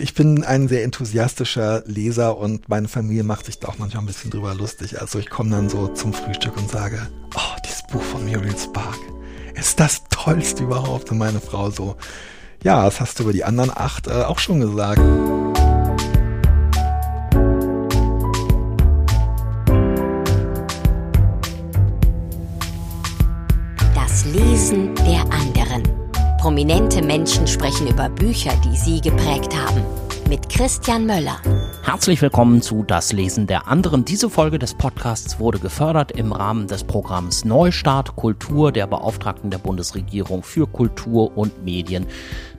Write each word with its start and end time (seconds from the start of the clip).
Ich 0.00 0.14
bin 0.14 0.44
ein 0.44 0.68
sehr 0.68 0.84
enthusiastischer 0.84 1.82
Leser 1.86 2.38
und 2.38 2.68
meine 2.68 2.88
Familie 2.88 3.24
macht 3.24 3.46
sich 3.46 3.58
da 3.58 3.68
auch 3.68 3.78
manchmal 3.78 4.04
ein 4.04 4.06
bisschen 4.06 4.30
drüber 4.30 4.54
lustig. 4.54 5.00
Also 5.00 5.18
ich 5.18 5.28
komme 5.28 5.50
dann 5.50 5.68
so 5.68 5.88
zum 5.88 6.12
Frühstück 6.12 6.56
und 6.56 6.70
sage, 6.70 7.08
oh, 7.34 7.56
dieses 7.64 7.82
Buch 7.88 8.02
von 8.02 8.24
Muriel 8.24 8.56
Spark 8.56 8.98
ist 9.54 9.80
das 9.80 10.02
tollste 10.10 10.64
überhaupt. 10.64 11.10
Und 11.10 11.18
meine 11.18 11.40
Frau 11.40 11.70
so, 11.70 11.96
ja, 12.62 12.84
das 12.84 13.00
hast 13.00 13.18
du 13.18 13.24
über 13.24 13.32
die 13.32 13.44
anderen 13.44 13.70
acht 13.74 14.06
äh, 14.06 14.22
auch 14.22 14.38
schon 14.38 14.60
gesagt. 14.60 15.00
Prominente 26.48 27.02
Menschen 27.02 27.46
sprechen 27.46 27.88
über 27.88 28.08
Bücher, 28.08 28.54
die 28.64 28.74
sie 28.74 29.02
geprägt 29.02 29.54
haben. 29.54 29.82
Mit 30.30 30.48
Christian 30.48 31.04
Möller. 31.04 31.42
Herzlich 31.88 32.20
willkommen 32.20 32.60
zu 32.60 32.82
Das 32.82 33.14
Lesen 33.14 33.46
der 33.46 33.66
anderen. 33.66 34.04
Diese 34.04 34.28
Folge 34.28 34.58
des 34.58 34.74
Podcasts 34.74 35.40
wurde 35.40 35.58
gefördert 35.58 36.12
im 36.12 36.32
Rahmen 36.32 36.66
des 36.66 36.84
Programms 36.84 37.46
Neustart 37.46 38.14
Kultur 38.14 38.72
der 38.72 38.86
Beauftragten 38.86 39.48
der 39.48 39.56
Bundesregierung 39.56 40.42
für 40.42 40.66
Kultur 40.66 41.34
und 41.34 41.64
Medien 41.64 42.06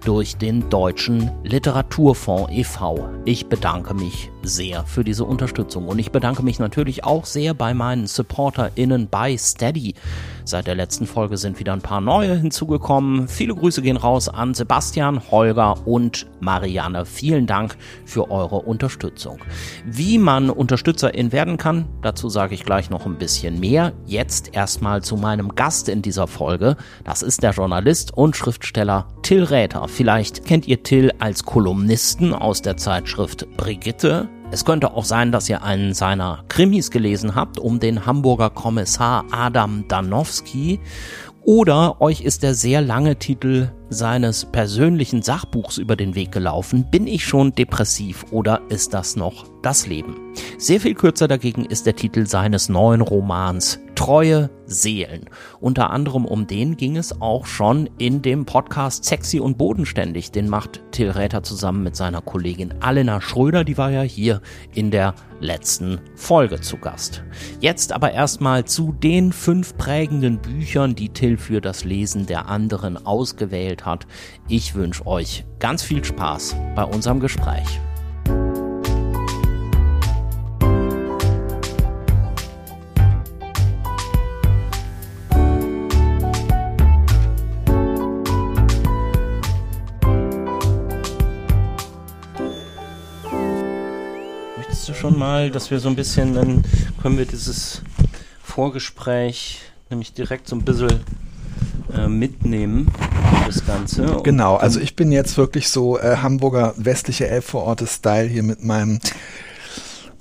durch 0.03 0.37
den 0.37 0.67
Deutschen 0.71 1.29
Literaturfonds 1.43 2.51
e.V. 2.51 3.07
Ich 3.25 3.45
bedanke 3.45 3.93
mich 3.93 4.31
sehr 4.41 4.83
für 4.85 5.03
diese 5.03 5.25
Unterstützung 5.25 5.87
und 5.87 5.99
ich 5.99 6.11
bedanke 6.11 6.41
mich 6.41 6.57
natürlich 6.57 7.03
auch 7.03 7.25
sehr 7.25 7.53
bei 7.53 7.75
meinen 7.75 8.07
SupporterInnen 8.07 9.09
bei 9.09 9.37
Steady. 9.37 9.93
Seit 10.43 10.65
der 10.65 10.73
letzten 10.73 11.05
Folge 11.05 11.37
sind 11.37 11.59
wieder 11.59 11.73
ein 11.73 11.81
paar 11.81 12.01
neue 12.01 12.35
hinzugekommen. 12.35 13.27
Viele 13.27 13.53
Grüße 13.53 13.83
gehen 13.83 13.97
raus 13.97 14.27
an 14.27 14.55
Sebastian, 14.55 15.29
Holger 15.29 15.85
und 15.85 16.25
Marianne. 16.39 17.05
Vielen 17.05 17.45
Dank 17.45 17.77
für 18.05 18.31
eure 18.31 18.55
Unterstützung. 18.61 19.18
Wie 19.85 20.17
man 20.17 20.49
Unterstützerin 20.49 21.31
werden 21.31 21.57
kann, 21.57 21.85
dazu 22.01 22.29
sage 22.29 22.55
ich 22.55 22.63
gleich 22.63 22.89
noch 22.89 23.05
ein 23.05 23.17
bisschen 23.17 23.59
mehr. 23.59 23.93
Jetzt 24.05 24.55
erstmal 24.55 25.03
zu 25.03 25.17
meinem 25.17 25.55
Gast 25.55 25.89
in 25.89 26.01
dieser 26.01 26.27
Folge. 26.27 26.75
Das 27.03 27.21
ist 27.21 27.43
der 27.43 27.51
Journalist 27.51 28.13
und 28.15 28.35
Schriftsteller 28.35 29.07
Till 29.21 29.43
Räther. 29.43 29.87
Vielleicht 29.87 30.45
kennt 30.45 30.67
ihr 30.67 30.83
Till 30.83 31.11
als 31.19 31.43
Kolumnisten 31.43 32.33
aus 32.33 32.61
der 32.61 32.77
Zeitschrift 32.77 33.47
Brigitte. 33.57 34.29
Es 34.51 34.65
könnte 34.65 34.93
auch 34.93 35.05
sein, 35.05 35.31
dass 35.31 35.47
ihr 35.47 35.63
einen 35.63 35.93
seiner 35.93 36.43
Krimis 36.47 36.89
gelesen 36.89 37.35
habt 37.35 37.59
um 37.59 37.79
den 37.79 38.05
Hamburger 38.05 38.49
Kommissar 38.49 39.25
Adam 39.31 39.85
Danowski. 39.87 40.79
Oder 41.43 42.01
euch 42.01 42.21
ist 42.21 42.43
der 42.43 42.55
sehr 42.55 42.81
lange 42.81 43.17
Titel 43.17 43.71
seines 43.89 44.45
persönlichen 44.45 45.21
Sachbuchs 45.21 45.77
über 45.77 45.95
den 45.95 46.15
Weg 46.15 46.31
gelaufen. 46.31 46.85
Bin 46.89 47.07
ich 47.07 47.25
schon 47.25 47.53
depressiv 47.53 48.25
oder 48.31 48.61
ist 48.69 48.93
das 48.93 49.15
noch 49.15 49.45
das 49.61 49.87
Leben? 49.87 50.15
Sehr 50.57 50.79
viel 50.79 50.93
kürzer 50.93 51.27
dagegen 51.27 51.65
ist 51.65 51.85
der 51.85 51.95
Titel 51.95 52.25
seines 52.25 52.69
neuen 52.69 53.01
Romans 53.01 53.79
Treue 53.99 54.49
Seelen. 54.65 55.25
Unter 55.59 55.89
anderem 55.89 56.23
um 56.25 56.47
den 56.47 56.77
ging 56.77 56.95
es 56.95 57.21
auch 57.21 57.45
schon 57.45 57.89
in 57.97 58.21
dem 58.21 58.45
Podcast 58.45 59.03
Sexy 59.03 59.41
und 59.41 59.57
Bodenständig. 59.57 60.31
Den 60.31 60.47
macht 60.47 60.81
Till 60.91 61.09
Räther 61.09 61.43
zusammen 61.43 61.83
mit 61.83 61.97
seiner 61.97 62.21
Kollegin 62.21 62.75
Alena 62.79 63.19
Schröder. 63.19 63.65
Die 63.65 63.77
war 63.77 63.91
ja 63.91 64.01
hier 64.01 64.41
in 64.73 64.91
der 64.91 65.15
letzten 65.41 65.99
Folge 66.15 66.61
zu 66.61 66.77
Gast. 66.77 67.23
Jetzt 67.59 67.91
aber 67.91 68.11
erstmal 68.11 68.63
zu 68.63 68.93
den 68.93 69.33
fünf 69.33 69.75
prägenden 69.77 70.37
Büchern, 70.37 70.95
die 70.95 71.09
Till 71.09 71.37
für 71.37 71.59
das 71.59 71.83
Lesen 71.83 72.25
der 72.25 72.47
anderen 72.47 73.05
ausgewählt 73.05 73.78
hat. 73.85 74.07
Ich 74.47 74.75
wünsche 74.75 75.05
euch 75.05 75.45
ganz 75.59 75.83
viel 75.83 76.03
Spaß 76.03 76.55
bei 76.75 76.83
unserem 76.83 77.19
Gespräch. 77.19 77.79
Möchtest 94.57 94.89
du 94.89 94.93
schon 94.93 95.17
mal, 95.17 95.51
dass 95.51 95.71
wir 95.71 95.79
so 95.79 95.89
ein 95.89 95.95
bisschen, 95.95 96.33
dann 96.33 96.63
können 97.01 97.17
wir 97.17 97.25
dieses 97.25 97.81
Vorgespräch 98.41 99.59
nämlich 99.89 100.13
direkt 100.13 100.47
so 100.47 100.55
ein 100.55 100.63
bisschen 100.63 100.99
äh, 101.93 102.07
mitnehmen, 102.07 102.87
das 103.47 103.65
Ganze. 103.65 104.19
Genau, 104.23 104.55
also 104.55 104.79
ich 104.79 104.95
bin 104.95 105.11
jetzt 105.11 105.37
wirklich 105.37 105.69
so 105.69 105.97
äh, 105.99 106.17
Hamburger 106.17 106.73
westliche 106.77 107.27
Elbvororte-Style 107.27 108.27
hier 108.27 108.43
mit 108.43 108.63
meinem 108.63 108.99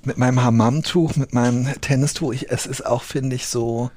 mit 0.04 0.16
meinem 0.16 0.43
Hammamtuch, 0.43 1.16
mit 1.16 1.34
meinem 1.34 1.66
Tennistuch. 1.81 2.32
Ich, 2.32 2.50
es 2.50 2.65
ist 2.66 2.87
auch, 2.87 3.03
finde 3.03 3.37
ich, 3.37 3.47
so, 3.49 3.91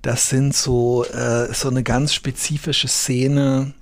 das 0.00 0.30
sind 0.30 0.54
so, 0.54 1.04
äh, 1.04 1.52
so 1.52 1.68
eine 1.68 1.82
ganz 1.82 2.14
spezifische 2.14 2.88
Szene 2.88 3.74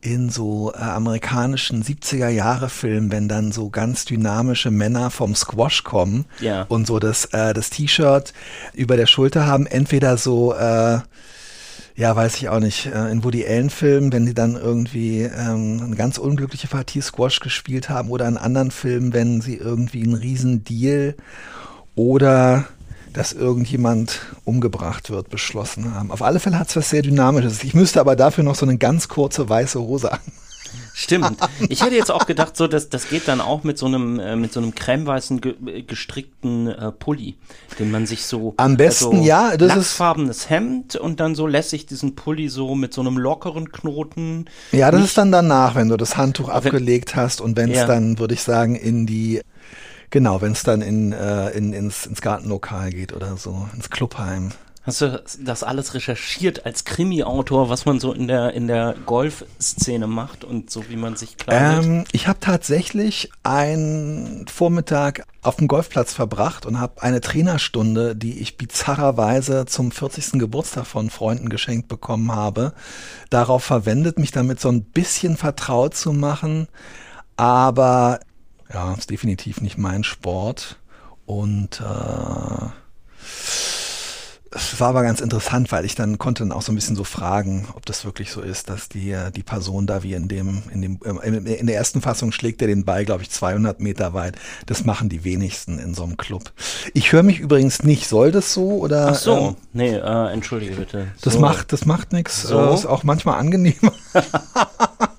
in 0.00 0.30
so 0.30 0.72
äh, 0.74 0.78
amerikanischen 0.78 1.84
70er 1.84 2.28
Jahre 2.28 2.68
Filmen, 2.70 3.12
wenn 3.12 3.28
dann 3.28 3.52
so 3.52 3.70
ganz 3.70 4.04
dynamische 4.04 4.70
Männer 4.70 5.10
vom 5.10 5.34
Squash 5.34 5.84
kommen 5.84 6.24
Ja. 6.40 6.62
und 6.68 6.86
so 6.86 6.98
das, 6.98 7.26
äh, 7.26 7.54
das 7.54 7.70
T-Shirt 7.70 8.32
über 8.72 8.96
der 8.96 9.06
Schulter 9.06 9.46
haben, 9.46 9.66
entweder 9.66 10.16
so, 10.16 10.54
äh, 10.54 10.98
ja, 11.96 12.14
weiß 12.16 12.36
ich 12.36 12.48
auch 12.48 12.60
nicht, 12.60 12.86
äh, 12.86 13.10
in 13.10 13.22
Woody 13.22 13.46
Allen 13.46 13.70
Filmen, 13.70 14.12
wenn 14.12 14.26
die 14.26 14.34
dann 14.34 14.56
irgendwie 14.56 15.22
ähm, 15.22 15.80
eine 15.84 15.96
ganz 15.96 16.18
unglückliche 16.18 16.66
Partie 16.66 17.00
Squash 17.00 17.40
gespielt 17.40 17.88
haben 17.88 18.10
oder 18.10 18.26
in 18.26 18.36
anderen 18.36 18.72
Filmen, 18.72 19.12
wenn 19.12 19.40
sie 19.40 19.56
irgendwie 19.56 20.02
einen 20.02 20.14
riesen 20.14 20.64
Deal 20.64 21.14
oder 21.94 22.64
dass 23.12 23.32
irgendjemand 23.32 24.20
umgebracht 24.44 25.08
wird, 25.10 25.30
beschlossen 25.30 25.94
haben. 25.94 26.10
Auf 26.10 26.20
alle 26.20 26.40
Fälle 26.40 26.58
hat 26.58 26.68
es 26.68 26.76
was 26.76 26.90
sehr 26.90 27.02
Dynamisches. 27.02 27.62
Ich 27.62 27.74
müsste 27.74 28.00
aber 28.00 28.16
dafür 28.16 28.42
noch 28.42 28.56
so 28.56 28.66
eine 28.66 28.76
ganz 28.76 29.08
kurze 29.08 29.48
weiße 29.48 29.80
Hose 29.80 30.12
an. 30.12 30.20
Stimmt. 30.96 31.38
Ich 31.68 31.82
hätte 31.82 31.96
jetzt 31.96 32.12
auch 32.12 32.24
gedacht, 32.24 32.56
so 32.56 32.68
dass 32.68 32.88
das 32.88 33.08
geht 33.08 33.26
dann 33.26 33.40
auch 33.40 33.64
mit 33.64 33.78
so 33.78 33.86
einem 33.86 34.20
äh, 34.20 34.36
mit 34.36 34.52
so 34.52 34.60
einem 34.60 34.76
cremeweißen 34.76 35.40
ge 35.40 35.54
äh, 35.66 35.82
gestrickten 35.82 36.68
äh, 36.68 36.92
Pulli, 36.92 37.36
den 37.80 37.90
man 37.90 38.06
sich 38.06 38.24
so 38.26 38.54
Am 38.58 38.76
besten, 38.76 39.06
also 39.16 39.22
ja, 39.24 39.56
das 39.56 39.70
ist- 39.70 39.76
lachsfarbenes 39.76 40.48
Hemd 40.50 40.94
und 40.94 41.18
dann 41.18 41.34
so 41.34 41.48
lässig 41.48 41.86
diesen 41.86 42.14
Pulli 42.14 42.48
so 42.48 42.76
mit 42.76 42.94
so 42.94 43.00
einem 43.00 43.18
lockeren 43.18 43.72
Knoten. 43.72 44.44
Ja, 44.70 44.92
das 44.92 45.00
Nicht- 45.00 45.08
ist 45.10 45.18
dann 45.18 45.32
danach, 45.32 45.74
wenn 45.74 45.88
du 45.88 45.96
das 45.96 46.16
Handtuch 46.16 46.48
abgelegt 46.48 47.16
hast 47.16 47.40
und 47.40 47.56
wenn 47.56 47.70
es 47.72 47.78
Ja. 47.78 47.86
dann, 47.86 48.20
würde 48.20 48.34
ich 48.34 48.42
sagen, 48.42 48.76
in 48.76 49.04
die, 49.04 49.40
genau, 50.10 50.42
wenn 50.42 50.52
es 50.52 50.62
dann 50.62 50.80
in, 50.80 51.12
äh, 51.12 51.50
in, 51.50 51.72
ins, 51.72 52.06
ins 52.06 52.20
Gartenlokal 52.20 52.90
geht 52.90 53.12
oder 53.12 53.36
so, 53.36 53.68
ins 53.74 53.90
Clubheim. 53.90 54.52
Hast 54.84 55.00
du 55.00 55.24
das 55.40 55.62
alles 55.62 55.94
recherchiert 55.94 56.66
als 56.66 56.84
Krimi-Autor, 56.84 57.70
was 57.70 57.86
man 57.86 58.00
so 58.00 58.12
in 58.12 58.28
der 58.28 58.52
in 58.52 58.66
der 58.66 58.94
Golfszene 59.06 60.06
macht 60.06 60.44
und 60.44 60.70
so 60.70 60.90
wie 60.90 60.96
man 60.96 61.16
sich 61.16 61.38
kleidet? 61.38 61.84
Ähm, 61.86 62.04
ich 62.12 62.28
habe 62.28 62.38
tatsächlich 62.38 63.30
einen 63.42 64.46
Vormittag 64.46 65.24
auf 65.40 65.56
dem 65.56 65.68
Golfplatz 65.68 66.12
verbracht 66.12 66.66
und 66.66 66.80
habe 66.80 67.02
eine 67.02 67.22
Trainerstunde, 67.22 68.14
die 68.14 68.40
ich 68.40 68.58
bizarrerweise 68.58 69.64
zum 69.64 69.90
40. 69.90 70.38
Geburtstag 70.38 70.86
von 70.86 71.08
Freunden 71.08 71.48
geschenkt 71.48 71.88
bekommen 71.88 72.32
habe, 72.32 72.74
darauf 73.30 73.64
verwendet, 73.64 74.18
mich 74.18 74.32
damit 74.32 74.60
so 74.60 74.68
ein 74.68 74.84
bisschen 74.84 75.38
vertraut 75.38 75.94
zu 75.94 76.12
machen. 76.12 76.68
Aber 77.36 78.20
ja, 78.70 78.92
ist 78.92 79.08
definitiv 79.08 79.62
nicht 79.62 79.78
mein 79.78 80.04
Sport. 80.04 80.78
Und 81.24 81.80
äh, 81.80 82.66
es 84.54 84.80
war 84.80 84.88
aber 84.88 85.02
ganz 85.02 85.20
interessant, 85.20 85.72
weil 85.72 85.84
ich 85.84 85.94
dann 85.94 86.18
konnte 86.18 86.42
dann 86.42 86.52
auch 86.52 86.62
so 86.62 86.72
ein 86.72 86.74
bisschen 86.74 86.96
so 86.96 87.04
fragen, 87.04 87.66
ob 87.74 87.84
das 87.86 88.04
wirklich 88.04 88.30
so 88.30 88.40
ist, 88.40 88.68
dass 88.68 88.88
die 88.88 89.10
äh, 89.10 89.30
die 89.30 89.42
Person 89.42 89.86
da 89.86 90.02
wie 90.02 90.14
in 90.14 90.28
dem 90.28 90.62
in 90.72 90.82
dem 90.82 91.00
ähm, 91.04 91.46
in 91.46 91.66
der 91.66 91.76
ersten 91.76 92.00
Fassung 92.00 92.32
schlägt 92.32 92.62
er 92.62 92.68
den 92.68 92.84
Ball, 92.84 93.04
glaube 93.04 93.22
ich, 93.22 93.30
200 93.30 93.80
Meter 93.80 94.14
weit. 94.14 94.36
Das 94.66 94.84
machen 94.84 95.08
die 95.08 95.24
wenigsten 95.24 95.78
in 95.78 95.94
so 95.94 96.04
einem 96.04 96.16
Club. 96.16 96.52
Ich 96.92 97.12
höre 97.12 97.22
mich 97.22 97.40
übrigens 97.40 97.82
nicht. 97.82 98.08
Soll 98.08 98.30
das 98.30 98.52
so 98.52 98.78
oder? 98.78 99.08
Ach 99.08 99.14
so, 99.14 99.36
ähm, 99.36 99.56
nee, 99.72 99.94
äh, 99.94 100.32
entschuldige 100.32 100.76
bitte. 100.76 101.08
das 101.20 101.34
so. 101.34 101.40
macht 101.40 101.72
das 101.72 101.86
macht 101.86 102.12
nichts. 102.12 102.42
So. 102.42 102.58
Äh, 102.58 102.74
ist 102.74 102.86
auch 102.86 103.02
manchmal 103.02 103.38
angenehmer. 103.38 103.92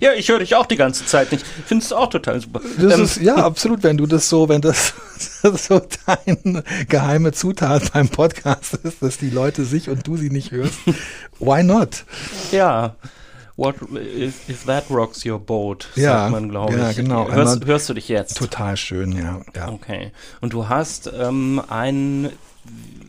Ja, 0.00 0.12
ich 0.12 0.28
höre 0.28 0.38
dich 0.38 0.54
auch 0.54 0.66
die 0.66 0.76
ganze 0.76 1.04
Zeit 1.06 1.32
nicht. 1.32 1.44
Findest 1.66 1.90
du 1.90 1.96
auch 1.96 2.08
total 2.08 2.40
super. 2.40 2.60
Das 2.78 2.94
Ähm, 2.94 3.04
ist 3.04 3.16
ja 3.20 3.36
absolut, 3.36 3.82
wenn 3.82 3.96
du 3.96 4.06
das 4.06 4.28
so, 4.28 4.48
wenn 4.48 4.60
das 4.60 4.94
so 5.42 5.80
deine 6.06 6.62
geheime 6.88 7.32
Zutat 7.32 7.92
beim 7.92 8.08
Podcast 8.08 8.74
ist, 8.74 9.02
dass 9.02 9.18
die 9.18 9.30
Leute 9.30 9.64
sich 9.64 9.88
und 9.88 10.06
du 10.06 10.16
sie 10.16 10.30
nicht 10.30 10.50
hörst. 10.52 10.74
Why 11.40 11.62
not? 11.62 12.04
Ja. 12.52 12.94
What 13.56 13.76
if, 13.92 14.48
if 14.48 14.64
that 14.64 14.84
rocks 14.88 15.26
your 15.26 15.38
boat, 15.38 15.88
Ja, 15.94 16.20
sagt 16.20 16.30
man, 16.32 16.48
glaube 16.48 16.74
ja, 16.74 16.90
ich. 16.90 16.96
genau. 16.96 17.30
Hörst, 17.30 17.64
hörst 17.66 17.88
du 17.88 17.94
dich 17.94 18.08
jetzt? 18.08 18.36
Total 18.38 18.76
schön, 18.78 19.12
ja. 19.12 19.42
ja. 19.54 19.68
Okay. 19.68 20.10
Und 20.40 20.54
du 20.54 20.68
hast 20.70 21.10
ähm, 21.14 21.60
ein 21.68 22.30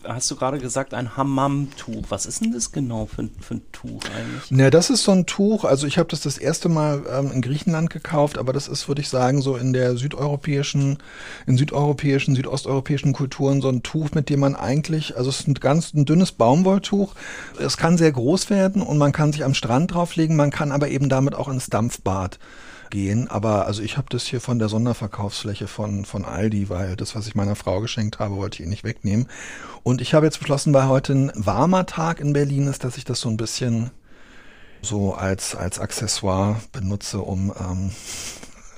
hast 0.08 0.30
du 0.30 0.36
gerade 0.36 0.60
gesagt, 0.60 0.94
ein 0.94 1.16
Hammam-Tuch. 1.18 2.06
Was 2.10 2.26
ist 2.26 2.42
denn 2.42 2.52
das 2.52 2.72
genau 2.72 3.06
für, 3.06 3.30
für 3.40 3.56
ein 3.56 3.62
Tuch 3.72 4.02
eigentlich? 4.16 4.44
Na, 4.50 4.70
das 4.70 4.90
ist 4.90 5.04
so 5.04 5.12
ein 5.12 5.26
Tuch, 5.26 5.64
also 5.64 5.88
ich 5.88 5.98
habe 5.98 6.10
das 6.10 6.22
das 6.22 6.38
erste 6.38 6.70
Mal 6.70 7.04
ähm, 7.10 7.32
in 7.32 7.42
Griechenland 7.42 7.90
gekauft, 7.90 8.38
aber 8.38 8.54
das 8.54 8.68
ist, 8.68 8.88
würde 8.88 9.02
ich 9.02 9.10
sagen, 9.10 9.42
so 9.42 9.56
in 9.56 9.74
der 9.74 9.98
südeuropäischen, 9.98 10.98
in 11.46 11.58
südeuropäischen, 11.58 12.36
südosteuropäischen 12.36 13.14
Kulturen 13.14 13.62
so 13.62 13.70
ein 13.70 13.84
Tuch, 13.84 14.12
mit 14.14 14.30
dem 14.30 14.40
man 14.40 14.56
eigentlich, 14.56 15.18
also 15.18 15.30
es 15.30 15.42
ist 15.42 15.48
ein 15.48 15.56
ganz 15.56 15.94
ein 15.94 16.06
dünnes 16.06 16.32
Baumwolltuch. 16.32 17.16
Es 17.60 17.78
kann 17.78 17.98
sehr 17.98 18.12
groß 18.12 18.50
werden 18.50 18.82
und 18.82 18.98
man 18.98 19.12
kann 19.12 19.32
sich 19.32 19.44
am 19.44 19.54
Strand 19.54 19.94
drauflegen, 19.94 20.36
man 20.36 20.52
kann 20.52 20.72
aber 20.72 20.90
eben 20.90 21.10
damit 21.10 21.36
auch 21.36 21.48
ins 21.48 21.68
Dampfbad 21.68 22.40
gehen. 22.94 23.28
Aber 23.28 23.66
also 23.66 23.81
ich 23.81 23.98
habe 23.98 24.07
das 24.10 24.24
hier 24.24 24.40
von 24.40 24.60
der 24.60 24.69
Sonderverkaufsfläche 24.69 25.68
von, 25.68 26.06
von 26.06 26.24
Aldi, 26.24 26.69
weil 26.69 26.95
das, 26.95 27.16
was 27.16 27.28
ich 27.28 27.34
meiner 27.34 27.56
Frau 27.56 27.81
geschenkt 27.81 28.19
habe, 28.19 28.36
wollte 28.36 28.57
ich 28.57 28.60
ihr 28.62 28.69
nicht 28.69 28.84
wegnehmen. 28.84 29.28
Und 29.81 30.00
ich 30.00 30.13
habe 30.13 30.28
jetzt 30.28 30.40
beschlossen, 30.40 30.74
weil 30.74 30.88
heute 30.88 31.13
ein 31.13 31.31
warmer 31.36 31.88
Tag 31.88 32.19
in 32.19 32.34
Berlin 32.34 32.68
ist, 32.68 32.84
dass 32.84 32.98
ich 32.98 33.04
das 33.04 33.19
so 33.19 33.30
ein 33.30 33.38
bisschen 33.38 33.90
so 34.84 35.16
als, 35.16 35.56
als 35.56 35.80
Accessoire 35.80 36.62
benutze, 36.72 37.19
um 37.19 37.51
ähm, 37.60 37.92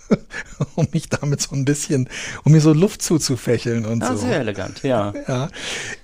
um 0.76 0.88
mich 0.92 1.10
damit 1.10 1.42
so 1.42 1.56
ein 1.56 1.66
bisschen, 1.66 2.10
um 2.44 2.52
mir 2.52 2.62
so 2.62 2.74
Luft 2.74 3.02
zuzufächeln 3.02 3.86
und 3.86 4.04
ah, 4.04 4.16
so. 4.16 4.28
Sehr 4.28 4.40
elegant, 4.40 4.84
ja. 4.84 5.14
ja. 5.28 5.50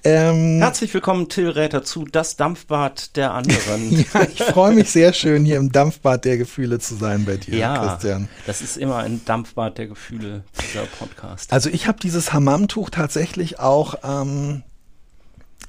Ähm, 0.03 0.59
Herzlich 0.59 0.93
willkommen, 0.93 1.29
Till 1.29 1.49
Räther, 1.49 1.83
zu 1.83 2.05
Das 2.05 2.35
Dampfbad 2.35 3.15
der 3.15 3.33
anderen. 3.33 3.91
ja, 4.13 4.21
ich 4.23 4.43
freue 4.43 4.73
mich 4.73 4.89
sehr 4.91 5.13
schön, 5.13 5.45
hier 5.45 5.57
im 5.57 5.71
Dampfbad 5.71 6.25
der 6.25 6.37
Gefühle 6.37 6.79
zu 6.79 6.95
sein 6.95 7.25
bei 7.25 7.37
dir, 7.37 7.57
ja, 7.57 7.77
Christian. 7.77 8.27
Das 8.45 8.61
ist 8.61 8.77
immer 8.77 8.97
ein 8.97 9.21
Dampfbad 9.25 9.77
der 9.77 9.87
Gefühle, 9.87 10.43
dieser 10.63 10.85
Podcast. 10.85 11.51
Also 11.51 11.69
ich 11.69 11.87
habe 11.87 11.99
dieses 11.99 12.33
Hammamtuch 12.33 12.89
tatsächlich 12.89 13.59
auch 13.59 13.95
ähm, 14.03 14.63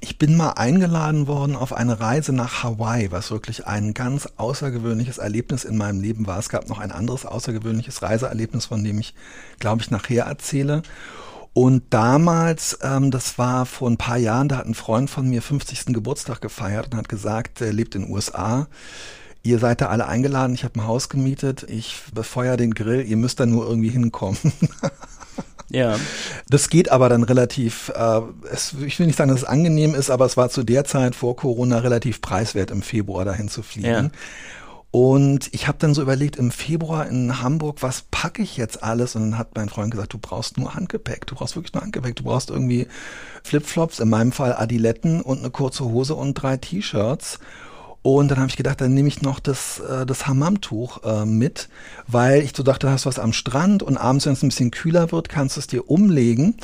ich 0.03 0.19
bin 0.19 0.37
mal 0.37 0.51
eingeladen 0.51 1.29
worden 1.29 1.55
auf 1.55 1.73
eine 1.73 2.01
Reise 2.01 2.33
nach 2.33 2.65
Hawaii, 2.65 3.13
was 3.13 3.31
wirklich 3.31 3.69
ein 3.69 3.95
ganz 3.95 4.29
außergewöhnliches 4.37 5.19
Erlebnis 5.19 5.63
in 5.65 5.77
meinem 5.77 6.01
Leben 6.01 6.27
war. 6.27 6.41
Es 6.41 6.49
gab 6.49 6.69
noch 6.69 6.81
ein 6.81 6.91
anderes 6.91 7.25
außergewöhnliches 7.25 8.03
Reiseerlebnis, 8.03 8.67
von 8.67 8.83
dem 8.83 8.99
ich, 8.99 9.15
glaube 9.61 9.81
ich, 9.81 9.93
nachher 9.93 10.25
erzähle. 10.25 10.83
Und 11.55 11.85
damals, 11.91 12.79
ähm, 12.83 13.13
das 13.13 13.39
war 13.39 13.65
vor 13.65 13.89
ein 13.89 13.97
paar 13.97 14.17
Jahren, 14.17 14.49
da 14.49 14.57
hat 14.57 14.67
ein 14.67 14.75
Freund 14.75 15.09
von 15.09 15.31
mir 15.31 15.41
50. 15.41 15.95
Geburtstag 15.95 16.41
gefeiert 16.41 16.89
und 16.91 16.97
hat 16.97 17.09
gesagt, 17.09 17.61
er 17.61 17.73
lebt 17.73 17.95
in 17.95 18.03
den 18.03 18.11
USA. 18.11 18.67
Ihr 19.45 19.61
seid 19.61 19.83
da 19.83 19.87
alle 19.87 20.09
eingeladen, 20.09 20.55
ich 20.55 20.65
habe 20.65 20.81
ein 20.81 20.87
Haus 20.87 21.11
gemietet, 21.11 21.65
ich 21.69 22.03
befeuere 22.13 22.57
den 22.57 22.75
Grill, 22.75 23.05
ihr 23.07 23.17
müsst 23.17 23.39
da 23.39 23.47
nur 23.47 23.69
irgendwie 23.69 23.91
hinkommen. 23.91 24.39
Ja. 25.73 25.99
Das 26.49 26.69
geht 26.69 26.91
aber 26.91 27.09
dann 27.09 27.23
relativ, 27.23 27.91
äh, 27.95 28.21
es, 28.53 28.75
ich 28.87 28.99
will 28.99 29.07
nicht 29.07 29.17
sagen, 29.17 29.31
dass 29.31 29.41
es 29.41 29.49
angenehm 29.49 29.95
ist, 29.95 30.11
aber 30.11 30.27
es 30.27 30.37
war 30.37 30.51
zu 30.51 30.63
der 30.63 30.85
Zeit 30.85 31.15
vor 31.15 31.35
Corona 31.37 31.79
relativ 31.79 32.21
preiswert, 32.21 32.71
im 32.71 32.83
Februar 32.83 33.25
dahin 33.25 33.49
zu 33.49 33.63
fliegen. 33.63 33.89
Ja. 33.89 34.11
Und 34.93 35.49
ich 35.55 35.69
habe 35.69 35.79
dann 35.79 35.95
so 35.95 36.03
überlegt, 36.03 36.37
im 36.37 36.51
Februar 36.51 37.07
in 37.07 37.41
Hamburg, 37.41 37.79
was 37.81 38.05
packe 38.11 38.43
ich 38.43 38.59
jetzt 38.59 38.83
alles? 38.83 39.17
Und 39.17 39.23
dann 39.23 39.39
hat 39.39 39.57
mein 39.57 39.71
Freund 39.71 39.91
gesagt, 39.91 40.13
du 40.13 40.19
brauchst 40.19 40.59
nur 40.59 40.75
Handgepäck. 40.75 41.27
Du 41.27 41.35
brauchst 41.35 41.57
wirklich 41.57 41.73
nur 41.73 41.83
Handgepäck. 41.83 42.15
Du 42.17 42.25
brauchst 42.25 42.51
irgendwie 42.51 42.87
Flipflops, 43.43 44.01
in 44.01 44.11
meinem 44.11 44.33
Fall 44.33 44.53
Adiletten 44.53 45.23
und 45.23 45.39
eine 45.39 45.49
kurze 45.49 45.85
Hose 45.87 46.15
und 46.15 46.35
drei 46.35 46.59
T-Shirts. 46.59 47.39
Und 48.03 48.31
dann 48.31 48.39
habe 48.39 48.49
ich 48.49 48.57
gedacht, 48.57 48.81
dann 48.81 48.95
nehme 48.95 49.07
ich 49.07 49.23
noch 49.23 49.39
das, 49.39 49.79
äh, 49.79 50.05
das 50.05 50.27
Hammamtuch 50.27 51.05
äh, 51.05 51.25
mit, 51.25 51.69
weil 52.09 52.43
ich 52.43 52.53
so 52.55 52.65
dachte, 52.65 52.89
du 52.89 52.93
hast 52.93 53.07
was 53.07 53.21
am 53.21 53.33
Strand 53.33 53.83
und 53.85 53.97
abends, 53.97 54.27
wenn 54.27 54.33
es 54.33 54.43
ein 54.43 54.49
bisschen 54.49 54.73
kühler 54.73 55.13
wird, 55.13 55.29
kannst 55.29 55.57
du 55.57 55.61
es 55.61 55.69
dir 55.69 55.89
umlegen. 55.89 56.57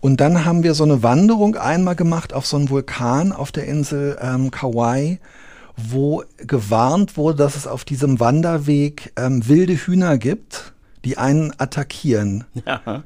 Und 0.00 0.20
dann 0.20 0.44
haben 0.44 0.62
wir 0.62 0.74
so 0.74 0.84
eine 0.84 1.02
Wanderung 1.02 1.56
einmal 1.56 1.96
gemacht 1.96 2.32
auf 2.32 2.46
so 2.46 2.56
einen 2.56 2.70
Vulkan 2.70 3.32
auf 3.32 3.50
der 3.50 3.66
Insel 3.66 4.16
ähm, 4.20 4.52
Kauai, 4.52 5.18
wo 5.76 6.22
gewarnt 6.36 7.16
wurde, 7.16 7.38
dass 7.38 7.56
es 7.56 7.66
auf 7.66 7.84
diesem 7.84 8.20
Wanderweg 8.20 9.12
ähm, 9.16 9.48
wilde 9.48 9.74
Hühner 9.74 10.16
gibt, 10.16 10.74
die 11.04 11.18
einen 11.18 11.52
attackieren. 11.58 12.44
Ja. 12.64 13.02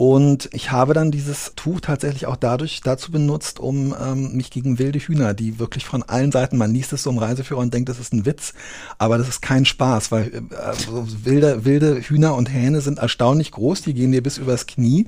Und 0.00 0.48
ich 0.54 0.72
habe 0.72 0.94
dann 0.94 1.10
dieses 1.10 1.52
Tuch 1.56 1.82
tatsächlich 1.82 2.24
auch 2.24 2.36
dadurch 2.36 2.80
dazu 2.80 3.12
benutzt, 3.12 3.60
um 3.60 3.94
ähm, 4.02 4.32
mich 4.32 4.50
gegen 4.50 4.78
wilde 4.78 4.98
Hühner, 4.98 5.34
die 5.34 5.58
wirklich 5.58 5.84
von 5.84 6.02
allen 6.02 6.32
Seiten, 6.32 6.56
man 6.56 6.72
liest 6.72 6.94
es 6.94 7.02
so 7.02 7.10
im 7.10 7.18
Reiseführer 7.18 7.60
und 7.60 7.74
denkt, 7.74 7.90
das 7.90 7.98
ist 7.98 8.14
ein 8.14 8.24
Witz, 8.24 8.54
aber 8.96 9.18
das 9.18 9.28
ist 9.28 9.42
kein 9.42 9.66
Spaß, 9.66 10.10
weil 10.10 10.32
äh, 10.32 10.56
also 10.56 11.06
wilde, 11.22 11.66
wilde 11.66 12.00
Hühner 12.00 12.34
und 12.34 12.46
Hähne 12.46 12.80
sind 12.80 12.98
erstaunlich 12.98 13.50
groß, 13.50 13.82
die 13.82 13.92
gehen 13.92 14.10
dir 14.10 14.22
bis 14.22 14.38
übers 14.38 14.66
Knie. 14.66 15.06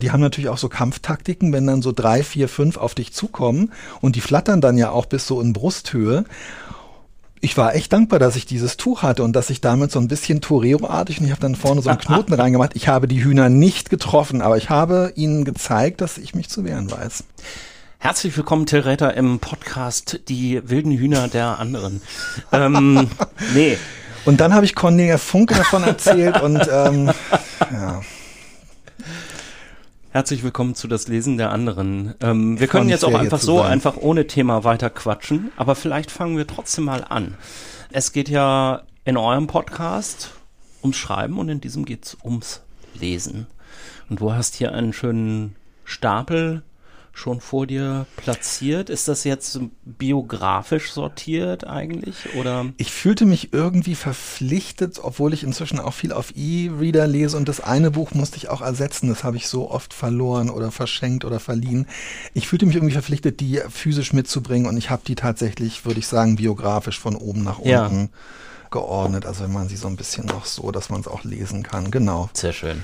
Die 0.00 0.10
haben 0.10 0.20
natürlich 0.20 0.50
auch 0.50 0.58
so 0.58 0.68
Kampftaktiken, 0.68 1.52
wenn 1.52 1.68
dann 1.68 1.80
so 1.80 1.92
drei, 1.92 2.24
vier, 2.24 2.48
fünf 2.48 2.78
auf 2.78 2.96
dich 2.96 3.12
zukommen 3.12 3.70
und 4.00 4.16
die 4.16 4.20
flattern 4.20 4.60
dann 4.60 4.76
ja 4.76 4.90
auch 4.90 5.06
bis 5.06 5.24
so 5.24 5.40
in 5.40 5.52
Brusthöhe 5.52 6.24
ich 7.44 7.56
war 7.56 7.74
echt 7.74 7.92
dankbar, 7.92 8.20
dass 8.20 8.36
ich 8.36 8.46
dieses 8.46 8.76
Tuch 8.76 9.02
hatte 9.02 9.24
und 9.24 9.34
dass 9.34 9.50
ich 9.50 9.60
damit 9.60 9.90
so 9.90 9.98
ein 9.98 10.06
bisschen 10.06 10.40
Torero-artig 10.40 11.18
und 11.18 11.26
ich 11.26 11.32
habe 11.32 11.40
dann 11.40 11.56
vorne 11.56 11.82
so 11.82 11.90
einen 11.90 11.98
Knoten 12.00 12.32
reingemacht. 12.32 12.70
Ich 12.74 12.86
habe 12.86 13.08
die 13.08 13.22
Hühner 13.22 13.48
nicht 13.48 13.90
getroffen, 13.90 14.40
aber 14.40 14.56
ich 14.56 14.70
habe 14.70 15.12
ihnen 15.16 15.44
gezeigt, 15.44 16.00
dass 16.00 16.18
ich 16.18 16.36
mich 16.36 16.48
zu 16.48 16.64
wehren 16.64 16.88
weiß. 16.88 17.24
Herzlich 17.98 18.36
willkommen, 18.36 18.66
Till 18.66 18.80
Räther, 18.80 19.14
im 19.14 19.40
Podcast 19.40 20.20
Die 20.28 20.62
wilden 20.64 20.92
Hühner 20.92 21.26
der 21.26 21.58
anderen. 21.58 22.00
ähm, 22.52 23.10
nee. 23.54 23.76
Und 24.24 24.40
dann 24.40 24.54
habe 24.54 24.64
ich 24.64 24.76
Cornelia 24.76 25.18
Funke 25.18 25.56
davon 25.56 25.82
erzählt 25.82 26.40
und 26.40 26.60
ähm, 26.72 27.10
ja. 27.72 28.02
Herzlich 30.12 30.42
willkommen 30.42 30.74
zu 30.74 30.88
das 30.88 31.08
Lesen 31.08 31.38
der 31.38 31.52
anderen. 31.52 32.14
Ähm, 32.20 32.60
wir 32.60 32.66
können 32.66 32.90
jetzt 32.90 33.02
auch 33.02 33.14
einfach 33.14 33.40
so, 33.40 33.60
sein. 33.60 33.72
einfach 33.72 33.96
ohne 33.96 34.26
Thema 34.26 34.62
weiter 34.62 34.90
quatschen, 34.90 35.50
aber 35.56 35.74
vielleicht 35.74 36.10
fangen 36.10 36.36
wir 36.36 36.46
trotzdem 36.46 36.84
mal 36.84 37.02
an. 37.02 37.38
Es 37.92 38.12
geht 38.12 38.28
ja 38.28 38.82
in 39.06 39.16
eurem 39.16 39.46
Podcast 39.46 40.32
ums 40.82 40.98
Schreiben 40.98 41.38
und 41.38 41.48
in 41.48 41.62
diesem 41.62 41.86
geht's 41.86 42.18
ums 42.22 42.60
Lesen. 42.92 43.46
Und 44.10 44.20
du 44.20 44.34
hast 44.34 44.54
hier 44.54 44.74
einen 44.74 44.92
schönen 44.92 45.56
Stapel 45.86 46.62
schon 47.12 47.40
vor 47.40 47.66
dir 47.66 48.06
platziert? 48.16 48.90
Ist 48.90 49.08
das 49.08 49.24
jetzt 49.24 49.60
biografisch 49.84 50.92
sortiert 50.92 51.66
eigentlich 51.66 52.34
oder? 52.36 52.66
Ich 52.78 52.90
fühlte 52.90 53.26
mich 53.26 53.52
irgendwie 53.52 53.94
verpflichtet, 53.94 54.98
obwohl 55.02 55.34
ich 55.34 55.44
inzwischen 55.44 55.78
auch 55.78 55.94
viel 55.94 56.12
auf 56.12 56.32
E-Reader 56.34 57.06
lese 57.06 57.36
und 57.36 57.48
das 57.48 57.60
eine 57.60 57.90
Buch 57.90 58.12
musste 58.12 58.38
ich 58.38 58.48
auch 58.48 58.62
ersetzen. 58.62 59.08
Das 59.08 59.24
habe 59.24 59.36
ich 59.36 59.48
so 59.48 59.70
oft 59.70 59.94
verloren 59.94 60.50
oder 60.50 60.70
verschenkt 60.70 61.24
oder 61.24 61.40
verliehen. 61.40 61.86
Ich 62.34 62.48
fühlte 62.48 62.66
mich 62.66 62.76
irgendwie 62.76 62.94
verpflichtet, 62.94 63.40
die 63.40 63.60
physisch 63.68 64.12
mitzubringen 64.12 64.66
und 64.66 64.76
ich 64.76 64.90
habe 64.90 65.02
die 65.06 65.14
tatsächlich, 65.14 65.84
würde 65.84 66.00
ich 66.00 66.06
sagen, 66.06 66.36
biografisch 66.36 66.98
von 66.98 67.14
oben 67.14 67.42
nach 67.44 67.58
unten. 67.58 67.68
Ja 67.70 68.08
geordnet, 68.72 69.26
also 69.26 69.44
wenn 69.44 69.52
man 69.52 69.68
sie 69.68 69.76
so 69.76 69.86
ein 69.86 69.96
bisschen 69.96 70.26
noch 70.26 70.46
so, 70.46 70.72
dass 70.72 70.88
man 70.88 71.00
es 71.02 71.06
auch 71.06 71.22
lesen 71.22 71.62
kann. 71.62 71.90
Genau. 71.90 72.30
Sehr 72.32 72.54
schön. 72.54 72.82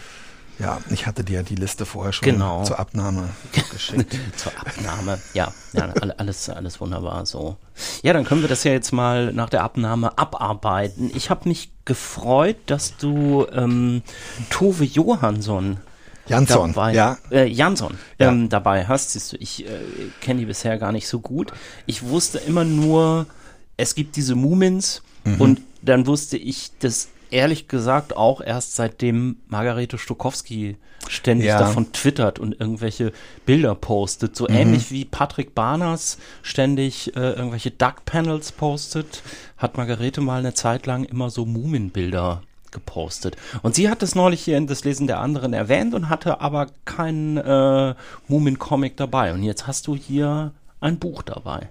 Ja, 0.59 0.81
ich 0.91 1.07
hatte 1.07 1.23
dir 1.23 1.43
die 1.43 1.55
Liste 1.55 1.87
vorher 1.87 2.13
schon 2.13 2.27
genau. 2.27 2.65
zur 2.65 2.79
Abnahme 2.79 3.29
geschickt. 3.73 4.17
zur 4.37 4.53
Abnahme, 4.59 5.21
ja. 5.33 5.53
ja. 5.73 5.93
Alles, 6.17 6.49
alles 6.49 6.81
wunderbar 6.81 7.27
so. 7.27 7.57
Ja, 8.03 8.13
dann 8.13 8.25
können 8.25 8.41
wir 8.41 8.49
das 8.49 8.65
ja 8.65 8.73
jetzt 8.73 8.93
mal 8.93 9.33
nach 9.33 9.51
der 9.51 9.63
Abnahme 9.63 10.19
abarbeiten. 10.19 11.11
Ich 11.15 11.31
habe 11.31 11.49
mich 11.49 11.71
gefreut, 11.85 12.57
dass 12.67 12.97
du 12.97 13.47
ähm, 13.53 14.03
Tove 14.51 14.85
Johansson 14.85 15.79
Jansson, 16.29 16.73
dabei, 16.73 16.93
ja. 16.93 17.19
Äh, 17.31 17.47
Jansson 17.47 17.97
ja. 18.19 18.29
Ähm, 18.29 18.49
dabei 18.49 18.87
hast. 18.87 19.13
Siehst 19.13 19.33
du, 19.33 19.37
ich 19.39 19.65
äh, 19.65 19.71
kenne 20.21 20.41
die 20.41 20.47
bisher 20.47 20.77
gar 20.79 20.93
nicht 20.93 21.09
so 21.09 21.21
gut. 21.21 21.53
Ich 21.87 22.03
wusste 22.03 22.39
immer 22.39 22.65
nur, 22.65 23.27
es 23.77 23.95
gibt 23.95 24.17
diese 24.17 24.35
Mumins 24.35 25.03
mhm. 25.25 25.41
und 25.41 25.61
dann 25.83 26.07
wusste 26.07 26.37
ich, 26.37 26.73
dass 26.81 27.09
ehrlich 27.31 27.69
gesagt 27.69 28.17
auch 28.17 28.41
erst 28.41 28.77
seitdem 28.77 29.37
Margarete 29.49 29.99
Stokowski 29.99 30.77
ständig 31.09 31.49
ja. 31.49 31.59
davon 31.59 31.93
twittert 31.93 32.39
und 32.39 32.61
irgendwelche 32.61 33.13
Bilder 33.47 33.75
postet. 33.75 34.37
So 34.37 34.45
mhm. 34.45 34.55
ähnlich 34.55 34.91
wie 34.91 35.05
Patrick 35.05 35.55
Barners 35.55 36.19
ständig 36.43 37.17
äh, 37.17 37.33
irgendwelche 37.33 37.71
Duck-Panels 37.71 38.53
postet, 38.53 39.23
hat 39.57 39.77
Margarete 39.77 40.21
mal 40.21 40.41
eine 40.41 40.55
Zeit 40.55 40.87
lang 40.87 41.05
immer 41.05 41.31
so 41.31 41.47
Muminbilder 41.47 42.43
gepostet. 42.71 43.37
Und 43.63 43.75
sie 43.75 43.89
hat 43.89 44.03
das 44.03 44.15
neulich 44.15 44.43
hier 44.43 44.59
in 44.59 44.67
das 44.67 44.85
Lesen 44.85 45.07
der 45.07 45.21
anderen 45.21 45.53
erwähnt 45.53 45.95
und 45.95 46.11
hatte 46.11 46.41
aber 46.41 46.67
keinen 46.85 47.39
äh, 47.39 47.95
Mumin-Comic 48.29 48.97
dabei. 48.97 49.33
Und 49.33 49.43
jetzt 49.43 49.67
hast 49.67 49.87
du 49.87 49.97
hier 49.97 50.53
ein 50.81 50.99
Buch 50.99 51.23
dabei. 51.23 51.69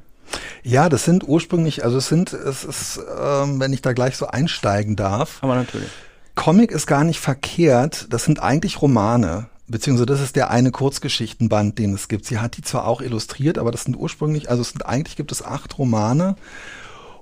Ja, 0.64 0.90
das 0.90 1.06
sind 1.06 1.28
ursprünglich, 1.28 1.84
also 1.84 1.98
es 1.98 2.08
sind, 2.08 2.34
es 2.34 2.64
ist, 2.64 3.00
ähm, 3.20 3.60
wenn 3.60 3.74
ich 3.74 3.82
da 3.82 3.94
gleich 3.94 4.18
so 4.18 4.28
einsteigen 4.28 4.96
darf. 4.96 5.38
Aber 5.42 5.56
natürlich. 5.56 5.90
Comic 6.36 6.72
ist 6.72 6.86
gar 6.86 7.04
nicht 7.04 7.20
verkehrt, 7.20 8.08
das 8.10 8.26
sind 8.26 8.42
eigentlich 8.42 8.82
Romane. 8.82 9.48
Beziehungsweise 9.70 10.06
das 10.06 10.22
ist 10.22 10.36
der 10.36 10.50
eine 10.50 10.72
Kurzgeschichtenband, 10.72 11.78
den 11.78 11.94
es 11.94 12.08
gibt. 12.08 12.26
Sie 12.26 12.40
hat 12.40 12.56
die 12.56 12.62
zwar 12.62 12.88
auch 12.88 13.02
illustriert, 13.02 13.58
aber 13.58 13.72
das 13.72 13.84
sind 13.84 13.98
ursprünglich, 13.98 14.50
also 14.50 14.62
es 14.62 14.70
sind 14.70 14.86
eigentlich 14.86 15.18
gibt 15.18 15.32
es 15.32 15.44
acht 15.44 15.78
Romane. 15.78 16.36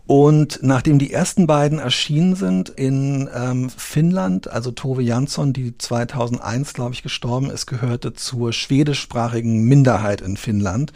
Und 0.08 0.60
nachdem 0.62 1.00
die 1.00 1.12
ersten 1.12 1.48
beiden 1.48 1.80
erschienen 1.80 2.36
sind 2.36 2.70
in 2.70 3.28
ähm, 3.34 3.72
Finnland, 3.72 4.48
also 4.48 4.70
Tove 4.72 5.02
Jansson, 5.02 5.54
die 5.54 5.76
2001, 5.76 6.74
glaube 6.74 6.94
ich, 6.94 7.02
gestorben 7.02 7.50
ist, 7.50 7.66
gehörte 7.66 8.14
zur 8.14 8.54
schwedischsprachigen 8.54 9.64
Minderheit 9.64 10.22
in 10.22 10.38
Finnland 10.38 10.94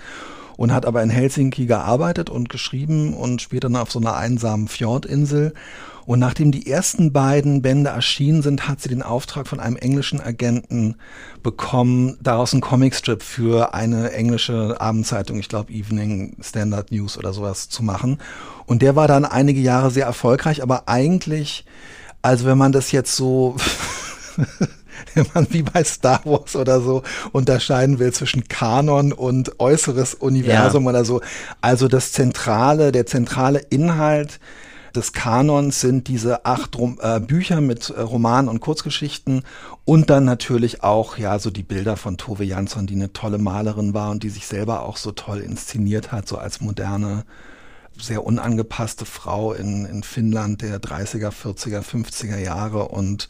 und 0.60 0.74
hat 0.74 0.86
aber 0.86 1.02
in 1.02 1.10
Helsinki 1.10 1.68
gearbeitet 1.68 2.30
und 2.30 2.50
geschrieben 2.50 3.14
und 3.14 3.42
später 3.42 3.70
dann 3.70 3.78
auf 3.78 3.94
so 3.94 4.00
einer 4.00 4.18
einsamen 4.18 4.68
Fjordinsel. 4.68 5.54
Und 6.06 6.20
nachdem 6.20 6.52
die 6.52 6.70
ersten 6.70 7.14
beiden 7.14 7.62
Bände 7.62 7.92
erschienen 7.92 8.42
sind, 8.42 8.68
hat 8.68 8.82
sie 8.82 8.90
den 8.90 9.02
Auftrag 9.02 9.48
von 9.48 9.62
einem 9.62 9.78
englischen 9.78 10.20
Agenten 10.20 10.96
bekommen, 11.44 12.18
daraus 12.22 12.52
einen 12.52 12.60
Comicstrip 12.60 13.24
für 13.24 13.74
eine 13.74 14.12
englische 14.12 14.76
Abendzeitung, 14.82 15.40
ich 15.40 15.48
glaube 15.48 15.72
Evening 15.72 16.36
Standard 16.42 16.92
News 16.92 17.18
oder 17.18 17.32
sowas 17.32 17.70
zu 17.70 17.82
machen. 17.82 18.18
Und 18.66 18.82
der 18.82 18.98
war 18.98 19.08
dann 19.08 19.24
einige 19.24 19.62
Jahre 19.62 19.92
sehr 19.92 20.08
erfolgreich, 20.08 20.62
aber 20.62 20.90
eigentlich, 20.90 21.64
also 22.22 22.46
wenn 22.46 22.58
man 22.58 22.74
das 22.74 22.92
jetzt 22.92 23.16
so 23.16 23.56
wenn 25.14 25.26
man 25.34 25.48
wie 25.52 25.64
bei 25.64 25.84
Star 25.84 26.22
Wars 26.26 26.56
oder 26.56 26.82
so 26.82 27.04
unterscheiden 27.32 28.00
will 28.00 28.14
zwischen 28.14 28.48
Kanon 28.48 29.14
und 29.14 29.60
äußeres 29.60 30.16
Universum 30.16 30.84
ja. 30.84 30.90
oder 30.90 31.06
so. 31.06 31.22
Also 31.62 31.88
das 31.88 32.12
zentrale, 32.12 32.92
der 32.92 33.06
zentrale 33.06 33.60
Inhalt 33.60 34.40
des 34.96 35.14
Kanons 35.14 35.82
sind 35.82 36.08
diese 36.08 36.46
acht 36.46 36.78
Rom 36.78 37.00
äh, 37.02 37.20
Bücher 37.20 37.62
mit 37.62 37.90
äh, 37.90 38.02
Romanen 38.02 38.50
und 38.50 38.60
Kurzgeschichten 38.60 39.44
und 39.86 40.10
dann 40.10 40.26
natürlich 40.26 40.84
auch 40.84 41.18
ja 41.18 41.40
so 41.40 41.52
die 41.52 41.64
Bilder 41.64 41.98
von 41.98 42.18
Tove 42.18 42.44
Jansson, 42.44 42.88
die 42.88 42.96
eine 42.96 43.14
tolle 43.14 43.38
Malerin 43.38 43.94
war 43.94 44.12
und 44.12 44.24
die 44.24 44.30
sich 44.30 44.48
selber 44.48 44.84
auch 44.84 44.98
so 44.98 45.12
toll 45.12 45.40
inszeniert 45.40 46.12
hat, 46.12 46.28
so 46.28 46.38
als 46.38 46.62
moderne 46.62 47.24
sehr 48.02 48.26
unangepasste 48.26 49.06
Frau 49.06 49.54
in, 49.54 49.86
in 49.86 50.04
Finnland 50.04 50.62
der 50.62 50.80
30er, 50.80 51.32
40er, 51.32 51.82
50er 51.82 52.38
Jahre 52.38 52.88
und 52.88 53.30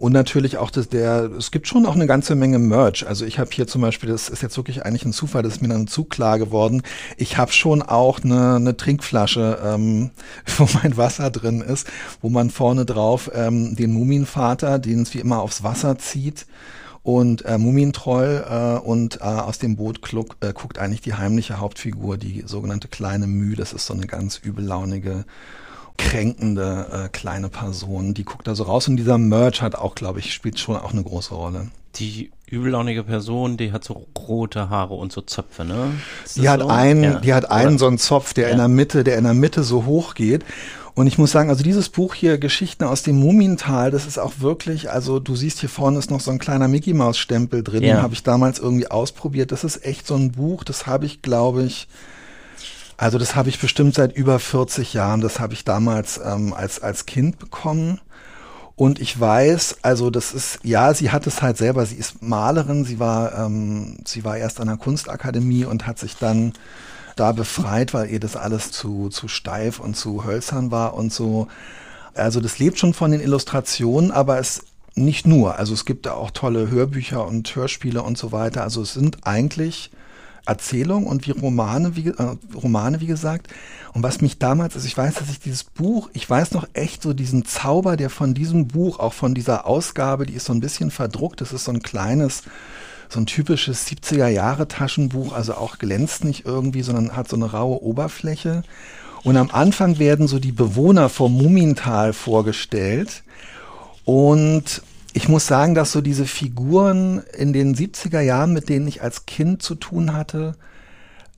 und 0.00 0.12
natürlich 0.12 0.56
auch 0.56 0.70
das, 0.70 0.88
der, 0.88 1.30
es 1.36 1.50
gibt 1.50 1.68
schon 1.68 1.84
auch 1.84 1.94
eine 1.94 2.06
ganze 2.06 2.34
Menge 2.34 2.58
Merch. 2.58 3.06
Also 3.06 3.26
ich 3.26 3.38
habe 3.38 3.50
hier 3.52 3.66
zum 3.66 3.82
Beispiel, 3.82 4.08
das 4.08 4.30
ist 4.30 4.42
jetzt 4.42 4.56
wirklich 4.56 4.86
eigentlich 4.86 5.04
ein 5.04 5.12
Zufall, 5.12 5.42
das 5.42 5.56
ist 5.56 5.60
mir 5.60 5.68
dann 5.68 5.88
zu 5.88 6.04
klar 6.04 6.38
geworden. 6.38 6.82
Ich 7.18 7.36
habe 7.36 7.52
schon 7.52 7.82
auch 7.82 8.24
eine, 8.24 8.54
eine 8.56 8.78
Trinkflasche, 8.78 9.58
ähm, 9.62 10.10
wo 10.56 10.66
mein 10.82 10.96
Wasser 10.96 11.30
drin 11.30 11.60
ist, 11.60 11.86
wo 12.22 12.30
man 12.30 12.48
vorne 12.48 12.86
drauf 12.86 13.30
ähm, 13.34 13.76
den 13.76 13.92
Muminvater, 13.92 14.78
den 14.78 15.02
es 15.02 15.12
wie 15.12 15.18
immer 15.18 15.42
aufs 15.42 15.62
Wasser 15.62 15.98
zieht, 15.98 16.46
und 17.02 17.44
äh, 17.46 17.58
Mumintroll 17.58 18.44
äh, 18.48 18.86
und 18.86 19.20
äh, 19.20 19.24
aus 19.24 19.58
dem 19.58 19.76
Boot 19.76 20.02
kluck, 20.02 20.36
äh, 20.40 20.52
guckt 20.52 20.78
eigentlich 20.78 21.00
die 21.00 21.14
heimliche 21.14 21.58
Hauptfigur, 21.58 22.18
die 22.18 22.44
sogenannte 22.46 22.88
kleine 22.88 23.26
Mühe. 23.26 23.56
Das 23.56 23.72
ist 23.72 23.86
so 23.86 23.94
eine 23.94 24.06
ganz 24.06 24.38
übellaunige, 24.38 25.24
kränkende 25.96 26.86
äh, 27.06 27.08
kleine 27.08 27.48
Person. 27.48 28.14
Die 28.14 28.24
guckt 28.24 28.46
da 28.46 28.54
so 28.54 28.64
raus 28.64 28.88
und 28.88 28.96
dieser 28.96 29.18
Merch 29.18 29.62
hat 29.62 29.74
auch, 29.74 29.94
glaube 29.94 30.18
ich, 30.18 30.32
spielt 30.34 30.58
schon 30.58 30.76
auch 30.76 30.92
eine 30.92 31.02
große 31.02 31.34
Rolle. 31.34 31.68
Die 31.96 32.30
übellaunige 32.46 33.02
Person, 33.02 33.56
die 33.56 33.72
hat 33.72 33.84
so 33.84 34.06
rote 34.16 34.70
Haare 34.70 34.94
und 34.94 35.10
so 35.10 35.22
Zöpfe, 35.22 35.64
ne? 35.64 35.92
Die 36.36 36.48
hat, 36.48 36.60
so? 36.60 36.68
einen, 36.68 37.02
ja. 37.02 37.20
die 37.20 37.32
hat 37.34 37.50
einen 37.50 37.78
so 37.78 37.86
einen 37.86 37.98
Zopf, 37.98 38.34
der 38.34 38.46
ja. 38.46 38.52
in 38.52 38.58
der 38.58 38.68
Mitte, 38.68 39.04
der 39.04 39.18
in 39.18 39.24
der 39.24 39.34
Mitte 39.34 39.62
so 39.62 39.86
hoch 39.86 40.14
geht. 40.14 40.44
Und 40.94 41.06
ich 41.06 41.18
muss 41.18 41.30
sagen, 41.30 41.50
also 41.50 41.62
dieses 41.62 41.88
Buch 41.88 42.14
hier, 42.14 42.38
Geschichten 42.38 42.84
aus 42.84 43.02
dem 43.02 43.16
Mumiental, 43.16 43.90
das 43.90 44.06
ist 44.06 44.18
auch 44.18 44.34
wirklich, 44.40 44.90
also 44.90 45.20
du 45.20 45.36
siehst 45.36 45.60
hier 45.60 45.68
vorne 45.68 45.98
ist 45.98 46.10
noch 46.10 46.20
so 46.20 46.30
ein 46.30 46.38
kleiner 46.38 46.68
Mickey 46.68 46.94
Maus 46.94 47.18
Stempel 47.18 47.62
drin, 47.62 47.82
ja. 47.82 47.96
den 47.96 48.02
habe 48.02 48.14
ich 48.14 48.22
damals 48.22 48.58
irgendwie 48.58 48.90
ausprobiert. 48.90 49.52
Das 49.52 49.64
ist 49.64 49.84
echt 49.84 50.06
so 50.06 50.14
ein 50.14 50.32
Buch, 50.32 50.64
das 50.64 50.86
habe 50.86 51.06
ich, 51.06 51.22
glaube 51.22 51.62
ich, 51.62 51.88
also 52.96 53.16
das 53.16 53.34
habe 53.34 53.48
ich 53.48 53.58
bestimmt 53.58 53.94
seit 53.94 54.14
über 54.14 54.38
40 54.38 54.92
Jahren, 54.92 55.20
das 55.20 55.40
habe 55.40 55.54
ich 55.54 55.64
damals 55.64 56.20
ähm, 56.22 56.52
als, 56.52 56.82
als 56.82 57.06
Kind 57.06 57.38
bekommen. 57.38 58.00
Und 58.76 58.98
ich 58.98 59.18
weiß, 59.18 59.78
also 59.82 60.10
das 60.10 60.32
ist, 60.32 60.58
ja, 60.62 60.94
sie 60.94 61.10
hat 61.10 61.26
es 61.26 61.42
halt 61.42 61.58
selber, 61.58 61.84
sie 61.84 61.96
ist 61.96 62.22
Malerin, 62.22 62.84
sie 62.84 62.98
war, 62.98 63.38
ähm, 63.38 63.98
sie 64.06 64.24
war 64.24 64.38
erst 64.38 64.60
an 64.60 64.68
der 64.68 64.78
Kunstakademie 64.78 65.66
und 65.66 65.86
hat 65.86 65.98
sich 65.98 66.16
dann 66.16 66.52
da 67.16 67.32
befreit, 67.32 67.94
weil 67.94 68.10
ihr 68.10 68.20
das 68.20 68.36
alles 68.36 68.72
zu, 68.72 69.08
zu 69.08 69.28
steif 69.28 69.80
und 69.80 69.96
zu 69.96 70.24
hölzern 70.24 70.70
war 70.70 70.94
und 70.94 71.12
so. 71.12 71.48
Also 72.14 72.40
das 72.40 72.58
lebt 72.58 72.78
schon 72.78 72.94
von 72.94 73.10
den 73.10 73.20
Illustrationen, 73.20 74.10
aber 74.10 74.38
es 74.38 74.64
nicht 74.94 75.26
nur. 75.26 75.58
Also 75.58 75.74
es 75.74 75.84
gibt 75.84 76.06
da 76.06 76.12
auch 76.12 76.30
tolle 76.30 76.70
Hörbücher 76.70 77.26
und 77.26 77.54
Hörspiele 77.54 78.02
und 78.02 78.18
so 78.18 78.32
weiter. 78.32 78.62
Also 78.62 78.82
es 78.82 78.92
sind 78.92 79.18
eigentlich 79.26 79.90
Erzählungen 80.46 81.06
und 81.06 81.26
wie 81.26 81.32
Romane, 81.32 81.96
wie, 81.96 82.08
äh, 82.08 82.36
Romane, 82.54 83.00
wie 83.00 83.06
gesagt. 83.06 83.48
Und 83.92 84.02
was 84.02 84.20
mich 84.20 84.38
damals, 84.38 84.74
also 84.74 84.86
ich 84.86 84.96
weiß, 84.96 85.14
dass 85.14 85.30
ich 85.30 85.40
dieses 85.40 85.64
Buch, 85.64 86.10
ich 86.12 86.28
weiß 86.28 86.52
noch 86.52 86.66
echt 86.72 87.02
so 87.02 87.12
diesen 87.12 87.44
Zauber, 87.44 87.96
der 87.96 88.10
von 88.10 88.34
diesem 88.34 88.68
Buch, 88.68 88.98
auch 88.98 89.12
von 89.12 89.34
dieser 89.34 89.66
Ausgabe, 89.66 90.26
die 90.26 90.34
ist 90.34 90.46
so 90.46 90.52
ein 90.52 90.60
bisschen 90.60 90.90
verdruckt, 90.90 91.40
das 91.40 91.52
ist 91.52 91.64
so 91.64 91.72
ein 91.72 91.82
kleines 91.82 92.42
so 93.12 93.20
ein 93.20 93.26
typisches 93.26 93.86
70er 93.88 94.28
Jahre 94.28 94.68
Taschenbuch, 94.68 95.32
also 95.32 95.54
auch 95.54 95.78
glänzt 95.78 96.24
nicht 96.24 96.46
irgendwie, 96.46 96.82
sondern 96.82 97.16
hat 97.16 97.28
so 97.28 97.36
eine 97.36 97.50
raue 97.50 97.82
Oberfläche. 97.82 98.62
Und 99.24 99.36
am 99.36 99.50
Anfang 99.50 99.98
werden 99.98 100.28
so 100.28 100.38
die 100.38 100.52
Bewohner 100.52 101.08
vom 101.08 101.36
Mumintal 101.36 102.12
vorgestellt. 102.12 103.22
Und 104.04 104.82
ich 105.12 105.28
muss 105.28 105.46
sagen, 105.46 105.74
dass 105.74 105.92
so 105.92 106.00
diese 106.00 106.24
Figuren 106.24 107.22
in 107.36 107.52
den 107.52 107.74
70er 107.74 108.20
Jahren, 108.20 108.52
mit 108.52 108.68
denen 108.68 108.86
ich 108.86 109.02
als 109.02 109.26
Kind 109.26 109.62
zu 109.62 109.74
tun 109.74 110.14
hatte, 110.14 110.54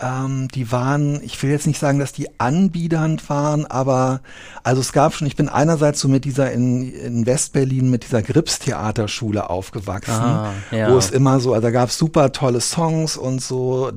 ähm, 0.02 0.48
die 0.48 0.72
waren, 0.72 1.22
ich 1.22 1.40
will 1.42 1.50
jetzt 1.50 1.66
nicht 1.66 1.78
sagen, 1.78 1.98
dass 1.98 2.12
die 2.12 2.28
anbiedernd 2.38 3.28
waren, 3.30 3.66
aber 3.66 4.20
also 4.64 4.80
es 4.80 4.92
gab 4.92 5.14
schon, 5.14 5.26
ich 5.26 5.36
bin 5.36 5.48
einerseits 5.48 6.00
so 6.00 6.08
mit 6.08 6.24
dieser 6.24 6.50
in, 6.50 6.92
in 6.92 7.24
Westberlin 7.24 7.90
mit 7.90 8.04
dieser 8.04 8.22
Grips 8.22 8.58
Theaterschule 8.58 9.48
aufgewachsen, 9.48 10.12
ah, 10.12 10.52
ja. 10.70 10.92
wo 10.92 10.98
es 10.98 11.10
immer 11.10 11.40
so, 11.40 11.54
also 11.54 11.62
da 11.62 11.70
gab 11.70 11.88
es 11.88 11.98
super 11.98 12.32
tolle 12.32 12.60
Songs 12.60 13.16
und 13.16 13.40
so, 13.40 13.92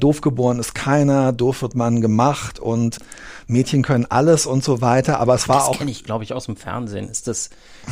doof 0.00 0.20
geboren 0.20 0.58
ist 0.58 0.74
keiner, 0.74 1.32
doof 1.32 1.62
wird 1.62 1.74
man 1.74 2.00
gemacht 2.00 2.58
und 2.58 2.98
Mädchen 3.46 3.82
können 3.82 4.06
alles 4.08 4.46
und 4.46 4.64
so 4.64 4.80
weiter, 4.80 5.20
aber 5.20 5.34
es 5.34 5.48
war 5.48 5.56
das 5.56 5.64
auch. 5.64 5.70
Das 5.70 5.78
kenne 5.78 5.90
ich, 5.90 6.04
glaube 6.04 6.24
ich, 6.24 6.32
aus 6.32 6.46
dem 6.46 6.56
Fernsehen. 6.56 7.08
Ist 7.08 7.26
das, 7.26 7.50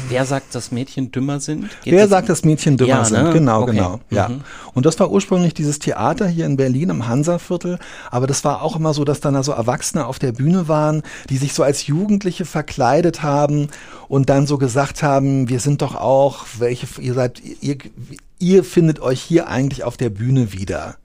wer 0.08 0.24
sagt, 0.24 0.54
dass 0.54 0.72
Mädchen 0.72 1.12
dümmer 1.12 1.40
sind? 1.40 1.68
Geht 1.82 1.92
wer 1.92 2.02
das 2.02 2.10
sagt, 2.10 2.28
dass 2.28 2.44
Mädchen 2.44 2.76
dümmer 2.76 2.90
ja, 2.90 3.04
sind? 3.04 3.22
Ne? 3.22 3.32
Genau, 3.32 3.62
okay. 3.62 3.72
genau. 3.72 4.00
Ja. 4.10 4.28
Mhm. 4.28 4.42
Und 4.74 4.86
das 4.86 4.98
war 5.00 5.10
ursprünglich 5.10 5.54
dieses 5.54 5.78
Theater 5.78 6.26
hier 6.26 6.46
in 6.46 6.56
Berlin 6.56 6.90
im 6.90 7.06
Hansaviertel, 7.06 7.78
aber 8.10 8.26
das 8.26 8.44
war 8.44 8.62
auch 8.62 8.76
immer 8.76 8.94
so, 8.94 9.04
dass 9.04 9.20
dann 9.20 9.34
da 9.34 9.42
so 9.42 9.52
Erwachsene 9.52 10.06
auf 10.06 10.18
der 10.18 10.32
Bühne 10.32 10.68
waren, 10.68 11.02
die 11.28 11.36
sich 11.36 11.52
so 11.52 11.62
als 11.62 11.86
Jugendliche 11.86 12.44
verkleidet 12.44 13.22
haben 13.22 13.68
und 14.08 14.28
dann 14.28 14.46
so 14.46 14.58
gesagt 14.58 15.02
haben, 15.02 15.48
wir 15.48 15.60
sind 15.60 15.82
doch 15.82 15.94
auch, 15.94 16.46
welche, 16.58 16.86
ihr 17.00 17.14
seid, 17.14 17.42
ihr, 17.60 17.78
ihr 18.38 18.64
findet 18.64 19.00
euch 19.00 19.20
hier 19.20 19.48
eigentlich 19.48 19.84
auf 19.84 19.96
der 19.96 20.10
Bühne 20.10 20.52
wieder. 20.52 20.96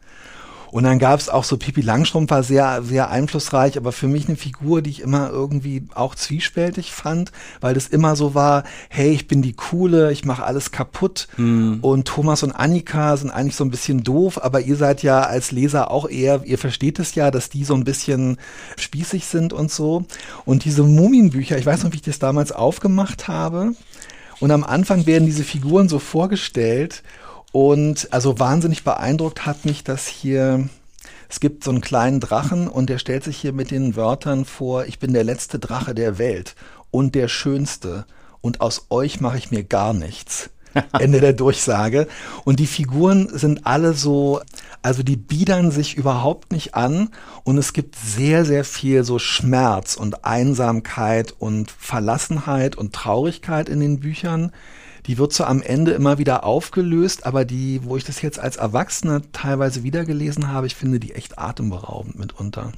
Und 0.77 0.83
dann 0.83 0.99
gab 0.99 1.19
es 1.19 1.27
auch 1.27 1.43
so 1.43 1.57
Pipi 1.57 1.81
Langstrumpf 1.81 2.29
war 2.29 2.43
sehr, 2.43 2.83
sehr 2.83 3.09
einflussreich, 3.09 3.77
aber 3.77 3.91
für 3.91 4.07
mich 4.07 4.27
eine 4.27 4.37
Figur, 4.37 4.83
die 4.83 4.91
ich 4.91 5.01
immer 5.01 5.31
irgendwie 5.31 5.81
auch 5.95 6.13
zwiespältig 6.13 6.91
fand, 6.91 7.31
weil 7.61 7.73
das 7.73 7.87
immer 7.87 8.15
so 8.15 8.35
war, 8.35 8.63
hey, 8.87 9.09
ich 9.09 9.27
bin 9.27 9.41
die 9.41 9.53
Coole, 9.53 10.11
ich 10.11 10.23
mache 10.23 10.43
alles 10.43 10.69
kaputt. 10.69 11.29
Mhm. 11.37 11.79
Und 11.81 12.07
Thomas 12.07 12.43
und 12.43 12.51
Annika 12.51 13.17
sind 13.17 13.31
eigentlich 13.31 13.55
so 13.55 13.65
ein 13.65 13.71
bisschen 13.71 14.03
doof, 14.03 14.39
aber 14.43 14.61
ihr 14.61 14.75
seid 14.75 15.01
ja 15.01 15.21
als 15.21 15.49
Leser 15.51 15.89
auch 15.89 16.07
eher, 16.07 16.43
ihr 16.45 16.59
versteht 16.59 16.99
es 16.99 17.15
ja, 17.15 17.31
dass 17.31 17.49
die 17.49 17.63
so 17.63 17.73
ein 17.73 17.83
bisschen 17.83 18.37
spießig 18.77 19.25
sind 19.25 19.53
und 19.53 19.71
so. 19.71 20.05
Und 20.45 20.63
diese 20.63 20.83
Mumienbücher, 20.83 21.57
ich 21.57 21.65
weiß 21.65 21.85
noch, 21.85 21.91
wie 21.91 21.95
ich 21.95 22.01
das 22.03 22.19
damals 22.19 22.51
aufgemacht 22.51 23.27
habe. 23.27 23.71
Und 24.39 24.51
am 24.51 24.63
Anfang 24.63 25.07
werden 25.07 25.25
diese 25.25 25.43
Figuren 25.43 25.89
so 25.89 25.97
vorgestellt 25.97 27.01
und 27.51 28.11
also 28.11 28.39
wahnsinnig 28.39 28.83
beeindruckt 28.83 29.45
hat 29.45 29.65
mich 29.65 29.83
das 29.83 30.07
hier. 30.07 30.67
Es 31.29 31.39
gibt 31.39 31.63
so 31.63 31.71
einen 31.71 31.81
kleinen 31.81 32.19
Drachen 32.21 32.67
und 32.67 32.89
der 32.89 32.99
stellt 32.99 33.23
sich 33.23 33.37
hier 33.37 33.51
mit 33.51 33.71
den 33.71 33.95
Wörtern 33.97 34.45
vor, 34.45 34.85
ich 34.85 34.99
bin 34.99 35.13
der 35.13 35.25
letzte 35.25 35.59
Drache 35.59 35.93
der 35.93 36.17
Welt 36.17 36.55
und 36.89 37.15
der 37.15 37.27
schönste 37.27 38.05
und 38.39 38.61
aus 38.61 38.87
euch 38.89 39.19
mache 39.19 39.37
ich 39.37 39.51
mir 39.51 39.63
gar 39.63 39.93
nichts. 39.93 40.49
Ende 40.99 41.19
der 41.19 41.33
Durchsage. 41.33 42.07
Und 42.43 42.59
die 42.59 42.67
Figuren 42.67 43.29
sind 43.31 43.65
alle 43.65 43.93
so, 43.93 44.41
also 44.81 45.03
die 45.03 45.15
biedern 45.15 45.71
sich 45.71 45.95
überhaupt 45.95 46.51
nicht 46.51 46.75
an 46.75 47.09
und 47.43 47.57
es 47.57 47.73
gibt 47.73 47.95
sehr, 47.95 48.45
sehr 48.45 48.63
viel 48.63 49.03
so 49.03 49.19
Schmerz 49.19 49.95
und 49.95 50.25
Einsamkeit 50.25 51.33
und 51.37 51.71
Verlassenheit 51.71 52.75
und 52.75 52.93
Traurigkeit 52.93 53.69
in 53.69 53.79
den 53.79 53.99
Büchern 53.99 54.51
die 55.07 55.17
wird 55.17 55.33
so 55.33 55.45
am 55.45 55.61
Ende 55.61 55.91
immer 55.91 56.17
wieder 56.17 56.43
aufgelöst, 56.43 57.25
aber 57.25 57.45
die, 57.45 57.83
wo 57.83 57.97
ich 57.97 58.03
das 58.03 58.21
jetzt 58.21 58.39
als 58.39 58.57
Erwachsener 58.57 59.21
teilweise 59.31 59.83
wiedergelesen 59.83 60.49
habe, 60.49 60.67
ich 60.67 60.75
finde 60.75 60.99
die 60.99 61.13
echt 61.13 61.39
atemberaubend 61.39 62.19
mitunter. 62.19 62.73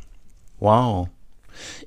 Wow. 0.59 1.09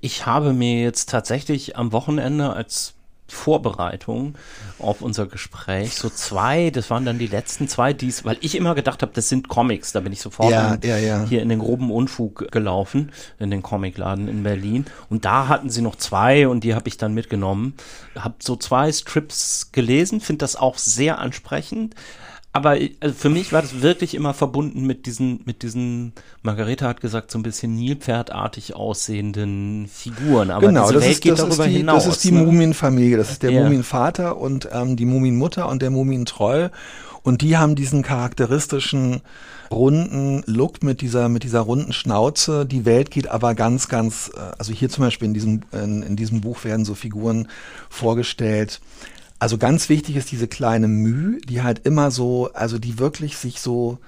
Ich 0.01 0.27
habe 0.27 0.53
mir 0.53 0.83
jetzt 0.83 1.09
tatsächlich 1.09 1.77
am 1.77 1.93
Wochenende, 1.93 2.53
als 2.53 2.95
Vorbereitung 3.33 4.35
auf 4.79 5.03
unser 5.03 5.27
Gespräch 5.27 5.95
so 5.95 6.11
zwei, 6.11 6.71
das 6.71 6.91
waren 6.91 7.05
dann 7.05 7.19
die 7.19 7.27
letzten 7.27 7.69
zwei, 7.69 7.93
dies, 7.93 8.25
weil 8.25 8.37
ich 8.41 8.55
immer 8.55 8.75
gedacht 8.75 9.03
habe, 9.03 9.12
das 9.15 9.29
sind 9.29 9.49
Comics, 9.49 9.93
da 9.93 10.01
bin 10.01 10.12
ich 10.12 10.21
sofort 10.21 10.51
Ja, 10.51 10.75
in, 10.75 10.89
ja, 10.89 10.97
ja. 10.99 11.25
hier 11.25 11.43
in 11.43 11.49
den 11.49 11.59
groben 11.59 11.91
Unfug 11.91 12.51
gelaufen, 12.53 13.12
in 13.39 13.51
den 13.51 13.62
Comicladen 13.62 14.29
in 14.29 14.43
Berlin 14.43 14.85
und 15.09 15.25
da 15.25 15.49
hatten 15.49 15.71
sie 15.71 15.83
noch 15.83 15.97
zwei 15.97 16.47
und 16.47 16.62
die 16.65 16.75
habe 16.75 16.89
ich 16.89 16.97
dann 16.97 17.15
mitgenommen. 17.15 17.75
Hab 18.15 18.43
so 18.43 18.57
zwei 18.57 18.93
Strips 18.93 19.71
gelesen, 19.73 20.21
finde 20.21 20.41
das 20.41 20.57
auch 20.57 20.79
sehr 20.79 21.19
ansprechend. 21.19 21.95
Aber 22.55 22.77
also 23.01 23.15
für 23.15 23.31
mich 23.31 23.53
war 23.53 23.63
das 23.63 23.81
wirklich 23.81 24.15
immer 24.15 24.35
verbunden 24.35 24.87
mit 24.87 25.07
diesen, 25.07 25.41
mit 25.47 25.63
diesen, 25.63 26.13
Margareta 26.43 26.87
hat 26.87 27.01
gesagt, 27.01 27.31
so 27.31 27.39
ein 27.39 27.43
bisschen 27.43 27.75
Nilpferdartig 27.77 28.75
aussehenden 28.75 29.89
Figuren. 29.91 30.51
Aber 30.51 30.67
genau, 30.67 30.83
diese 30.83 30.95
das 30.95 31.03
Welt 31.05 31.13
ist, 31.13 31.23
geht 31.23 31.33
das, 31.33 31.41
darüber 31.41 31.67
die, 31.67 31.79
hinaus. 31.79 32.05
das 32.05 32.17
ist 32.17 32.25
die 32.25 32.33
ne? 32.33 32.43
Mumienfamilie, 32.43 33.17
das 33.17 33.31
ist 33.31 33.43
der 33.43 33.53
Ja. 33.53 33.63
Mumienvater 33.63 34.37
und 34.37 34.69
ähm, 34.71 34.97
die 34.97 35.07
Mumienmutter 35.07 35.67
und 35.69 35.81
der 35.81 35.91
Mumientroll. 35.91 36.71
Und 37.23 37.41
die 37.41 37.57
haben 37.57 37.75
diesen 37.75 38.03
charakteristischen 38.03 39.23
runden 39.71 40.43
Look 40.47 40.83
mit 40.83 41.01
dieser, 41.01 41.31
mit 41.31 41.45
dieser 41.45 41.61
runden 41.61 41.93
Schnauze. 41.95 42.67
Die 42.67 42.85
Welt 42.85 43.11
geht 43.11 43.29
aber 43.29 43.55
ganz, 43.55 43.89
ganz, 43.89 44.31
äh, 44.35 44.41
also 44.59 44.75
hier 44.75 44.91
zum 44.91 45.05
Beispiel 45.05 45.29
in 45.29 45.35
diesem, 45.35 45.63
in, 45.73 46.03
in 46.03 46.17
diesem 46.17 46.43
Buch 46.43 46.65
werden 46.65 46.85
so 46.85 46.95
Figuren 46.95 47.49
vorgestellt. 47.89 48.81
Also 49.43 49.59
ganz 49.59 49.89
wichtig 49.89 50.15
ist 50.15 50.31
diese 50.31 50.47
kleine 50.47 50.87
Müh, 50.87 51.41
die 51.49 51.63
halt 51.63 51.85
immer 51.85 52.13
so, 52.13 52.51
also 52.55 52.79
die 52.79 53.01
wirklich 53.01 53.37
sich 53.37 53.59
so 53.59 53.99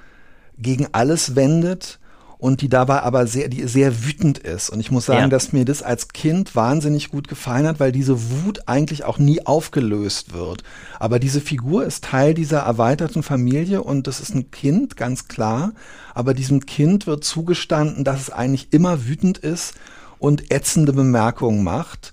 gegen 0.58 0.86
alles 0.92 1.34
wendet 1.34 1.98
und 2.38 2.60
die 2.60 2.68
dabei 2.68 3.02
aber 3.02 3.26
sehr, 3.26 3.48
die 3.48 3.66
sehr 3.66 4.04
wütend 4.04 4.38
ist. 4.38 4.70
Und 4.70 4.78
ich 4.78 4.92
muss 4.92 5.06
sagen, 5.06 5.22
Ja. 5.22 5.26
dass 5.28 5.52
mir 5.52 5.64
das 5.64 5.82
als 5.82 6.06
Kind 6.06 6.54
wahnsinnig 6.54 7.08
gut 7.08 7.26
gefallen 7.26 7.66
hat, 7.66 7.80
weil 7.80 7.90
diese 7.90 8.30
Wut 8.30 8.68
eigentlich 8.68 9.02
auch 9.02 9.18
nie 9.18 9.44
aufgelöst 9.44 10.32
wird. 10.32 10.62
Aber 11.00 11.18
diese 11.18 11.40
Figur 11.40 11.84
ist 11.84 12.04
Teil 12.04 12.34
dieser 12.34 12.60
erweiterten 12.60 13.24
Familie 13.24 13.82
und 13.82 14.06
das 14.06 14.20
ist 14.20 14.36
ein 14.36 14.52
Kind, 14.52 14.96
ganz 14.96 15.26
klar. 15.26 15.72
Aber 16.14 16.34
diesem 16.34 16.64
Kind 16.64 17.08
wird 17.08 17.24
zugestanden, 17.24 18.04
dass 18.04 18.20
es 18.20 18.30
eigentlich 18.30 18.68
immer 18.70 19.04
wütend 19.04 19.38
ist 19.38 19.74
und 20.20 20.52
ätzende 20.52 20.92
Bemerkungen 20.92 21.64
macht. 21.64 22.12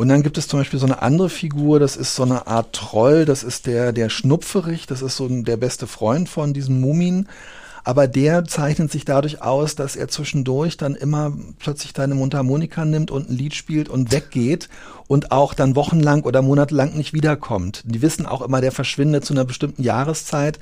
Und 0.00 0.08
dann 0.08 0.22
gibt 0.22 0.38
es 0.38 0.48
zum 0.48 0.60
Beispiel 0.60 0.78
so 0.78 0.86
eine 0.86 1.02
andere 1.02 1.28
Figur, 1.28 1.78
das 1.78 1.94
ist 1.94 2.14
so 2.14 2.22
eine 2.22 2.46
Art 2.46 2.72
Troll, 2.72 3.26
das 3.26 3.42
ist 3.42 3.66
der, 3.66 3.92
der 3.92 4.08
Schnupferich, 4.08 4.86
das 4.86 5.02
ist 5.02 5.18
so 5.18 5.28
der 5.28 5.58
beste 5.58 5.86
Freund 5.86 6.26
von 6.26 6.54
diesem 6.54 6.80
Mumien. 6.80 7.28
Aber 7.84 8.08
der 8.08 8.46
zeichnet 8.46 8.90
sich 8.90 9.04
dadurch 9.04 9.42
aus, 9.42 9.74
dass 9.74 9.96
er 9.96 10.08
zwischendurch 10.08 10.78
dann 10.78 10.94
immer 10.94 11.34
plötzlich 11.58 11.92
seine 11.94 12.14
Mundharmonika 12.14 12.86
nimmt 12.86 13.10
und 13.10 13.28
ein 13.28 13.36
Lied 13.36 13.54
spielt 13.54 13.90
und 13.90 14.10
weggeht 14.10 14.70
und 15.06 15.32
auch 15.32 15.52
dann 15.52 15.76
wochenlang 15.76 16.22
oder 16.22 16.40
monatelang 16.40 16.96
nicht 16.96 17.12
wiederkommt. 17.12 17.82
Die 17.84 18.00
wissen 18.00 18.24
auch 18.24 18.40
immer, 18.40 18.62
der 18.62 18.72
verschwindet 18.72 19.26
zu 19.26 19.34
einer 19.34 19.44
bestimmten 19.44 19.82
Jahreszeit. 19.82 20.58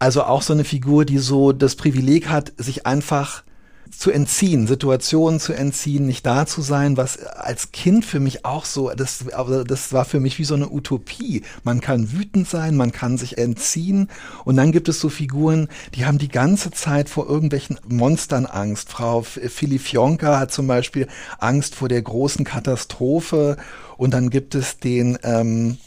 Also 0.00 0.24
auch 0.24 0.42
so 0.42 0.52
eine 0.52 0.64
Figur, 0.64 1.04
die 1.04 1.18
so 1.18 1.52
das 1.52 1.76
Privileg 1.76 2.28
hat, 2.28 2.52
sich 2.56 2.86
einfach 2.86 3.44
zu 3.90 4.10
entziehen, 4.10 4.66
Situationen 4.66 5.40
zu 5.40 5.52
entziehen, 5.52 6.06
nicht 6.06 6.24
da 6.26 6.46
zu 6.46 6.62
sein, 6.62 6.96
was 6.96 7.18
als 7.24 7.72
Kind 7.72 8.04
für 8.04 8.20
mich 8.20 8.44
auch 8.44 8.64
so, 8.64 8.90
das, 8.90 9.24
das 9.66 9.92
war 9.92 10.04
für 10.04 10.20
mich 10.20 10.38
wie 10.38 10.44
so 10.44 10.54
eine 10.54 10.70
Utopie. 10.70 11.42
Man 11.64 11.80
kann 11.80 12.12
wütend 12.12 12.48
sein, 12.48 12.76
man 12.76 12.92
kann 12.92 13.18
sich 13.18 13.38
entziehen 13.38 14.08
und 14.44 14.56
dann 14.56 14.72
gibt 14.72 14.88
es 14.88 15.00
so 15.00 15.08
Figuren, 15.08 15.68
die 15.94 16.06
haben 16.06 16.18
die 16.18 16.28
ganze 16.28 16.70
Zeit 16.70 17.08
vor 17.08 17.28
irgendwelchen 17.28 17.78
Monstern 17.88 18.46
Angst. 18.46 18.90
Frau 18.90 19.22
Filifionka 19.22 20.38
hat 20.38 20.52
zum 20.52 20.66
Beispiel 20.66 21.08
Angst 21.38 21.74
vor 21.74 21.88
der 21.88 22.02
großen 22.02 22.44
Katastrophe 22.44 23.56
und 23.96 24.12
dann 24.14 24.30
gibt 24.30 24.54
es 24.54 24.78
den 24.78 25.18
ähm, 25.22 25.78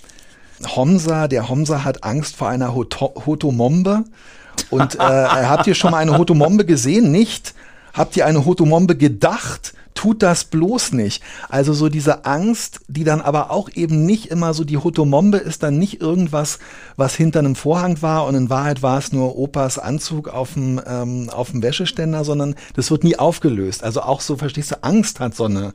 Homsa, 0.75 1.27
der 1.27 1.49
Homsa 1.49 1.83
hat 1.83 2.03
Angst 2.03 2.35
vor 2.35 2.49
einer 2.49 2.75
Hoto 2.75 3.13
Hotomombe. 3.25 4.03
Und 4.69 4.95
äh, 4.95 4.99
habt 4.99 5.67
ihr 5.67 5.75
schon 5.75 5.91
mal 5.91 5.97
eine 5.97 6.17
Hotomombe 6.17 6.65
gesehen? 6.65 7.11
Nicht? 7.11 7.53
Habt 7.93 8.15
ihr 8.17 8.25
eine 8.25 8.45
Hotomombe 8.45 8.95
gedacht? 8.95 9.73
Tut 9.93 10.23
das 10.23 10.45
bloß 10.45 10.93
nicht. 10.93 11.21
Also 11.49 11.73
so 11.73 11.89
diese 11.89 12.25
Angst, 12.25 12.79
die 12.87 13.03
dann 13.03 13.21
aber 13.21 13.51
auch 13.51 13.69
eben 13.73 14.05
nicht 14.05 14.27
immer 14.27 14.53
so, 14.53 14.63
die 14.63 14.77
Hotomombe 14.77 15.37
ist 15.37 15.63
dann 15.63 15.77
nicht 15.77 16.01
irgendwas, 16.01 16.59
was 16.95 17.15
hinter 17.15 17.39
einem 17.39 17.55
Vorhang 17.55 18.01
war 18.01 18.25
und 18.25 18.35
in 18.35 18.49
Wahrheit 18.49 18.81
war 18.81 18.97
es 18.97 19.11
nur 19.11 19.37
Opas 19.37 19.77
Anzug 19.77 20.29
auf 20.29 20.53
dem, 20.53 20.81
ähm, 20.87 21.29
auf 21.29 21.51
dem 21.51 21.61
Wäscheständer, 21.61 22.23
sondern 22.23 22.55
das 22.75 22.89
wird 22.89 23.03
nie 23.03 23.17
aufgelöst. 23.17 23.83
Also 23.83 24.01
auch 24.01 24.21
so, 24.21 24.37
verstehst 24.37 24.71
du, 24.71 24.83
Angst 24.83 25.19
hat 25.19 25.35
so 25.35 25.45
eine, 25.45 25.73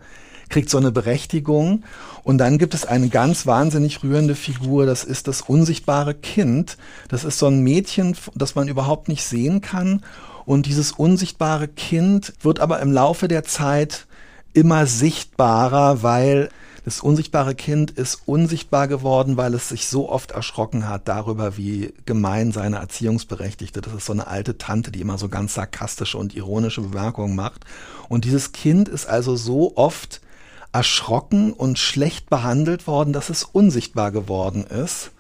kriegt 0.49 0.71
so 0.71 0.79
eine 0.79 0.93
Berechtigung. 0.93 1.85
Und 2.23 2.39
dann 2.39 2.59
gibt 2.59 2.75
es 2.75 2.85
eine 2.87 3.09
ganz 3.09 3.47
wahnsinnig 3.47 4.03
rührende 4.03 4.35
Figur, 4.35 4.87
das 4.87 5.05
ist 5.05 5.29
das 5.29 5.43
unsichtbare 5.43 6.15
Kind. 6.15 6.79
Das 7.09 7.25
ist 7.25 7.39
so 7.39 7.47
ein 7.47 7.61
Mädchen, 7.61 8.17
das 8.35 8.55
man 8.55 8.69
überhaupt 8.69 9.09
nicht 9.09 9.25
sehen 9.25 9.61
kann. 9.61 10.03
Und 10.47 10.67
dieses 10.67 10.93
unsichtbare 10.93 11.69
Kind 11.69 12.33
wird 12.41 12.61
aber 12.61 12.81
im 12.81 12.93
Laufe 12.93 13.29
der 13.29 13.45
Zeit 13.45 14.07
immer 14.55 14.87
sichtbarer, 14.87 16.03
weil 16.03 16.49
das 16.85 17.01
unsichtbare 17.01 17.57
Kind 17.57 17.91
ist 17.91 18.23
unsichtbar 18.27 18.87
geworden, 18.87 19.37
weil 19.37 19.55
es 19.55 19.69
sich 19.69 19.89
so 19.89 20.09
oft 20.09 20.31
erschrocken 20.31 20.89
hat 20.89 21.09
darüber, 21.09 21.57
wie 21.57 21.93
gemein 22.07 22.53
seine 22.53 22.77
Erziehungsberechtigte, 22.77 23.81
das 23.81 23.93
ist 23.93 24.07
so 24.07 24.13
eine 24.13 24.29
alte 24.29 24.57
Tante, 24.57 24.93
die 24.93 25.01
immer 25.01 25.19
so 25.19 25.29
ganz 25.29 25.55
sarkastische 25.55 26.17
und 26.17 26.37
ironische 26.37 26.81
Bemerkungen 26.81 27.35
macht. 27.35 27.65
Und 28.09 28.25
dieses 28.25 28.53
Kind 28.53 28.89
ist 28.89 29.09
also 29.09 29.35
so 29.35 29.77
oft 29.77 30.21
erschrocken 30.71 31.53
und 31.53 31.81
schlecht 31.81 32.31
behandelt 32.31 32.87
worden, 32.87 33.13
dass 33.13 33.31
es 33.31 33.43
unsichtbar 33.43 34.13
geworden 34.13 34.65
ist. 34.65 35.11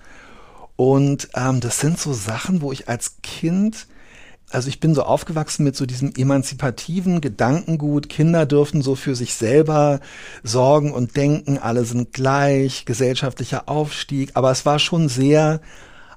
Und 0.76 1.30
ähm, 1.34 1.58
das 1.58 1.80
sind 1.80 1.98
so 1.98 2.12
Sachen, 2.12 2.60
wo 2.60 2.70
ich 2.70 2.88
als 2.88 3.16
Kind 3.22 3.88
also 4.50 4.68
ich 4.68 4.78
bin 4.80 4.94
so 4.94 5.02
aufgewachsen 5.02 5.64
mit 5.64 5.76
so 5.76 5.86
diesem 5.86 6.14
emanzipativen 6.14 7.20
Gedankengut, 7.20 8.08
Kinder 8.08 8.46
dürfen 8.46 8.80
so 8.80 8.94
für 8.94 9.14
sich 9.16 9.34
selber 9.34 10.00
sorgen 10.44 10.92
und 10.92 11.16
denken, 11.16 11.58
alle 11.58 11.84
sind 11.84 12.12
gleich, 12.12 12.84
gesellschaftlicher 12.84 13.68
Aufstieg, 13.68 14.30
aber 14.34 14.50
es 14.52 14.64
war 14.64 14.78
schon 14.78 15.08
sehr 15.08 15.60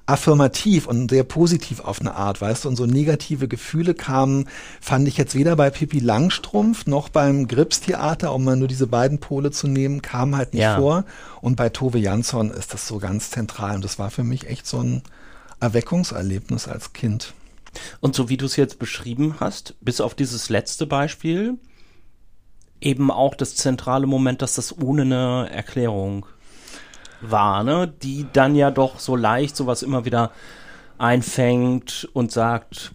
affirmativ 0.06 0.86
und 0.86 1.10
sehr 1.10 1.22
positiv 1.24 1.80
auf 1.80 2.00
eine 2.00 2.14
Art, 2.14 2.40
weißt 2.40 2.64
du, 2.64 2.68
und 2.68 2.76
so 2.76 2.86
negative 2.86 3.46
Gefühle 3.46 3.94
kamen, 3.94 4.48
fand 4.80 5.06
ich 5.06 5.16
jetzt 5.16 5.34
weder 5.36 5.54
bei 5.54 5.70
Pippi 5.70 6.00
Langstrumpf 6.00 6.86
noch 6.86 7.08
beim 7.08 7.46
Gripstheater, 7.46 8.32
um 8.34 8.44
mal 8.44 8.56
nur 8.56 8.66
diese 8.68 8.88
beiden 8.88 9.18
Pole 9.18 9.50
zu 9.52 9.68
nehmen, 9.68 10.02
kam 10.02 10.36
halt 10.36 10.54
nicht 10.54 10.62
Ja. 10.62 10.78
vor. 10.78 11.04
Und 11.40 11.56
bei 11.56 11.68
Tove 11.68 11.98
Jansson 11.98 12.50
ist 12.50 12.74
das 12.74 12.88
so 12.88 12.98
ganz 12.98 13.30
zentral 13.30 13.76
und 13.76 13.84
das 13.84 13.98
war 13.98 14.10
für 14.10 14.24
mich 14.24 14.48
echt 14.48 14.66
so 14.66 14.80
ein 14.80 15.02
Erweckungserlebnis 15.60 16.66
als 16.66 16.92
Kind. 16.92 17.34
Und 18.00 18.14
so 18.14 18.28
wie 18.28 18.36
du 18.36 18.46
es 18.46 18.56
jetzt 18.56 18.78
beschrieben 18.78 19.36
hast, 19.40 19.74
bis 19.80 20.00
auf 20.00 20.14
dieses 20.14 20.48
letzte 20.48 20.86
Beispiel, 20.86 21.58
eben 22.80 23.10
auch 23.10 23.34
das 23.34 23.56
zentrale 23.56 24.06
Moment, 24.06 24.42
dass 24.42 24.54
das 24.54 24.76
ohne 24.78 25.02
eine 25.02 25.50
Erklärung 25.50 26.26
war, 27.20 27.62
ne? 27.62 27.92
die 28.02 28.26
dann 28.32 28.54
ja 28.54 28.70
doch 28.70 28.98
so 28.98 29.16
leicht 29.16 29.56
sowas 29.56 29.82
immer 29.82 30.04
wieder 30.04 30.32
einfängt 30.98 32.08
und 32.12 32.32
sagt, 32.32 32.92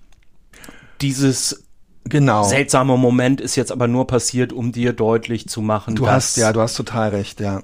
dieses 1.02 1.64
Genau. 2.08 2.44
seltsame 2.44 2.98
Moment 2.98 3.42
ist 3.42 3.56
jetzt 3.56 3.72
aber 3.72 3.88
nur 3.88 4.06
passiert, 4.06 4.54
um 4.54 4.72
dir 4.72 4.94
deutlich 4.94 5.48
zu 5.50 5.62
machen, 5.62 5.96
Du 5.96 6.08
hast, 6.08 6.38
ja, 6.38 6.54
du 6.54 6.62
hast 6.62 6.76
total 6.76 7.10
recht, 7.10 7.40
ja. 7.40 7.64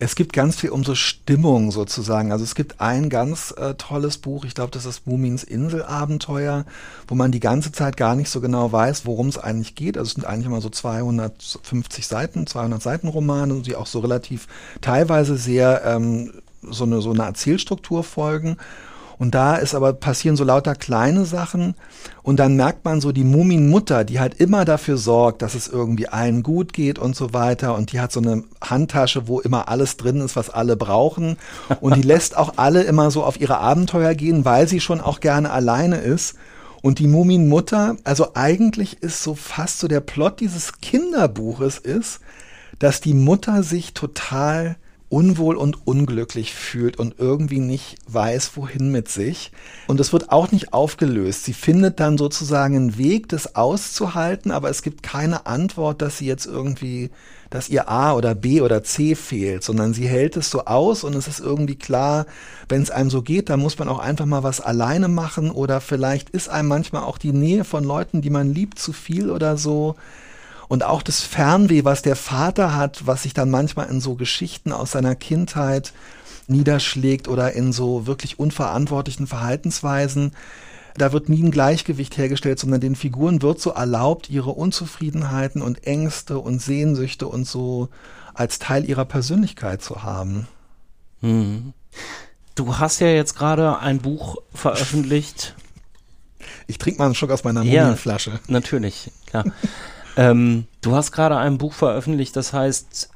Es 0.00 0.14
gibt 0.14 0.32
ganz 0.32 0.56
viel 0.56 0.70
um 0.70 0.84
so 0.84 0.94
Stimmung 0.94 1.72
sozusagen. 1.72 2.30
Also 2.30 2.44
es 2.44 2.54
gibt 2.54 2.80
ein 2.80 3.10
ganz 3.10 3.52
äh, 3.56 3.74
tolles 3.74 4.18
Buch, 4.18 4.44
ich 4.44 4.54
glaube, 4.54 4.70
das 4.70 4.84
ist 4.84 5.08
Mumins 5.08 5.42
Inselabenteuer, 5.42 6.66
wo 7.08 7.16
man 7.16 7.32
die 7.32 7.40
ganze 7.40 7.72
Zeit 7.72 7.96
gar 7.96 8.14
nicht 8.14 8.30
so 8.30 8.40
genau 8.40 8.70
weiß, 8.70 9.06
worum 9.06 9.26
es 9.28 9.38
eigentlich 9.38 9.74
geht. 9.74 9.98
Also 9.98 10.08
es 10.08 10.14
sind 10.14 10.24
eigentlich 10.24 10.46
immer 10.46 10.60
so 10.60 10.70
250 10.70 12.06
Seiten, 12.06 12.46
200 12.46 12.80
Seiten 12.80 13.08
Romane, 13.08 13.62
die 13.62 13.74
auch 13.74 13.86
so 13.86 13.98
relativ 13.98 14.46
teilweise 14.80 15.36
sehr 15.36 15.82
ähm, 15.84 16.32
so 16.62 16.84
eine 16.84 17.00
so 17.00 17.10
eine 17.10 17.24
Erzählstruktur 17.24 18.04
folgen. 18.04 18.56
Und 19.18 19.34
da 19.34 19.56
ist 19.56 19.74
aber 19.74 19.92
passieren 19.92 20.36
so 20.36 20.44
lauter 20.44 20.74
kleine 20.74 21.24
Sachen. 21.24 21.74
Und 22.22 22.38
dann 22.38 22.54
merkt 22.54 22.84
man 22.84 23.00
so 23.00 23.10
die 23.10 23.24
Muminmutter, 23.24 24.04
die 24.04 24.20
halt 24.20 24.34
immer 24.34 24.64
dafür 24.64 24.96
sorgt, 24.96 25.42
dass 25.42 25.54
es 25.54 25.66
irgendwie 25.66 26.08
allen 26.08 26.42
gut 26.42 26.72
geht 26.72 26.98
und 26.98 27.16
so 27.16 27.32
weiter. 27.32 27.74
Und 27.74 27.92
die 27.92 28.00
hat 28.00 28.12
so 28.12 28.20
eine 28.20 28.44
Handtasche, 28.62 29.26
wo 29.26 29.40
immer 29.40 29.68
alles 29.68 29.96
drin 29.96 30.20
ist, 30.20 30.36
was 30.36 30.50
alle 30.50 30.76
brauchen. 30.76 31.36
Und 31.80 31.96
die 31.96 32.02
lässt 32.02 32.36
auch 32.36 32.54
alle 32.56 32.82
immer 32.82 33.10
so 33.10 33.24
auf 33.24 33.40
ihre 33.40 33.58
Abenteuer 33.58 34.14
gehen, 34.14 34.44
weil 34.44 34.68
sie 34.68 34.80
schon 34.80 35.00
auch 35.00 35.20
gerne 35.20 35.50
alleine 35.50 35.96
ist. 35.96 36.36
Und 36.80 37.00
die 37.00 37.08
Muminmutter, 37.08 37.96
also 38.04 38.34
eigentlich 38.34 39.02
ist 39.02 39.22
so 39.24 39.34
fast 39.34 39.80
so 39.80 39.88
der 39.88 40.00
Plot 40.00 40.38
dieses 40.38 40.80
Kinderbuches 40.80 41.78
ist, 41.78 42.20
dass 42.78 43.00
die 43.00 43.14
Mutter 43.14 43.64
sich 43.64 43.94
total 43.94 44.76
unwohl 45.08 45.56
und 45.56 45.86
unglücklich 45.86 46.54
fühlt 46.54 46.98
und 46.98 47.14
irgendwie 47.18 47.60
nicht 47.60 47.96
weiß, 48.06 48.52
wohin 48.56 48.90
mit 48.90 49.08
sich. 49.08 49.52
Und 49.86 50.00
es 50.00 50.12
wird 50.12 50.30
auch 50.30 50.52
nicht 50.52 50.72
aufgelöst. 50.72 51.44
Sie 51.44 51.54
findet 51.54 51.98
dann 52.00 52.18
sozusagen 52.18 52.76
einen 52.76 52.98
Weg, 52.98 53.28
das 53.28 53.54
auszuhalten, 53.54 54.50
aber 54.50 54.68
es 54.68 54.82
gibt 54.82 55.02
keine 55.02 55.46
Antwort, 55.46 56.02
dass 56.02 56.18
sie 56.18 56.26
jetzt 56.26 56.46
irgendwie 56.46 57.10
dass 57.50 57.68
ihr 57.68 57.88
A 57.88 58.12
oder 58.12 58.34
B 58.34 58.60
oder 58.60 58.82
C 58.82 59.14
fehlt, 59.14 59.64
sondern 59.64 59.94
sie 59.94 60.06
hält 60.06 60.36
es 60.36 60.50
so 60.50 60.64
aus 60.66 61.04
und 61.04 61.14
es 61.14 61.28
ist 61.28 61.40
irgendwie 61.40 61.76
klar, 61.76 62.26
wenn 62.68 62.82
es 62.82 62.90
einem 62.90 63.10
so 63.10 63.22
geht, 63.22 63.48
dann 63.48 63.60
muss 63.60 63.78
man 63.78 63.88
auch 63.88 63.98
einfach 63.98 64.26
mal 64.26 64.42
was 64.42 64.60
alleine 64.60 65.08
machen 65.08 65.50
oder 65.50 65.80
vielleicht 65.80 66.30
ist 66.30 66.48
einem 66.48 66.68
manchmal 66.68 67.04
auch 67.04 67.18
die 67.18 67.32
Nähe 67.32 67.64
von 67.64 67.84
Leuten, 67.84 68.20
die 68.20 68.30
man 68.30 68.52
liebt, 68.52 68.78
zu 68.78 68.92
viel 68.92 69.30
oder 69.30 69.56
so. 69.56 69.96
Und 70.68 70.84
auch 70.84 71.02
das 71.02 71.22
Fernweh, 71.22 71.84
was 71.84 72.02
der 72.02 72.16
Vater 72.16 72.76
hat, 72.76 73.06
was 73.06 73.22
sich 73.22 73.32
dann 73.34 73.50
manchmal 73.50 73.88
in 73.88 74.00
so 74.00 74.14
Geschichten 74.14 74.72
aus 74.72 74.92
seiner 74.92 75.14
Kindheit 75.14 75.92
niederschlägt 76.46 77.26
oder 77.28 77.52
in 77.52 77.72
so 77.72 78.06
wirklich 78.06 78.38
unverantwortlichen 78.38 79.26
Verhaltensweisen, 79.26 80.32
da 80.96 81.12
wird 81.12 81.28
nie 81.28 81.42
ein 81.42 81.50
Gleichgewicht 81.50 82.18
hergestellt, 82.18 82.58
sondern 82.58 82.80
den 82.80 82.96
Figuren 82.96 83.40
wird 83.40 83.60
so 83.60 83.70
erlaubt, 83.70 84.28
ihre 84.28 84.50
Unzufriedenheiten 84.50 85.62
und 85.62 85.86
Ängste 85.86 86.38
und 86.38 86.60
Sehnsüchte 86.60 87.28
und 87.28 87.46
so 87.46 87.88
als 88.34 88.58
Teil 88.58 88.84
ihrer 88.84 89.04
Persönlichkeit 89.04 89.82
zu 89.82 90.02
haben. 90.02 90.48
Hm. 91.20 91.72
Du 92.54 92.78
hast 92.78 93.00
ja 93.00 93.08
jetzt 93.08 93.36
gerade 93.36 93.78
ein 93.78 93.98
Buch 93.98 94.36
veröffentlicht. 94.52 95.54
Ich 96.66 96.78
trinke 96.78 96.98
mal 96.98 97.06
einen 97.06 97.14
Schluck 97.14 97.30
aus 97.30 97.44
meiner 97.44 97.62
Mumienflasche. 97.64 98.30
Ja, 98.30 98.40
natürlich, 98.48 99.10
klar. 99.26 99.44
Ähm, 100.18 100.66
du 100.80 100.94
hast 100.94 101.12
gerade 101.12 101.36
ein 101.38 101.56
Buch 101.58 101.72
veröffentlicht, 101.72 102.36
das 102.36 102.52
heißt 102.52 103.10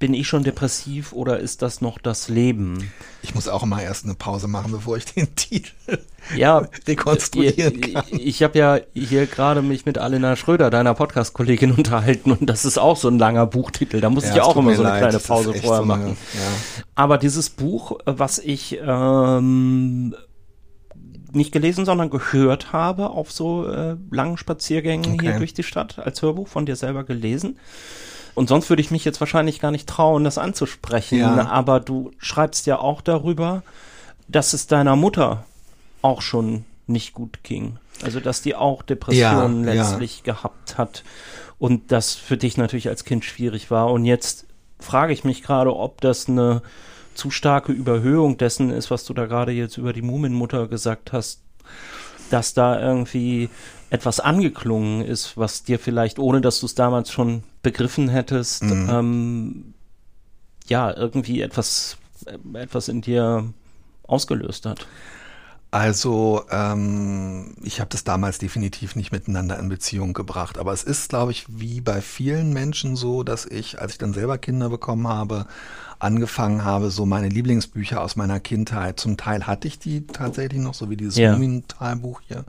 bin 0.00 0.14
ich 0.14 0.26
schon 0.26 0.42
depressiv 0.42 1.12
oder 1.12 1.38
ist 1.38 1.60
das 1.60 1.82
noch 1.82 1.98
das 1.98 2.28
Leben? 2.28 2.90
Ich 3.22 3.34
muss 3.34 3.48
auch 3.48 3.66
mal 3.66 3.82
erst 3.82 4.06
eine 4.06 4.14
Pause 4.14 4.48
machen, 4.48 4.72
bevor 4.72 4.96
ich 4.96 5.04
den 5.04 5.32
Titel 5.36 5.98
ja, 6.34 6.66
rekonstruieren 6.88 7.80
kann. 7.82 8.04
Ich, 8.10 8.26
ich 8.26 8.42
habe 8.42 8.58
ja 8.58 8.80
hier 8.94 9.26
gerade 9.26 9.60
mich 9.60 9.84
mit 9.84 9.98
Alena 9.98 10.36
Schröder, 10.36 10.70
deiner 10.70 10.94
Podcast-Kollegin, 10.94 11.72
unterhalten 11.72 12.32
und 12.32 12.48
das 12.48 12.64
ist 12.64 12.78
auch 12.78 12.96
so 12.96 13.08
ein 13.08 13.18
langer 13.18 13.46
Buchtitel. 13.46 14.00
Da 14.00 14.08
muss 14.08 14.24
ja, 14.24 14.30
ich 14.30 14.36
ja 14.36 14.42
auch 14.44 14.56
immer 14.56 14.74
so 14.74 14.82
eine 14.82 14.90
leid. 14.90 15.02
kleine 15.02 15.18
Pause 15.18 15.52
vorher 15.52 15.82
so 15.82 15.84
machen. 15.84 16.16
ja. 16.32 16.40
Aber 16.94 17.18
dieses 17.18 17.50
Buch, 17.50 17.98
was 18.06 18.38
ich 18.38 18.78
ähm, 18.82 20.14
nicht 21.32 21.52
gelesen, 21.52 21.84
sondern 21.84 22.10
gehört 22.10 22.72
habe 22.72 23.10
auf 23.10 23.30
so 23.32 23.66
äh, 23.66 23.96
langen 24.10 24.36
Spaziergängen 24.36 25.14
okay. 25.14 25.26
hier 25.26 25.38
durch 25.38 25.54
die 25.54 25.62
Stadt 25.62 25.98
als 25.98 26.22
Hörbuch 26.22 26.48
von 26.48 26.66
dir 26.66 26.76
selber 26.76 27.04
gelesen. 27.04 27.58
Und 28.34 28.48
sonst 28.48 28.70
würde 28.70 28.82
ich 28.82 28.90
mich 28.90 29.04
jetzt 29.04 29.20
wahrscheinlich 29.20 29.60
gar 29.60 29.70
nicht 29.70 29.88
trauen, 29.88 30.24
das 30.24 30.38
anzusprechen. 30.38 31.18
Ja. 31.18 31.48
Aber 31.48 31.80
du 31.80 32.12
schreibst 32.18 32.66
ja 32.66 32.78
auch 32.78 33.00
darüber, 33.00 33.62
dass 34.28 34.52
es 34.52 34.66
deiner 34.66 34.96
Mutter 34.96 35.44
auch 36.02 36.22
schon 36.22 36.64
nicht 36.86 37.12
gut 37.12 37.42
ging. 37.42 37.78
Also 38.02 38.20
dass 38.20 38.42
die 38.42 38.54
auch 38.54 38.82
Depressionen 38.82 39.64
ja, 39.64 39.74
letztlich 39.74 40.22
ja. 40.24 40.32
gehabt 40.32 40.78
hat 40.78 41.04
und 41.58 41.92
das 41.92 42.14
für 42.14 42.36
dich 42.36 42.56
natürlich 42.56 42.88
als 42.88 43.04
Kind 43.04 43.24
schwierig 43.24 43.70
war. 43.70 43.90
Und 43.90 44.04
jetzt 44.04 44.46
frage 44.78 45.12
ich 45.12 45.24
mich 45.24 45.42
gerade, 45.42 45.74
ob 45.76 46.00
das 46.00 46.28
eine 46.28 46.62
zu 47.14 47.30
starke 47.30 47.72
Überhöhung 47.72 48.38
dessen 48.38 48.70
ist, 48.70 48.90
was 48.90 49.04
du 49.04 49.14
da 49.14 49.26
gerade 49.26 49.52
jetzt 49.52 49.76
über 49.76 49.92
die 49.92 50.02
Muminmutter 50.02 50.68
gesagt 50.68 51.12
hast, 51.12 51.42
dass 52.30 52.54
da 52.54 52.80
irgendwie 52.80 53.50
etwas 53.90 54.20
angeklungen 54.20 55.04
ist, 55.04 55.36
was 55.36 55.64
dir 55.64 55.78
vielleicht, 55.78 56.18
ohne 56.18 56.40
dass 56.40 56.60
du 56.60 56.66
es 56.66 56.74
damals 56.74 57.10
schon 57.10 57.42
begriffen 57.62 58.08
hättest, 58.08 58.62
mhm. 58.62 58.88
ähm, 58.90 59.74
ja, 60.68 60.96
irgendwie 60.96 61.40
etwas, 61.42 61.98
äh, 62.26 62.58
etwas 62.58 62.88
in 62.88 63.00
dir 63.00 63.52
ausgelöst 64.04 64.66
hat. 64.66 64.86
Also 65.72 66.44
ähm, 66.50 67.54
ich 67.62 67.78
habe 67.78 67.90
das 67.90 68.02
damals 68.02 68.38
definitiv 68.38 68.96
nicht 68.96 69.12
miteinander 69.12 69.56
in 69.58 69.68
Beziehung 69.68 70.14
gebracht, 70.14 70.58
aber 70.58 70.72
es 70.72 70.82
ist, 70.82 71.10
glaube 71.10 71.30
ich, 71.30 71.46
wie 71.48 71.80
bei 71.80 72.00
vielen 72.00 72.52
Menschen 72.52 72.96
so, 72.96 73.22
dass 73.22 73.46
ich, 73.46 73.80
als 73.80 73.92
ich 73.92 73.98
dann 73.98 74.12
selber 74.12 74.36
Kinder 74.36 74.68
bekommen 74.68 75.06
habe, 75.06 75.46
angefangen 76.00 76.64
habe, 76.64 76.90
so 76.90 77.06
meine 77.06 77.28
Lieblingsbücher 77.28 78.00
aus 78.00 78.16
meiner 78.16 78.40
Kindheit. 78.40 78.98
Zum 78.98 79.16
Teil 79.16 79.46
hatte 79.46 79.68
ich 79.68 79.78
die 79.78 80.06
tatsächlich 80.06 80.60
noch, 80.60 80.74
so 80.74 80.90
wie 80.90 80.96
dieses 80.96 81.16
ja. 81.16 81.32
Mumintalbuch 81.32 82.20
hier, 82.26 82.44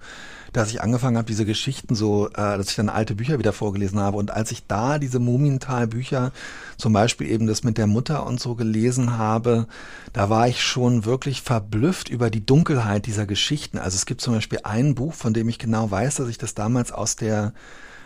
dass 0.54 0.70
ich 0.70 0.82
angefangen 0.82 1.18
habe, 1.18 1.28
diese 1.28 1.46
Geschichten 1.46 1.96
so, 1.96 2.28
äh, 2.30 2.34
dass 2.58 2.70
ich 2.70 2.76
dann 2.76 2.90
alte 2.90 3.16
Bücher 3.16 3.40
wieder 3.40 3.54
vorgelesen 3.54 4.00
habe. 4.00 4.18
Und 4.18 4.32
als 4.32 4.52
ich 4.52 4.68
da 4.68 5.00
diese 5.00 5.20
Mumintal-Bücher, 5.20 6.32
zum 6.78 6.94
Beispiel 6.94 7.30
eben 7.30 7.48
das 7.48 7.64
mit 7.64 7.78
der 7.78 7.88
Mutter 7.88 8.26
und 8.26 8.40
so 8.40 8.56
gelesen 8.56 9.18
habe, 9.18 9.68
da 10.14 10.30
war 10.30 10.48
ich 10.48 10.62
schon 10.62 11.06
wirklich 11.06 11.42
verblüfft 11.42 12.10
über 12.10 12.30
die 12.30 12.46
Dunkelheit 12.46 13.06
dieser 13.06 13.26
Geschichten. 13.26 13.78
Also 13.78 13.96
es 13.96 14.06
gibt 14.06 14.22
zum 14.22 14.34
Beispiel 14.34 14.60
ein 14.64 14.96
Buch, 14.96 15.14
von 15.14 15.34
dem 15.34 15.48
ich 15.48 15.60
genau 15.60 15.90
weiß, 15.90 16.16
dass 16.16 16.28
ich 16.28 16.38
das 16.38 16.54
damals 16.54 16.92
aus 16.92 17.16
der 17.16 17.54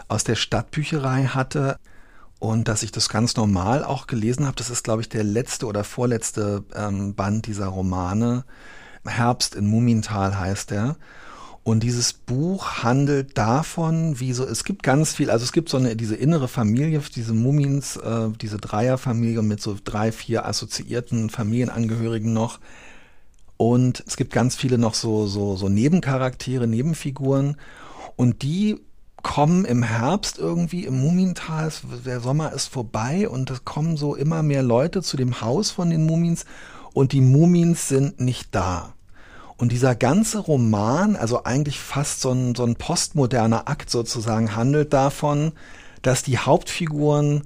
aus 0.08 0.24
der 0.24 0.36
Stadtbücherei 0.36 1.26
hatte 1.26 1.80
und 2.40 2.68
dass 2.68 2.84
ich 2.84 2.92
das 2.92 3.10
ganz 3.10 3.36
normal 3.36 3.84
auch 3.84 4.08
gelesen 4.08 4.46
habe. 4.46 4.56
Das 4.56 4.70
ist, 4.70 4.84
glaube 4.84 5.02
ich, 5.02 5.10
der 5.10 5.24
letzte 5.24 5.66
oder 5.66 5.84
vorletzte 5.84 6.64
ähm, 6.76 7.16
Band 7.16 7.48
dieser 7.48 7.68
Romane. 7.68 8.44
Herbst 9.06 9.56
in 9.56 9.68
Mumintal 9.68 10.38
heißt 10.38 10.72
er. 10.72 10.96
Und 11.66 11.82
dieses 11.82 12.14
Buch 12.14 12.84
handelt 12.84 13.40
davon, 13.40 14.20
wie 14.20 14.34
so, 14.34 14.46
es 14.46 14.66
gibt 14.66 14.84
ganz 14.84 15.14
viel, 15.16 15.32
also 15.32 15.44
es 15.44 15.52
gibt 15.52 15.68
so 15.68 15.78
eine, 15.78 15.96
diese 15.96 16.16
innere 16.16 16.48
Familie, 16.48 17.02
diese 17.16 17.34
Mumins, 17.34 17.98
äh, 17.98 18.30
diese 18.40 18.58
Dreierfamilie 18.58 19.42
mit 19.42 19.64
so 19.64 19.76
drei, 19.84 20.12
vier 20.12 20.46
assoziierten 20.46 21.32
Familienangehörigen 21.32 22.34
noch. 22.34 22.60
Und 23.58 24.04
es 24.06 24.16
gibt 24.16 24.32
ganz 24.32 24.56
viele 24.56 24.78
noch 24.78 24.94
so, 24.94 25.26
so, 25.26 25.56
so 25.56 25.68
Nebencharaktere, 25.68 26.68
Nebenfiguren. 26.68 27.58
Und 28.16 28.44
die 28.44 28.80
kommen 29.24 29.66
im 29.66 29.82
Herbst 29.82 30.38
irgendwie 30.38 30.86
im 30.86 31.02
Mumintal, 31.02 31.72
der 32.06 32.20
Sommer 32.20 32.54
ist 32.54 32.68
vorbei 32.68 33.28
und 33.28 33.50
es 33.50 33.66
kommen 33.66 33.98
so 33.98 34.14
immer 34.14 34.44
mehr 34.44 34.62
Leute 34.62 35.02
zu 35.02 35.18
dem 35.18 35.42
Haus 35.42 35.72
von 35.72 35.90
den 35.90 36.06
Mumins 36.06 36.46
und 36.94 37.12
die 37.12 37.22
Mumins 37.22 37.88
sind 37.88 38.20
nicht 38.20 38.54
da. 38.54 38.95
Und 39.58 39.72
dieser 39.72 39.96
ganze 39.96 40.40
Roman, 40.40 41.16
also 41.16 41.44
eigentlich 41.46 41.80
fast 41.80 42.22
so 42.22 42.32
ein, 42.32 42.56
so 42.56 42.66
ein 42.66 42.76
postmoderner 42.76 43.70
Akt 43.70 43.90
sozusagen, 43.90 44.56
handelt 44.56 44.92
davon, 44.92 45.54
dass 46.02 46.24
die 46.24 46.38
Hauptfiguren, 46.38 47.44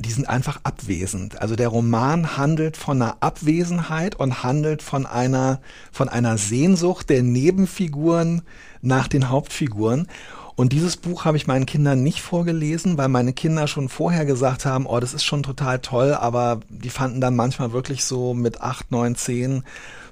die 0.00 0.10
sind 0.10 0.28
einfach 0.28 0.60
abwesend. 0.64 1.40
Also 1.40 1.54
der 1.54 1.68
Roman 1.68 2.36
handelt 2.36 2.76
von 2.76 3.00
einer 3.00 3.18
Abwesenheit 3.20 4.16
und 4.16 4.42
handelt 4.42 4.82
von 4.82 5.06
einer, 5.06 5.60
von 5.92 6.08
einer 6.08 6.36
Sehnsucht 6.38 7.08
der 7.08 7.22
Nebenfiguren 7.22 8.42
nach 8.82 9.06
den 9.06 9.30
Hauptfiguren. 9.30 10.08
Und 10.56 10.72
dieses 10.72 10.96
Buch 10.96 11.24
habe 11.24 11.36
ich 11.36 11.46
meinen 11.46 11.66
Kindern 11.66 12.02
nicht 12.02 12.20
vorgelesen, 12.20 12.96
weil 12.98 13.08
meine 13.08 13.32
Kinder 13.32 13.66
schon 13.66 13.88
vorher 13.88 14.24
gesagt 14.24 14.66
haben, 14.66 14.86
oh, 14.86 15.00
das 15.00 15.14
ist 15.14 15.24
schon 15.24 15.42
total 15.42 15.80
toll, 15.80 16.14
aber 16.14 16.60
die 16.68 16.90
fanden 16.90 17.20
dann 17.20 17.34
manchmal 17.34 17.72
wirklich 17.72 18.04
so 18.04 18.34
mit 18.34 18.60
acht, 18.60 18.90
neun, 18.92 19.16
zehn 19.16 19.64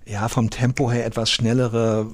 ja, 0.04 0.28
vom 0.28 0.50
Tempo 0.50 0.90
her 0.90 1.06
etwas 1.06 1.30
schnellere 1.30 2.06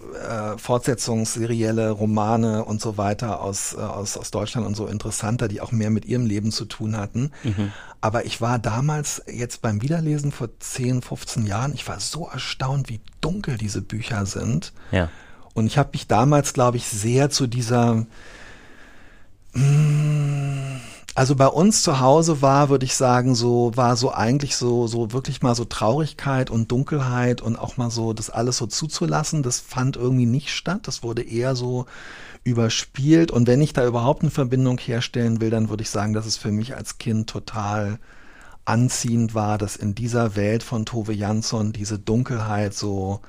äh, 0.55 0.59
Fortsetzungsserielle 0.59 1.90
Romane 1.90 2.64
und 2.64 2.81
so 2.81 2.98
weiter 2.98 3.40
aus, 3.40 3.74
äh, 3.74 3.81
aus, 3.81 4.16
aus 4.16 4.31
Deutschland 4.31 4.66
und 4.66 4.77
so 4.77 4.87
interessanter, 4.87 5.48
die 5.48 5.61
auch 5.61 5.72
mehr 5.72 5.90
mit 5.90 6.05
ihrem 6.05 6.27
Leben 6.27 6.53
zu 6.53 6.66
tun 6.66 6.96
hatten. 6.96 7.31
Mhm. 7.44 7.72
Aber 8.01 8.27
ich 8.27 8.40
war 8.40 8.59
damals 8.59 9.22
jetzt 9.27 9.62
beim 9.62 9.83
Wiederlesen 9.83 10.33
vor 10.33 10.48
10, 10.59 11.03
15 11.03 11.46
Jahren, 11.46 11.74
ich 11.74 11.88
war 11.88 11.98
so 11.98 12.29
erstaunt, 12.29 12.88
wie 12.88 13.01
dunkel 13.20 13.57
diese 13.57 13.83
Bücher 13.83 14.27
sind. 14.27 14.72
Ja. 14.92 15.09
Und 15.55 15.66
ich 15.66 15.79
habe 15.79 15.90
mich 15.92 16.07
damals, 16.07 16.53
glaube 16.53 16.77
ich, 16.77 16.87
sehr 16.87 17.31
zu 17.31 17.46
dieser... 17.46 18.07
Mm, 19.55 20.77
also 21.18 21.35
bei 21.35 21.48
uns 21.48 21.83
zu 21.83 21.98
Hause 21.98 22.42
war, 22.42 22.68
würde 22.68 22.85
ich 22.85 22.94
sagen, 22.94 23.35
so 23.35 23.72
war 23.74 23.96
so 23.96 24.12
eigentlich 24.12 24.54
so 24.54 24.87
so 24.87 25.12
wirklich 25.12 25.42
mal 25.42 25.57
so 25.57 25.64
Traurigkeit 25.64 26.48
und 26.48 26.70
Dunkelheit 26.70 27.42
und 27.42 27.57
auch 27.59 27.76
mal 27.76 27.90
so 27.90 28.12
das 28.12 28.31
alles 28.31 28.59
so 28.59 28.66
zuzulassen, 28.68 29.42
das 29.42 29.59
fand 29.59 29.96
irgendwie 29.96 30.26
nicht 30.26 30.50
statt. 30.50 30.83
Das 30.87 31.02
wurde 31.02 31.22
eher 31.22 31.57
so 31.57 31.87
überspielt 32.44 33.33
und 33.33 33.48
wenn 33.48 33.61
ich 33.61 33.72
da 33.72 33.85
überhaupt 33.85 34.22
eine 34.22 34.31
Verbindung 34.31 34.78
herstellen 34.78 35.40
will, 35.40 35.50
dann 35.50 35.70
würde 35.70 35.83
ich 35.83 35.90
sagen, 35.90 36.12
dass 36.12 36.24
es 36.24 36.37
für 36.37 36.52
mich 36.52 36.76
als 36.76 36.98
Kind 36.98 37.28
total 37.28 37.98
anziehend 38.64 39.35
war, 39.35 39.59
dass 39.59 39.74
in 39.74 39.96
dieser 39.96 40.37
Welt 40.37 40.62
von 40.62 40.87
Tove 40.87 41.14
Jansson 41.14 41.72
diese 41.72 41.98
Dunkelheit 41.98 42.74
so 42.74 43.22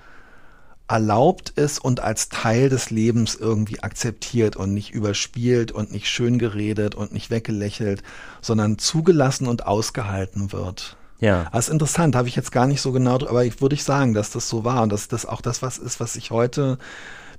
erlaubt 0.89 1.51
ist 1.51 1.79
und 1.79 1.99
als 1.99 2.29
Teil 2.29 2.69
des 2.69 2.89
Lebens 2.89 3.35
irgendwie 3.35 3.81
akzeptiert 3.81 4.55
und 4.55 4.73
nicht 4.73 4.91
überspielt 4.91 5.71
und 5.71 5.91
nicht 5.91 6.07
schön 6.07 6.39
geredet 6.39 6.95
und 6.95 7.13
nicht 7.13 7.29
weggelächelt, 7.29 8.01
sondern 8.41 8.79
zugelassen 8.79 9.47
und 9.47 9.67
ausgehalten 9.67 10.51
wird. 10.51 10.97
Ja. 11.19 11.47
Das 11.51 11.67
ist 11.67 11.73
interessant, 11.73 12.15
habe 12.15 12.27
ich 12.27 12.35
jetzt 12.35 12.51
gar 12.51 12.65
nicht 12.65 12.81
so 12.81 12.91
genau, 12.91 13.15
aber 13.15 13.45
ich 13.45 13.61
würde 13.61 13.75
ich 13.75 13.83
sagen, 13.83 14.13
dass 14.13 14.31
das 14.31 14.49
so 14.49 14.63
war 14.63 14.81
und 14.81 14.91
dass 14.91 15.07
das 15.07 15.25
auch 15.25 15.41
das 15.41 15.61
was 15.61 15.77
ist, 15.77 15.99
was 15.99 16.15
ich 16.15 16.31
heute 16.31 16.79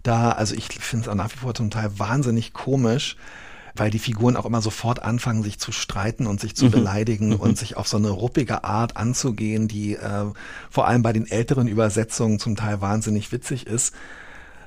da, 0.03 0.31
also 0.31 0.55
ich 0.55 0.67
finde 0.69 1.07
es 1.07 1.09
auch 1.09 1.17
nach 1.17 1.33
wie 1.33 1.39
vor 1.39 1.55
zum 1.55 1.71
Teil 1.71 1.99
wahnsinnig 1.99 2.53
komisch, 2.53 3.17
weil 3.75 3.91
die 3.91 3.99
Figuren 3.99 4.37
auch 4.37 4.47
immer 4.47 4.63
sofort 4.63 5.03
anfangen, 5.03 5.43
sich 5.43 5.59
zu 5.59 5.73
streiten 5.73 6.27
und 6.27 6.41
sich 6.41 6.57
zu 6.57 6.67
mhm. 6.67 6.71
beleidigen 6.71 7.29
mhm. 7.29 7.37
und 7.37 7.59
sich 7.59 7.77
auf 7.77 7.89
so 7.89 7.97
eine 7.97 8.11
ruppige 8.11 8.65
Art 8.65 8.97
anzugehen, 8.97 9.69
die 9.69 9.95
äh, 9.95 10.27
vor 10.71 10.87
allem 10.87 11.03
bei 11.03 11.13
den 11.13 11.31
älteren 11.31 11.69
Übersetzungen 11.69 12.39
zum 12.39 12.57
Teil 12.57 12.81
wahnsinnig 12.81 13.33
witzig 13.33 13.67
ist. 13.67 13.95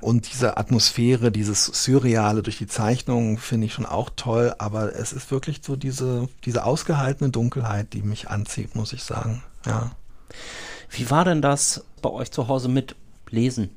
Und 0.01 0.33
diese 0.33 0.57
Atmosphäre, 0.57 1.31
dieses 1.31 1.65
Surreale 1.65 2.43
durch 2.43 2.57
die 2.57 2.67
Zeichnungen 2.67 3.37
finde 3.37 3.67
ich 3.67 3.73
schon 3.73 3.85
auch 3.85 4.09
toll, 4.15 4.53
aber 4.57 4.93
es 4.95 5.13
ist 5.13 5.31
wirklich 5.31 5.61
so 5.63 5.77
diese, 5.77 6.27
diese 6.43 6.65
ausgehaltene 6.65 7.29
Dunkelheit, 7.29 7.93
die 7.93 8.01
mich 8.01 8.29
anzieht, 8.29 8.75
muss 8.75 8.91
ich 8.91 9.03
sagen. 9.03 9.43
Ja. 9.65 9.91
Wie 10.89 11.09
war 11.09 11.23
denn 11.23 11.41
das 11.41 11.85
bei 12.01 12.09
euch 12.09 12.31
zu 12.31 12.49
Hause 12.49 12.67
mit 12.67 12.97
Lesen? 13.29 13.69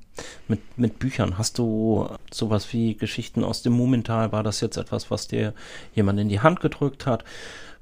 Mit, 0.48 0.61
mit 0.79 0.98
Büchern? 0.98 1.38
Hast 1.38 1.59
du 1.59 2.09
sowas 2.33 2.72
wie 2.72 2.96
Geschichten 2.96 3.44
aus 3.44 3.62
dem 3.62 3.74
Mumental? 3.74 4.33
War 4.33 4.42
das 4.42 4.61
jetzt 4.61 4.76
etwas, 4.76 5.11
was 5.11 5.29
dir 5.29 5.55
jemand 5.94 6.20
in 6.20 6.29
die 6.29 6.40
Hand 6.40 6.61
gedrückt 6.61 7.07
hat? 7.07 7.24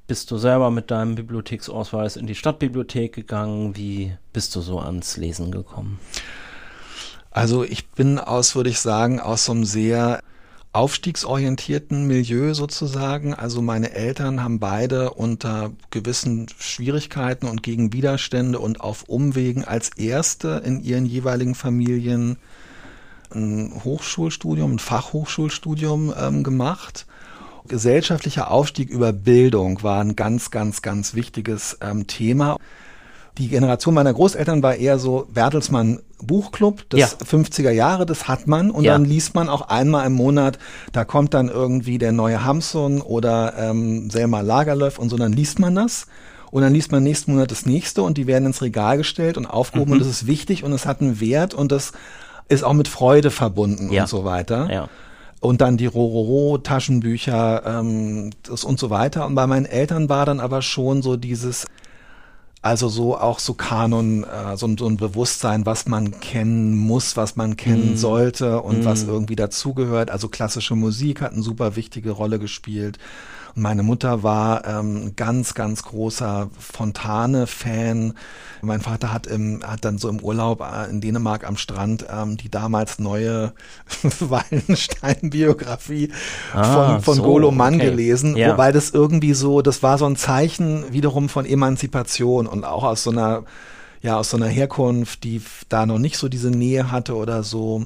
Bist 0.07 0.29
du 0.29 0.37
selber 0.37 0.69
mit 0.69 0.91
deinem 0.91 1.15
Bibliotheksausweis 1.15 2.15
in 2.15 2.27
die 2.27 2.35
Stadtbibliothek 2.35 3.13
gegangen? 3.13 3.75
Wie 3.75 4.15
bist 4.33 4.55
du 4.55 4.61
so 4.61 4.79
ans 4.79 5.17
Lesen 5.17 5.51
gekommen? 5.51 5.99
Also 7.31 7.63
ich 7.63 7.89
bin 7.89 8.19
aus, 8.19 8.55
würde 8.55 8.69
ich 8.69 8.79
sagen, 8.79 9.19
aus 9.19 9.45
so 9.45 9.51
einem 9.51 9.65
sehr 9.65 10.21
aufstiegsorientierten 10.75 12.05
Milieu 12.05 12.53
sozusagen. 12.53 13.33
Also 13.33 13.61
meine 13.61 13.93
Eltern 13.93 14.43
haben 14.43 14.59
beide 14.59 15.11
unter 15.11 15.71
gewissen 15.89 16.47
Schwierigkeiten 16.59 17.47
und 17.47 17.63
gegen 17.63 17.93
Widerstände 17.93 18.59
und 18.59 18.81
auf 18.81 19.03
Umwegen 19.03 19.63
als 19.63 19.91
erste 19.95 20.61
in 20.65 20.83
ihren 20.83 21.05
jeweiligen 21.05 21.55
Familien 21.55 22.37
ein 23.33 23.81
Hochschulstudium, 23.85 24.73
ein 24.73 24.79
Fachhochschulstudium 24.79 26.13
ähm, 26.19 26.43
gemacht. 26.43 27.05
Gesellschaftlicher 27.67 28.51
Aufstieg 28.51 28.89
über 28.89 29.13
Bildung 29.13 29.81
war 29.81 30.01
ein 30.01 30.17
ganz, 30.17 30.51
ganz, 30.51 30.81
ganz 30.81 31.15
wichtiges 31.15 31.77
ähm, 31.79 32.05
Thema. 32.05 32.57
Die 33.37 33.49
Generation 33.49 33.93
meiner 33.93 34.13
Großeltern 34.13 34.63
war 34.63 34.75
eher 34.75 34.97
so 34.97 35.27
Bertelsmann 35.33 35.99
Buchclub 36.21 36.89
des 36.89 36.99
ja. 36.99 37.07
50er 37.07 37.71
Jahre, 37.71 38.05
das 38.05 38.27
hat 38.27 38.47
man 38.47 38.71
und 38.71 38.85
ja. 38.85 38.93
dann 38.93 39.05
liest 39.05 39.35
man 39.35 39.49
auch 39.49 39.67
einmal 39.67 40.07
im 40.07 40.13
Monat, 40.13 40.57
da 40.93 41.03
kommt 41.03 41.33
dann 41.33 41.49
irgendwie 41.49 41.97
der 41.97 42.13
neue 42.13 42.45
Hamsun 42.45 43.01
oder 43.01 43.53
ähm, 43.57 44.09
Selma 44.09 44.41
Lagerlöf 44.41 44.97
und 44.97 45.09
so, 45.09 45.17
dann 45.17 45.33
liest 45.33 45.59
man 45.59 45.75
das 45.75 46.07
und 46.51 46.61
dann 46.61 46.73
liest 46.73 46.93
man 46.93 47.03
nächsten 47.03 47.33
Monat 47.33 47.51
das 47.51 47.65
nächste 47.65 48.01
und 48.01 48.17
die 48.17 48.27
werden 48.27 48.45
ins 48.45 48.61
Regal 48.61 48.97
gestellt 48.97 49.37
und 49.37 49.45
aufgehoben 49.45 49.91
mhm. 49.91 49.93
und 49.97 49.99
das 49.99 50.07
ist 50.07 50.27
wichtig 50.27 50.63
und 50.63 50.71
es 50.71 50.85
hat 50.85 51.01
einen 51.01 51.19
Wert 51.19 51.53
und 51.53 51.71
das 51.71 51.91
ist 52.47 52.63
auch 52.63 52.73
mit 52.73 52.87
Freude 52.87 53.31
verbunden 53.31 53.91
ja. 53.91 54.03
und 54.03 54.07
so 54.07 54.23
weiter. 54.23 54.71
Ja. 54.71 54.89
Und 55.41 55.61
dann 55.61 55.77
die 55.77 55.85
Rororo 55.85 56.57
Taschenbücher 56.59 57.63
ähm, 57.65 58.31
das 58.43 58.63
und 58.63 58.79
so 58.79 58.89
weiter. 58.89 59.25
Und 59.25 59.35
bei 59.35 59.45
meinen 59.45 59.65
Eltern 59.65 60.09
war 60.09 60.25
dann 60.25 60.39
aber 60.39 60.61
schon 60.61 61.01
so 61.01 61.17
dieses 61.17 61.65
also 62.65 62.89
so 62.89 63.15
auch 63.15 63.37
so 63.37 63.53
Kanon, 63.53 64.23
äh, 64.23 64.57
so, 64.57 64.67
so 64.75 64.87
ein 64.87 64.97
Bewusstsein, 64.97 65.67
was 65.67 65.85
man 65.85 66.19
kennen 66.19 66.75
muss, 66.75 67.15
was 67.15 67.35
man 67.35 67.57
kennen 67.57 67.93
mm. 67.93 67.97
sollte 67.97 68.63
und 68.63 68.81
mm. 68.81 68.85
was 68.85 69.03
irgendwie 69.03 69.35
dazugehört. 69.35 70.09
Also 70.09 70.29
klassische 70.29 70.75
Musik 70.75 71.21
hat 71.21 71.33
eine 71.33 71.43
super 71.43 71.75
wichtige 71.75 72.09
Rolle 72.09 72.39
gespielt. 72.39 72.97
Meine 73.57 73.83
Mutter 73.83 74.21
war 74.21 74.67
ähm, 74.67 75.13
ganz, 75.15 75.53
ganz 75.53 75.83
großer 75.83 76.49
Fontane-Fan. 76.59 78.13
Mein 78.61 78.81
Vater 78.81 79.13
hat, 79.13 79.27
im, 79.27 79.61
hat 79.65 79.85
dann 79.85 79.97
so 79.97 80.09
im 80.09 80.19
Urlaub 80.19 80.59
äh, 80.59 80.89
in 80.89 80.99
Dänemark 80.99 81.47
am 81.47 81.55
Strand 81.55 82.05
ähm, 82.11 82.35
die 82.35 82.49
damals 82.49 82.99
neue 82.99 83.53
Wallenstein-Biografie 84.19 86.11
ah, 86.53 86.63
von, 86.63 87.01
von 87.01 87.15
so, 87.15 87.23
Golo 87.23 87.51
Mann 87.51 87.75
okay. 87.75 87.91
gelesen, 87.91 88.35
ja. 88.35 88.51
wobei 88.51 88.73
das 88.73 88.89
irgendwie 88.89 89.33
so, 89.33 89.61
das 89.61 89.81
war 89.81 89.97
so 89.97 90.05
ein 90.05 90.17
Zeichen 90.17 90.91
wiederum 90.91 91.29
von 91.29 91.45
Emanzipation 91.45 92.47
und 92.47 92.65
auch 92.65 92.83
aus 92.83 93.03
so 93.03 93.11
einer 93.11 93.43
ja, 94.01 94.17
aus 94.17 94.29
so 94.29 94.37
einer 94.37 94.47
Herkunft, 94.47 95.23
die 95.23 95.41
da 95.67 95.87
noch 95.87 95.97
nicht 95.97 96.17
so 96.17 96.29
diese 96.29 96.51
Nähe 96.51 96.91
hatte 96.91 97.15
oder 97.15 97.41
so. 97.41 97.85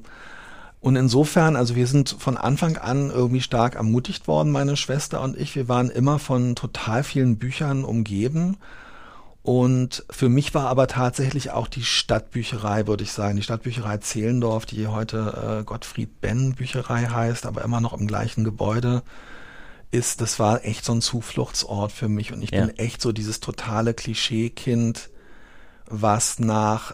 Und 0.81 0.95
insofern, 0.95 1.55
also 1.55 1.75
wir 1.75 1.87
sind 1.87 2.15
von 2.17 2.37
Anfang 2.37 2.77
an 2.77 3.09
irgendwie 3.11 3.41
stark 3.41 3.75
ermutigt 3.75 4.27
worden, 4.27 4.51
meine 4.51 4.77
Schwester 4.77 5.21
und 5.21 5.37
ich. 5.37 5.55
Wir 5.55 5.67
waren 5.67 5.89
immer 5.89 6.19
von 6.19 6.55
total 6.55 7.03
vielen 7.03 7.37
Büchern 7.37 7.83
umgeben. 7.83 8.57
Und 9.41 10.05
für 10.09 10.29
mich 10.29 10.53
war 10.53 10.67
aber 10.67 10.87
tatsächlich 10.87 11.51
auch 11.51 11.67
die 11.67 11.83
Stadtbücherei, 11.83 12.87
würde 12.87 13.03
ich 13.03 13.11
sagen, 13.11 13.35
die 13.35 13.43
Stadtbücherei 13.43 13.97
Zehlendorf, 13.97 14.65
die 14.65 14.87
heute 14.87 15.59
äh, 15.61 15.63
Gottfried 15.63 16.21
Benn 16.21 16.53
Bücherei 16.53 17.05
heißt, 17.05 17.45
aber 17.45 17.63
immer 17.63 17.81
noch 17.81 17.93
im 17.93 18.07
gleichen 18.07 18.43
Gebäude 18.43 19.01
ist, 19.91 20.21
das 20.21 20.39
war 20.39 20.65
echt 20.65 20.85
so 20.85 20.93
ein 20.93 21.01
Zufluchtsort 21.01 21.91
für 21.91 22.09
mich. 22.09 22.31
Und 22.31 22.41
ich 22.41 22.51
ja. 22.51 22.65
bin 22.65 22.77
echt 22.77 23.01
so 23.01 23.11
dieses 23.11 23.39
totale 23.39 23.93
Klischeekind, 23.93 25.09
was 25.87 26.39
nach 26.39 26.93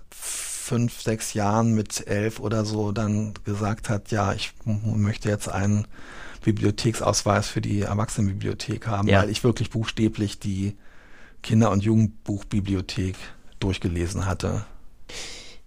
fünf, 0.66 1.00
sechs 1.00 1.36
Jahren 1.36 1.76
mit 1.76 2.08
elf 2.08 2.40
oder 2.40 2.66
so 2.66 2.92
dann 2.92 3.36
gesagt 3.44 3.88
hat, 3.88 4.10
ja, 4.10 4.34
ich 4.34 4.54
möchte 4.66 5.30
jetzt 5.30 5.48
einen 5.48 5.88
Bibliotheksausweis 6.44 7.48
für 7.48 7.62
die 7.62 7.82
Erwachsenenbibliothek 7.82 8.88
haben, 8.88 9.08
ja. 9.08 9.22
weil 9.22 9.30
ich 9.30 9.44
wirklich 9.44 9.70
buchstäblich 9.70 10.40
die 10.40 10.76
Kinder- 11.44 11.70
und 11.70 11.84
Jugendbuchbibliothek 11.84 13.16
durchgelesen 13.60 14.26
hatte. 14.26 14.66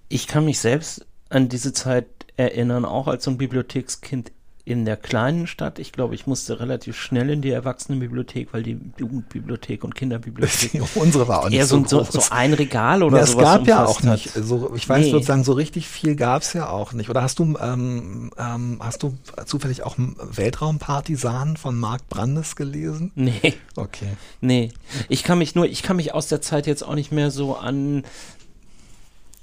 Ich 0.08 0.26
kann 0.26 0.44
mich 0.44 0.58
selbst 0.58 1.06
an 1.28 1.48
diese 1.48 1.72
Zeit 1.72 2.06
erinnern, 2.36 2.84
auch 2.84 3.06
als 3.06 3.22
so 3.22 3.30
ein 3.30 3.38
Bibliothekskind 3.38 4.32
in 4.68 4.84
der 4.84 4.98
kleinen 4.98 5.46
Stadt. 5.46 5.78
Ich 5.78 5.92
glaube, 5.92 6.14
ich 6.14 6.26
musste 6.26 6.60
relativ 6.60 6.94
schnell 6.94 7.30
in 7.30 7.40
die 7.40 7.50
Erwachsenenbibliothek, 7.50 8.52
weil 8.52 8.62
die 8.62 8.78
Jugendbibliothek 8.98 9.82
und 9.82 9.94
Kinderbibliothek. 9.94 10.82
Unsere 10.94 11.26
war 11.26 11.40
auch 11.40 11.48
nicht 11.48 11.58
eher 11.58 11.66
so, 11.66 11.82
so, 11.86 12.04
so, 12.04 12.20
ein 12.30 12.52
Regal 12.52 13.02
oder 13.02 13.20
ja, 13.20 13.26
sowas. 13.26 13.44
Es 13.44 13.50
gab 13.50 13.66
ja 13.66 13.86
auch 13.86 14.02
nicht. 14.02 14.30
So, 14.34 14.74
ich 14.74 14.86
weiß 14.86 15.06
nee. 15.06 15.10
sozusagen, 15.10 15.42
so 15.42 15.52
richtig 15.52 15.88
viel 15.88 16.16
gab 16.16 16.42
es 16.42 16.52
ja 16.52 16.68
auch 16.68 16.92
nicht. 16.92 17.08
Oder 17.08 17.22
hast 17.22 17.38
du, 17.38 17.56
ähm, 17.58 18.30
ähm, 18.36 18.76
hast 18.80 19.02
du 19.02 19.16
zufällig 19.46 19.84
auch 19.84 19.96
Weltraumpartisan 19.96 21.56
von 21.56 21.74
Mark 21.74 22.06
Brandes 22.10 22.54
gelesen? 22.54 23.10
Nee. 23.14 23.54
Okay. 23.74 24.08
Nee. 24.42 24.70
Ich 25.08 25.22
kann 25.24 25.38
mich 25.38 25.54
nur, 25.54 25.64
ich 25.64 25.82
kann 25.82 25.96
mich 25.96 26.12
aus 26.12 26.28
der 26.28 26.42
Zeit 26.42 26.66
jetzt 26.66 26.82
auch 26.82 26.94
nicht 26.94 27.10
mehr 27.10 27.30
so 27.30 27.56
an 27.56 28.04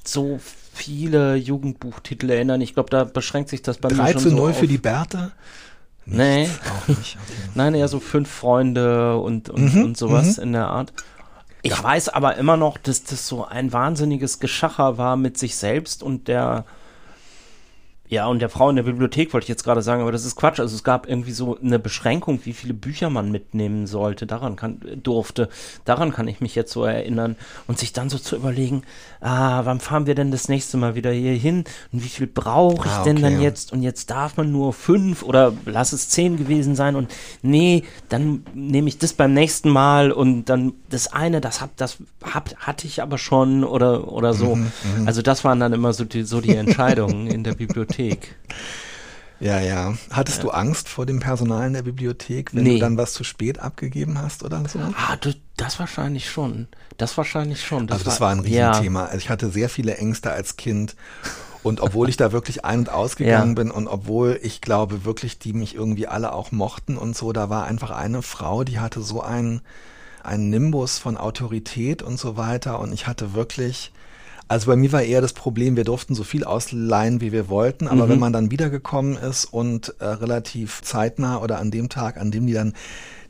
so 0.03 0.39
viele 0.75 1.35
Jugendbuchtitel 1.35 2.29
erinnern. 2.29 2.61
Ich 2.61 2.73
glaube, 2.73 2.89
da 2.89 3.05
beschränkt 3.05 3.49
sich 3.49 3.61
das 3.61 3.77
bei 3.77 3.89
3 3.89 4.03
mir 4.03 4.11
schon 4.11 4.21
zu 4.21 4.31
0 4.31 4.53
so 4.53 4.59
für 4.59 4.67
die 4.67 4.77
Bärte? 4.77 5.31
Nee. 6.05 6.47
Auch 6.47 6.87
nicht. 6.87 7.17
Okay. 7.23 7.49
Nein, 7.55 7.73
eher 7.73 7.87
so 7.87 7.99
fünf 7.99 8.29
Freunde 8.29 9.17
und, 9.17 9.49
und, 9.49 9.73
mhm, 9.73 9.83
und 9.83 9.97
sowas 9.97 10.37
mhm. 10.37 10.43
in 10.43 10.53
der 10.53 10.67
Art. 10.67 10.93
Ich 11.61 11.71
ja. 11.71 11.83
weiß 11.83 12.09
aber 12.09 12.35
immer 12.35 12.57
noch, 12.57 12.77
dass 12.77 13.03
das 13.03 13.27
so 13.27 13.45
ein 13.45 13.73
wahnsinniges 13.73 14.39
Geschacher 14.39 14.97
war 14.97 15.15
mit 15.15 15.37
sich 15.37 15.55
selbst 15.55 16.03
und 16.03 16.27
der 16.27 16.65
ja, 18.07 18.27
und 18.27 18.39
der 18.39 18.49
Frau 18.49 18.69
in 18.69 18.75
der 18.75 18.83
Bibliothek 18.83 19.33
wollte 19.33 19.45
ich 19.45 19.49
jetzt 19.49 19.63
gerade 19.63 19.81
sagen, 19.81 20.01
aber 20.01 20.11
das 20.11 20.25
ist 20.25 20.35
Quatsch. 20.35 20.59
Also 20.59 20.75
es 20.75 20.83
gab 20.83 21.09
irgendwie 21.09 21.31
so 21.31 21.57
eine 21.59 21.79
Beschränkung, 21.79 22.39
wie 22.43 22.53
viele 22.53 22.75
Bücher 22.75 23.09
man 23.09 23.31
mitnehmen 23.31 23.87
sollte, 23.87 24.27
daran 24.27 24.55
kann, 24.55 24.79
durfte. 25.01 25.49
Daran 25.85 26.13
kann 26.13 26.27
ich 26.27 26.39
mich 26.39 26.53
jetzt 26.53 26.71
so 26.71 26.83
erinnern. 26.83 27.35
Und 27.65 27.79
sich 27.79 27.93
dann 27.93 28.09
so 28.09 28.19
zu 28.19 28.35
überlegen, 28.35 28.83
ah, 29.21 29.65
wann 29.65 29.79
fahren 29.79 30.05
wir 30.05 30.13
denn 30.13 30.29
das 30.29 30.49
nächste 30.49 30.77
Mal 30.77 30.93
wieder 30.93 31.11
hier 31.11 31.33
hin? 31.33 31.63
Und 31.91 32.03
wie 32.03 32.09
viel 32.09 32.27
brauche 32.27 32.85
ich 32.85 32.93
ah, 32.93 33.01
okay. 33.01 33.13
denn 33.13 33.23
dann 33.23 33.41
jetzt? 33.41 33.73
Und 33.73 33.81
jetzt 33.81 34.11
darf 34.11 34.37
man 34.37 34.51
nur 34.51 34.73
fünf 34.73 35.23
oder 35.23 35.53
lass 35.65 35.91
es 35.91 36.09
zehn 36.09 36.37
gewesen 36.37 36.75
sein. 36.75 36.95
Und 36.95 37.11
nee, 37.41 37.83
dann 38.09 38.43
nehme 38.53 38.87
ich 38.87 38.99
das 38.99 39.13
beim 39.13 39.33
nächsten 39.33 39.69
Mal 39.69 40.11
und 40.11 40.45
dann 40.45 40.73
das 40.91 41.11
eine, 41.11 41.41
das 41.41 41.59
hab, 41.59 41.75
das 41.77 41.97
hab, 42.21 42.55
hatte 42.57 42.85
ich 42.85 43.01
aber 43.01 43.17
schon 43.17 43.63
oder, 43.63 44.11
oder 44.11 44.35
so. 44.35 44.55
Mhm, 44.55 44.71
mhm. 44.99 45.07
also 45.07 45.23
das 45.23 45.43
waren 45.43 45.59
dann 45.59 45.73
immer 45.73 45.91
so 45.91 46.05
die, 46.05 46.21
so 46.21 46.39
die 46.39 46.55
Entscheidungen 46.55 47.25
in 47.27 47.43
der 47.43 47.55
Bibliothek. 47.55 47.95
Bibliothek. 48.09 48.35
Ja, 49.39 49.59
ja. 49.59 49.95
Hattest 50.11 50.37
ja. 50.37 50.43
du 50.43 50.49
Angst 50.51 50.87
vor 50.87 51.05
dem 51.05 51.19
Personal 51.19 51.67
in 51.67 51.73
der 51.73 51.83
Bibliothek, 51.83 52.55
wenn 52.55 52.63
nee. 52.63 52.73
du 52.75 52.79
dann 52.79 52.97
was 52.97 53.13
zu 53.13 53.23
spät 53.23 53.59
abgegeben 53.59 54.19
hast 54.19 54.43
oder 54.43 54.67
so? 54.67 54.79
Ah, 54.79 55.17
du, 55.17 55.33
das 55.57 55.79
wahrscheinlich 55.79 56.29
schon. 56.29 56.67
Das 56.97 57.17
wahrscheinlich 57.17 57.65
schon. 57.65 57.87
Das 57.87 57.99
also 57.99 58.05
das 58.05 58.21
war, 58.21 58.29
war 58.29 58.35
ein 58.35 58.39
Riesenthema. 58.39 59.01
Ja. 59.01 59.05
Also 59.07 59.17
ich 59.17 59.29
hatte 59.29 59.49
sehr 59.49 59.69
viele 59.69 59.97
Ängste 59.97 60.31
als 60.31 60.55
Kind. 60.55 60.95
Und 61.63 61.81
obwohl 61.81 62.09
ich 62.09 62.17
da 62.17 62.31
wirklich 62.31 62.63
ein- 62.63 62.79
und 62.79 62.89
ausgegangen 62.89 63.55
ja. 63.57 63.63
bin 63.63 63.71
und 63.71 63.87
obwohl 63.87 64.39
ich 64.43 64.61
glaube 64.61 65.03
wirklich, 65.03 65.39
die 65.39 65.51
mich 65.51 65.73
irgendwie 65.73 66.07
alle 66.07 66.31
auch 66.31 66.51
mochten 66.51 66.95
und 66.95 67.17
so, 67.17 67.33
da 67.33 67.49
war 67.49 67.65
einfach 67.65 67.89
eine 67.89 68.21
Frau, 68.21 68.63
die 68.63 68.79
hatte 68.79 69.01
so 69.01 69.21
einen, 69.21 69.61
einen 70.23 70.51
Nimbus 70.51 70.99
von 70.99 71.17
Autorität 71.17 72.03
und 72.03 72.19
so 72.19 72.37
weiter. 72.37 72.79
Und 72.79 72.93
ich 72.93 73.07
hatte 73.07 73.33
wirklich, 73.33 73.91
also 74.47 74.67
bei 74.67 74.75
mir 74.75 74.91
war 74.91 75.01
eher 75.01 75.21
das 75.21 75.33
Problem, 75.33 75.75
wir 75.75 75.83
durften 75.83 76.15
so 76.15 76.23
viel 76.23 76.43
ausleihen, 76.43 77.21
wie 77.21 77.31
wir 77.31 77.49
wollten, 77.49 77.87
aber 77.87 78.05
mhm. 78.05 78.09
wenn 78.09 78.19
man 78.19 78.33
dann 78.33 78.51
wiedergekommen 78.51 79.17
ist 79.17 79.45
und 79.45 79.95
äh, 79.99 80.05
relativ 80.05 80.81
zeitnah 80.81 81.41
oder 81.41 81.59
an 81.59 81.71
dem 81.71 81.89
Tag, 81.89 82.17
an 82.17 82.31
dem 82.31 82.45
die 82.45 82.53
dann 82.53 82.73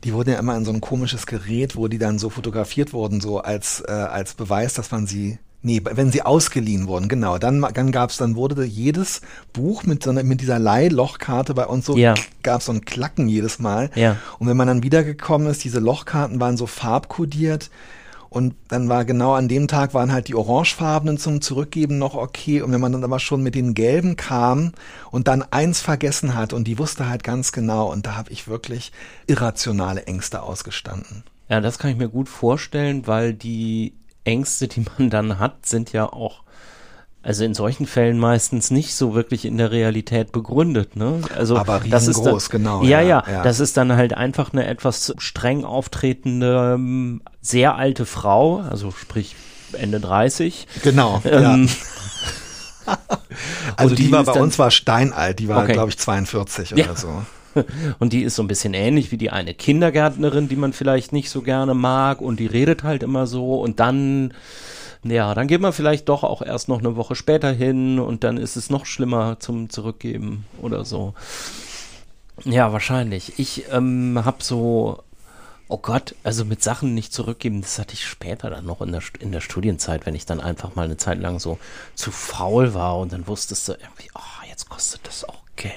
die 0.04 0.12
wurden 0.12 0.30
ja 0.30 0.38
immer 0.38 0.56
in 0.56 0.64
so 0.64 0.72
ein 0.72 0.80
komisches 0.80 1.26
Gerät, 1.26 1.74
wo 1.74 1.88
die 1.88 1.98
dann 1.98 2.18
so 2.18 2.30
fotografiert 2.30 2.92
wurden, 2.92 3.20
so 3.20 3.40
als, 3.40 3.82
äh, 3.88 3.90
als 3.90 4.34
Beweis, 4.34 4.74
dass 4.74 4.90
man 4.90 5.06
sie 5.06 5.38
Nee, 5.62 5.82
wenn 5.82 6.12
sie 6.12 6.22
ausgeliehen 6.22 6.86
wurden, 6.86 7.08
genau. 7.08 7.38
Dann, 7.38 7.66
dann 7.74 7.90
gab's, 7.90 8.18
dann 8.18 8.36
wurde 8.36 8.62
jedes 8.64 9.20
Buch 9.52 9.82
mit 9.82 10.00
so 10.00 10.10
einer, 10.10 10.22
mit 10.22 10.40
dieser 10.40 10.60
Leihlochkarte 10.60 11.54
bei 11.54 11.66
uns 11.66 11.86
so, 11.86 11.96
ja. 11.96 12.14
gab's 12.44 12.66
so 12.66 12.72
ein 12.72 12.84
Klacken 12.84 13.26
jedes 13.28 13.58
Mal. 13.58 13.90
Ja. 13.96 14.16
Und 14.38 14.46
wenn 14.46 14.56
man 14.56 14.68
dann 14.68 14.84
wiedergekommen 14.84 15.48
ist, 15.48 15.64
diese 15.64 15.80
Lochkarten 15.80 16.38
waren 16.38 16.56
so 16.56 16.68
farbkodiert 16.68 17.70
Und 18.36 18.54
dann 18.68 18.90
war 18.90 19.06
genau 19.06 19.32
an 19.32 19.48
dem 19.48 19.66
Tag 19.66 19.94
waren 19.94 20.12
halt 20.12 20.28
die 20.28 20.34
orangefarbenen 20.34 21.16
zum 21.16 21.40
Zurückgeben 21.40 21.96
noch 21.96 22.14
okay. 22.14 22.60
Und 22.60 22.70
wenn 22.70 22.82
man 22.82 22.92
dann 22.92 23.02
aber 23.02 23.18
schon 23.18 23.42
mit 23.42 23.54
den 23.54 23.72
gelben 23.72 24.16
kam 24.16 24.72
und 25.10 25.26
dann 25.26 25.42
eins 25.42 25.80
vergessen 25.80 26.34
hat 26.34 26.52
und 26.52 26.64
die 26.64 26.78
wusste 26.78 27.08
halt 27.08 27.24
ganz 27.24 27.50
genau 27.50 27.90
und 27.90 28.04
da 28.04 28.14
habe 28.14 28.30
ich 28.30 28.46
wirklich 28.46 28.92
irrationale 29.26 30.06
Ängste 30.06 30.42
ausgestanden. 30.42 31.24
Ja, 31.48 31.62
das 31.62 31.78
kann 31.78 31.90
ich 31.92 31.96
mir 31.96 32.10
gut 32.10 32.28
vorstellen, 32.28 33.06
weil 33.06 33.32
die 33.32 33.94
Ängste, 34.24 34.68
die 34.68 34.84
man 34.98 35.08
dann 35.08 35.38
hat, 35.38 35.64
sind 35.64 35.94
ja 35.94 36.12
auch 36.12 36.42
also 37.22 37.44
in 37.44 37.54
solchen 37.54 37.86
Fällen 37.86 38.18
meistens 38.18 38.70
nicht 38.70 38.94
so 38.94 39.14
wirklich 39.14 39.44
in 39.44 39.58
der 39.58 39.70
Realität 39.72 40.30
begründet. 40.32 40.94
Ne? 40.96 41.20
Also 41.36 41.56
Aber 41.58 41.80
das 41.80 42.06
ist 42.06 42.22
dann, 42.24 42.38
genau. 42.50 42.82
Ja, 42.84 43.00
ja, 43.00 43.24
ja, 43.28 43.42
das 43.42 43.58
ist 43.60 43.76
dann 43.76 43.92
halt 43.96 44.14
einfach 44.14 44.52
eine 44.52 44.66
etwas 44.66 45.14
streng 45.18 45.64
auftretende, 45.64 46.74
ähm, 46.74 47.22
sehr 47.40 47.74
alte 47.76 48.06
Frau, 48.06 48.58
also 48.58 48.92
sprich 48.92 49.34
Ende 49.72 49.98
30. 50.00 50.66
Genau. 50.82 51.20
Ähm, 51.24 51.68
Also 53.76 53.90
und 53.90 53.98
die, 53.98 54.04
die 54.04 54.12
war 54.12 54.24
bei 54.24 54.40
uns 54.40 54.58
war 54.58 54.70
steinalt, 54.70 55.38
die 55.40 55.48
war 55.48 55.64
Okay. 55.64 55.72
glaube 55.72 55.90
ich 55.90 55.98
42 55.98 56.70
Ja. 56.70 56.84
oder 56.84 56.96
so. 56.96 57.22
Und 57.98 58.12
die 58.12 58.22
ist 58.22 58.36
so 58.36 58.42
ein 58.42 58.48
bisschen 58.48 58.74
ähnlich 58.74 59.10
wie 59.12 59.16
die 59.16 59.30
eine 59.30 59.54
Kindergärtnerin, 59.54 60.46
die 60.48 60.56
man 60.56 60.72
vielleicht 60.74 61.12
nicht 61.12 61.30
so 61.30 61.40
gerne 61.40 61.72
mag 61.72 62.20
und 62.20 62.38
die 62.38 62.46
redet 62.46 62.82
halt 62.84 63.02
immer 63.02 63.26
so 63.26 63.60
und 63.60 63.80
dann, 63.80 64.34
ja, 65.10 65.34
dann 65.34 65.46
geht 65.46 65.60
man 65.60 65.72
vielleicht 65.72 66.08
doch 66.08 66.22
auch 66.24 66.42
erst 66.42 66.68
noch 66.68 66.78
eine 66.78 66.96
Woche 66.96 67.14
später 67.14 67.52
hin 67.52 67.98
und 67.98 68.24
dann 68.24 68.36
ist 68.36 68.56
es 68.56 68.70
noch 68.70 68.86
schlimmer 68.86 69.38
zum 69.40 69.70
Zurückgeben 69.70 70.44
oder 70.60 70.84
so. 70.84 71.14
Ja, 72.44 72.72
wahrscheinlich. 72.72 73.38
Ich 73.38 73.64
ähm, 73.72 74.20
habe 74.24 74.42
so, 74.42 75.02
oh 75.68 75.78
Gott, 75.78 76.14
also 76.22 76.44
mit 76.44 76.62
Sachen 76.62 76.94
nicht 76.94 77.12
zurückgeben, 77.12 77.62
das 77.62 77.78
hatte 77.78 77.94
ich 77.94 78.06
später 78.06 78.50
dann 78.50 78.66
noch 78.66 78.82
in 78.82 78.92
der, 78.92 79.02
in 79.20 79.32
der 79.32 79.40
Studienzeit, 79.40 80.04
wenn 80.06 80.14
ich 80.14 80.26
dann 80.26 80.40
einfach 80.40 80.74
mal 80.74 80.84
eine 80.84 80.96
Zeit 80.98 81.18
lang 81.18 81.40
so 81.40 81.58
zu 81.94 82.10
faul 82.10 82.74
war 82.74 82.98
und 82.98 83.12
dann 83.12 83.26
wusstest 83.26 83.68
du 83.68 83.72
irgendwie, 83.72 84.10
oh, 84.14 84.46
jetzt 84.48 84.68
kostet 84.68 85.00
das 85.06 85.24
auch 85.24 85.42
Geld. 85.56 85.74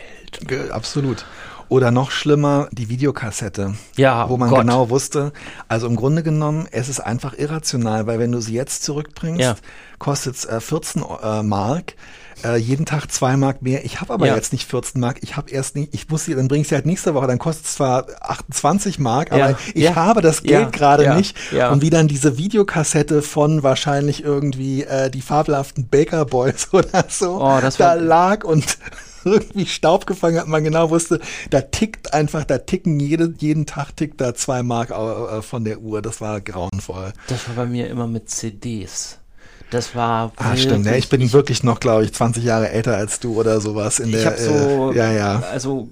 Ge- 0.48 0.70
Absolut. 0.72 1.26
Oder 1.70 1.92
noch 1.92 2.10
schlimmer, 2.12 2.68
die 2.72 2.90
Videokassette. 2.90 3.76
Ja, 3.96 4.28
Wo 4.30 4.38
man 4.38 4.50
Gott. 4.50 4.62
genau 4.62 4.90
wusste, 4.90 5.32
also 5.68 5.86
im 5.88 5.96
Grunde 5.96 6.24
genommen, 6.24 6.68
es 6.72 6.90
ist 6.90 7.00
einfach 7.00 7.38
irrational, 7.38 8.08
weil 8.08 8.18
wenn 8.20 8.32
du 8.32 8.42
sie 8.42 8.54
jetzt 8.54 8.84
zurückbringst, 8.84 9.40
Ja. 9.40 9.56
kostet 10.00 10.36
es 10.36 10.46
äh, 10.46 10.60
14 10.60 11.04
äh, 11.22 11.44
Mark. 11.44 11.94
Äh, 12.42 12.56
jeden 12.56 12.86
Tag 12.86 13.12
zwei 13.12 13.36
Mark 13.36 13.62
mehr. 13.62 13.84
Ich 13.84 14.00
habe 14.00 14.14
aber 14.14 14.26
Ja. 14.28 14.34
jetzt 14.36 14.54
nicht 14.54 14.66
14 14.70 15.02
Mark. 15.02 15.18
Ich 15.22 15.36
habe 15.36 15.52
erst 15.52 15.76
nicht, 15.76 15.94
ich 15.94 16.08
muss 16.08 16.24
sie, 16.24 16.34
dann 16.36 16.48
bringe 16.48 16.62
ich 16.62 16.70
sie 16.70 16.76
halt 16.76 16.86
nächste 16.86 17.14
Woche. 17.14 17.28
Dann 17.28 17.38
kostet 17.38 17.66
es 17.66 17.76
zwar 17.76 18.06
28 18.22 18.98
Mark, 18.98 19.34
aber 19.34 19.50
Ja. 19.52 19.58
ich 19.74 19.84
Ja. 19.84 19.96
habe 19.96 20.22
das. 20.22 20.42
Geld 20.42 20.72
gerade 20.72 21.16
nicht. 21.16 21.36
Und 21.70 21.82
wie 21.82 21.90
dann 21.90 22.08
diese 22.08 22.38
Videokassette 22.38 23.22
von 23.24 23.62
wahrscheinlich 23.62 24.24
irgendwie 24.24 24.84
äh, 24.84 25.10
die 25.12 25.22
fabelhaften 25.22 25.90
Baker 25.90 26.24
Boys 26.26 26.70
oder 26.72 27.06
so 27.10 27.42
Oh, 27.44 27.60
da 27.78 27.94
lag 27.96 28.46
und 28.46 28.78
irgendwie 29.26 29.66
Staub 29.66 30.06
gefangen 30.06 30.40
hat, 30.40 30.48
man 30.48 30.64
genau 30.64 30.90
wusste, 30.90 31.20
da 31.50 31.62
tickt 31.62 32.14
einfach, 32.14 32.44
da 32.44 32.58
ticken 32.58 33.00
jede, 33.00 33.34
jeden 33.38 33.66
Tag 33.66 33.96
tickt 33.96 34.22
da 34.22 34.34
zwei 34.36 34.64
Mark 34.64 34.92
äh, 34.92 35.42
von 35.42 35.64
der 35.64 35.80
Uhr. 35.80 36.02
Das 36.02 36.22
war 36.22 36.42
grauenvoll. 36.42 37.14
Das 37.28 37.48
war 37.48 37.56
bei 37.56 37.66
mir 37.66 37.88
immer 37.90 38.08
mit 38.08 38.30
CDs. 38.30 39.20
Das 39.70 39.94
war 39.94 40.32
Ah, 40.38 40.56
stimmt. 40.56 40.86
Ja, 40.86 40.94
ich 40.94 41.10
bin 41.10 41.32
wirklich 41.32 41.64
noch, 41.64 41.80
glaube 41.80 42.04
ich, 42.04 42.14
20 42.14 42.44
Jahre 42.44 42.70
älter 42.70 42.96
als 42.96 43.20
du 43.20 43.40
oder 43.40 43.62
sowas 43.62 44.00
in 44.00 44.10
ich 44.10 44.16
der. 44.16 44.26
habe 44.26 44.38
so, 44.38 44.92
äh, 44.92 44.98
ja, 44.98 45.12
ja. 45.12 45.44
also 45.52 45.90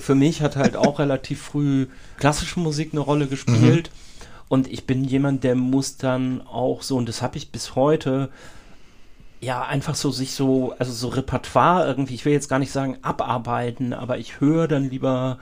für 0.00 0.16
mich 0.16 0.42
hat 0.42 0.56
halt 0.56 0.76
auch 0.76 0.98
relativ 0.98 1.40
früh 1.40 1.86
klassische 2.18 2.58
Musik 2.58 2.90
eine 2.92 3.00
Rolle 3.00 3.28
gespielt. 3.28 3.90
Mhm. 3.90 4.02
Und 4.48 4.70
ich 4.70 4.86
bin 4.86 5.04
jemand, 5.04 5.44
der 5.44 5.54
muss 5.54 5.96
dann 5.96 6.42
auch 6.46 6.82
so, 6.82 6.96
und 6.96 7.08
das 7.08 7.22
habe 7.22 7.38
ich 7.38 7.52
bis 7.52 7.74
heute, 7.74 8.28
ja, 9.42 9.62
einfach 9.62 9.96
so 9.96 10.10
sich 10.12 10.34
so, 10.34 10.72
also 10.78 10.92
so 10.92 11.08
Repertoire 11.08 11.84
irgendwie, 11.86 12.14
ich 12.14 12.24
will 12.24 12.32
jetzt 12.32 12.48
gar 12.48 12.60
nicht 12.60 12.70
sagen 12.70 12.96
abarbeiten, 13.02 13.92
aber 13.92 14.18
ich 14.18 14.40
höre 14.40 14.68
dann 14.68 14.88
lieber 14.88 15.38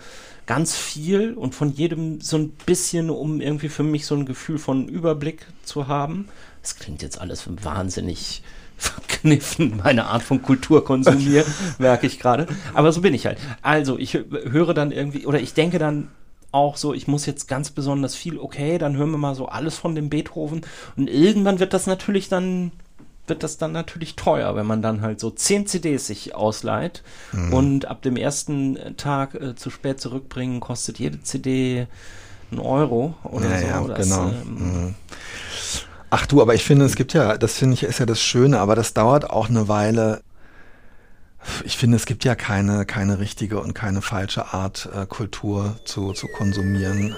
ganz 0.46 0.74
viel 0.74 1.34
und 1.34 1.54
von 1.54 1.70
jedem 1.70 2.20
so 2.22 2.38
ein 2.38 2.48
bisschen, 2.66 3.10
um 3.10 3.42
irgendwie 3.42 3.68
für 3.68 3.82
mich 3.82 4.06
so 4.06 4.14
ein 4.14 4.24
Gefühl 4.24 4.58
von 4.58 4.88
Überblick 4.88 5.46
zu 5.64 5.86
haben. 5.86 6.28
Das 6.62 6.76
klingt 6.76 7.02
jetzt 7.02 7.20
alles 7.20 7.44
wahnsinnig 7.62 8.42
verkniffen, 8.78 9.76
meine 9.84 10.06
Art 10.06 10.22
von 10.22 10.40
Kultur 10.40 10.82
konsumiere, 10.82 11.44
merke 11.78 12.06
ich 12.06 12.18
gerade. 12.18 12.46
Aber 12.72 12.92
so 12.92 13.02
bin 13.02 13.12
ich 13.12 13.26
halt. 13.26 13.36
Also, 13.60 13.98
ich 13.98 14.14
hö- 14.14 14.50
höre 14.50 14.72
dann 14.72 14.92
irgendwie, 14.92 15.26
oder 15.26 15.40
ich 15.40 15.52
denke 15.52 15.78
dann 15.78 16.08
auch 16.52 16.78
so, 16.78 16.94
ich 16.94 17.06
muss 17.06 17.26
jetzt 17.26 17.46
ganz 17.46 17.70
besonders 17.70 18.14
viel, 18.16 18.38
okay, 18.38 18.78
dann 18.78 18.96
hören 18.96 19.10
wir 19.10 19.18
mal 19.18 19.34
so 19.34 19.46
alles 19.46 19.76
von 19.76 19.94
dem 19.94 20.08
Beethoven. 20.08 20.62
Und 20.96 21.08
irgendwann 21.08 21.60
wird 21.60 21.74
das 21.74 21.86
natürlich 21.86 22.28
dann, 22.30 22.72
wird 23.26 23.42
das 23.42 23.58
dann 23.58 23.72
natürlich 23.72 24.16
teuer, 24.16 24.56
wenn 24.56 24.66
man 24.66 24.82
dann 24.82 25.02
halt 25.02 25.20
so 25.20 25.30
10 25.30 25.66
CDs 25.66 26.06
sich 26.08 26.34
ausleiht 26.34 27.02
und 27.52 27.84
ab 27.86 28.02
dem 28.02 28.16
ersten 28.16 28.76
Tag 28.96 29.34
äh, 29.34 29.54
zu 29.54 29.70
spät 29.70 30.00
zurückbringen, 30.00 30.58
kostet 30.60 30.98
jede 30.98 31.22
CD 31.22 31.86
einen 32.50 32.60
Euro 32.60 33.14
oder 33.22 33.48
Ja, 33.50 33.58
so. 33.58 33.66
ja, 33.66 33.94
Das, 33.94 34.08
genau. 34.08 34.28
ähm, 34.30 34.54
Mhm. 34.54 34.94
Ach 36.12 36.26
du, 36.26 36.42
aber 36.42 36.54
ich 36.54 36.64
finde, 36.64 36.86
es 36.86 36.96
gibt 36.96 37.12
ja, 37.12 37.36
das 37.38 37.54
finde 37.56 37.74
ich, 37.74 37.84
ist 37.84 38.00
ja 38.00 38.06
das 38.06 38.20
Schöne, 38.20 38.58
aber 38.58 38.74
das 38.74 38.94
dauert 38.94 39.30
auch 39.30 39.48
eine 39.48 39.68
Weile. 39.68 40.22
Ich 41.64 41.76
finde, 41.78 41.96
es 41.96 42.04
gibt 42.04 42.24
ja 42.24 42.34
keine, 42.34 42.84
keine 42.84 43.20
richtige 43.20 43.60
und 43.60 43.74
keine 43.74 44.02
falsche 44.02 44.52
Art, 44.52 44.88
äh, 44.92 45.06
Kultur 45.06 45.76
zu, 45.84 46.12
zu 46.12 46.26
konsumieren. 46.26 47.14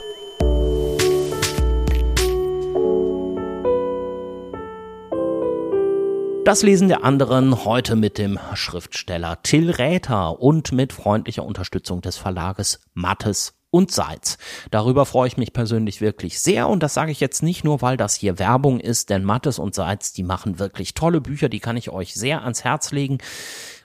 Das 6.44 6.64
Lesen 6.64 6.88
der 6.88 7.04
anderen 7.04 7.64
heute 7.64 7.94
mit 7.94 8.18
dem 8.18 8.36
Schriftsteller 8.54 9.40
Till 9.44 9.70
Räther 9.70 10.40
und 10.40 10.72
mit 10.72 10.92
freundlicher 10.92 11.44
Unterstützung 11.44 12.00
des 12.00 12.16
Verlages 12.16 12.80
Mattes 12.94 13.54
und 13.70 13.92
Seitz. 13.92 14.38
Darüber 14.72 15.06
freue 15.06 15.28
ich 15.28 15.36
mich 15.36 15.52
persönlich 15.52 16.00
wirklich 16.00 16.40
sehr 16.40 16.68
und 16.68 16.82
das 16.82 16.94
sage 16.94 17.12
ich 17.12 17.20
jetzt 17.20 17.44
nicht 17.44 17.62
nur, 17.62 17.80
weil 17.80 17.96
das 17.96 18.16
hier 18.16 18.40
Werbung 18.40 18.80
ist, 18.80 19.08
denn 19.10 19.22
Mattes 19.22 19.60
und 19.60 19.76
Seitz, 19.76 20.12
die 20.14 20.24
machen 20.24 20.58
wirklich 20.58 20.94
tolle 20.94 21.20
Bücher, 21.20 21.48
die 21.48 21.60
kann 21.60 21.76
ich 21.76 21.90
euch 21.90 22.12
sehr 22.14 22.42
ans 22.42 22.64
Herz 22.64 22.90
legen. 22.90 23.18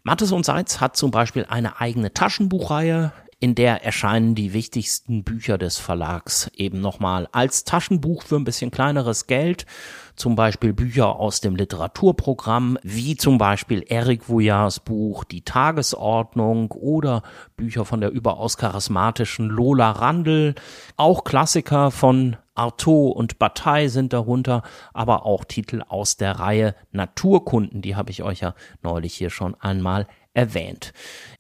Mattes 0.01 0.31
und 0.31 0.43
Seitz 0.43 0.81
hat 0.81 0.97
zum 0.97 1.11
Beispiel 1.11 1.45
eine 1.47 1.79
eigene 1.79 2.11
Taschenbuchreihe, 2.11 3.13
in 3.39 3.53
der 3.53 3.85
erscheinen 3.85 4.33
die 4.33 4.53
wichtigsten 4.53 5.23
Bücher 5.23 5.59
des 5.59 5.77
Verlags 5.77 6.49
eben 6.55 6.81
nochmal 6.81 7.29
als 7.31 7.65
Taschenbuch 7.65 8.23
für 8.23 8.35
ein 8.35 8.45
bisschen 8.45 8.71
kleineres 8.71 9.27
Geld. 9.27 9.67
Zum 10.17 10.35
Beispiel 10.35 10.73
Bücher 10.73 11.19
aus 11.19 11.41
dem 11.41 11.55
Literaturprogramm, 11.55 12.79
wie 12.81 13.15
zum 13.17 13.37
Beispiel 13.37 13.85
Eric 13.87 14.27
Vuillards 14.27 14.79
Buch 14.79 15.23
Die 15.23 15.43
Tagesordnung 15.43 16.71
oder 16.71 17.21
Bücher 17.55 17.85
von 17.85 18.01
der 18.01 18.09
überaus 18.09 18.57
charismatischen 18.57 19.47
Lola 19.47 19.91
Randl. 19.91 20.55
Auch 20.95 21.23
Klassiker 21.23 21.91
von 21.91 22.35
Artaud 22.55 23.15
und 23.15 23.37
Bataille 23.37 23.91
sind 23.91 24.11
darunter, 24.11 24.63
aber 24.91 25.23
auch 25.27 25.45
Titel 25.45 25.83
aus 25.87 26.17
der 26.17 26.39
Reihe 26.39 26.73
Naturkunden, 26.91 27.83
die 27.83 27.95
habe 27.95 28.09
ich 28.09 28.23
euch 28.23 28.39
ja 28.39 28.55
neulich 28.81 29.13
hier 29.13 29.29
schon 29.29 29.53
einmal 29.61 30.07
erwähnt. 30.33 30.93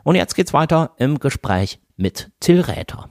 Und 0.04 0.16
jetzt 0.16 0.36
geht's 0.36 0.54
weiter 0.54 0.94
im 0.98 1.20
Gespräch 1.20 1.80
mit 1.96 2.32
Till 2.40 2.62
Räther. 2.62 3.10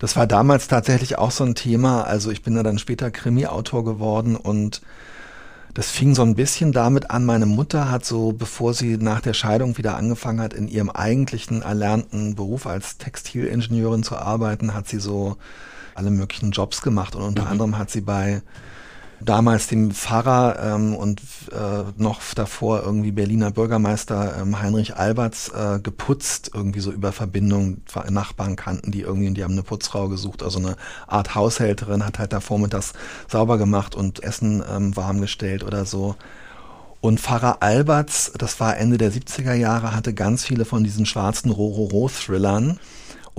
Das 0.00 0.16
war 0.16 0.26
damals 0.26 0.66
tatsächlich 0.66 1.18
auch 1.18 1.30
so 1.30 1.44
ein 1.44 1.54
Thema. 1.54 2.02
Also 2.02 2.30
ich 2.30 2.42
bin 2.42 2.56
ja 2.56 2.64
dann 2.64 2.78
später 2.78 3.12
Krimi-Autor 3.12 3.84
geworden 3.84 4.34
und 4.34 4.80
Das 5.72 5.88
fing 5.90 6.16
so 6.16 6.22
ein 6.22 6.34
bisschen 6.34 6.72
damit 6.72 7.10
an, 7.10 7.24
meine 7.24 7.46
Mutter 7.46 7.90
hat 7.92 8.04
so, 8.04 8.32
bevor 8.32 8.74
sie 8.74 8.96
nach 8.96 9.20
der 9.20 9.34
Scheidung 9.34 9.78
wieder 9.78 9.96
angefangen 9.96 10.40
hat, 10.40 10.52
in 10.52 10.66
ihrem 10.66 10.90
eigentlichen 10.90 11.62
erlernten 11.62 12.34
Beruf 12.34 12.66
als 12.66 12.98
Textilingenieurin 12.98 14.02
zu 14.02 14.16
arbeiten, 14.16 14.74
hat 14.74 14.88
sie 14.88 14.98
so 14.98 15.36
alle 15.94 16.10
möglichen 16.10 16.50
Jobs 16.50 16.82
gemacht 16.82 17.14
und 17.14 17.22
unter 17.22 17.42
mhm. 17.42 17.48
anderem 17.48 17.78
hat 17.78 17.90
sie 17.90 18.00
bei 18.00 18.42
damals 19.20 19.66
dem 19.66 19.90
Pfarrer 19.92 20.74
ähm, 20.74 20.94
und 20.94 21.20
äh, 21.52 21.84
noch 21.96 22.20
davor 22.34 22.82
irgendwie 22.82 23.12
Berliner 23.12 23.50
Bürgermeister 23.50 24.36
ähm, 24.40 24.60
Heinrich 24.60 24.96
Alberts 24.96 25.48
äh, 25.48 25.78
geputzt, 25.80 26.50
irgendwie 26.54 26.80
so 26.80 26.90
über 26.90 27.12
Verbindungen, 27.12 27.82
Nachbarn 28.10 28.56
kannten 28.56 28.92
die 28.92 29.02
irgendwie, 29.02 29.32
die 29.34 29.44
haben 29.44 29.52
eine 29.52 29.62
Putzfrau 29.62 30.08
gesucht, 30.08 30.42
also 30.42 30.58
eine 30.58 30.76
Art 31.06 31.34
Haushälterin, 31.34 32.04
hat 32.04 32.18
halt 32.18 32.32
da 32.32 32.40
vormittags 32.40 32.92
sauber 33.28 33.58
gemacht 33.58 33.94
und 33.94 34.22
Essen 34.22 34.62
ähm, 34.70 34.96
warm 34.96 35.20
gestellt 35.20 35.64
oder 35.64 35.84
so. 35.84 36.16
Und 37.00 37.18
Pfarrer 37.18 37.62
Alberts, 37.62 38.32
das 38.36 38.60
war 38.60 38.76
Ende 38.76 38.98
der 38.98 39.10
70er 39.10 39.54
Jahre, 39.54 39.94
hatte 39.94 40.12
ganz 40.12 40.44
viele 40.44 40.66
von 40.66 40.84
diesen 40.84 41.06
schwarzen 41.06 41.50
Rororo-Thrillern 41.50 42.78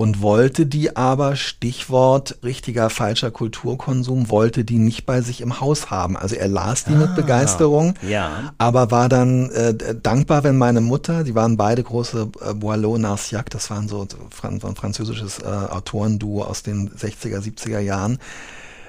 und 0.02 0.20
wollte 0.20 0.66
die 0.66 0.96
aber, 0.96 1.36
Stichwort 1.36 2.38
richtiger 2.42 2.90
falscher 2.90 3.30
Kulturkonsum, 3.30 4.30
wollte 4.30 4.64
die 4.64 4.78
nicht 4.78 5.06
bei 5.06 5.20
sich 5.20 5.40
im 5.40 5.60
Haus 5.60 5.92
haben. 5.92 6.16
Also 6.16 6.34
er 6.34 6.48
las 6.48 6.82
die 6.82 6.94
ah, 6.94 6.96
mit 6.96 7.14
Begeisterung, 7.14 7.94
ja. 8.02 8.52
aber 8.58 8.90
war 8.90 9.08
dann 9.08 9.48
äh, 9.50 9.94
dankbar, 9.94 10.42
wenn 10.42 10.58
meine 10.58 10.80
Mutter, 10.80 11.22
die 11.22 11.36
waren 11.36 11.56
beide 11.56 11.84
große 11.84 12.32
äh, 12.40 12.52
Boileau, 12.52 12.98
Narciac, 12.98 13.48
das 13.50 13.70
waren 13.70 13.86
so 13.86 14.04
fran 14.30 14.60
französisches 14.60 15.38
äh, 15.38 15.46
Autorenduo 15.46 16.42
aus 16.42 16.64
den 16.64 16.90
60er, 16.90 17.38
70er 17.38 17.78
Jahren, 17.78 18.18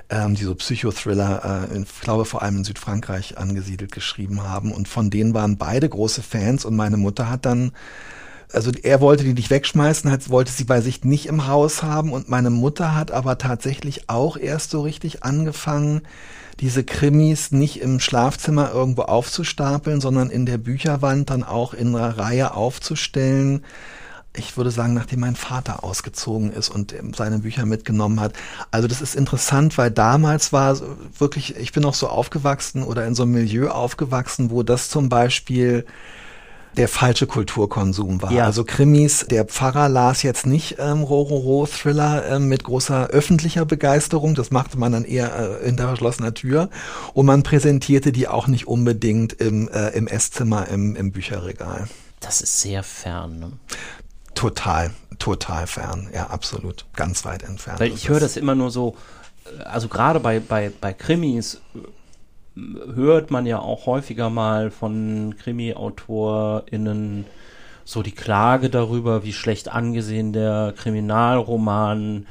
ähm, 0.10 0.34
die 0.34 0.46
so 0.46 0.56
Psychothriller, 0.56 1.68
äh, 1.72 1.78
ich 1.78 2.02
glaube 2.02 2.26
vor 2.26 2.42
allem 2.42 2.58
in 2.58 2.64
Südfrankreich 2.64 3.38
angesiedelt 3.38 3.92
geschrieben 3.92 4.42
haben. 4.42 4.72
Und 4.72 4.88
von 4.88 5.12
denen 5.12 5.36
waren 5.36 5.58
beide 5.58 5.88
große 5.88 6.24
Fans 6.24 6.66
und 6.66 6.76
meine 6.76 6.98
Mutter 6.98 7.30
hat 7.30 7.46
dann 7.46 7.72
also 8.52 8.72
er 8.82 9.02
wollte 9.02 9.24
die 9.24 9.34
nicht 9.34 9.50
wegschmeißen, 9.50 10.12
hat, 10.12 10.30
wollte 10.30 10.52
sie 10.52 10.64
bei 10.64 10.82
sich 10.82 11.04
nicht 11.04 11.28
im 11.28 11.48
Haus 11.48 11.84
haben 11.84 12.12
und 12.12 12.30
meine 12.30 12.50
Mutter 12.50 12.96
hat 12.96 13.12
aber 13.12 13.38
tatsächlich 13.38 14.10
auch 14.10 14.38
erst 14.38 14.72
so 14.72 14.82
richtig 14.82 15.24
angefangen, 15.24 16.02
diese 16.60 16.84
Krimis 16.84 17.52
nicht 17.52 17.82
im 17.82 18.00
Schlafzimmer 18.00 18.72
irgendwo 18.72 19.04
aufzustapeln, 19.04 20.02
sondern 20.02 20.30
in 20.30 20.46
der 20.46 20.58
Bücherwand 20.58 21.30
dann 21.30 21.44
auch 21.44 21.74
in 21.74 21.96
einer 21.96 22.18
Reihe 22.18 22.54
aufzustellen. 22.54 23.66
Ich 24.36 24.58
würde 24.58 24.72
sagen, 24.72 24.94
nachdem 24.94 25.20
mein 25.20 25.36
Vater 25.36 25.84
ausgezogen 25.84 26.52
ist 26.52 26.70
und 26.70 26.96
seine 27.16 27.40
Bücher 27.40 27.66
mitgenommen 27.66 28.20
hat. 28.20 28.34
Also 28.72 28.88
das 28.88 29.02
ist 29.02 29.16
interessant, 29.16 29.78
weil 29.78 29.92
damals 29.92 30.54
war 30.54 30.80
wirklich, 31.18 31.56
ich 31.58 31.72
bin 31.72 31.86
auch 31.86 31.94
so 31.94 32.08
aufgewachsen 32.08 32.84
oder 32.84 33.06
in 33.06 33.14
so 33.14 33.24
einem 33.24 33.34
Milieu 33.34 33.70
aufgewachsen, 33.70 34.50
wo 34.50 34.64
das 34.64 34.90
zum 34.90 35.10
Beispiel 35.10 35.86
der 36.78 36.88
falsche 36.88 37.28
Kulturkonsum 37.28 38.22
war. 38.22 38.32
Ja. 38.32 38.46
Also 38.46 38.64
Krimis, 38.64 39.26
der 39.30 39.46
Pfarrer 39.46 39.90
las 39.90 40.24
jetzt 40.24 40.46
nicht 40.46 40.78
ähm, 40.80 41.04
Rororo-Thriller 41.04 42.26
ähm, 42.30 42.48
mit 42.48 42.64
großer 42.64 43.08
öffentlicher 43.08 43.66
Begeisterung, 43.66 44.36
das 44.36 44.52
machte 44.52 44.78
man 44.78 44.92
dann 44.92 45.06
eher 45.06 45.62
äh, 45.62 45.66
hinter 45.66 45.88
verschlossener 45.88 46.34
Tür 46.34 46.70
und 47.14 47.26
man 47.26 47.44
präsentierte 47.44 48.12
die 48.12 48.28
auch 48.28 48.48
nicht 48.48 48.68
unbedingt 48.68 49.34
im, 49.34 49.68
äh, 49.70 49.90
im 49.90 50.08
Esszimmer, 50.08 50.68
im, 50.68 50.96
im 50.96 51.12
Bücherregal. 51.12 51.88
Das 52.20 52.42
ist 52.42 52.62
sehr 52.62 52.84
fern. 52.84 53.40
Ne? 53.40 53.52
Total, 54.34 54.92
total 55.20 55.68
fern, 55.68 56.10
ja, 56.14 56.28
absolut, 56.28 56.86
ganz 56.96 57.26
weit 57.26 57.44
entfernt. 57.44 57.80
Weil 57.80 57.92
ich 57.92 58.10
höre 58.10 58.20
das 58.20 58.38
immer 58.38 58.56
nur 58.56 58.72
so, 58.72 58.96
äh, 59.46 59.64
also 59.64 59.88
gerade 59.88 60.20
bei, 60.20 60.40
bei, 60.40 60.72
bei 60.82 60.94
Krimis 60.94 61.62
hört 62.56 63.32
man 63.32 63.46
ja 63.46 63.60
auch 63.60 63.86
häufiger 63.86 64.30
mal 64.30 64.72
von 64.72 65.36
Krimi-AutorInnen 65.38 67.26
so 67.86 68.02
die 68.02 68.12
Klage 68.12 68.70
darüber, 68.70 69.24
wie 69.24 69.34
schlecht 69.34 69.70
angesehen 69.70 70.34
der 70.34 70.74
Kriminalroman 70.78 72.26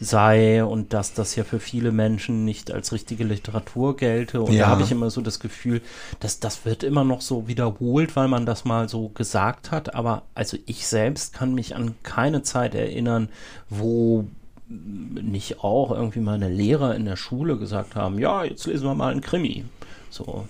sei 0.00 0.64
und 0.64 0.92
dass 0.92 1.14
das 1.14 1.34
ja 1.34 1.44
für 1.44 1.58
viele 1.58 1.90
Menschen 1.90 2.44
nicht 2.44 2.70
als 2.70 2.92
richtige 2.92 3.24
Literatur 3.24 3.96
gelte. 3.96 4.42
Und 4.42 4.52
ja. 4.52 4.64
da 4.64 4.70
habe 4.70 4.82
ich 4.82 4.92
immer 4.92 5.10
so 5.10 5.20
das 5.20 5.40
Gefühl, 5.40 5.80
dass 6.20 6.38
das 6.38 6.64
wird 6.64 6.84
immer 6.84 7.04
noch 7.04 7.20
so 7.20 7.48
wiederholt, 7.48 8.14
weil 8.14 8.28
man 8.28 8.46
das 8.46 8.64
mal 8.64 8.88
so 8.88 9.08
gesagt 9.08 9.72
hat. 9.72 9.94
Aber 9.94 10.22
also 10.34 10.56
ich 10.66 10.86
selbst 10.86 11.34
kann 11.34 11.54
mich 11.54 11.74
an 11.74 11.96
keine 12.02 12.42
Zeit 12.42 12.74
erinnern, 12.74 13.28
wo 13.68 14.26
nicht 14.68 15.64
auch 15.64 15.90
irgendwie 15.90 16.20
meine 16.20 16.48
Lehrer 16.48 16.94
in 16.94 17.04
der 17.04 17.16
Schule 17.16 17.56
gesagt 17.56 17.96
haben, 17.96 18.18
ja, 18.18 18.44
jetzt 18.44 18.66
lesen 18.66 18.86
wir 18.86 18.94
mal 18.94 19.12
einen 19.12 19.20
Krimi. 19.20 19.64
So. 20.10 20.46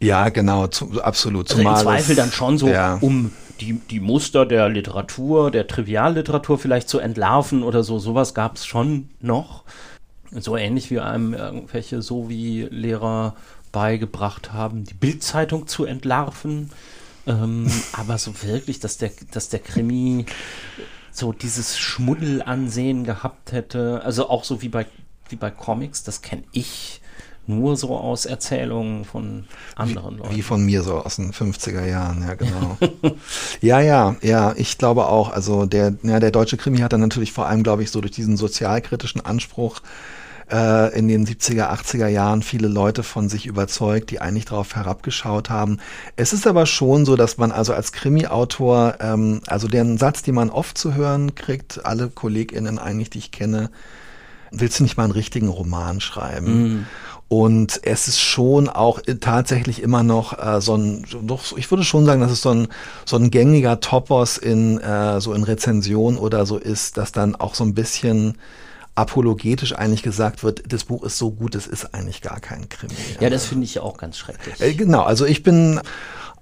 Ja, 0.00 0.28
genau, 0.28 0.66
zu, 0.68 1.02
absolut. 1.02 1.50
Also 1.50 1.62
Zumal 1.62 1.74
im 1.74 1.82
Zweifel 1.82 2.16
dann 2.16 2.32
schon 2.32 2.58
so, 2.58 2.68
ja. 2.68 2.98
um 3.00 3.32
die, 3.60 3.74
die 3.74 4.00
Muster 4.00 4.46
der 4.46 4.68
Literatur, 4.68 5.50
der 5.50 5.66
Trivialliteratur 5.66 6.58
vielleicht 6.58 6.88
zu 6.88 6.98
entlarven 6.98 7.62
oder 7.62 7.82
so. 7.82 7.98
Sowas 7.98 8.34
gab 8.34 8.56
es 8.56 8.66
schon 8.66 9.10
noch. 9.20 9.64
So 10.32 10.56
ähnlich 10.56 10.90
wie 10.90 11.00
einem 11.00 11.34
irgendwelche 11.34 12.02
so 12.02 12.28
wie 12.28 12.62
Lehrer 12.70 13.34
beigebracht 13.72 14.52
haben, 14.52 14.84
die 14.84 14.94
Bildzeitung 14.94 15.66
zu 15.66 15.84
entlarven. 15.84 16.70
Ähm, 17.26 17.70
aber 17.92 18.16
so 18.16 18.32
wirklich, 18.42 18.80
dass 18.80 18.96
der, 18.96 19.10
dass 19.32 19.48
der 19.48 19.60
Krimi 19.60 20.24
so 21.12 21.32
dieses 21.32 21.78
Schmuddelansehen 21.78 23.04
gehabt 23.04 23.52
hätte. 23.52 24.02
Also 24.04 24.28
auch 24.28 24.44
so 24.44 24.62
wie 24.62 24.68
bei, 24.68 24.86
wie 25.28 25.36
bei 25.36 25.50
Comics, 25.50 26.02
das 26.02 26.22
kenne 26.22 26.44
ich 26.52 27.00
nur 27.46 27.76
so 27.76 27.96
aus 27.96 28.26
Erzählungen 28.26 29.04
von 29.04 29.44
anderen 29.74 30.14
wie, 30.14 30.18
Leuten. 30.18 30.36
Wie 30.36 30.42
von 30.42 30.64
mir 30.64 30.82
so 30.82 30.98
aus 30.98 31.16
den 31.16 31.32
50er 31.32 31.84
Jahren, 31.84 32.22
ja 32.22 32.34
genau. 32.34 32.78
ja, 33.60 33.80
ja, 33.80 34.16
ja, 34.22 34.54
ich 34.56 34.78
glaube 34.78 35.06
auch, 35.06 35.30
also 35.30 35.66
der, 35.66 35.94
ja, 36.02 36.20
der 36.20 36.30
deutsche 36.30 36.56
Krimi 36.56 36.78
hat 36.78 36.92
dann 36.92 37.00
natürlich 37.00 37.32
vor 37.32 37.46
allem, 37.46 37.62
glaube 37.62 37.82
ich, 37.82 37.90
so 37.90 38.00
durch 38.00 38.12
diesen 38.12 38.36
sozialkritischen 38.36 39.24
Anspruch 39.24 39.80
äh, 40.50 40.96
in 40.98 41.08
den 41.08 41.26
70er, 41.26 41.70
80er 41.70 42.08
Jahren 42.08 42.42
viele 42.42 42.68
Leute 42.68 43.02
von 43.02 43.28
sich 43.28 43.46
überzeugt, 43.46 44.10
die 44.10 44.20
eigentlich 44.20 44.46
darauf 44.46 44.74
herabgeschaut 44.74 45.50
haben. 45.50 45.78
Es 46.16 46.32
ist 46.32 46.46
aber 46.46 46.66
schon 46.66 47.04
so, 47.04 47.16
dass 47.16 47.38
man 47.38 47.52
also 47.52 47.72
als 47.72 47.92
Krimi-Autor, 47.92 48.96
ähm, 49.00 49.40
also 49.46 49.68
den 49.68 49.98
Satz, 49.98 50.22
den 50.22 50.34
man 50.34 50.50
oft 50.50 50.76
zu 50.76 50.94
hören 50.94 51.34
kriegt, 51.34 51.84
alle 51.84 52.08
KollegInnen 52.08 52.78
eigentlich, 52.78 53.10
die 53.10 53.18
ich 53.18 53.30
kenne, 53.30 53.70
willst 54.50 54.80
du 54.80 54.82
nicht 54.82 54.96
mal 54.96 55.04
einen 55.04 55.12
richtigen 55.12 55.48
Roman 55.48 56.00
schreiben? 56.00 56.74
Mm. 56.74 56.86
Und 57.28 57.78
es 57.84 58.08
ist 58.08 58.18
schon 58.18 58.68
auch 58.68 59.00
tatsächlich 59.20 59.80
immer 59.82 60.02
noch 60.02 60.36
äh, 60.36 60.60
so 60.60 60.74
ein, 60.74 61.06
doch, 61.22 61.56
ich 61.56 61.70
würde 61.70 61.84
schon 61.84 62.04
sagen, 62.04 62.20
dass 62.20 62.32
es 62.32 62.42
so 62.42 62.50
ein, 62.50 62.66
so 63.04 63.16
ein 63.16 63.30
gängiger 63.30 63.78
Topos 63.78 64.36
in 64.36 64.80
äh, 64.80 65.20
so 65.20 65.32
in 65.32 65.44
Rezension 65.44 66.18
oder 66.18 66.44
so 66.44 66.58
ist, 66.58 66.96
dass 66.96 67.12
dann 67.12 67.36
auch 67.36 67.54
so 67.54 67.62
ein 67.62 67.74
bisschen 67.74 68.36
apologetisch 68.94 69.74
eigentlich 69.74 70.02
gesagt 70.02 70.42
wird, 70.42 70.72
das 70.72 70.84
Buch 70.84 71.04
ist 71.04 71.16
so 71.16 71.30
gut, 71.30 71.54
es 71.54 71.66
ist 71.66 71.94
eigentlich 71.94 72.20
gar 72.22 72.40
kein 72.40 72.68
Krimi. 72.68 72.94
Ja, 73.20 73.30
das 73.30 73.46
finde 73.46 73.64
ich 73.64 73.78
auch 73.80 73.96
ganz 73.96 74.18
schrecklich. 74.18 74.60
Äh, 74.60 74.74
genau, 74.74 75.02
also 75.02 75.24
ich 75.24 75.42
bin 75.42 75.80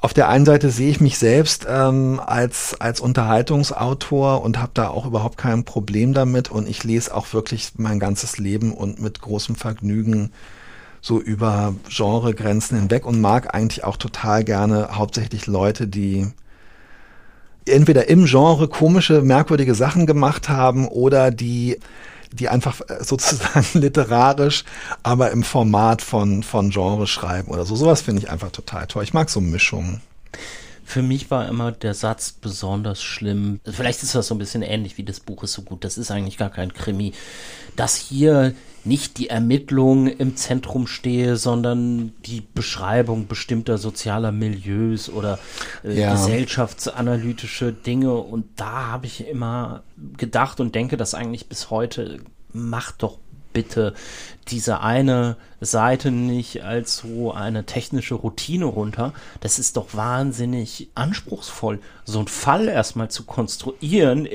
auf 0.01 0.15
der 0.15 0.29
einen 0.29 0.47
Seite 0.47 0.71
sehe 0.71 0.91
ich 0.91 1.01
mich 1.01 1.19
selbst 1.19 1.67
ähm, 1.69 2.21
als, 2.25 2.81
als 2.81 3.01
Unterhaltungsautor 3.01 4.43
und 4.43 4.59
habe 4.59 4.71
da 4.73 4.89
auch 4.89 5.07
überhaupt 5.07 5.37
kein 5.39 5.65
Problem 5.65 6.15
damit 6.15 6.51
und 6.51 6.69
ich 6.69 6.85
lese 6.85 7.15
auch 7.15 7.33
wirklich 7.33 7.73
mein 7.79 7.99
ganzes 7.99 8.39
Leben 8.39 8.73
und 8.73 9.01
mit 9.01 9.21
großem 9.21 9.57
Vergnügen 9.57 10.31
so 11.01 11.21
über 11.21 11.75
Genregrenzen 11.89 12.79
hinweg 12.79 13.07
und 13.07 13.21
mag 13.21 13.55
eigentlich 13.55 13.83
auch 13.83 13.97
total 13.97 14.45
gerne 14.45 14.91
hauptsächlich 14.93 15.47
Leute, 15.47 15.89
die 15.89 16.29
entweder 17.67 18.09
im 18.09 18.27
Genre 18.27 18.69
komische, 18.69 19.23
merkwürdige 19.23 19.75
Sachen 19.75 20.07
gemacht 20.07 20.49
haben 20.49 20.87
oder 20.87 21.31
die 21.31 21.79
die 22.33 22.49
einfach 22.49 22.81
äh, 22.89 23.03
sozusagen 23.03 23.67
literarisch, 23.79 24.65
aber 25.03 25.31
im 25.31 25.43
Format 25.43 26.03
von, 26.03 26.43
von 26.43 26.71
Genre 26.71 27.07
schreiben 27.07 27.51
oder 27.51 27.65
so. 27.65 27.77
Sowas 27.77 28.03
finde 28.03 28.23
ich 28.23 28.31
einfach 28.31 28.51
total 28.51 28.87
toll. 28.87 29.05
Ich 29.05 29.15
mag 29.15 29.31
so 29.31 29.41
Mischungen. 29.41 30.01
Für 30.85 31.03
mich 31.03 31.31
war 31.31 31.47
immer 31.49 31.71
der 31.71 31.93
Satz 31.93 32.33
besonders 32.33 33.03
schlimm. 33.03 33.61
Vielleicht 33.65 34.03
ist 34.03 34.15
das 34.15 34.29
so 34.29 34.35
ein 34.35 34.39
bisschen 34.39 34.63
ähnlich 34.63 34.97
wie 34.97 35.05
das 35.05 35.21
Buch 35.21 35.43
ist 35.43 35.53
so 35.53 35.61
gut. 35.61 35.85
Das 35.85 35.99
ist 35.99 36.11
eigentlich 36.11 36.39
gar 36.39 36.49
kein 36.49 36.73
Krimi. 36.73 37.13
Dass 37.77 37.95
hier 37.97 38.55
nicht 38.85 39.19
die 39.19 39.29
Ermittlung 39.29 40.07
im 40.07 40.37
Zentrum 40.37 40.87
stehe, 40.87 41.37
sondern 41.37 42.13
die 42.25 42.43
Beschreibung 42.55 43.27
bestimmter 43.27 43.79
sozialer 43.79 44.33
Milieus 44.33 45.09
oder 45.09 45.39
äh, 45.85 46.01
ja. 46.01 46.13
gesellschaftsanalytische 46.13 47.73
Dinge. 47.73 48.15
Und 48.15 48.47
da 48.57 48.87
habe 48.89 49.07
ich 49.07 49.27
immer 49.27 49.83
gedacht 50.17 50.61
und 50.61 50.75
denke 50.75 50.97
das 50.97 51.15
eigentlich 51.15 51.49
bis 51.49 51.71
heute, 51.71 52.21
macht 52.53 53.03
doch 53.03 53.19
bitte 53.59 53.93
diese 54.53 54.83
eine 54.83 55.37
Seite 55.61 56.13
nicht 56.13 56.63
als 56.63 56.99
so 56.99 57.33
eine 57.33 57.67
technische 57.67 58.15
Routine 58.15 58.67
runter. 58.67 59.13
Das 59.41 59.59
ist 59.59 59.77
doch 59.77 59.95
wahnsinnig 59.95 60.91
anspruchsvoll, 60.95 61.81
so 62.05 62.21
einen 62.21 62.29
Fall 62.29 62.69
erstmal 62.69 63.11
zu 63.11 63.25
konstruieren, 63.25 64.29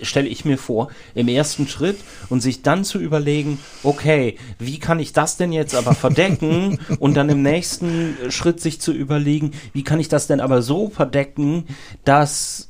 stelle 0.00 0.28
ich 0.28 0.46
mir 0.46 0.56
vor, 0.56 0.88
im 1.14 1.28
ersten 1.28 1.68
Schritt 1.68 1.98
und 2.30 2.40
sich 2.40 2.62
dann 2.62 2.84
zu 2.84 2.98
überlegen, 2.98 3.58
okay, 3.82 4.38
wie 4.58 4.78
kann 4.78 4.98
ich 4.98 5.12
das 5.12 5.36
denn 5.36 5.52
jetzt 5.52 5.74
aber 5.74 5.94
verdecken 5.94 6.78
und 6.98 7.14
dann 7.14 7.28
im 7.28 7.42
nächsten 7.42 8.16
Schritt 8.30 8.60
sich 8.60 8.80
zu 8.80 8.92
überlegen, 8.92 9.52
wie 9.74 9.84
kann 9.84 10.00
ich 10.00 10.08
das 10.08 10.26
denn 10.26 10.40
aber 10.40 10.62
so 10.62 10.88
verdecken, 10.88 11.66
dass 12.04 12.69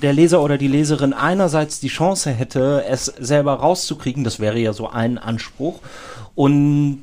der 0.00 0.12
Leser 0.12 0.42
oder 0.42 0.58
die 0.58 0.68
Leserin 0.68 1.12
einerseits 1.12 1.80
die 1.80 1.88
Chance 1.88 2.30
hätte, 2.30 2.84
es 2.88 3.06
selber 3.06 3.54
rauszukriegen, 3.54 4.24
das 4.24 4.40
wäre 4.40 4.58
ja 4.58 4.72
so 4.72 4.88
ein 4.88 5.18
Anspruch, 5.18 5.80
und 6.34 7.02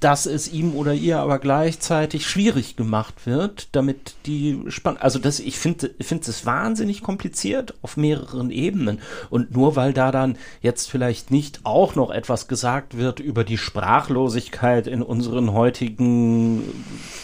dass 0.00 0.26
es 0.26 0.52
ihm 0.52 0.74
oder 0.74 0.92
ihr 0.92 1.18
aber 1.18 1.38
gleichzeitig 1.38 2.26
schwierig 2.26 2.76
gemacht 2.76 3.26
wird, 3.26 3.68
damit 3.72 4.14
die 4.26 4.62
Spannung, 4.68 5.00
also 5.00 5.18
das, 5.18 5.40
ich 5.40 5.58
finde, 5.58 5.94
finde 6.00 6.30
es 6.30 6.44
wahnsinnig 6.44 7.02
kompliziert 7.02 7.74
auf 7.80 7.96
mehreren 7.96 8.50
Ebenen. 8.50 9.00
Und 9.30 9.56
nur 9.56 9.76
weil 9.76 9.92
da 9.92 10.10
dann 10.10 10.36
jetzt 10.60 10.90
vielleicht 10.90 11.30
nicht 11.30 11.60
auch 11.64 11.94
noch 11.94 12.10
etwas 12.10 12.48
gesagt 12.48 12.96
wird 12.98 13.20
über 13.20 13.44
die 13.44 13.56
Sprachlosigkeit 13.56 14.86
in 14.86 15.02
unseren 15.02 15.52
heutigen 15.52 16.62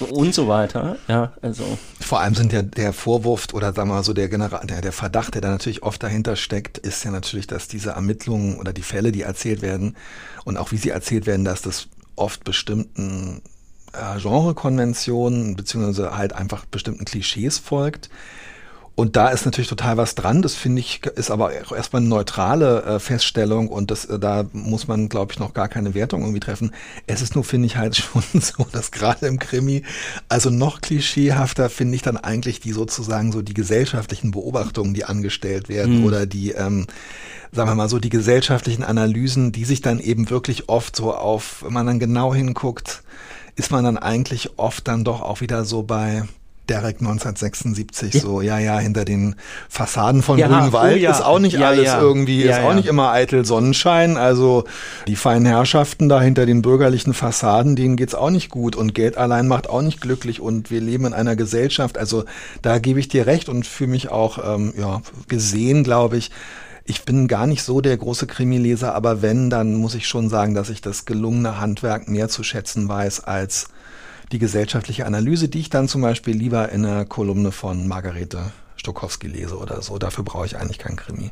und 0.08 0.34
so 0.34 0.48
weiter, 0.48 0.96
ja, 1.06 1.32
also. 1.42 1.78
Vor 2.00 2.20
allem 2.20 2.34
sind 2.34 2.52
ja 2.52 2.62
der 2.62 2.92
Vorwurf 2.92 3.48
oder 3.52 3.72
sagen 3.72 3.90
wir 3.90 3.96
mal 3.96 4.04
so 4.04 4.14
der 4.14 4.28
General, 4.28 4.66
der, 4.66 4.80
der 4.80 4.92
Verdacht, 4.92 5.34
der 5.34 5.42
da 5.42 5.50
natürlich 5.50 5.82
oft 5.82 6.02
dahinter 6.02 6.36
steckt, 6.36 6.78
ist 6.78 7.04
ja 7.04 7.10
natürlich, 7.10 7.46
dass 7.46 7.68
diese 7.68 7.90
Ermittlungen 7.90 8.58
oder 8.58 8.72
die 8.72 8.82
Fälle, 8.82 9.12
die 9.12 9.22
erzählt 9.22 9.62
werden 9.62 9.96
und 10.44 10.56
auch 10.56 10.72
wie 10.72 10.76
sie 10.76 10.90
erzählt 10.90 11.26
werden, 11.26 11.44
dass 11.44 11.62
das 11.62 11.88
oft 12.20 12.44
bestimmten 12.44 13.42
äh, 13.92 14.20
Genrekonventionen 14.20 15.56
beziehungsweise 15.56 16.16
halt 16.16 16.32
einfach 16.32 16.64
bestimmten 16.66 17.04
Klischees 17.04 17.58
folgt. 17.58 18.10
Und 18.96 19.16
da 19.16 19.28
ist 19.28 19.46
natürlich 19.46 19.70
total 19.70 19.96
was 19.96 20.14
dran. 20.14 20.42
Das 20.42 20.54
finde 20.56 20.80
ich, 20.80 21.06
ist 21.06 21.30
aber 21.30 21.52
auch 21.66 21.72
erstmal 21.72 22.00
eine 22.00 22.10
neutrale 22.10 22.82
äh, 22.82 22.98
Feststellung 22.98 23.68
und 23.68 23.90
das, 23.90 24.04
äh, 24.04 24.18
da 24.18 24.44
muss 24.52 24.88
man, 24.88 25.08
glaube 25.08 25.32
ich, 25.32 25.38
noch 25.38 25.54
gar 25.54 25.68
keine 25.68 25.94
Wertung 25.94 26.20
irgendwie 26.20 26.40
treffen. 26.40 26.72
Es 27.06 27.22
ist 27.22 27.34
nur, 27.34 27.42
finde 27.42 27.66
ich, 27.66 27.76
halt 27.76 27.96
schon 27.96 28.22
so, 28.34 28.66
dass 28.70 28.90
gerade 28.90 29.26
im 29.26 29.38
Krimi, 29.38 29.84
also 30.28 30.50
noch 30.50 30.82
klischeehafter 30.82 31.70
finde 31.70 31.94
ich 31.94 32.02
dann 32.02 32.18
eigentlich 32.18 32.60
die 32.60 32.72
sozusagen 32.72 33.32
so 33.32 33.40
die 33.40 33.54
gesellschaftlichen 33.54 34.32
Beobachtungen, 34.32 34.92
die 34.92 35.04
angestellt 35.04 35.70
werden 35.70 36.00
mhm. 36.00 36.04
oder 36.04 36.26
die, 36.26 36.50
ähm, 36.50 36.86
sagen 37.52 37.70
wir 37.70 37.74
mal 37.74 37.88
so, 37.88 37.98
die 37.98 38.10
gesellschaftlichen 38.10 38.84
Analysen, 38.84 39.52
die 39.52 39.64
sich 39.64 39.80
dann 39.80 40.00
eben 40.00 40.30
wirklich 40.30 40.68
oft 40.68 40.94
so 40.94 41.14
auf, 41.14 41.64
wenn 41.64 41.72
man 41.72 41.86
dann 41.86 41.98
genau 41.98 42.34
hinguckt, 42.34 43.02
ist 43.56 43.70
man 43.70 43.84
dann 43.84 43.98
eigentlich 43.98 44.58
oft 44.58 44.86
dann 44.88 45.04
doch 45.04 45.20
auch 45.20 45.40
wieder 45.40 45.64
so 45.64 45.82
bei 45.82 46.24
Derek 46.70 47.00
1976 47.00 48.14
ja. 48.14 48.20
so, 48.20 48.40
ja, 48.40 48.58
ja, 48.60 48.78
hinter 48.78 49.04
den 49.04 49.34
Fassaden 49.68 50.22
von 50.22 50.38
ja, 50.38 50.46
Grünwald 50.46 50.94
oh, 50.94 50.98
ja. 50.98 51.10
ist 51.10 51.20
auch 51.20 51.40
nicht 51.40 51.58
ja, 51.58 51.68
alles 51.68 51.92
irgendwie, 51.92 52.42
ist 52.42 52.60
auch 52.60 52.74
nicht 52.74 52.86
immer 52.86 53.10
eitel 53.10 53.44
Sonnenschein. 53.44 54.16
Also 54.16 54.64
die 55.08 55.16
feinen 55.16 55.46
Herrschaften 55.46 56.08
da 56.08 56.20
hinter 56.20 56.46
den 56.46 56.62
bürgerlichen 56.62 57.12
Fassaden, 57.12 57.74
denen 57.74 57.96
geht's 57.96 58.14
auch 58.14 58.30
nicht 58.30 58.50
gut 58.50 58.76
und 58.76 58.94
Geld 58.94 59.18
allein 59.18 59.48
macht 59.48 59.68
auch 59.68 59.82
nicht 59.82 60.00
glücklich 60.00 60.40
und 60.40 60.70
wir 60.70 60.80
leben 60.80 61.06
in 61.06 61.12
einer 61.12 61.34
Gesellschaft. 61.34 61.98
Also 61.98 62.24
da 62.62 62.78
gebe 62.78 63.00
ich 63.00 63.08
dir 63.08 63.26
recht 63.26 63.48
und 63.48 63.66
fühle 63.66 63.90
mich 63.90 64.08
auch 64.10 64.38
ähm, 64.54 64.72
ja, 64.78 65.02
gesehen, 65.26 65.82
glaube 65.82 66.18
ich. 66.18 66.30
Ich 66.84 67.04
bin 67.04 67.28
gar 67.28 67.46
nicht 67.46 67.62
so 67.62 67.80
der 67.80 67.96
große 67.96 68.26
Krimileser, 68.26 68.94
aber 68.94 69.22
wenn, 69.22 69.50
dann 69.50 69.74
muss 69.74 69.94
ich 69.94 70.08
schon 70.08 70.28
sagen, 70.28 70.54
dass 70.54 70.70
ich 70.70 70.80
das 70.80 71.04
gelungene 71.04 71.60
Handwerk 71.60 72.08
mehr 72.08 72.28
zu 72.28 72.42
schätzen 72.42 72.88
weiß 72.88 73.24
als 73.24 73.68
die 74.32 74.38
gesellschaftliche 74.38 75.06
Analyse, 75.06 75.48
die 75.48 75.60
ich 75.60 75.70
dann 75.70 75.88
zum 75.88 76.02
Beispiel 76.02 76.36
lieber 76.36 76.70
in 76.70 76.84
einer 76.84 77.04
Kolumne 77.04 77.52
von 77.52 77.88
Margarete 77.88 78.52
Stokowski 78.76 79.26
lese 79.26 79.58
oder 79.58 79.82
so. 79.82 79.98
Dafür 79.98 80.24
brauche 80.24 80.46
ich 80.46 80.56
eigentlich 80.56 80.78
keinen 80.78 80.96
Krimi. 80.96 81.30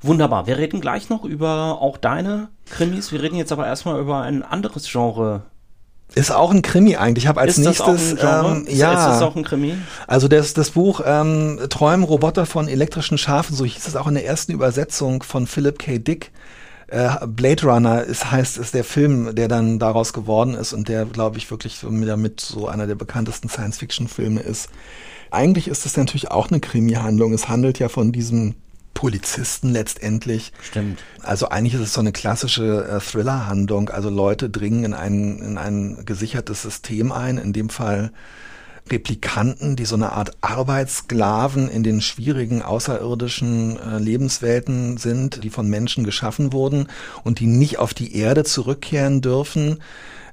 Wunderbar. 0.00 0.46
Wir 0.46 0.58
reden 0.58 0.80
gleich 0.80 1.08
noch 1.08 1.24
über 1.24 1.80
auch 1.80 1.96
deine 1.96 2.48
Krimis. 2.66 3.10
Wir 3.10 3.20
reden 3.20 3.36
jetzt 3.36 3.52
aber 3.52 3.66
erstmal 3.66 4.00
über 4.00 4.22
ein 4.22 4.42
anderes 4.42 4.90
Genre. 4.90 5.42
Ist 6.14 6.32
auch 6.32 6.50
ein 6.50 6.62
Krimi 6.62 6.96
eigentlich. 6.96 7.24
Ich 7.24 7.28
habe 7.28 7.40
als 7.40 7.58
ist 7.58 7.64
nächstes 7.64 8.16
das 8.16 8.44
ähm, 8.44 8.66
ja, 8.68 8.92
ist 8.92 9.04
das 9.04 9.22
auch 9.22 9.36
ein 9.36 9.44
Krimi? 9.44 9.74
Also 10.06 10.26
das, 10.26 10.54
das 10.54 10.70
Buch 10.70 11.02
ähm, 11.04 11.60
Träumen 11.68 12.04
Roboter 12.04 12.46
von 12.46 12.66
elektrischen 12.66 13.18
Schafen, 13.18 13.54
so 13.54 13.64
hieß 13.64 13.86
es 13.86 13.94
auch 13.94 14.06
in 14.06 14.14
der 14.14 14.24
ersten 14.24 14.52
Übersetzung 14.52 15.22
von 15.22 15.46
Philip 15.46 15.78
K. 15.78 15.98
Dick. 15.98 16.32
Äh, 16.88 17.26
Blade 17.26 17.66
Runner 17.66 18.02
ist, 18.02 18.30
heißt, 18.30 18.56
ist 18.56 18.72
der 18.72 18.84
Film, 18.84 19.34
der 19.34 19.48
dann 19.48 19.78
daraus 19.78 20.14
geworden 20.14 20.54
ist 20.54 20.72
und 20.72 20.88
der, 20.88 21.04
glaube 21.04 21.36
ich, 21.36 21.50
wirklich 21.50 21.80
damit 21.82 22.40
so 22.40 22.66
einer 22.66 22.86
der 22.86 22.94
bekanntesten 22.94 23.50
Science-Fiction-Filme 23.50 24.40
ist. 24.40 24.70
Eigentlich 25.30 25.68
ist 25.68 25.84
es 25.84 25.98
natürlich 25.98 26.30
auch 26.30 26.48
eine 26.48 26.60
Krimi-Handlung. 26.60 27.34
Es 27.34 27.50
handelt 27.50 27.78
ja 27.78 27.90
von 27.90 28.10
diesem 28.10 28.54
Polizisten 28.98 29.70
letztendlich. 29.70 30.52
Stimmt. 30.60 30.98
Also 31.22 31.50
eigentlich 31.50 31.74
ist 31.74 31.82
es 31.82 31.92
so 31.92 32.00
eine 32.00 32.10
klassische 32.10 32.84
äh, 32.84 32.98
Thriller-Handlung. 32.98 33.90
Also 33.90 34.10
Leute 34.10 34.50
dringen 34.50 34.82
in 34.82 34.92
ein, 34.92 35.38
in 35.38 35.56
ein 35.56 36.04
gesichertes 36.04 36.62
System 36.62 37.12
ein, 37.12 37.38
in 37.38 37.52
dem 37.52 37.68
Fall 37.68 38.10
Replikanten, 38.90 39.76
die 39.76 39.84
so 39.84 39.94
eine 39.94 40.10
Art 40.10 40.32
Arbeitssklaven 40.40 41.68
in 41.68 41.84
den 41.84 42.00
schwierigen 42.00 42.60
außerirdischen 42.60 43.78
äh, 43.78 43.98
Lebenswelten 43.98 44.96
sind, 44.96 45.44
die 45.44 45.50
von 45.50 45.68
Menschen 45.68 46.02
geschaffen 46.02 46.52
wurden 46.52 46.88
und 47.22 47.38
die 47.38 47.46
nicht 47.46 47.78
auf 47.78 47.94
die 47.94 48.16
Erde 48.16 48.42
zurückkehren 48.42 49.20
dürfen, 49.20 49.78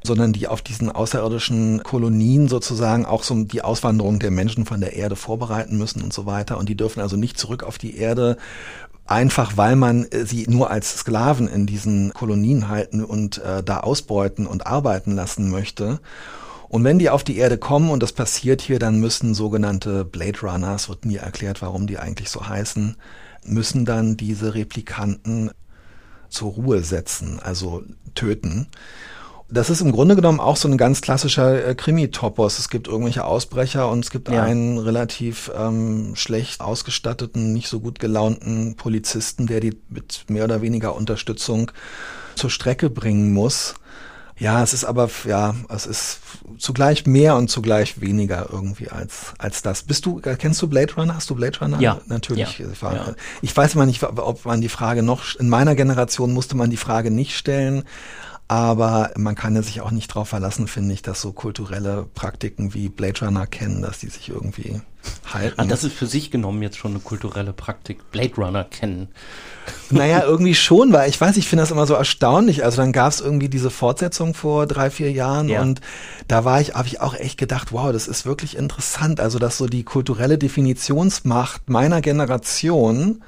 sondern 0.05 0.33
die 0.33 0.47
auf 0.47 0.61
diesen 0.61 0.91
außerirdischen 0.91 1.83
Kolonien 1.83 2.47
sozusagen 2.47 3.05
auch 3.05 3.23
so 3.23 3.43
die 3.43 3.61
Auswanderung 3.61 4.19
der 4.19 4.31
Menschen 4.31 4.65
von 4.65 4.79
der 4.79 4.93
Erde 4.93 5.15
vorbereiten 5.15 5.77
müssen 5.77 6.01
und 6.01 6.13
so 6.13 6.25
weiter. 6.25 6.57
Und 6.57 6.69
die 6.69 6.77
dürfen 6.77 7.01
also 7.01 7.17
nicht 7.17 7.37
zurück 7.37 7.63
auf 7.63 7.77
die 7.77 7.97
Erde, 7.97 8.37
einfach 9.05 9.57
weil 9.57 9.75
man 9.75 10.05
äh, 10.05 10.25
sie 10.25 10.45
nur 10.47 10.71
als 10.71 10.99
Sklaven 10.99 11.47
in 11.47 11.65
diesen 11.65 12.13
Kolonien 12.13 12.69
halten 12.69 13.03
und 13.03 13.39
äh, 13.39 13.63
da 13.63 13.81
ausbeuten 13.81 14.47
und 14.47 14.65
arbeiten 14.67 15.11
lassen 15.11 15.49
möchte. 15.49 15.99
Und 16.69 16.83
wenn 16.83 16.99
die 16.99 17.09
auf 17.09 17.23
die 17.23 17.37
Erde 17.37 17.57
kommen 17.57 17.89
und 17.89 18.01
das 18.01 18.11
passiert 18.11 18.61
hier, 18.61 18.79
dann 18.79 18.99
müssen 18.99 19.33
sogenannte 19.33 20.03
Blade 20.03 20.39
Runners, 20.41 20.89
wird 20.89 21.05
nie 21.05 21.17
erklärt, 21.17 21.61
warum 21.61 21.87
die 21.87 21.99
eigentlich 21.99 22.29
so 22.29 22.47
heißen, 22.47 22.97
müssen 23.45 23.85
dann 23.85 24.17
diese 24.17 24.55
Replikanten 24.55 25.51
zur 26.29 26.53
Ruhe 26.53 26.83
setzen, 26.83 27.39
also 27.39 27.83
töten. 28.15 28.67
Das 29.47 29.69
ist 29.69 29.81
im 29.81 29.91
Grunde 29.91 30.15
genommen 30.15 30.39
auch 30.39 30.57
so 30.57 30.67
ein 30.67 30.77
ganz 30.77 31.01
klassischer 31.01 31.67
äh, 31.67 31.75
Krimi-Topos. 31.75 32.57
Es 32.57 32.69
gibt 32.69 32.87
irgendwelche 32.87 33.25
Ausbrecher 33.25 33.89
und 33.89 34.03
es 34.03 34.09
gibt 34.09 34.29
ja. 34.29 34.41
einen 34.41 34.79
relativ 34.79 35.51
ähm, 35.55 36.15
schlecht 36.15 36.61
ausgestatteten, 36.61 37.53
nicht 37.53 37.67
so 37.67 37.79
gut 37.79 37.99
gelaunten 37.99 38.75
Polizisten, 38.75 39.45
der 39.45 39.59
die 39.59 39.77
mit 39.89 40.25
mehr 40.29 40.45
oder 40.45 40.61
weniger 40.61 40.95
Unterstützung 40.95 41.71
zur 42.35 42.49
Strecke 42.49 42.89
bringen 42.89 43.33
muss. 43.33 43.75
Ja, 44.37 44.61
es 44.61 44.73
ist 44.73 44.83
aber, 44.83 45.09
ja, 45.25 45.55
es 45.69 45.85
ist 45.85 46.19
zugleich 46.57 47.05
mehr 47.05 47.37
und 47.37 47.49
zugleich 47.49 48.01
weniger 48.01 48.49
irgendwie 48.51 48.89
als, 48.89 49.33
als 49.37 49.61
das. 49.61 49.83
Bist 49.83 50.05
du, 50.05 50.19
kennst 50.19 50.61
du 50.61 50.67
Blade 50.67 50.93
Runner? 50.95 51.15
Hast 51.15 51.29
du 51.29 51.35
Blade 51.35 51.57
Runner? 51.59 51.79
Ja. 51.79 52.01
Natürlich. 52.07 52.59
Ja. 52.59 52.67
Ich, 52.69 52.81
war, 52.81 52.95
ja. 52.95 53.13
ich 53.41 53.55
weiß 53.55 53.75
mal 53.75 53.85
nicht, 53.85 54.03
ob 54.03 54.45
man 54.45 54.59
die 54.59 54.69
Frage 54.69 55.03
noch, 55.03 55.35
in 55.35 55.47
meiner 55.47 55.75
Generation 55.75 56.33
musste 56.33 56.57
man 56.57 56.69
die 56.69 56.77
Frage 56.77 57.11
nicht 57.11 57.37
stellen, 57.37 57.83
aber 58.47 59.11
man 59.17 59.33
kann 59.33 59.55
ja 59.55 59.63
sich 59.63 59.81
auch 59.81 59.89
nicht 59.89 60.11
darauf 60.11 60.29
verlassen, 60.29 60.67
finde 60.67 60.93
ich, 60.93 61.01
dass 61.01 61.19
so 61.19 61.31
kulturelle 61.31 62.05
Praktiken 62.13 62.75
wie 62.75 62.89
Blade 62.89 63.25
Runner 63.25 63.47
kennen, 63.47 63.81
dass 63.81 63.99
die 63.99 64.09
sich 64.09 64.29
irgendwie 64.29 64.81
halten. 65.33 65.59
Ah, 65.59 65.65
das 65.65 65.83
ist 65.83 65.93
für 65.93 66.05
sich 66.05 66.29
genommen 66.29 66.61
jetzt 66.61 66.77
schon 66.77 66.91
eine 66.91 66.99
kulturelle 66.99 67.53
Praktik, 67.53 68.11
Blade 68.11 68.35
Runner 68.37 68.63
kennen. 68.63 69.07
Naja, 69.89 70.23
irgendwie 70.23 70.53
schon, 70.53 70.93
weil 70.93 71.09
ich 71.09 71.19
weiß, 71.19 71.37
ich 71.37 71.47
finde 71.47 71.63
das 71.63 71.71
immer 71.71 71.87
so 71.87 71.95
erstaunlich. 71.95 72.63
Also 72.63 72.77
dann 72.77 72.91
gab 72.91 73.11
es 73.11 73.19
irgendwie 73.19 73.49
diese 73.49 73.71
Fortsetzung 73.71 74.35
vor 74.35 74.67
drei, 74.67 74.91
vier 74.91 75.11
Jahren 75.11 75.49
ja. 75.49 75.61
und 75.61 75.81
da 76.27 76.45
war 76.45 76.61
ich, 76.61 76.75
habe 76.75 76.87
ich 76.87 77.01
auch 77.01 77.15
echt 77.15 77.39
gedacht, 77.39 77.71
wow, 77.71 77.91
das 77.91 78.07
ist 78.07 78.27
wirklich 78.27 78.57
interessant. 78.57 79.19
Also 79.19 79.39
dass 79.39 79.57
so 79.57 79.65
die 79.65 79.83
kulturelle 79.83 80.37
Definitionsmacht 80.37 81.67
meiner 81.69 82.01
Generation 82.01 83.23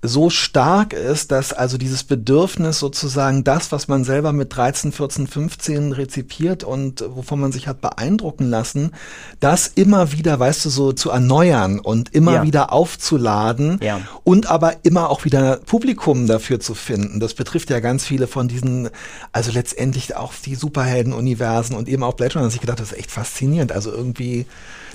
so 0.00 0.30
stark 0.30 0.92
ist, 0.92 1.32
dass 1.32 1.52
also 1.52 1.76
dieses 1.76 2.04
Bedürfnis 2.04 2.78
sozusagen 2.78 3.42
das, 3.42 3.72
was 3.72 3.88
man 3.88 4.04
selber 4.04 4.32
mit 4.32 4.54
13, 4.54 4.92
14, 4.92 5.26
15 5.26 5.92
rezipiert 5.92 6.62
und 6.62 7.04
wovon 7.08 7.40
man 7.40 7.50
sich 7.50 7.66
hat 7.66 7.80
beeindrucken 7.80 8.48
lassen, 8.48 8.92
das 9.40 9.66
immer 9.66 10.12
wieder, 10.12 10.38
weißt 10.38 10.64
du, 10.64 10.70
so 10.70 10.92
zu 10.92 11.10
erneuern 11.10 11.80
und 11.80 12.14
immer 12.14 12.34
ja. 12.34 12.42
wieder 12.44 12.72
aufzuladen 12.72 13.80
ja. 13.82 14.00
und 14.22 14.46
aber 14.46 14.84
immer 14.84 15.10
auch 15.10 15.24
wieder 15.24 15.56
Publikum 15.66 16.28
dafür 16.28 16.60
zu 16.60 16.74
finden. 16.74 17.18
Das 17.18 17.34
betrifft 17.34 17.68
ja 17.70 17.80
ganz 17.80 18.04
viele 18.04 18.28
von 18.28 18.46
diesen, 18.46 18.90
also 19.32 19.50
letztendlich 19.50 20.14
auch 20.14 20.32
die 20.44 20.54
Superhelden-Universen 20.54 21.74
und 21.74 21.88
eben 21.88 22.04
auch 22.04 22.14
Blade 22.14 22.34
Runner. 22.34 22.46
Ich 22.46 22.60
gedacht, 22.60 22.78
das 22.78 22.92
ist 22.92 22.98
echt 22.98 23.10
faszinierend. 23.10 23.72
Also 23.72 23.90
irgendwie 23.90 24.46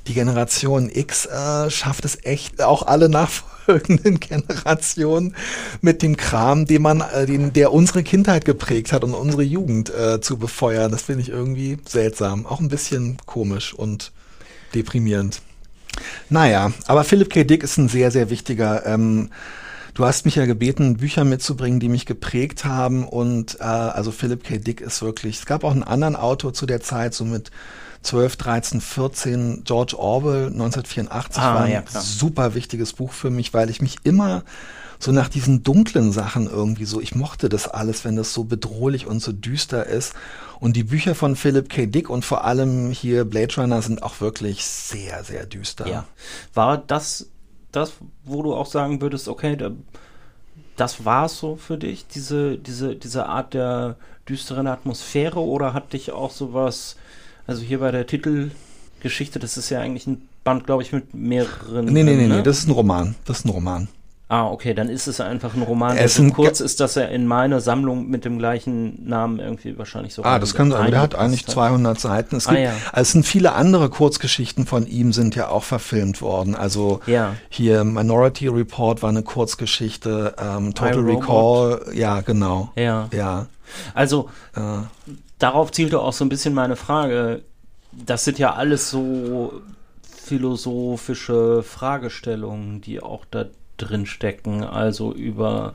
die 0.08 0.14
Generation 0.14 0.90
X 0.94 1.26
äh, 1.26 1.70
schafft 1.70 2.06
es 2.06 2.18
echt, 2.24 2.62
auch 2.62 2.84
alle 2.84 3.10
nachfolgenden 3.10 4.20
Generationen 4.20 5.36
mit 5.82 6.02
dem 6.02 6.18
Kram, 6.18 6.66
den 6.66 6.82
man, 6.82 7.02
äh, 7.02 7.26
den, 7.26 7.54
der 7.54 7.72
unsere 7.72 8.04
Kindheit 8.04 8.46
geprägt 8.46 8.92
hat 8.92 9.04
und 9.04 9.14
unsere 9.14 9.44
Jugend 9.44 9.90
äh, 9.90 10.20
zu 10.20 10.38
befeuern. 10.38 10.92
Das 10.92 11.04
finde 11.04 11.22
ich 11.22 11.30
irgendwie 11.30 11.78
seltsam, 11.88 12.46
auch 12.46 12.60
ein 12.60 12.68
bisschen 12.68 13.18
komisch 13.26 13.74
und 13.74 14.12
deprimierend. 14.76 15.42
Naja, 16.30 16.72
aber 16.88 17.04
Philip 17.04 17.30
K. 17.30 17.44
Dick 17.44 17.64
ist 17.64 17.78
ein 17.78 17.88
sehr, 17.88 18.12
sehr 18.12 18.30
wichtiger. 18.30 18.86
Ähm, 18.86 19.30
du 19.94 20.06
hast 20.06 20.26
mich 20.26 20.36
ja 20.36 20.46
gebeten, 20.46 20.98
Bücher 20.98 21.24
mitzubringen, 21.24 21.80
die 21.80 21.90
mich 21.90 22.06
geprägt 22.06 22.66
haben. 22.66 23.08
Und 23.08 23.60
äh, 23.60 23.64
also 23.64 24.12
Philip 24.12 24.44
K. 24.44 24.58
Dick 24.58 24.82
ist 24.82 25.02
wirklich. 25.02 25.40
Es 25.40 25.46
gab 25.46 25.64
auch 25.64 25.72
einen 25.72 25.84
anderen 25.84 26.16
Autor 26.16 26.54
zu 26.54 26.66
der 26.66 26.82
Zeit, 26.82 27.14
so 27.14 27.26
mit 27.26 27.52
12, 28.04 28.36
13, 28.36 28.82
14, 28.82 29.64
George 29.64 29.98
Orwell 29.98 30.48
1984 30.48 31.42
ah, 31.42 31.56
war 31.56 31.62
ein 31.64 31.72
ja, 31.72 31.84
super 31.88 32.54
wichtiges 32.54 32.94
Buch 32.94 33.12
für 33.12 33.30
mich, 33.30 33.54
weil 33.54 33.70
ich 33.70 33.82
mich 33.82 33.98
immer 34.04 34.44
so 35.00 35.12
nach 35.12 35.28
diesen 35.28 35.64
dunklen 35.64 36.12
Sachen 36.12 36.50
irgendwie 36.50 36.86
so, 36.86 37.02
ich 37.02 37.16
mochte 37.16 37.50
das 37.50 37.68
alles, 37.68 38.06
wenn 38.06 38.16
das 38.16 38.34
so 38.34 38.46
bedrohlich 38.46 39.08
und 39.08 39.22
so 39.22 39.32
düster 39.32 39.86
ist. 39.86 40.14
Und 40.60 40.78
die 40.78 40.84
Bücher 40.84 41.14
von 41.14 41.36
Philip 41.36 41.68
K. 41.68 41.88
Dick 41.88 42.10
und 42.10 42.24
vor 42.24 42.46
allem 42.46 42.92
hier 42.92 43.26
Blade 43.26 43.54
Runner 43.58 43.82
sind 43.82 44.02
auch 44.02 44.22
wirklich 44.22 44.64
sehr, 44.66 45.24
sehr 45.26 45.46
düster. 45.46 45.88
Ja. 45.88 46.06
War 46.54 46.78
das 46.78 47.28
das, 47.74 47.94
wo 48.24 48.44
du 48.44 48.54
auch 48.54 48.68
sagen 48.68 49.02
würdest, 49.02 49.28
okay, 49.28 49.58
da, 49.58 49.72
das 50.78 51.04
war 51.04 51.26
es 51.26 51.38
so 51.38 51.58
für 51.58 51.78
dich, 51.78 52.08
diese, 52.08 52.58
diese, 52.58 52.96
diese 52.96 53.26
Art 53.26 53.54
der 53.54 53.98
düsteren 54.30 54.68
Atmosphäre 54.68 55.40
oder 55.40 55.74
hat 55.74 55.92
dich 55.92 56.12
auch 56.12 56.32
sowas, 56.32 56.96
also 57.48 57.62
hier 57.62 57.80
bei 57.80 57.92
der 57.92 58.08
Titelgeschichte, 58.08 59.40
das 59.40 59.58
ist 59.58 59.70
ja 59.70 59.80
eigentlich 59.80 60.08
ein 60.08 60.28
Band, 60.44 60.66
glaube 60.66 60.84
ich, 60.84 60.92
mit 60.92 61.14
mehreren. 61.14 61.86
Nee, 61.86 62.04
nee, 62.04 62.16
nee, 62.16 62.28
ne? 62.28 62.38
nee, 62.38 62.44
das 62.44 62.60
ist 62.60 62.68
ein 62.68 62.72
Roman. 62.72 63.16
Das 63.26 63.40
ist 63.40 63.46
ein 63.46 63.50
Roman. 63.50 63.88
Ah, 64.30 64.48
okay, 64.48 64.74
dann 64.74 64.90
ist 64.90 65.06
es 65.06 65.20
einfach 65.22 65.54
ein 65.54 65.62
Roman, 65.62 65.96
der 65.96 66.10
so 66.10 66.28
kurz 66.30 66.60
ist, 66.60 66.80
dass 66.80 66.96
er 66.96 67.10
in 67.10 67.28
meiner 67.28 67.62
Sammlung 67.62 68.10
mit 68.10 68.26
dem 68.26 68.40
gleichen 68.40 69.08
Namen 69.08 69.38
irgendwie 69.38 69.78
wahrscheinlich 69.78 70.16
so. 70.16 70.24
Ah, 70.24 70.40
das 70.40 70.56
kann 70.56 70.72
sein. 70.72 70.90
Der 70.90 71.02
hat 71.02 71.14
eigentlich 71.14 71.46
200 71.46 72.00
Seiten. 72.00 72.38
Es, 72.38 72.48
ah, 72.48 72.54
gibt, 72.54 72.64
ja. 72.64 72.72
also 72.92 73.02
es 73.02 73.12
sind 73.12 73.28
viele 73.28 73.54
andere 73.54 73.90
Kurzgeschichten 73.90 74.66
von 74.66 74.88
ihm 74.88 75.14
sind 75.14 75.36
ja 75.36 75.50
auch 75.50 75.64
verfilmt 75.64 76.24
worden. 76.24 76.56
Also 76.56 77.02
ja. 77.06 77.36
hier 77.50 77.84
Minority 77.84 78.48
Report 78.48 79.04
war 79.04 79.10
eine 79.10 79.22
Kurzgeschichte, 79.22 80.34
ähm, 80.40 80.74
Total 80.74 81.02
Recall, 81.02 81.86
ja 81.94 82.22
genau. 82.22 82.72
Ja. 82.76 83.10
Ja. 83.14 83.46
Also 83.94 84.30
äh. 84.56 85.12
Darauf 85.44 85.74
zielte 85.74 86.00
auch 86.00 86.14
so 86.14 86.24
ein 86.24 86.30
bisschen 86.30 86.54
meine 86.54 86.78
Frage. 86.78 87.44
Das 87.92 88.24
sind 88.24 88.40
ja 88.40 88.54
alles 88.54 88.90
so 88.90 89.62
philosophische 90.02 91.64
Fragestellungen, 91.64 92.80
die 92.80 93.04
auch 93.04 93.26
da 93.30 93.46
drin 93.76 94.06
stecken, 94.06 94.64
also 94.64 95.14
über 95.14 95.74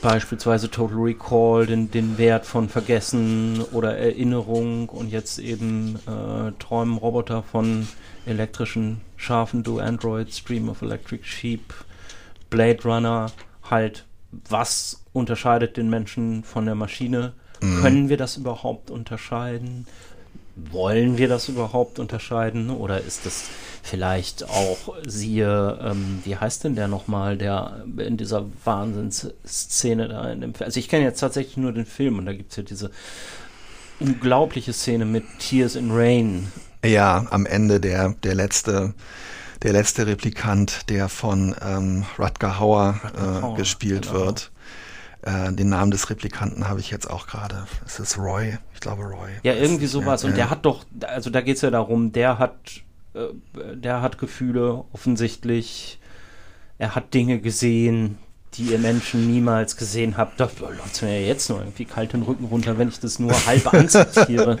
beispielsweise 0.00 0.70
Total 0.70 0.96
Recall, 0.96 1.66
den, 1.66 1.90
den 1.90 2.16
Wert 2.16 2.46
von 2.46 2.70
Vergessen 2.70 3.62
oder 3.72 3.96
Erinnerung 3.98 4.88
und 4.88 5.10
jetzt 5.10 5.38
eben 5.38 5.98
äh, 6.06 6.52
Träumen 6.58 6.96
Roboter 6.96 7.42
von 7.42 7.86
elektrischen 8.24 9.02
Schafen, 9.16 9.62
Do 9.62 9.78
Android, 9.78 10.32
Stream 10.32 10.70
of 10.70 10.80
Electric 10.80 11.24
Sheep, 11.24 11.74
Blade 12.48 12.82
Runner, 12.84 13.26
halt, 13.70 14.06
was 14.48 15.04
unterscheidet 15.12 15.76
den 15.76 15.90
Menschen 15.90 16.42
von 16.42 16.64
der 16.64 16.74
Maschine? 16.74 17.34
Mhm. 17.60 17.82
Können 17.82 18.08
wir 18.08 18.16
das 18.16 18.36
überhaupt 18.36 18.90
unterscheiden? 18.90 19.86
Wollen 20.56 21.18
wir 21.18 21.28
das 21.28 21.48
überhaupt 21.48 21.98
unterscheiden? 21.98 22.70
Oder 22.70 23.00
ist 23.00 23.26
das 23.26 23.44
vielleicht 23.82 24.48
auch 24.48 24.94
siehe, 25.06 25.78
ähm, 25.82 26.20
wie 26.24 26.36
heißt 26.36 26.64
denn 26.64 26.74
der 26.74 26.88
nochmal, 26.88 27.36
der 27.36 27.84
in 27.98 28.16
dieser 28.16 28.46
Wahnsinnsszene 28.64 30.08
da 30.08 30.30
in 30.30 30.40
dem 30.40 30.54
Film. 30.54 30.66
Also 30.66 30.80
ich 30.80 30.88
kenne 30.88 31.04
jetzt 31.04 31.20
tatsächlich 31.20 31.56
nur 31.56 31.72
den 31.72 31.86
Film 31.86 32.18
und 32.18 32.26
da 32.26 32.32
gibt 32.32 32.52
es 32.52 32.56
ja 32.56 32.62
diese 32.62 32.90
unglaubliche 34.00 34.72
Szene 34.72 35.04
mit 35.04 35.24
Tears 35.38 35.76
in 35.76 35.90
Rain. 35.90 36.50
Ja, 36.84 37.26
am 37.30 37.46
Ende 37.46 37.80
der, 37.80 38.14
der 38.22 38.34
letzte 38.34 38.94
der 39.64 39.72
letzte 39.72 40.06
Replikant, 40.06 40.90
der 40.90 41.08
von 41.08 41.54
ähm, 41.62 42.04
Rutger 42.18 42.58
Hauer, 42.58 43.00
Rutger 43.02 43.38
äh, 43.38 43.42
Hauer 43.42 43.56
gespielt 43.56 44.08
genau. 44.08 44.26
wird. 44.26 44.50
Äh, 45.24 45.52
den 45.52 45.70
Namen 45.70 45.90
des 45.90 46.10
Replikanten 46.10 46.68
habe 46.68 46.80
ich 46.80 46.90
jetzt 46.90 47.08
auch 47.08 47.26
gerade. 47.26 47.66
Es 47.86 47.98
ist 47.98 48.18
Roy, 48.18 48.58
ich 48.74 48.80
glaube 48.80 49.04
Roy. 49.04 49.30
Ja, 49.42 49.54
irgendwie 49.54 49.86
sowas. 49.86 50.22
Ja, 50.22 50.28
und 50.28 50.36
der 50.36 50.50
hat 50.50 50.64
doch, 50.64 50.84
also 51.06 51.30
da 51.30 51.40
geht 51.40 51.56
es 51.56 51.62
ja 51.62 51.70
darum, 51.70 52.12
der 52.12 52.38
hat 52.38 52.84
äh, 53.14 53.28
der 53.74 54.02
hat 54.02 54.18
Gefühle 54.18 54.84
offensichtlich. 54.92 55.98
Er 56.78 56.94
hat 56.94 57.14
Dinge 57.14 57.40
gesehen, 57.40 58.18
die 58.54 58.64
ihr 58.64 58.78
Menschen 58.78 59.26
niemals 59.32 59.76
gesehen 59.76 60.16
habt. 60.16 60.38
Da 60.40 60.50
läuft 60.60 61.02
mir 61.02 61.20
ja 61.20 61.26
jetzt 61.26 61.48
nur 61.48 61.60
irgendwie 61.60 61.84
kalt 61.84 62.12
den 62.12 62.22
Rücken 62.22 62.44
runter, 62.46 62.78
wenn 62.78 62.88
ich 62.88 63.00
das 63.00 63.18
nur 63.18 63.32
halb 63.46 63.72
anzitiere. 63.74 64.58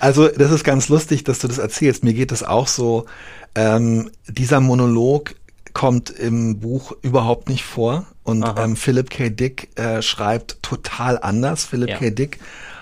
Also, 0.00 0.28
das 0.28 0.50
ist 0.50 0.64
ganz 0.64 0.88
lustig, 0.88 1.24
dass 1.24 1.40
du 1.40 1.48
das 1.48 1.58
erzählst. 1.58 2.04
Mir 2.04 2.14
geht 2.14 2.32
das 2.32 2.42
auch 2.42 2.68
so. 2.68 3.06
Ähm, 3.54 4.10
dieser 4.28 4.60
Monolog 4.60 5.34
kommt 5.76 6.08
im 6.08 6.58
Buch 6.58 6.92
überhaupt 7.02 7.50
nicht 7.50 7.62
vor. 7.62 8.06
Und 8.24 8.46
ähm, 8.56 8.76
Philip 8.76 9.10
K. 9.10 9.28
Dick 9.28 9.78
äh, 9.78 10.00
schreibt 10.00 10.62
total 10.62 11.18
anders. 11.18 11.66
Philip 11.66 11.90
ja. 11.90 11.98
K. 11.98 12.08
Dick 12.08 12.38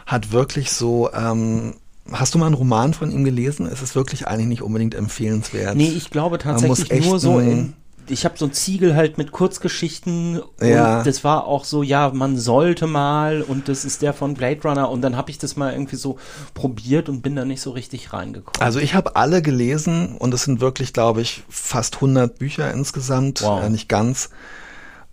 hat 0.07 0.31
wirklich 0.31 0.71
so 0.71 1.11
ähm, 1.13 1.75
Hast 2.13 2.35
du 2.35 2.39
mal 2.39 2.47
einen 2.47 2.55
Roman 2.55 2.95
von 2.95 3.11
ihm 3.11 3.25
gelesen? 3.25 3.67
Es 3.67 3.83
ist 3.83 3.97
wirklich 3.97 4.29
eigentlich 4.29 4.47
nicht 4.47 4.63
unbedingt 4.63 4.95
empfehlenswert. 4.95 5.75
Nee, 5.75 5.89
ich 5.89 6.11
glaube 6.11 6.39
tatsächlich 6.39 7.05
nur 7.05 7.19
so 7.19 7.41
in. 7.41 7.73
Ich 8.09 8.25
habe 8.25 8.37
so 8.37 8.47
ein 8.47 8.53
Ziegel 8.53 8.95
halt 8.95 9.19
mit 9.19 9.33
Kurzgeschichten 9.33 10.41
und 10.41 10.67
ja. 10.67 11.03
das 11.03 11.25
war 11.25 11.47
auch 11.47 11.65
so, 11.65 11.83
ja, 11.83 12.11
man 12.13 12.37
sollte 12.37 12.87
mal 12.87 13.43
und 13.43 13.69
das 13.69 13.85
ist 13.85 14.03
der 14.03 14.13
von 14.13 14.35
Blade 14.35 14.61
Runner 14.63 14.91
und 14.91 15.03
dann 15.03 15.17
habe 15.17 15.31
ich 15.31 15.39
das 15.39 15.57
mal 15.57 15.73
irgendwie 15.73 15.97
so 15.97 16.19
probiert 16.55 17.09
und 17.09 17.23
bin 17.23 17.37
da 17.37 17.45
nicht 17.45 17.61
so 17.61 17.71
richtig 17.71 18.13
reingekommen. 18.13 18.61
Also 18.61 18.79
ich 18.79 18.95
habe 18.95 19.17
alle 19.17 19.43
gelesen 19.43 20.17
und 20.19 20.35
es 20.35 20.45
sind 20.45 20.61
wirklich, 20.61 20.93
glaube 20.93 21.23
ich, 21.23 21.45
fast 21.49 21.97
100 21.97 22.39
Bücher 22.39 22.73
insgesamt, 22.73 23.43
wow. 23.43 23.65
äh, 23.65 23.71
nicht 23.71 23.89
ganz. 23.89 24.31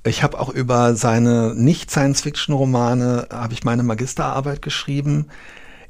Ich 0.04 0.24
habe 0.24 0.40
auch 0.40 0.50
über 0.50 0.96
seine 0.96 1.54
Nicht-Science-Fiction-Romane 1.56 3.28
habe 3.32 3.54
ich 3.54 3.64
meine 3.64 3.84
Magisterarbeit 3.84 4.62
geschrieben 4.62 5.28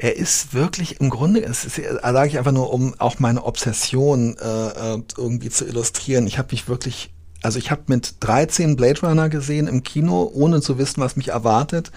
er 0.01 0.17
ist 0.17 0.55
wirklich 0.55 0.99
im 0.99 1.11
Grunde, 1.11 1.43
es 1.43 1.63
ist, 1.63 1.75
sage 1.75 2.27
ich 2.27 2.39
einfach 2.39 2.51
nur, 2.51 2.73
um 2.73 2.95
auch 2.97 3.19
meine 3.19 3.43
Obsession 3.43 4.35
äh, 4.41 4.95
äh 4.95 5.03
irgendwie 5.15 5.51
zu 5.51 5.63
illustrieren. 5.67 6.25
Ich 6.25 6.39
habe 6.39 6.47
mich 6.49 6.67
wirklich, 6.67 7.13
also 7.43 7.59
ich 7.59 7.69
habe 7.69 7.83
mit 7.85 8.15
13 8.21 8.75
Blade 8.75 9.01
Runner 9.01 9.29
gesehen 9.29 9.67
im 9.67 9.83
Kino, 9.83 10.31
ohne 10.33 10.59
zu 10.59 10.79
wissen, 10.79 11.01
was 11.01 11.17
mich 11.17 11.27
erwartet, 11.27 11.91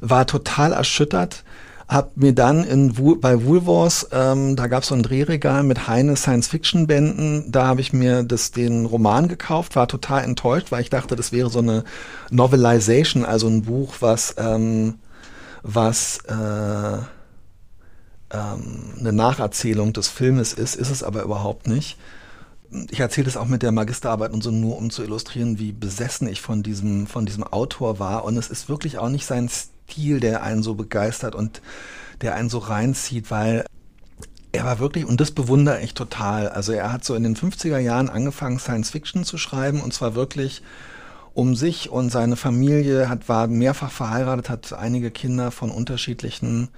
war 0.00 0.28
total 0.28 0.72
erschüttert. 0.72 1.42
Hab 1.88 2.16
mir 2.16 2.32
dann 2.32 2.62
in, 2.62 2.94
bei 3.20 3.44
Woolworths, 3.44 4.06
ähm, 4.12 4.54
da 4.54 4.68
gab 4.68 4.84
es 4.84 4.90
so 4.90 4.94
ein 4.94 5.02
Drehregal 5.02 5.64
mit 5.64 5.88
Heine 5.88 6.14
Science-Fiction-Bänden, 6.14 7.50
da 7.50 7.66
habe 7.66 7.80
ich 7.80 7.92
mir 7.92 8.22
das, 8.22 8.52
den 8.52 8.86
Roman 8.86 9.26
gekauft, 9.26 9.74
war 9.74 9.88
total 9.88 10.22
enttäuscht, 10.22 10.70
weil 10.70 10.82
ich 10.82 10.90
dachte, 10.90 11.16
das 11.16 11.32
wäre 11.32 11.50
so 11.50 11.58
eine 11.58 11.82
Novelization, 12.30 13.24
also 13.24 13.48
ein 13.48 13.62
Buch, 13.62 13.94
was, 13.98 14.36
ähm, 14.38 15.00
was 15.64 16.18
äh, 16.28 16.98
ähm, 18.30 18.94
eine 18.98 19.12
Nacherzählung 19.12 19.92
des 19.92 20.08
Filmes 20.08 20.52
ist, 20.52 20.76
ist 20.76 20.90
es 20.90 21.02
aber 21.02 21.22
überhaupt 21.22 21.66
nicht. 21.66 21.98
Ich 22.90 23.00
erzähle 23.00 23.26
es 23.26 23.36
auch 23.36 23.46
mit 23.46 23.62
der 23.62 23.72
Magisterarbeit 23.72 24.32
und 24.32 24.42
so 24.42 24.50
nur, 24.50 24.76
um 24.76 24.90
zu 24.90 25.02
illustrieren, 25.02 25.58
wie 25.58 25.72
besessen 25.72 26.28
ich 26.28 26.40
von 26.40 26.62
diesem, 26.62 27.06
von 27.08 27.26
diesem 27.26 27.42
Autor 27.42 27.98
war. 27.98 28.24
Und 28.24 28.36
es 28.36 28.48
ist 28.48 28.68
wirklich 28.68 28.98
auch 28.98 29.08
nicht 29.08 29.26
sein 29.26 29.48
Stil, 29.48 30.20
der 30.20 30.44
einen 30.44 30.62
so 30.62 30.74
begeistert 30.74 31.34
und 31.34 31.60
der 32.20 32.34
einen 32.34 32.48
so 32.48 32.58
reinzieht, 32.58 33.30
weil 33.30 33.64
er 34.52 34.64
war 34.64 34.78
wirklich, 34.78 35.04
und 35.04 35.20
das 35.20 35.30
bewundere 35.30 35.80
ich 35.80 35.94
total. 35.94 36.48
Also 36.48 36.72
er 36.72 36.92
hat 36.92 37.04
so 37.04 37.14
in 37.14 37.22
den 37.22 37.36
50er 37.36 37.78
Jahren 37.78 38.08
angefangen, 38.08 38.58
Science 38.58 38.90
Fiction 38.90 39.24
zu 39.24 39.38
schreiben 39.38 39.80
und 39.80 39.92
zwar 39.92 40.14
wirklich 40.14 40.62
um 41.34 41.54
sich 41.54 41.90
und 41.90 42.10
seine 42.10 42.36
Familie, 42.36 43.08
hat, 43.08 43.28
war 43.28 43.46
mehrfach 43.46 43.90
verheiratet, 43.90 44.50
hat 44.50 44.72
einige 44.72 45.10
Kinder 45.10 45.50
von 45.50 45.70
unterschiedlichen 45.70 46.68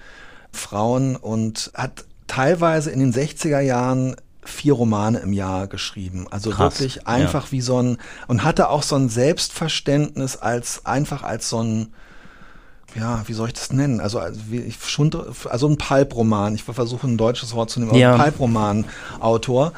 Frauen 0.53 1.16
und 1.16 1.70
hat 1.74 2.05
teilweise 2.26 2.90
in 2.90 3.00
den 3.00 3.12
60er 3.12 3.61
Jahren 3.61 4.16
vier 4.44 4.74
Romane 4.74 5.20
im 5.20 5.32
Jahr 5.32 5.66
geschrieben. 5.66 6.26
Also 6.30 6.50
Krass, 6.50 6.80
wirklich 6.80 7.07
einfach 7.07 7.46
ja. 7.46 7.53
wie 7.53 7.61
so 7.61 7.80
ein, 7.80 7.98
und 8.26 8.44
hatte 8.44 8.68
auch 8.68 8.82
so 8.82 8.96
ein 8.96 9.09
Selbstverständnis 9.09 10.36
als, 10.36 10.84
einfach 10.84 11.22
als 11.22 11.48
so 11.48 11.62
ein, 11.62 11.92
ja, 12.94 13.22
wie 13.26 13.32
soll 13.32 13.48
ich 13.48 13.55
das 13.55 13.72
nennen? 13.72 14.00
Also, 14.00 14.18
also, 14.18 14.40
wie, 14.48 14.72
schon, 14.72 15.11
also 15.48 15.68
ein 15.68 15.78
Pulp-Roman. 15.78 16.55
Ich 16.55 16.62
versuche 16.64 17.07
ein 17.07 17.16
deutsches 17.16 17.55
Wort 17.55 17.70
zu 17.70 17.80
nehmen, 17.80 17.90
aber 17.90 17.98
ja. 17.98 18.14
ein 18.14 18.20
Pulp-Roman-Autor. 18.20 19.72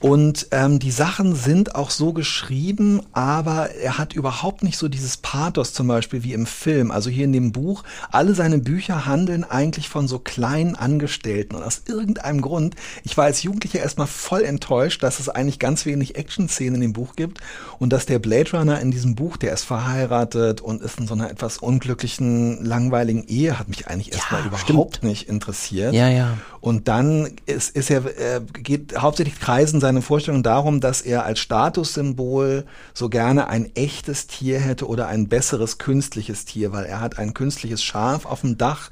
Und 0.00 0.46
ähm, 0.50 0.78
die 0.78 0.90
Sachen 0.90 1.34
sind 1.34 1.74
auch 1.74 1.90
so 1.90 2.14
geschrieben, 2.14 3.02
aber 3.12 3.70
er 3.74 3.98
hat 3.98 4.14
überhaupt 4.14 4.62
nicht 4.62 4.78
so 4.78 4.88
dieses 4.88 5.18
Pathos 5.18 5.74
zum 5.74 5.88
Beispiel 5.88 6.24
wie 6.24 6.32
im 6.32 6.46
Film. 6.46 6.90
Also 6.90 7.10
hier 7.10 7.24
in 7.24 7.34
dem 7.34 7.52
Buch, 7.52 7.84
alle 8.10 8.34
seine 8.34 8.58
Bücher 8.58 9.04
handeln 9.04 9.44
eigentlich 9.44 9.90
von 9.90 10.08
so 10.08 10.18
kleinen 10.18 10.74
Angestellten. 10.74 11.54
Und 11.54 11.62
aus 11.62 11.82
irgendeinem 11.86 12.40
Grund, 12.40 12.76
ich 13.04 13.18
war 13.18 13.26
als 13.26 13.42
Jugendlicher 13.42 13.80
erstmal 13.80 14.06
voll 14.06 14.42
enttäuscht, 14.42 15.02
dass 15.02 15.20
es 15.20 15.28
eigentlich 15.28 15.58
ganz 15.58 15.84
wenig 15.84 16.16
Action-Szenen 16.16 16.76
in 16.76 16.80
dem 16.80 16.92
Buch 16.94 17.14
gibt 17.14 17.40
und 17.78 17.92
dass 17.92 18.06
der 18.06 18.20
Blade 18.20 18.52
Runner 18.52 18.80
in 18.80 18.90
diesem 18.90 19.16
Buch, 19.16 19.36
der 19.36 19.52
ist 19.52 19.64
verheiratet 19.64 20.62
und 20.62 20.80
ist 20.80 20.98
in 20.98 21.08
so 21.08 21.14
einer 21.14 21.30
etwas 21.30 21.58
unglücklichen, 21.58 22.64
langweiligen 22.64 23.24
Ehe, 23.24 23.58
hat 23.58 23.68
mich 23.68 23.86
eigentlich 23.88 24.14
erstmal 24.14 24.40
ja, 24.40 24.46
überhaupt 24.46 24.96
stimmt. 24.96 25.02
nicht 25.02 25.28
interessiert. 25.28 25.92
Ja, 25.92 26.08
ja. 26.08 26.38
Und 26.60 26.88
dann 26.88 27.32
ist, 27.44 27.76
ist 27.76 27.90
er, 27.90 28.16
er 28.18 28.40
geht 28.40 28.96
hauptsächlich 28.96 29.38
kreisen 29.40 29.80
seine 29.80 29.89
Vorstellung 30.02 30.42
darum, 30.42 30.80
dass 30.80 31.02
er 31.02 31.24
als 31.24 31.40
Statussymbol 31.40 32.64
so 32.94 33.08
gerne 33.08 33.48
ein 33.48 33.74
echtes 33.74 34.28
Tier 34.28 34.60
hätte 34.60 34.86
oder 34.86 35.08
ein 35.08 35.28
besseres 35.28 35.78
künstliches 35.78 36.44
Tier, 36.44 36.72
weil 36.72 36.84
er 36.84 37.00
hat 37.00 37.18
ein 37.18 37.34
künstliches 37.34 37.82
Schaf 37.82 38.24
auf 38.24 38.42
dem 38.42 38.56
Dach 38.56 38.90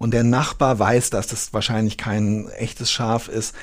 und 0.00 0.12
der 0.12 0.24
Nachbar 0.24 0.78
weiß, 0.78 1.10
dass 1.10 1.28
das 1.28 1.52
wahrscheinlich 1.52 1.96
kein 1.96 2.48
echtes 2.48 2.90
Schaf 2.90 3.28
ist. 3.28 3.54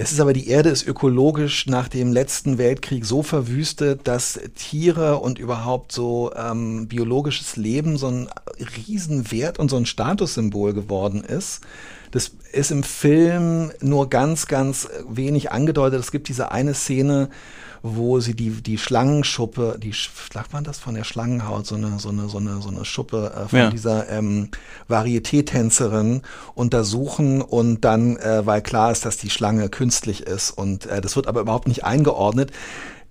Es 0.00 0.12
ist 0.12 0.20
aber, 0.20 0.32
die 0.32 0.46
Erde 0.46 0.68
ist 0.68 0.86
ökologisch 0.86 1.66
nach 1.66 1.88
dem 1.88 2.12
letzten 2.12 2.56
Weltkrieg 2.56 3.04
so 3.04 3.24
verwüstet, 3.24 4.06
dass 4.06 4.38
Tiere 4.54 5.16
und 5.16 5.40
überhaupt 5.40 5.90
so 5.90 6.30
ähm, 6.36 6.86
biologisches 6.86 7.56
Leben 7.56 7.96
so 7.96 8.06
ein 8.06 8.28
Riesenwert 8.76 9.58
und 9.58 9.70
so 9.70 9.76
ein 9.76 9.86
Statussymbol 9.86 10.72
geworden 10.72 11.24
ist. 11.24 11.62
Das 12.10 12.32
ist 12.52 12.70
im 12.70 12.82
Film 12.82 13.70
nur 13.80 14.08
ganz, 14.08 14.46
ganz 14.46 14.88
wenig 15.08 15.52
angedeutet. 15.52 16.00
Es 16.00 16.10
gibt 16.10 16.28
diese 16.28 16.50
eine 16.52 16.74
Szene, 16.74 17.28
wo 17.82 18.20
sie 18.20 18.34
die, 18.34 18.50
die 18.50 18.78
Schlangenschuppe, 18.78 19.78
die, 19.82 19.92
sagt 20.32 20.52
man 20.52 20.64
das 20.64 20.78
von 20.78 20.94
der 20.94 21.04
Schlangenhaut, 21.04 21.66
so 21.66 21.76
eine, 21.76 21.98
so 21.98 22.08
eine, 22.08 22.28
so 22.28 22.38
eine, 22.38 22.60
so 22.60 22.68
eine 22.68 22.84
Schuppe 22.84 23.32
äh, 23.34 23.48
von 23.48 23.58
ja. 23.58 23.70
dieser 23.70 24.08
ähm, 24.08 24.48
Varieté-Tänzerin 24.88 26.22
untersuchen 26.54 27.40
und 27.40 27.84
dann, 27.84 28.16
äh, 28.16 28.44
weil 28.46 28.62
klar 28.62 28.90
ist, 28.90 29.04
dass 29.04 29.16
die 29.16 29.30
Schlange 29.30 29.68
künstlich 29.68 30.22
ist 30.26 30.50
und 30.50 30.86
äh, 30.86 31.00
das 31.00 31.16
wird 31.16 31.26
aber 31.26 31.40
überhaupt 31.40 31.68
nicht 31.68 31.84
eingeordnet. 31.84 32.52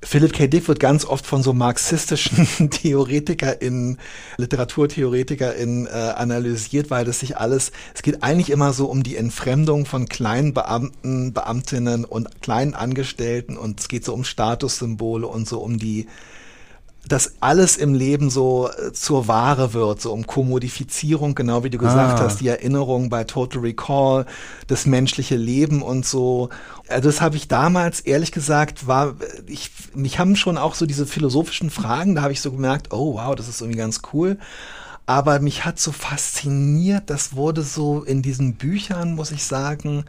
Philip 0.04 0.32
K. 0.32 0.48
Dick 0.48 0.68
wird 0.68 0.80
ganz 0.80 1.06
oft 1.06 1.26
von 1.26 1.42
so 1.42 1.54
marxistischen 1.54 2.70
TheoretikerInnen, 2.70 3.98
LiteraturtheoretikerInnen 4.38 5.88
äh, 5.88 5.90
analysiert, 5.90 6.92
weil 6.92 7.04
das 7.04 7.20
sich 7.20 7.38
alles, 7.38 7.72
es 7.96 8.04
geht 8.04 8.22
eigentlich 8.22 8.52
immer 8.52 8.74
so 8.74 8.86
um 8.86 9.02
die 9.02 9.16
Entfremdung 9.16 9.88
von 9.88 10.08
kleinen 10.08 10.54
Beamten, 10.54 11.34
Beamtinnen 11.34 12.06
und 12.06 12.42
kleinen 12.42 12.76
Angestellten 12.76 13.58
und 13.58 13.80
es 13.80 13.88
geht 13.88 14.06
so 14.06 14.14
um 14.14 14.24
Statussymbole 14.24 15.26
und 15.26 15.48
so 15.48 15.60
um 15.60 15.80
die 15.80 16.08
dass 17.08 17.36
alles 17.42 17.78
im 17.78 17.94
Leben 17.94 18.30
so 18.30 18.70
äh, 18.70 18.92
zur 18.94 19.28
Ware 19.28 19.74
wird, 19.74 20.02
so 20.02 20.12
um 20.12 20.26
Kommodifizierung, 20.26 21.36
genau 21.36 21.64
wie 21.64 21.70
du 21.70 21.78
gesagt 21.78 22.20
ah. 22.20 22.24
hast, 22.24 22.40
die 22.42 22.48
Erinnerung 22.48 23.10
bei 23.10 23.24
Total 23.24 23.62
Recall, 23.62 24.26
das 24.68 24.86
menschliche 24.86 25.36
Leben 25.36 25.82
und 25.82 26.06
so. 26.06 26.50
Also 26.88 27.10
das 27.10 27.22
habe 27.22 27.36
ich 27.36 27.48
damals, 27.48 28.00
ehrlich 28.02 28.32
gesagt, 28.32 28.88
war, 28.88 29.16
ich, 29.46 29.72
mich 29.94 30.20
haben 30.20 30.36
schon 30.36 30.58
auch 30.58 30.76
so 30.76 30.86
diese 30.86 31.06
philosophischen 31.06 31.70
Fragen, 31.70 32.16
da 32.16 32.22
habe 32.22 32.34
ich 32.34 32.42
so 32.42 32.52
gemerkt, 32.52 32.92
oh 32.92 33.16
wow, 33.16 33.36
das 33.36 33.48
ist 33.48 33.62
irgendwie 33.62 33.80
ganz 33.80 34.02
cool. 34.14 34.38
Aber 35.06 35.40
mich 35.40 35.64
hat 35.64 35.80
so 35.80 35.94
fasziniert, 35.94 37.10
das 37.10 37.34
wurde 37.36 37.64
so 37.64 38.04
in 38.04 38.22
diesen 38.22 38.56
Büchern, 38.56 39.16
muss 39.16 39.32
ich 39.32 39.46
sagen, 39.46 40.04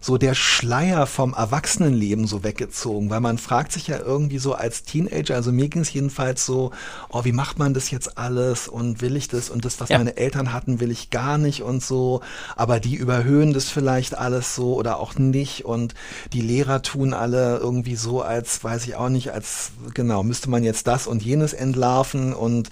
so 0.00 0.16
der 0.16 0.34
Schleier 0.34 1.06
vom 1.06 1.34
Erwachsenenleben 1.34 2.26
so 2.26 2.42
weggezogen, 2.42 3.10
weil 3.10 3.20
man 3.20 3.38
fragt 3.38 3.72
sich 3.72 3.86
ja 3.86 3.98
irgendwie 3.98 4.38
so 4.38 4.54
als 4.54 4.82
Teenager, 4.82 5.34
also 5.34 5.52
mir 5.52 5.68
ging 5.68 5.82
es 5.82 5.92
jedenfalls 5.92 6.46
so, 6.46 6.70
oh, 7.10 7.24
wie 7.24 7.32
macht 7.32 7.58
man 7.58 7.74
das 7.74 7.90
jetzt 7.90 8.16
alles 8.16 8.66
und 8.66 9.02
will 9.02 9.16
ich 9.16 9.28
das 9.28 9.50
und 9.50 9.64
das, 9.64 9.80
was 9.80 9.90
ja. 9.90 9.98
meine 9.98 10.16
Eltern 10.16 10.52
hatten, 10.52 10.80
will 10.80 10.90
ich 10.90 11.10
gar 11.10 11.38
nicht 11.38 11.62
und 11.62 11.82
so, 11.82 12.22
aber 12.56 12.80
die 12.80 12.94
überhöhen 12.94 13.52
das 13.52 13.68
vielleicht 13.68 14.16
alles 14.16 14.54
so 14.54 14.74
oder 14.74 14.98
auch 14.98 15.16
nicht 15.16 15.64
und 15.64 15.94
die 16.32 16.40
Lehrer 16.40 16.82
tun 16.82 17.12
alle 17.12 17.58
irgendwie 17.58 17.96
so, 17.96 18.22
als 18.22 18.64
weiß 18.64 18.86
ich 18.86 18.96
auch 18.96 19.10
nicht, 19.10 19.32
als 19.32 19.72
genau, 19.94 20.22
müsste 20.22 20.48
man 20.48 20.64
jetzt 20.64 20.86
das 20.86 21.06
und 21.06 21.22
jenes 21.22 21.52
entlarven 21.52 22.32
und 22.32 22.70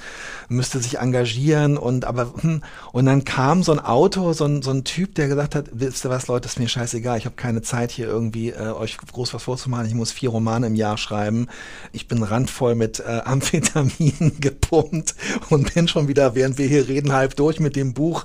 müsste 0.48 0.80
sich 0.80 0.98
engagieren 0.98 1.76
und 1.76 2.04
aber 2.04 2.32
hm, 2.40 2.62
und 2.92 3.06
dann 3.06 3.24
kam 3.24 3.62
so 3.62 3.72
ein 3.72 3.80
Autor, 3.80 4.34
so 4.34 4.44
ein, 4.44 4.62
so 4.62 4.70
ein 4.70 4.84
Typ, 4.84 5.14
der 5.14 5.28
gesagt 5.28 5.54
hat, 5.54 5.66
wisst 5.72 6.04
ihr 6.04 6.10
was, 6.10 6.26
Leute, 6.26 6.48
ist 6.48 6.58
mir 6.58 6.68
scheißegal, 6.68 7.17
ich 7.18 7.26
habe 7.26 7.36
keine 7.36 7.60
Zeit 7.60 7.90
hier 7.90 8.06
irgendwie 8.06 8.50
äh, 8.50 8.70
euch 8.70 8.96
groß 8.96 9.34
was 9.34 9.42
vorzumachen. 9.42 9.86
Ich 9.86 9.94
muss 9.94 10.12
vier 10.12 10.30
Romane 10.30 10.66
im 10.66 10.74
Jahr 10.74 10.96
schreiben. 10.96 11.48
Ich 11.92 12.08
bin 12.08 12.22
randvoll 12.22 12.74
mit 12.74 13.00
äh, 13.00 13.20
Amphetaminen 13.24 14.40
gepumpt 14.40 15.14
und 15.50 15.74
bin 15.74 15.88
schon 15.88 16.08
wieder, 16.08 16.34
während 16.34 16.56
wir 16.56 16.66
hier 16.66 16.88
reden, 16.88 17.12
halb 17.12 17.36
durch 17.36 17.60
mit 17.60 17.76
dem 17.76 17.92
Buch. 17.92 18.24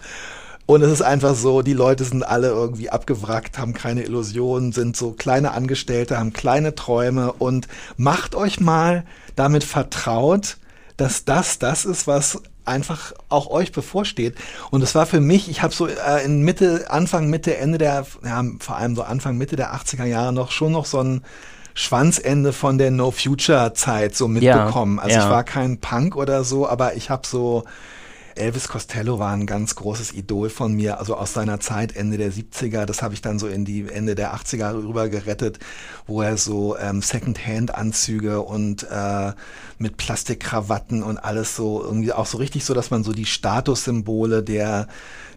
Und 0.66 0.82
es 0.82 0.91
ist 0.91 1.02
einfach 1.02 1.36
so, 1.36 1.62
die 1.62 1.74
Leute 1.74 2.06
sind 2.06 2.24
alle 2.24 2.48
irgendwie 2.48 2.89
abgewrackt, 2.89 3.58
haben 3.58 3.74
keine 3.74 4.04
Illusionen, 4.04 4.72
sind 4.72 4.96
so 4.96 5.12
kleine 5.12 5.52
Angestellte, 5.52 6.18
haben 6.18 6.32
kleine 6.32 6.74
Träume 6.74 7.34
und 7.34 7.68
macht 7.98 8.34
euch 8.34 8.62
mal 8.62 9.04
damit 9.36 9.66
vertraut, 9.66 10.58
dass 10.96 11.26
das 11.26 11.60
das 11.60 11.84
ist, 11.84 12.08
was 12.08 12.41
einfach 12.66 13.14
auch 13.30 13.47
euch 13.47 13.72
bevorsteht. 13.72 14.36
Und 14.72 14.82
es 14.82 14.95
war 14.95 15.05
für 15.05 15.20
mich, 15.20 15.49
ich 15.49 15.61
habe 15.61 15.74
so 15.74 15.88
äh, 15.88 16.24
in 16.24 16.41
Mitte, 16.41 16.86
Anfang, 16.89 17.30
Mitte, 17.30 17.57
Ende 17.57 17.78
der, 17.78 18.05
ja, 18.24 18.43
vor 18.59 18.78
allem 18.78 18.95
so 18.95 19.03
Anfang, 19.03 19.38
Mitte 19.38 19.55
der 19.55 19.74
80er 19.74 20.05
Jahre 20.05 20.34
noch 20.34 20.51
schon 20.51 20.72
noch 20.72 20.86
so 20.86 20.99
ein 20.99 21.24
Schwanzende 21.76 22.53
von 22.53 22.78
der 22.78 22.91
No 22.91 23.11
Future 23.11 23.74
Zeit 23.74 24.16
so 24.16 24.28
mitbekommen. 24.28 24.97
Ja, 24.97 25.03
also 25.03 25.18
ja. 25.18 25.24
ich 25.24 25.30
war 25.32 25.43
kein 25.43 25.80
Punk 25.80 26.16
oder 26.16 26.43
so, 26.43 26.68
aber 26.68 26.95
ich 26.95 27.09
habe 27.09 27.26
so 27.26 27.64
Elvis 28.36 28.67
Costello 28.67 29.19
war 29.19 29.34
ein 29.34 29.45
ganz 29.45 29.75
großes 29.75 30.13
Idol 30.13 30.49
von 30.49 30.73
mir, 30.73 30.99
also 30.99 31.15
aus 31.15 31.34
seiner 31.34 31.59
Zeit 31.59 31.95
Ende 31.95 32.17
der 32.17 32.31
70er. 32.31 32.86
Das 32.86 33.01
habe 33.01 33.13
ich 33.13 33.21
dann 33.21 33.39
so 33.39 33.47
in 33.47 33.65
die 33.65 33.88
Ende 33.88 34.15
der 34.15 34.36
80er 34.36 34.73
rüber 34.73 35.09
gerettet, 35.09 35.59
wo 36.07 36.21
er 36.21 36.38
so 36.38 36.77
ähm, 36.77 37.01
Second-Hand-Anzüge 37.01 38.41
und 38.41 38.88
äh, 38.89 39.34
mit 39.77 39.97
Plastikkrawatten 39.97 41.03
und 41.03 41.17
alles 41.17 41.55
so 41.55 41.84
irgendwie 41.84 42.13
auch 42.13 42.25
so 42.25 42.38
richtig 42.38 42.65
so, 42.65 42.73
dass 42.73 42.91
man 42.91 43.03
so 43.03 43.13
die 43.13 43.25
Statussymbole 43.25 44.43
der 44.43 44.88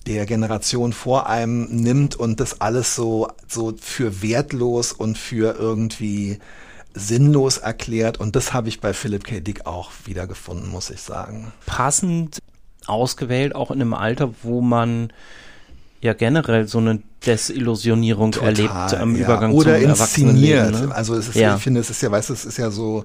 der 0.07 0.25
Generation 0.25 0.93
vor 0.93 1.29
einem 1.29 1.65
nimmt 1.65 2.15
und 2.15 2.39
das 2.39 2.61
alles 2.61 2.95
so 2.95 3.29
so 3.49 3.75
für 3.81 4.23
wertlos 4.23 4.93
und 4.93 5.19
für 5.19 5.57
irgendwie 5.59 6.39
sinnlos 6.95 7.59
erklärt 7.59 8.19
und 8.19 8.37
das 8.37 8.53
habe 8.53 8.69
ich 8.69 8.81
bei 8.81 8.95
Philip 8.95 9.25
K. 9.25 9.41
Dick 9.41 9.67
auch 9.67 9.91
wiedergefunden, 10.05 10.71
muss 10.71 10.91
ich 10.91 11.03
sagen. 11.03 11.53
Passend 11.67 12.39
ausgewählt, 12.87 13.55
auch 13.55 13.71
in 13.71 13.81
einem 13.81 13.95
Alter, 13.95 14.31
wo 14.43 14.61
man 14.61 15.13
ja 16.01 16.13
generell 16.13 16.69
so 16.69 16.79
eine 16.79 17.03
Desillusionierung 17.25 18.33
Total, 18.33 18.49
erlebt 18.49 18.95
am 18.95 19.17
ja. 19.17 19.25
Übergang 19.25 19.53
oder 19.53 19.79
zum 19.81 19.91
inszeniert. 19.91 20.73
Ne? 20.73 20.95
Also 20.95 21.15
es 21.15 21.29
ist, 21.29 21.35
ja. 21.35 21.57
ich 21.57 21.63
finde, 21.63 21.81
es 21.81 21.91
ist 21.91 22.03
ja, 22.03 22.11
weißt 22.11 22.31
du, 22.31 22.35
es 22.35 22.45
ist 22.45 22.59
ja 22.59 22.71
so, 22.71 23.05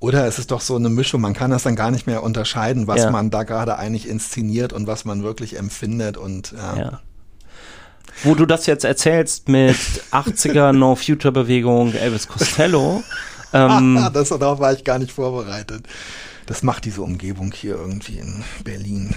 oder 0.00 0.26
es 0.26 0.38
ist 0.38 0.50
doch 0.50 0.60
so 0.60 0.76
eine 0.76 0.88
Mischung, 0.88 1.20
man 1.20 1.34
kann 1.34 1.50
das 1.50 1.62
dann 1.62 1.76
gar 1.76 1.90
nicht 1.90 2.06
mehr 2.06 2.22
unterscheiden, 2.22 2.86
was 2.86 3.02
ja. 3.02 3.10
man 3.10 3.30
da 3.30 3.44
gerade 3.44 3.78
eigentlich 3.78 4.08
inszeniert 4.08 4.72
und 4.72 4.86
was 4.86 5.04
man 5.04 5.22
wirklich 5.22 5.56
empfindet 5.58 6.16
und 6.16 6.52
ja. 6.52 7.00
Wo 8.24 8.34
du 8.34 8.46
das 8.46 8.66
jetzt 8.66 8.84
erzählst 8.84 9.48
mit 9.48 9.76
80er 10.12 10.72
No 10.72 10.94
Future 10.96 11.32
Bewegung 11.32 11.94
Elvis 11.94 12.28
Costello. 12.28 13.02
ähm, 13.52 14.08
das, 14.12 14.28
darauf 14.28 14.58
war 14.60 14.72
ich 14.72 14.84
gar 14.84 14.98
nicht 14.98 15.12
vorbereitet 15.12 15.86
das 16.46 16.62
macht 16.62 16.84
diese 16.84 17.02
Umgebung 17.02 17.52
hier 17.52 17.76
irgendwie 17.76 18.18
in 18.18 18.44
Berlin. 18.64 19.14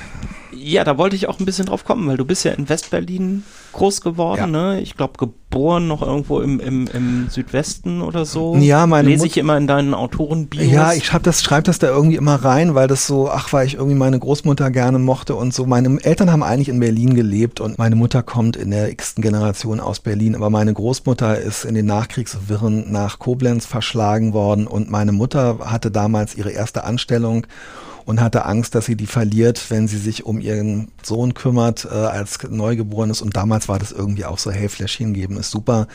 Ja, 0.51 0.83
da 0.83 0.97
wollte 0.97 1.15
ich 1.15 1.27
auch 1.27 1.39
ein 1.39 1.45
bisschen 1.45 1.65
drauf 1.65 1.83
kommen, 1.83 2.07
weil 2.07 2.17
du 2.17 2.25
bist 2.25 2.45
ja 2.45 2.51
in 2.51 2.69
Westberlin 2.69 3.43
groß 3.75 4.01
geworden, 4.01 4.39
ja. 4.53 4.73
ne? 4.73 4.81
Ich 4.81 4.97
glaube, 4.97 5.13
geboren 5.17 5.87
noch 5.87 6.01
irgendwo 6.01 6.39
im, 6.39 6.59
im, 6.59 6.87
im 6.87 7.27
Südwesten 7.29 8.01
oder 8.01 8.25
so. 8.25 8.55
Ja, 8.55 8.87
meine 8.87 9.09
Lese 9.09 9.27
ich 9.27 9.37
immer 9.37 9.57
in 9.57 9.67
deinen 9.67 9.93
Autorenbios. 9.93 10.71
Ja, 10.71 10.93
ich 10.93 11.13
hab 11.13 11.23
das, 11.23 11.43
schreib 11.43 11.65
das 11.65 11.79
da 11.79 11.87
irgendwie 11.87 12.15
immer 12.15 12.35
rein, 12.35 12.75
weil 12.75 12.87
das 12.87 13.05
so, 13.05 13.29
ach, 13.29 13.53
weil 13.53 13.67
ich 13.67 13.75
irgendwie 13.75 13.95
meine 13.95 14.17
Großmutter 14.17 14.71
gerne 14.71 14.99
mochte 14.99 15.35
und 15.35 15.53
so. 15.53 15.65
Meine 15.65 15.97
Eltern 16.03 16.31
haben 16.31 16.43
eigentlich 16.43 16.69
in 16.69 16.79
Berlin 16.79 17.15
gelebt 17.15 17.59
und 17.59 17.77
meine 17.77 17.95
Mutter 17.95 18.23
kommt 18.23 18.55
in 18.55 18.71
der 18.71 18.89
x-ten 18.89 19.21
Generation 19.21 19.79
aus 19.79 19.99
Berlin, 19.99 20.35
aber 20.35 20.49
meine 20.49 20.73
Großmutter 20.73 21.37
ist 21.37 21.65
in 21.65 21.75
den 21.75 21.85
Nachkriegswirren 21.85 22.91
nach 22.91 23.19
Koblenz 23.19 23.65
verschlagen 23.65 24.33
worden 24.33 24.67
und 24.67 24.89
meine 24.89 25.11
Mutter 25.11 25.59
hatte 25.65 25.91
damals 25.91 26.35
ihre 26.35 26.51
erste 26.51 26.83
Anstellung 26.83 27.45
und 28.05 28.21
hatte 28.21 28.45
Angst, 28.45 28.75
dass 28.75 28.85
sie 28.85 28.95
die 28.95 29.07
verliert, 29.07 29.69
wenn 29.69 29.87
sie 29.87 29.97
sich 29.97 30.25
um 30.25 30.39
ihren 30.39 30.89
Sohn 31.03 31.33
kümmert 31.33 31.85
äh, 31.85 31.93
als 31.93 32.39
Neugeborenes. 32.47 33.21
Und 33.21 33.35
damals 33.35 33.67
war 33.67 33.79
das 33.79 33.91
irgendwie 33.91 34.25
auch 34.25 34.37
so, 34.37 34.51
hey, 34.51 34.69
Fläschchen 34.69 35.13
geben 35.13 35.37
ist 35.37 35.51
super. 35.51 35.87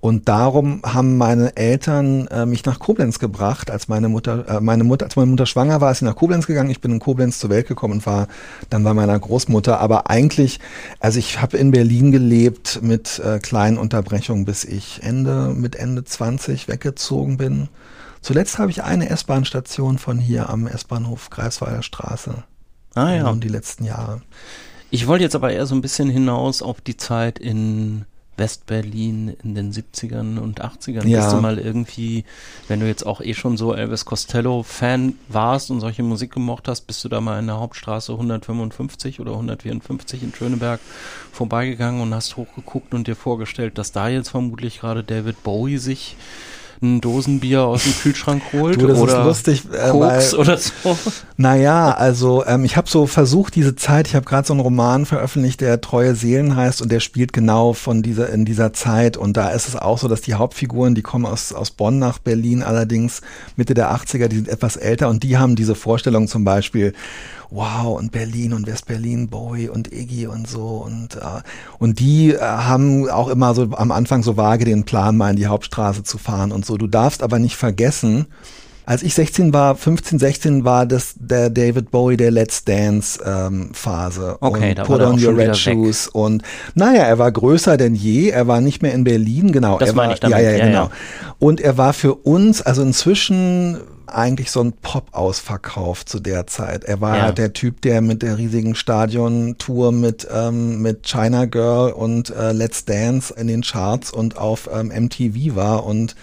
Und 0.00 0.28
darum 0.28 0.82
haben 0.84 1.16
meine 1.16 1.56
Eltern 1.56 2.28
äh, 2.28 2.46
mich 2.46 2.64
nach 2.64 2.78
Koblenz 2.78 3.18
gebracht, 3.18 3.70
als 3.70 3.88
meine 3.88 4.08
Mutter, 4.08 4.48
äh, 4.48 4.60
meine 4.60 4.84
Mutter, 4.84 5.06
als 5.06 5.16
meine 5.16 5.30
Mutter 5.30 5.46
schwanger 5.46 5.80
war, 5.80 5.90
ist 5.90 5.98
sie 5.98 6.04
nach 6.04 6.14
Koblenz 6.14 6.46
gegangen. 6.46 6.70
Ich 6.70 6.80
bin 6.80 6.92
in 6.92 6.98
Koblenz 7.00 7.40
zur 7.40 7.50
Welt 7.50 7.66
gekommen 7.66 7.94
und 7.94 8.06
war 8.06 8.28
dann 8.70 8.84
bei 8.84 8.94
meiner 8.94 9.18
Großmutter. 9.18 9.80
Aber 9.80 10.08
eigentlich, 10.08 10.60
also 11.00 11.18
ich 11.18 11.40
habe 11.40 11.56
in 11.56 11.72
Berlin 11.72 12.12
gelebt 12.12 12.80
mit 12.82 13.18
äh, 13.18 13.40
kleinen 13.40 13.78
Unterbrechungen, 13.78 14.44
bis 14.44 14.64
ich 14.64 15.02
Ende 15.02 15.52
mit 15.56 15.74
Ende 15.74 16.04
20 16.04 16.68
weggezogen 16.68 17.36
bin. 17.36 17.68
Zuletzt 18.26 18.58
habe 18.58 18.72
ich 18.72 18.82
eine 18.82 19.08
S-Bahn-Station 19.08 19.98
von 19.98 20.18
hier 20.18 20.50
am 20.50 20.66
S-Bahnhof 20.66 21.30
Greifswalder 21.30 21.84
Straße. 21.84 22.42
Ah 22.96 23.12
ja. 23.14 23.30
Und 23.30 23.44
die 23.44 23.48
letzten 23.48 23.84
Jahre. 23.84 24.20
Ich 24.90 25.06
wollte 25.06 25.22
jetzt 25.22 25.36
aber 25.36 25.52
eher 25.52 25.64
so 25.64 25.76
ein 25.76 25.80
bisschen 25.80 26.10
hinaus 26.10 26.60
auf 26.60 26.80
die 26.80 26.96
Zeit 26.96 27.38
in 27.38 28.04
Westberlin 28.36 29.36
in 29.44 29.54
den 29.54 29.72
70ern 29.72 30.40
und 30.40 30.60
80ern. 30.60 31.06
Ja. 31.06 31.20
Bist 31.20 31.34
du 31.34 31.40
mal 31.40 31.56
irgendwie, 31.56 32.24
wenn 32.66 32.80
du 32.80 32.88
jetzt 32.88 33.06
auch 33.06 33.20
eh 33.20 33.32
schon 33.32 33.56
so 33.56 33.72
Elvis 33.72 34.04
Costello-Fan 34.04 35.14
warst 35.28 35.70
und 35.70 35.78
solche 35.78 36.02
Musik 36.02 36.32
gemocht 36.32 36.66
hast, 36.66 36.88
bist 36.88 37.04
du 37.04 37.08
da 37.08 37.20
mal 37.20 37.38
in 37.38 37.46
der 37.46 37.60
Hauptstraße 37.60 38.10
155 38.10 39.20
oder 39.20 39.34
154 39.34 40.24
in 40.24 40.34
Schöneberg 40.34 40.80
vorbeigegangen 41.30 42.00
und 42.00 42.12
hast 42.12 42.36
hochgeguckt 42.36 42.92
und 42.92 43.06
dir 43.06 43.14
vorgestellt, 43.14 43.78
dass 43.78 43.92
da 43.92 44.08
jetzt 44.08 44.30
vermutlich 44.30 44.80
gerade 44.80 45.04
David 45.04 45.44
Bowie 45.44 45.78
sich 45.78 46.16
ein 46.82 47.00
Dosenbier 47.00 47.62
aus 47.62 47.84
dem 47.84 47.94
Kühlschrank 47.94 48.42
holt 48.52 48.80
Du, 48.80 48.88
oder 48.94 49.24
lustig, 49.24 49.64
äh, 49.72 49.90
Koks 49.90 50.32
weil, 50.32 50.40
oder 50.40 50.58
so. 50.58 50.72
Naja, 51.36 51.92
also 51.92 52.44
ähm, 52.46 52.64
ich 52.64 52.76
habe 52.76 52.88
so 52.88 53.06
versucht, 53.06 53.54
diese 53.54 53.76
Zeit, 53.76 54.08
ich 54.08 54.14
habe 54.14 54.26
gerade 54.26 54.46
so 54.46 54.54
einen 54.54 54.60
Roman 54.60 55.06
veröffentlicht, 55.06 55.60
der 55.60 55.80
Treue 55.80 56.14
Seelen 56.14 56.56
heißt 56.56 56.82
und 56.82 56.92
der 56.92 57.00
spielt 57.00 57.32
genau 57.32 57.72
von 57.72 58.02
dieser 58.02 58.30
in 58.30 58.44
dieser 58.44 58.72
Zeit 58.72 59.16
und 59.16 59.36
da 59.36 59.50
ist 59.50 59.68
es 59.68 59.76
auch 59.76 59.98
so, 59.98 60.08
dass 60.08 60.20
die 60.20 60.34
Hauptfiguren, 60.34 60.94
die 60.94 61.02
kommen 61.02 61.26
aus, 61.26 61.52
aus 61.52 61.70
Bonn 61.70 61.98
nach 61.98 62.18
Berlin 62.18 62.62
allerdings 62.62 63.22
Mitte 63.56 63.74
der 63.74 63.90
80er, 63.92 64.28
die 64.28 64.36
sind 64.36 64.48
etwas 64.48 64.76
älter 64.76 65.08
und 65.08 65.22
die 65.22 65.38
haben 65.38 65.56
diese 65.56 65.74
Vorstellung 65.74 66.28
zum 66.28 66.44
Beispiel, 66.44 66.92
wow, 67.50 67.98
und 67.98 68.12
Berlin 68.12 68.52
und 68.52 68.66
West-Berlin, 68.66 69.28
Bowie 69.28 69.68
und 69.68 69.92
Iggy 69.92 70.26
und 70.26 70.48
so 70.48 70.84
und, 70.84 71.16
äh, 71.16 71.42
und 71.78 72.00
die 72.00 72.32
äh, 72.32 72.40
haben 72.40 73.08
auch 73.08 73.28
immer 73.28 73.54
so 73.54 73.68
am 73.72 73.92
Anfang 73.92 74.22
so 74.22 74.36
vage 74.36 74.64
den 74.64 74.84
Plan, 74.84 75.16
mal 75.16 75.30
in 75.30 75.36
die 75.36 75.46
Hauptstraße 75.46 76.02
zu 76.02 76.18
fahren 76.18 76.52
und 76.52 76.66
so. 76.66 76.76
Du 76.76 76.86
darfst 76.86 77.22
aber 77.22 77.38
nicht 77.38 77.56
vergessen, 77.56 78.26
als 78.88 79.02
ich 79.02 79.14
16 79.14 79.52
war, 79.52 79.74
15, 79.74 80.20
16 80.20 80.64
war 80.64 80.86
das 80.86 81.14
der 81.18 81.50
David 81.50 81.90
Bowie 81.90 82.16
der 82.16 82.30
Let's 82.30 82.64
Dance 82.64 83.18
ähm, 83.26 83.70
Phase 83.72 84.36
Okay, 84.40 84.70
und 84.70 84.78
da 84.78 84.82
war 84.82 84.86
Put 84.86 85.00
der 85.00 85.08
on 85.08 85.24
Your 85.24 85.36
Red 85.36 85.48
weg. 85.48 85.56
Shoes 85.56 86.06
und 86.06 86.44
naja, 86.74 87.02
er 87.02 87.18
war 87.18 87.32
größer 87.32 87.76
denn 87.76 87.96
je, 87.96 88.28
er 88.28 88.46
war 88.46 88.60
nicht 88.60 88.82
mehr 88.82 88.94
in 88.94 89.02
Berlin, 89.02 89.50
genau. 89.50 89.78
Das 89.78 89.90
er 89.90 89.96
war, 89.96 90.12
ich 90.12 90.20
damit, 90.20 90.38
ja, 90.38 90.44
ja, 90.44 90.56
ja, 90.56 90.66
genau. 90.66 90.84
ja. 90.84 90.90
Und 91.40 91.60
er 91.60 91.76
war 91.76 91.92
für 91.94 92.14
uns, 92.14 92.62
also 92.62 92.82
inzwischen 92.82 93.78
eigentlich 94.08 94.50
so 94.50 94.60
ein 94.62 94.72
Pop-Ausverkauf 94.72 96.04
zu 96.04 96.20
der 96.20 96.46
Zeit. 96.46 96.84
Er 96.84 97.00
war 97.00 97.16
Ja. 97.16 97.32
der 97.32 97.52
Typ, 97.52 97.80
der 97.82 98.00
mit 98.00 98.22
der 98.22 98.38
riesigen 98.38 98.74
Stadion-Tour 98.74 99.92
mit, 99.92 100.26
ähm, 100.32 100.82
mit 100.82 101.06
China 101.06 101.44
Girl 101.46 101.92
und 101.92 102.30
äh, 102.30 102.52
Let's 102.52 102.84
Dance 102.84 103.32
in 103.36 103.46
den 103.46 103.62
Charts 103.62 104.10
und 104.12 104.38
auf 104.38 104.68
ähm, 104.72 104.88
MTV 104.88 105.56
war 105.56 105.84
und 105.86 106.16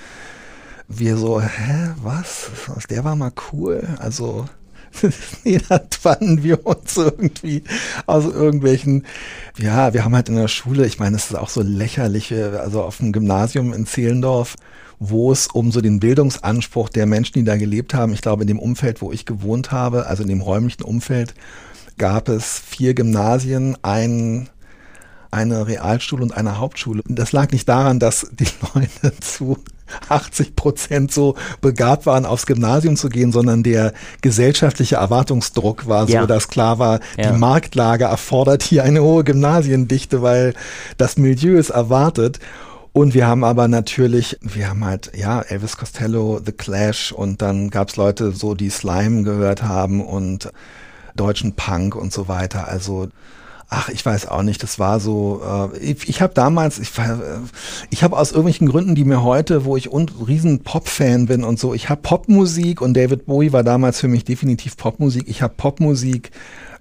wir 0.88 1.17
so, 1.17 1.41
hä, 1.41 1.91
was? 2.01 2.51
Der 2.89 3.03
war 3.03 3.15
mal 3.15 3.31
cool. 3.51 3.88
Also, 3.99 4.45
nee, 5.43 5.59
da 5.69 5.81
fanden 5.99 6.43
wir 6.43 6.65
uns 6.67 6.97
irgendwie 6.97 7.63
aus 8.05 8.25
irgendwelchen, 8.25 9.05
ja, 9.57 9.93
wir 9.93 10.05
haben 10.05 10.13
halt 10.15 10.29
in 10.29 10.36
der 10.36 10.47
Schule, 10.47 10.86
ich 10.86 10.99
meine, 10.99 11.15
es 11.15 11.31
ist 11.31 11.36
auch 11.36 11.49
so 11.49 11.61
lächerliche, 11.61 12.59
also 12.61 12.84
auf 12.84 12.97
dem 12.97 13.11
Gymnasium 13.11 13.73
in 13.73 13.86
Zehlendorf, 13.88 14.55
wo 15.09 15.31
es 15.31 15.47
um 15.47 15.71
so 15.71 15.81
den 15.81 15.99
Bildungsanspruch 15.99 16.89
der 16.89 17.05
Menschen, 17.05 17.33
die 17.33 17.43
da 17.43 17.57
gelebt 17.57 17.93
haben, 17.93 18.13
ich 18.13 18.21
glaube 18.21 18.43
in 18.43 18.47
dem 18.47 18.59
Umfeld, 18.59 19.01
wo 19.01 19.11
ich 19.11 19.25
gewohnt 19.25 19.71
habe, 19.71 20.07
also 20.07 20.23
in 20.23 20.29
dem 20.29 20.41
räumlichen 20.41 20.83
Umfeld, 20.83 21.33
gab 21.97 22.29
es 22.29 22.59
vier 22.65 22.93
Gymnasien, 22.93 23.77
ein 23.81 24.49
eine 25.31 25.65
Realschule 25.65 26.21
und 26.21 26.37
eine 26.37 26.59
Hauptschule. 26.59 27.01
Das 27.07 27.31
lag 27.31 27.49
nicht 27.51 27.67
daran, 27.67 27.97
dass 27.99 28.27
die 28.39 28.45
Leute 28.75 29.19
zu 29.19 29.57
80 30.09 30.55
Prozent 30.55 31.11
so 31.11 31.35
begabt 31.59 32.05
waren, 32.05 32.25
aufs 32.27 32.45
Gymnasium 32.45 32.95
zu 32.97 33.09
gehen, 33.09 33.31
sondern 33.31 33.63
der 33.63 33.93
gesellschaftliche 34.21 34.97
Erwartungsdruck 34.97 35.87
war 35.87 36.05
so, 36.05 36.13
Ja. 36.13 36.27
dass 36.27 36.49
klar 36.49 36.77
war, 36.77 36.99
Ja. 37.17 37.31
die 37.31 37.37
Marktlage 37.39 38.05
erfordert 38.05 38.61
hier 38.61 38.83
eine 38.83 39.01
hohe 39.01 39.23
Gymnasiendichte, 39.23 40.21
weil 40.21 40.53
das 40.97 41.17
Milieu 41.17 41.57
es 41.57 41.71
erwartet. 41.71 42.37
Und 42.93 43.15
wir 43.15 43.25
haben 43.25 43.43
aber 43.43 43.67
natürlich, 43.67 44.37
wir 44.41 44.69
haben 44.69 44.85
halt, 44.85 45.11
ja, 45.15 45.41
Elvis 45.41 45.77
Costello, 45.77 46.39
The 46.45 46.51
Clash 46.51 47.11
und 47.11 47.41
dann 47.41 47.71
gab's 47.71 47.95
Leute 47.95 48.31
so, 48.31 48.53
die 48.53 48.69
Slime 48.69 49.23
gehört 49.23 49.63
haben 49.63 49.99
und 50.05 50.51
deutschen 51.15 51.53
Punk 51.53 51.95
und 51.95 52.13
so 52.13 52.27
weiter. 52.27 52.67
Also 52.67 53.09
Ach, 53.75 53.89
ich 53.89 54.05
weiß 54.05 54.27
auch 54.27 54.43
nicht. 54.43 54.61
Das 54.61 54.77
war 54.77 54.99
so. 54.99 55.41
Äh, 55.73 55.77
ich 55.79 56.07
ich 56.07 56.21
habe 56.21 56.35
damals, 56.35 56.77
ich, 56.77 56.91
ich 57.89 58.03
habe 58.03 58.17
aus 58.19 58.29
irgendwelchen 58.29 58.69
Gründen, 58.69 58.93
die 58.93 59.03
mir 59.03 59.23
heute, 59.23 59.65
wo 59.65 59.75
ich 59.75 59.91
un, 59.91 60.07
riesen 60.27 60.59
Pop-Fan 60.61 61.25
bin 61.25 61.43
und 61.43 61.57
so, 61.57 61.73
ich 61.73 61.89
habe 61.89 62.01
Popmusik 62.03 62.81
und 62.81 62.95
David 62.95 63.25
Bowie 63.25 63.51
war 63.51 63.63
damals 63.63 63.99
für 63.99 64.07
mich 64.07 64.25
definitiv 64.25 64.77
Popmusik. 64.77 65.27
Ich 65.27 65.41
habe 65.41 65.55
Popmusik 65.57 66.29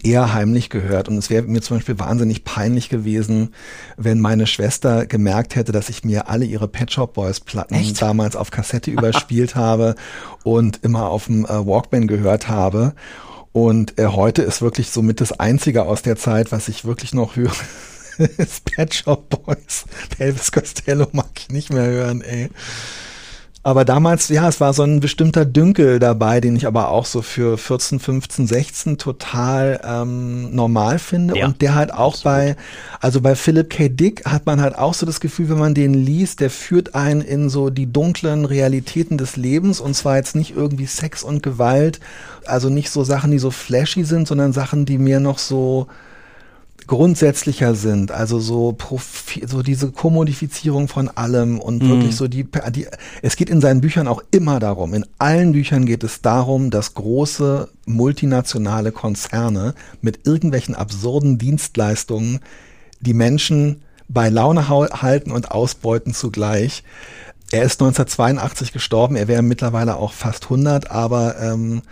eher 0.04 0.32
heimlich 0.32 0.70
gehört 0.70 1.08
und 1.08 1.16
es 1.16 1.30
wäre 1.30 1.44
mir 1.44 1.60
zum 1.60 1.76
Beispiel 1.76 1.98
wahnsinnig 1.98 2.44
peinlich 2.44 2.88
gewesen, 2.88 3.54
wenn 3.96 4.20
meine 4.20 4.46
Schwester 4.46 5.06
gemerkt 5.06 5.56
hätte, 5.56 5.72
dass 5.72 5.88
ich 5.88 6.04
mir 6.04 6.28
alle 6.28 6.44
ihre 6.44 6.68
Pet 6.68 6.92
Shop 6.92 7.14
Boys 7.14 7.40
Platten 7.40 7.74
Echt? 7.74 8.00
damals 8.00 8.36
auf 8.36 8.50
Kassette 8.50 8.90
überspielt 8.92 9.54
habe 9.54 9.94
und 10.42 10.80
immer 10.82 11.08
auf 11.08 11.26
dem 11.26 11.44
äh, 11.44 11.66
Walkman 11.66 12.06
gehört 12.06 12.48
habe. 12.48 12.94
Und 13.52 13.98
äh, 13.98 14.06
heute 14.06 14.42
ist 14.42 14.62
wirklich 14.62 14.90
somit 14.90 15.20
das 15.20 15.38
Einzige 15.38 15.84
aus 15.84 16.02
der 16.02 16.16
Zeit, 16.16 16.52
was 16.52 16.68
ich 16.68 16.84
wirklich 16.84 17.12
noch 17.12 17.36
höre, 17.36 17.52
ist 18.38 18.64
Pet 18.64 18.94
Shop 18.94 19.28
Boys. 19.28 19.84
Elvis 20.18 20.52
Costello 20.52 21.06
mag 21.12 21.28
ich 21.38 21.50
nicht 21.50 21.72
mehr 21.72 21.84
hören, 21.84 22.22
ey. 22.22 22.50
Aber 23.64 23.84
damals, 23.84 24.28
ja, 24.28 24.48
es 24.48 24.60
war 24.60 24.72
so 24.72 24.82
ein 24.82 24.98
bestimmter 24.98 25.44
Dünkel 25.44 26.00
dabei, 26.00 26.40
den 26.40 26.56
ich 26.56 26.66
aber 26.66 26.88
auch 26.88 27.06
so 27.06 27.22
für 27.22 27.56
14, 27.56 28.00
15, 28.00 28.46
16 28.48 28.98
total 28.98 29.80
ähm, 29.84 30.52
normal 30.52 30.98
finde. 30.98 31.38
Ja, 31.38 31.46
und 31.46 31.62
der 31.62 31.76
halt 31.76 31.94
auch 31.94 32.20
bei, 32.22 32.56
also 33.00 33.20
bei 33.20 33.36
Philip 33.36 33.70
K. 33.70 33.88
Dick 33.88 34.24
hat 34.24 34.46
man 34.46 34.60
halt 34.60 34.76
auch 34.76 34.94
so 34.94 35.06
das 35.06 35.20
Gefühl, 35.20 35.48
wenn 35.48 35.58
man 35.58 35.74
den 35.74 35.94
liest, 35.94 36.40
der 36.40 36.50
führt 36.50 36.96
einen 36.96 37.20
in 37.20 37.48
so 37.48 37.70
die 37.70 37.92
dunklen 37.92 38.46
Realitäten 38.46 39.16
des 39.16 39.36
Lebens 39.36 39.78
und 39.78 39.94
zwar 39.94 40.16
jetzt 40.16 40.34
nicht 40.34 40.56
irgendwie 40.56 40.86
Sex 40.86 41.22
und 41.22 41.44
Gewalt, 41.44 42.00
also 42.46 42.68
nicht 42.68 42.90
so 42.90 43.04
Sachen, 43.04 43.30
die 43.30 43.38
so 43.38 43.52
flashy 43.52 44.02
sind, 44.02 44.26
sondern 44.26 44.52
Sachen, 44.52 44.86
die 44.86 44.98
mir 44.98 45.20
noch 45.20 45.38
so 45.38 45.86
grundsätzlicher 46.86 47.74
sind, 47.74 48.10
also 48.10 48.38
so, 48.38 48.72
Profi 48.72 49.44
so 49.46 49.62
diese 49.62 49.92
Kommodifizierung 49.92 50.88
von 50.88 51.08
allem 51.08 51.58
und 51.58 51.86
wirklich 51.86 52.16
so 52.16 52.28
die, 52.28 52.46
die, 52.70 52.86
es 53.22 53.36
geht 53.36 53.50
in 53.50 53.60
seinen 53.60 53.80
Büchern 53.80 54.08
auch 54.08 54.22
immer 54.30 54.60
darum, 54.60 54.94
in 54.94 55.06
allen 55.18 55.52
Büchern 55.52 55.86
geht 55.86 56.04
es 56.04 56.20
darum, 56.20 56.70
dass 56.70 56.94
große 56.94 57.68
multinationale 57.86 58.92
Konzerne 58.92 59.74
mit 60.00 60.26
irgendwelchen 60.26 60.74
absurden 60.74 61.38
Dienstleistungen 61.38 62.40
die 63.00 63.14
Menschen 63.14 63.82
bei 64.08 64.28
Laune 64.28 64.68
halten 64.68 65.30
und 65.30 65.50
ausbeuten 65.50 66.14
zugleich. 66.14 66.84
Er 67.50 67.64
ist 67.64 67.82
1982 67.82 68.72
gestorben, 68.72 69.16
er 69.16 69.28
wäre 69.28 69.42
mittlerweile 69.42 69.96
auch 69.96 70.12
fast 70.12 70.44
100, 70.44 70.90
aber 70.90 71.38
ähm, 71.40 71.82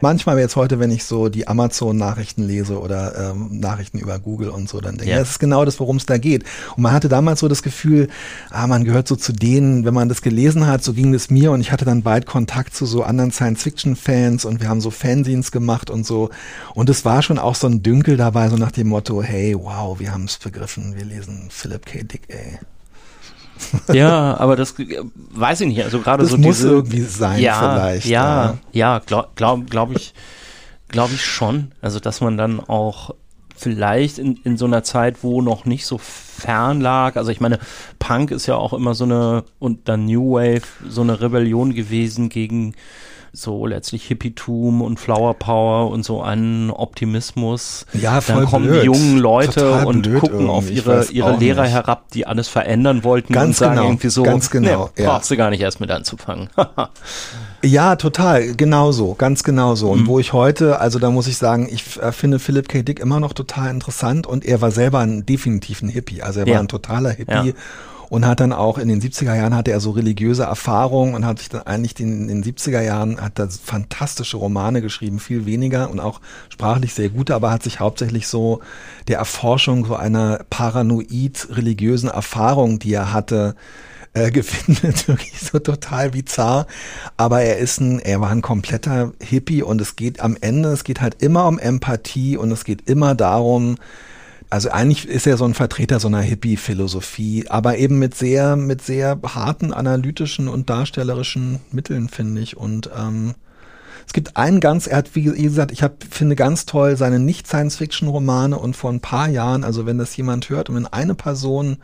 manchmal 0.00 0.38
jetzt 0.38 0.56
heute, 0.56 0.78
wenn 0.78 0.90
ich 0.90 1.04
so 1.04 1.28
die 1.28 1.48
Amazon-Nachrichten 1.48 2.42
lese 2.42 2.78
oder 2.80 3.30
ähm, 3.32 3.60
Nachrichten 3.60 3.98
über 3.98 4.18
Google 4.18 4.50
und 4.50 4.68
so, 4.68 4.80
dann 4.80 4.92
denke 4.96 5.04
ich, 5.04 5.10
Ja. 5.10 5.18
das 5.18 5.30
ist 5.30 5.38
genau 5.38 5.64
das, 5.64 5.80
worum 5.80 5.96
es 5.96 6.06
da 6.06 6.18
geht. 6.18 6.44
Und 6.76 6.82
man 6.82 6.92
hatte 6.92 7.08
damals 7.08 7.40
so 7.40 7.48
das 7.48 7.62
Gefühl, 7.62 8.08
ah, 8.50 8.66
man 8.66 8.84
gehört 8.84 9.08
so 9.08 9.16
zu 9.16 9.32
denen, 9.32 9.84
wenn 9.84 9.94
man 9.94 10.08
das 10.08 10.22
gelesen 10.22 10.66
hat, 10.66 10.84
so 10.84 10.92
ging 10.92 11.14
es 11.14 11.30
mir 11.30 11.52
und 11.52 11.60
ich 11.60 11.72
hatte 11.72 11.84
dann 11.84 12.02
bald 12.02 12.26
Kontakt 12.26 12.74
zu 12.74 12.86
so 12.86 13.02
anderen 13.02 13.30
Science-Fiction-Fans 13.32 14.44
und 14.44 14.60
wir 14.60 14.68
haben 14.68 14.80
so 14.80 14.90
Fanzines 14.90 15.50
gemacht 15.52 15.90
und 15.90 16.04
so. 16.06 16.30
Und 16.74 16.88
es 16.90 17.04
war 17.04 17.22
schon 17.22 17.38
auch 17.38 17.54
so 17.54 17.66
ein 17.66 17.82
Dünkel 17.82 18.16
dabei, 18.16 18.48
so 18.48 18.56
nach 18.56 18.72
dem 18.72 18.88
Motto, 18.88 19.22
hey, 19.22 19.54
wow, 19.58 19.98
wir 19.98 20.12
haben 20.12 20.24
es 20.24 20.38
begriffen, 20.38 20.94
wir 20.96 21.04
lesen 21.04 21.48
Philip 21.50 21.86
K. 21.86 22.02
Dick, 22.02 22.22
ey. 22.28 22.58
Ja, 23.92 24.36
aber 24.38 24.56
das 24.56 24.78
äh, 24.78 25.00
weiß 25.30 25.62
ich 25.62 25.68
nicht. 25.68 25.82
Also 25.84 26.00
gerade 26.00 26.22
Das 26.22 26.30
so 26.32 26.38
muss 26.38 26.56
diese, 26.56 26.68
irgendwie 26.68 27.02
sein 27.02 27.40
ja, 27.40 27.58
vielleicht, 27.58 28.06
Ja, 28.06 28.44
ja. 28.44 28.58
ja, 28.72 28.98
glaub, 29.04 29.36
glaub, 29.36 29.70
glaub 29.70 29.94
ich, 29.94 30.14
glaube 30.88 31.14
ich 31.14 31.24
schon. 31.24 31.72
Also 31.80 32.00
dass 32.00 32.20
man 32.20 32.36
dann 32.36 32.60
auch 32.60 33.14
vielleicht 33.56 34.18
in, 34.18 34.38
in 34.44 34.56
so 34.56 34.66
einer 34.66 34.82
Zeit, 34.82 35.22
wo 35.22 35.40
noch 35.40 35.64
nicht 35.64 35.86
so 35.86 35.98
fern 35.98 36.80
lag. 36.80 37.16
Also 37.16 37.30
ich 37.30 37.40
meine, 37.40 37.58
Punk 37.98 38.30
ist 38.30 38.46
ja 38.46 38.56
auch 38.56 38.72
immer 38.72 38.94
so 38.94 39.04
eine, 39.04 39.44
und 39.58 39.88
dann 39.88 40.06
New 40.06 40.32
Wave, 40.32 40.66
so 40.88 41.02
eine 41.02 41.20
Rebellion 41.20 41.74
gewesen 41.74 42.28
gegen 42.28 42.74
so 43.34 43.66
letztlich 43.66 44.04
Hippietum 44.06 44.80
und 44.80 44.98
Flower 45.00 45.34
Power 45.34 45.90
und 45.90 46.04
so 46.04 46.22
einen 46.22 46.70
Optimismus. 46.70 47.84
Ja, 47.92 48.20
voll 48.20 48.36
Dann 48.36 48.44
kommen 48.46 48.66
blöd. 48.68 48.82
die 48.82 48.86
jungen 48.86 49.18
Leute 49.18 49.60
Total 49.60 49.86
und 49.86 50.14
gucken 50.20 50.48
auf 50.48 50.70
irgendwie. 50.70 50.80
Ich 50.80 50.86
ihre, 50.86 51.04
ihre 51.32 51.36
Lehrer 51.36 51.62
nicht. 51.64 51.72
herab, 51.72 52.10
die 52.12 52.26
alles 52.26 52.48
verändern 52.48 53.02
wollten 53.04 53.32
Ganz 53.32 53.48
und 53.48 53.54
sagen 53.56 53.74
genau, 53.76 53.88
irgendwie 53.88 54.08
so, 54.08 54.22
ganz 54.22 54.50
genau, 54.50 54.90
nee, 54.96 55.02
ja. 55.02 55.10
brauchst 55.10 55.30
du 55.30 55.36
gar 55.36 55.50
nicht 55.50 55.60
erst 55.60 55.80
mit 55.80 55.90
anzufangen. 55.90 56.48
Ja, 57.62 57.96
total, 57.96 58.54
genauso, 58.54 59.14
ganz 59.14 59.42
genauso. 59.42 59.86
Mhm. 59.86 59.92
Und 60.00 60.06
wo 60.06 60.18
ich 60.18 60.34
heute, 60.34 60.80
also 60.80 60.98
da 60.98 61.10
muss 61.10 61.26
ich 61.26 61.38
sagen, 61.38 61.66
ich 61.70 61.98
äh, 61.98 62.12
finde 62.12 62.38
Philip 62.38 62.68
K. 62.68 62.82
Dick 62.82 63.00
immer 63.00 63.20
noch 63.20 63.32
total 63.32 63.70
interessant 63.70 64.26
und 64.26 64.44
er 64.44 64.60
war 64.60 64.70
selber 64.70 64.98
ein 65.00 65.24
definitiv 65.24 65.80
ein 65.80 65.88
Hippie, 65.88 66.20
also 66.20 66.40
er 66.40 66.46
Ja. 66.46 66.54
war 66.56 66.60
ein 66.60 66.68
totaler 66.68 67.10
Hippie. 67.10 67.32
Ja. 67.32 67.54
Und 68.08 68.26
hat 68.26 68.40
dann 68.40 68.52
auch 68.52 68.78
in 68.78 68.88
den 68.88 69.00
70er 69.00 69.34
Jahren 69.34 69.54
hatte 69.54 69.70
er 69.70 69.80
so 69.80 69.90
religiöse 69.90 70.44
Erfahrungen 70.44 71.14
und 71.14 71.24
hat 71.24 71.38
sich 71.38 71.48
dann 71.48 71.62
eigentlich 71.62 71.98
in 72.00 72.28
den 72.28 72.44
70er 72.44 72.80
Jahren 72.80 73.20
hat 73.20 73.38
er 73.38 73.48
fantastische 73.48 74.36
Romane 74.36 74.82
geschrieben, 74.82 75.18
viel 75.18 75.46
weniger 75.46 75.90
und 75.90 76.00
auch 76.00 76.20
sprachlich 76.48 76.94
sehr 76.94 77.08
gute, 77.08 77.34
aber 77.34 77.50
hat 77.50 77.62
sich 77.62 77.80
hauptsächlich 77.80 78.28
so 78.28 78.60
der 79.08 79.18
Erforschung 79.18 79.86
so 79.86 79.96
einer 79.96 80.44
paranoid 80.50 81.48
religiösen 81.50 82.08
Erfahrung, 82.08 82.78
die 82.78 82.94
er 82.94 83.12
hatte, 83.12 83.54
äh, 84.14 84.30
gewidmet, 84.32 85.08
wirklich 85.08 85.40
so 85.40 85.58
total 85.58 86.10
bizarr. 86.10 86.66
Aber 87.16 87.42
er 87.42 87.58
ist 87.58 87.80
ein, 87.80 87.98
er 87.98 88.20
war 88.20 88.30
ein 88.30 88.42
kompletter 88.42 89.12
Hippie 89.20 89.62
und 89.62 89.80
es 89.80 89.96
geht 89.96 90.20
am 90.20 90.36
Ende, 90.40 90.70
es 90.70 90.84
geht 90.84 91.00
halt 91.00 91.22
immer 91.22 91.46
um 91.46 91.58
Empathie 91.58 92.36
und 92.36 92.50
es 92.50 92.64
geht 92.64 92.88
immer 92.88 93.14
darum, 93.14 93.76
also 94.50 94.70
eigentlich 94.70 95.08
ist 95.08 95.26
er 95.26 95.36
so 95.36 95.44
ein 95.44 95.54
Vertreter 95.54 96.00
so 96.00 96.08
einer 96.08 96.20
Hippie-Philosophie, 96.20 97.46
aber 97.48 97.78
eben 97.78 97.98
mit 97.98 98.14
sehr, 98.14 98.56
mit 98.56 98.82
sehr 98.82 99.18
harten 99.24 99.72
analytischen 99.72 100.48
und 100.48 100.70
darstellerischen 100.70 101.60
Mitteln, 101.72 102.08
finde 102.08 102.40
ich. 102.40 102.56
Und 102.56 102.90
ähm, 102.96 103.34
es 104.06 104.12
gibt 104.12 104.36
einen 104.36 104.60
ganz, 104.60 104.86
er 104.86 104.98
hat, 104.98 105.14
wie 105.14 105.24
gesagt, 105.24 105.72
ich 105.72 105.82
hab, 105.82 106.04
finde 106.08 106.36
ganz 106.36 106.66
toll 106.66 106.96
seine 106.96 107.18
Nicht-Science-Fiction-Romane 107.18 108.58
und 108.58 108.76
vor 108.76 108.90
ein 108.90 109.00
paar 109.00 109.28
Jahren, 109.28 109.64
also 109.64 109.86
wenn 109.86 109.98
das 109.98 110.16
jemand 110.16 110.48
hört 110.50 110.68
und 110.68 110.76
wenn 110.76 110.86
eine 110.86 111.14
Person 111.14 111.78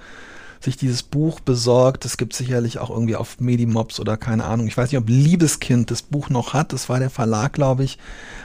sich 0.61 0.77
dieses 0.77 1.03
Buch 1.03 1.41
besorgt, 1.41 2.05
das 2.05 2.19
gibt 2.19 2.35
sicherlich 2.35 2.79
auch 2.79 2.91
irgendwie 2.91 3.17
auf 3.17 3.41
Medimobs 3.41 3.99
oder 3.99 4.19
keine 4.19 4.45
Ahnung. 4.45 4.67
Ich 4.67 4.77
weiß 4.77 4.93
nicht, 4.93 5.01
ob 5.01 5.09
Liebeskind 5.09 5.91
das 5.91 6.03
Buch 6.03 6.29
noch 6.29 6.53
hat. 6.53 6.75
Das 6.75 6.91
war 6.91 6.99
der 6.99 7.09
Verlag, 7.09 7.55
glaube 7.55 7.85
ich, 7.85 7.99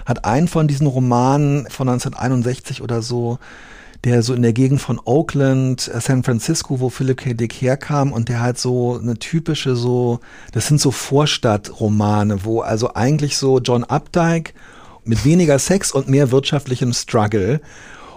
hat 0.06 0.24
einen 0.24 0.48
von 0.48 0.68
diesen 0.70 0.88
Romanen 0.88 1.68
von 1.70 1.90
1961 1.90 2.82
oder 2.82 3.02
so, 3.02 3.38
der 4.06 4.22
so 4.22 4.34
in 4.34 4.44
der 4.44 4.54
Gegend 4.54 4.80
von 4.80 5.02
Oakland, 5.04 5.88
äh, 5.88 6.00
San 6.00 6.24
Francisco, 6.24 6.80
wo 6.80 6.90
Philip 6.90 7.18
K. 7.18 7.34
Dick 7.34 7.54
herkam 7.54 8.14
und 8.14 8.30
der 8.30 8.40
halt 8.40 8.60
so 8.60 9.00
eine 9.02 9.18
typische 9.18 9.76
so, 9.76 10.20
das 10.52 10.68
sind 10.68 10.80
so 10.80 10.92
Vorstadtromane, 10.92 12.46
wo 12.46 12.62
also 12.62 12.94
eigentlich 12.94 13.36
so 13.36 13.60
John 13.60 13.84
Updike 13.84 14.54
mit 15.04 15.26
weniger 15.26 15.60
Sex 15.60 15.92
und 15.92 16.08
mehr 16.08 16.32
wirtschaftlichem 16.32 16.94
Struggle 16.94 17.62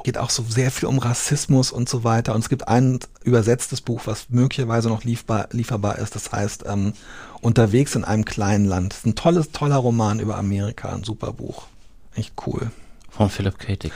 geht 0.05 0.19
auch 0.19 0.31
so 0.31 0.45
sehr 0.49 0.71
viel 0.71 0.89
um 0.89 0.99
Rassismus 0.99 1.73
und 1.73 1.89
so 1.89 2.05
weiter. 2.05 2.35
Und 2.35 2.41
es 2.41 2.49
gibt 2.49 2.69
ein 2.69 2.99
übersetztes 3.25 3.81
Buch, 3.81 4.03
was 4.05 4.27
möglicherweise 4.31 4.89
noch 4.89 5.05
lieferbar, 5.05 5.49
lieferbar 5.53 5.99
ist. 5.99 6.15
Das 6.15 6.33
heißt 6.33 6.65
ähm, 6.67 6.93
Unterwegs 7.41 7.95
in 7.95 8.05
einem 8.05 8.25
kleinen 8.25 8.65
Land. 8.65 8.95
Ein 9.05 9.17
tolles, 9.17 9.51
toller 9.53 9.77
Roman 9.77 10.21
über 10.21 10.39
Amerika, 10.39 10.91
ein 10.91 11.05
super 11.05 11.33
Buch. 11.33 11.67
Echt 12.15 12.33
cool. 12.47 12.71
Von 13.11 13.29
Philip 13.29 13.59
K. 13.59 13.77
Dick. 13.77 13.93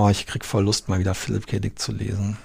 Oh, 0.00 0.08
ich 0.08 0.26
krieg 0.26 0.44
voll 0.44 0.62
Lust, 0.62 0.88
mal 0.88 1.00
wieder 1.00 1.12
Philip 1.12 1.44
K. 1.48 1.58
Dick 1.58 1.76
zu 1.76 1.90
lesen. 1.90 2.36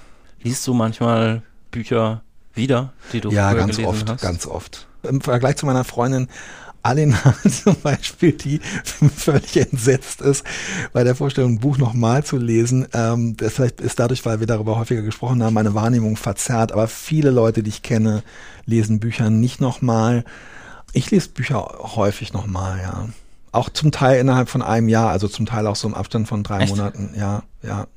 Liest 0.42 0.66
du 0.66 0.74
manchmal 0.74 1.44
Bücher 1.70 2.24
wieder, 2.56 2.94
die 3.12 3.22
du 3.22 3.30
ja, 3.30 3.54
ganz 3.54 3.76
gelesen 3.76 3.90
oft, 3.90 4.10
hast? 4.10 4.22
ganz 4.22 4.48
oft. 4.48 4.88
Im 5.04 5.22
Vergleich 5.22 5.58
zu 5.58 5.68
meiner 5.68 5.84
Freundin 5.84 6.30
Alina 6.82 7.36
zum 7.64 7.76
Beispiel, 7.76 8.32
die 8.32 8.60
völlig 9.16 9.56
entsetzt 9.56 10.22
ist, 10.22 10.44
bei 10.94 11.04
der 11.04 11.14
Vorstellung, 11.14 11.52
ein 11.52 11.60
Buch 11.60 11.78
nochmal 11.78 12.24
zu 12.24 12.38
lesen. 12.38 12.88
Ähm, 12.92 13.38
das 13.38 13.54
vielleicht 13.54 13.82
ist 13.82 14.00
dadurch, 14.00 14.26
weil 14.26 14.40
wir 14.40 14.48
darüber 14.48 14.80
häufiger 14.80 15.04
gesprochen 15.04 15.44
haben, 15.44 15.54
meine 15.54 15.76
Wahrnehmung 15.76 16.18
verzerrt. 16.18 16.72
Aber 16.72 16.88
viele 16.88 17.30
Leute, 17.30 17.62
die 17.62 17.70
ich 17.70 17.84
kenne, 17.84 18.24
lesen 18.66 19.00
Bücher 19.00 19.30
nicht 19.30 19.62
nochmal. 19.62 20.24
Ich 20.92 21.12
lese 21.12 21.30
Bücher 21.30 21.68
häufig 21.96 22.34
nochmal, 22.34 22.80
ja. 22.82 23.10
Auch 23.54 23.70
zum 23.70 23.92
Teil 23.92 24.20
innerhalb 24.20 24.50
von 24.50 24.62
einem 24.62 24.90
Jahr, 24.90 25.10
also 25.10 25.28
zum 25.30 25.46
Teil 25.46 25.66
auch 25.68 25.76
so 25.78 25.88
im 25.88 25.94
Abstand 25.94 26.28
von 26.28 26.44
drei 26.44 26.62
Echt? 26.64 26.76
Monaten, 26.76 27.14
ja, 27.18 27.44
ja. 27.62 27.88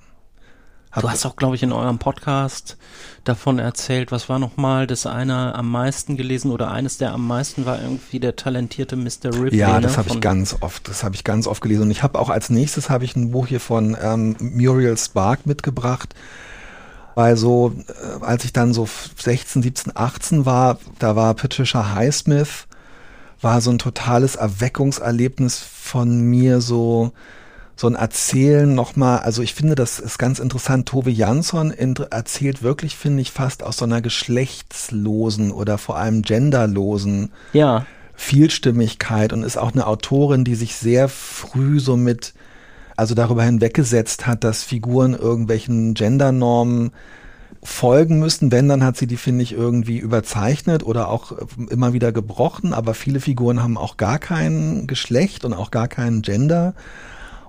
Hab- 0.93 1.03
Du 1.03 1.11
hast 1.11 1.27
auch, 1.27 1.37
glaube 1.37 1.57
ich, 1.57 1.63
in 1.63 1.73
eurem 1.73 1.99
Podcast 1.99 2.77
davon 3.25 3.59
erzählt, 3.59 4.13
was 4.13 4.29
war 4.29 4.39
nochmal 4.39 4.87
das 4.87 5.05
eine 5.07 5.55
am 5.55 5.71
meisten 5.71 6.17
gelesen 6.17 6.51
oder 6.51 6.71
eines 6.71 6.97
der 6.99 7.13
am 7.13 7.27
meisten 7.27 7.67
war 7.67 7.81
irgendwie 7.83 8.21
der 8.21 8.37
talentierte 8.37 8.97
Mr. 8.97 9.33
Ripley. 9.35 9.57
Ja, 9.59 9.75
ne, 9.75 9.81
das 9.81 9.99
habe 9.99 10.09
ich 10.11 10.21
ganz 10.21 10.57
oft. 10.61 10.89
Das 10.89 11.03
habe 11.05 11.15
ich 11.15 11.25
ganz 11.25 11.47
oft 11.47 11.61
gelesen. 11.63 11.83
Und 11.83 11.91
ich 11.91 12.03
habe 12.03 12.19
auch 12.19 12.31
als 12.31 12.49
nächstes 12.51 12.89
habe 12.89 13.05
ich 13.05 13.17
ein 13.17 13.31
Buch 13.31 13.47
hier 13.47 13.61
von 13.61 13.97
ähm, 14.01 14.37
Muriel 14.39 14.97
Spark 14.97 15.45
mitgebracht. 15.47 16.15
Weil 17.15 17.37
so, 17.39 17.73
äh, 18.21 18.23
als 18.25 18.45
ich 18.45 18.53
dann 18.53 18.73
so 18.75 18.87
16, 19.19 19.63
17, 19.63 19.93
18 19.97 20.45
war, 20.47 20.79
da 20.99 21.17
war 21.17 21.33
Patricia 21.35 21.95
Highsmith, 21.95 22.67
war 23.41 23.61
so 23.61 23.71
ein 23.71 23.79
totales 23.79 24.37
Erweckungserlebnis 24.37 25.59
von 25.59 26.21
mir, 26.21 26.61
so, 26.61 27.13
so 27.77 27.87
ein 27.87 27.95
Erzählen 27.95 28.75
nochmal, 28.75 29.21
also 29.21 29.43
ich 29.43 29.55
finde, 29.55 29.75
das 29.75 29.99
ist 29.99 30.19
ganz 30.19 30.39
interessant. 30.39 30.89
Tove 30.89 31.11
Jansson 31.11 31.71
erzählt 32.11 32.63
wirklich, 32.63 32.97
finde 32.97 33.23
ich, 33.23 33.31
fast 33.31 33.63
aus 33.63 33.77
so 33.77 33.85
einer 33.85 34.01
geschlechtslosen 34.01 35.53
oder 35.53 35.79
vor 35.79 35.97
allem 35.97 36.23
genderlosen 36.23 37.31
Ja, 37.53 37.87
Vielstimmigkeit 38.17 39.33
und 39.33 39.43
ist 39.43 39.59
auch 39.59 39.73
eine 39.73 39.87
Autorin, 39.87 40.43
die 40.43 40.55
sich 40.55 40.75
sehr 40.75 41.09
früh 41.09 41.79
so 41.79 41.97
mit, 41.97 42.33
also 42.97 43.15
darüber 43.15 43.45
hinweggesetzt 43.45 44.27
hat, 44.27 44.43
dass 44.43 44.63
Figuren 44.63 45.13
irgendwelchen 45.15 45.93
Gendernormen 45.93 46.93
folgen 47.67 48.19
müssen. 48.19 48.53
Wenn, 48.53 48.69
dann 48.69 48.85
hat 48.85 48.97
sie 48.97 49.07
die, 49.07 49.17
finde 49.17 49.43
ich, 49.43 49.53
irgendwie 49.53 49.99
überzeichnet 49.99 50.85
oder 50.85 51.09
auch 51.09 51.33
immer 51.69 51.93
wieder 51.93 52.13
gebrochen. 52.13 52.73
Aber 52.73 52.95
viele 52.95 53.21
Figuren 53.21 53.63
haben 53.63 53.77
auch 53.77 53.97
gar 53.97 54.19
kein 54.19 54.87
Geschlecht 54.87 55.45
und 55.45 55.53
auch 55.53 55.71
gar 55.71 55.89
keinen 55.89 56.23
Gender. 56.23 56.75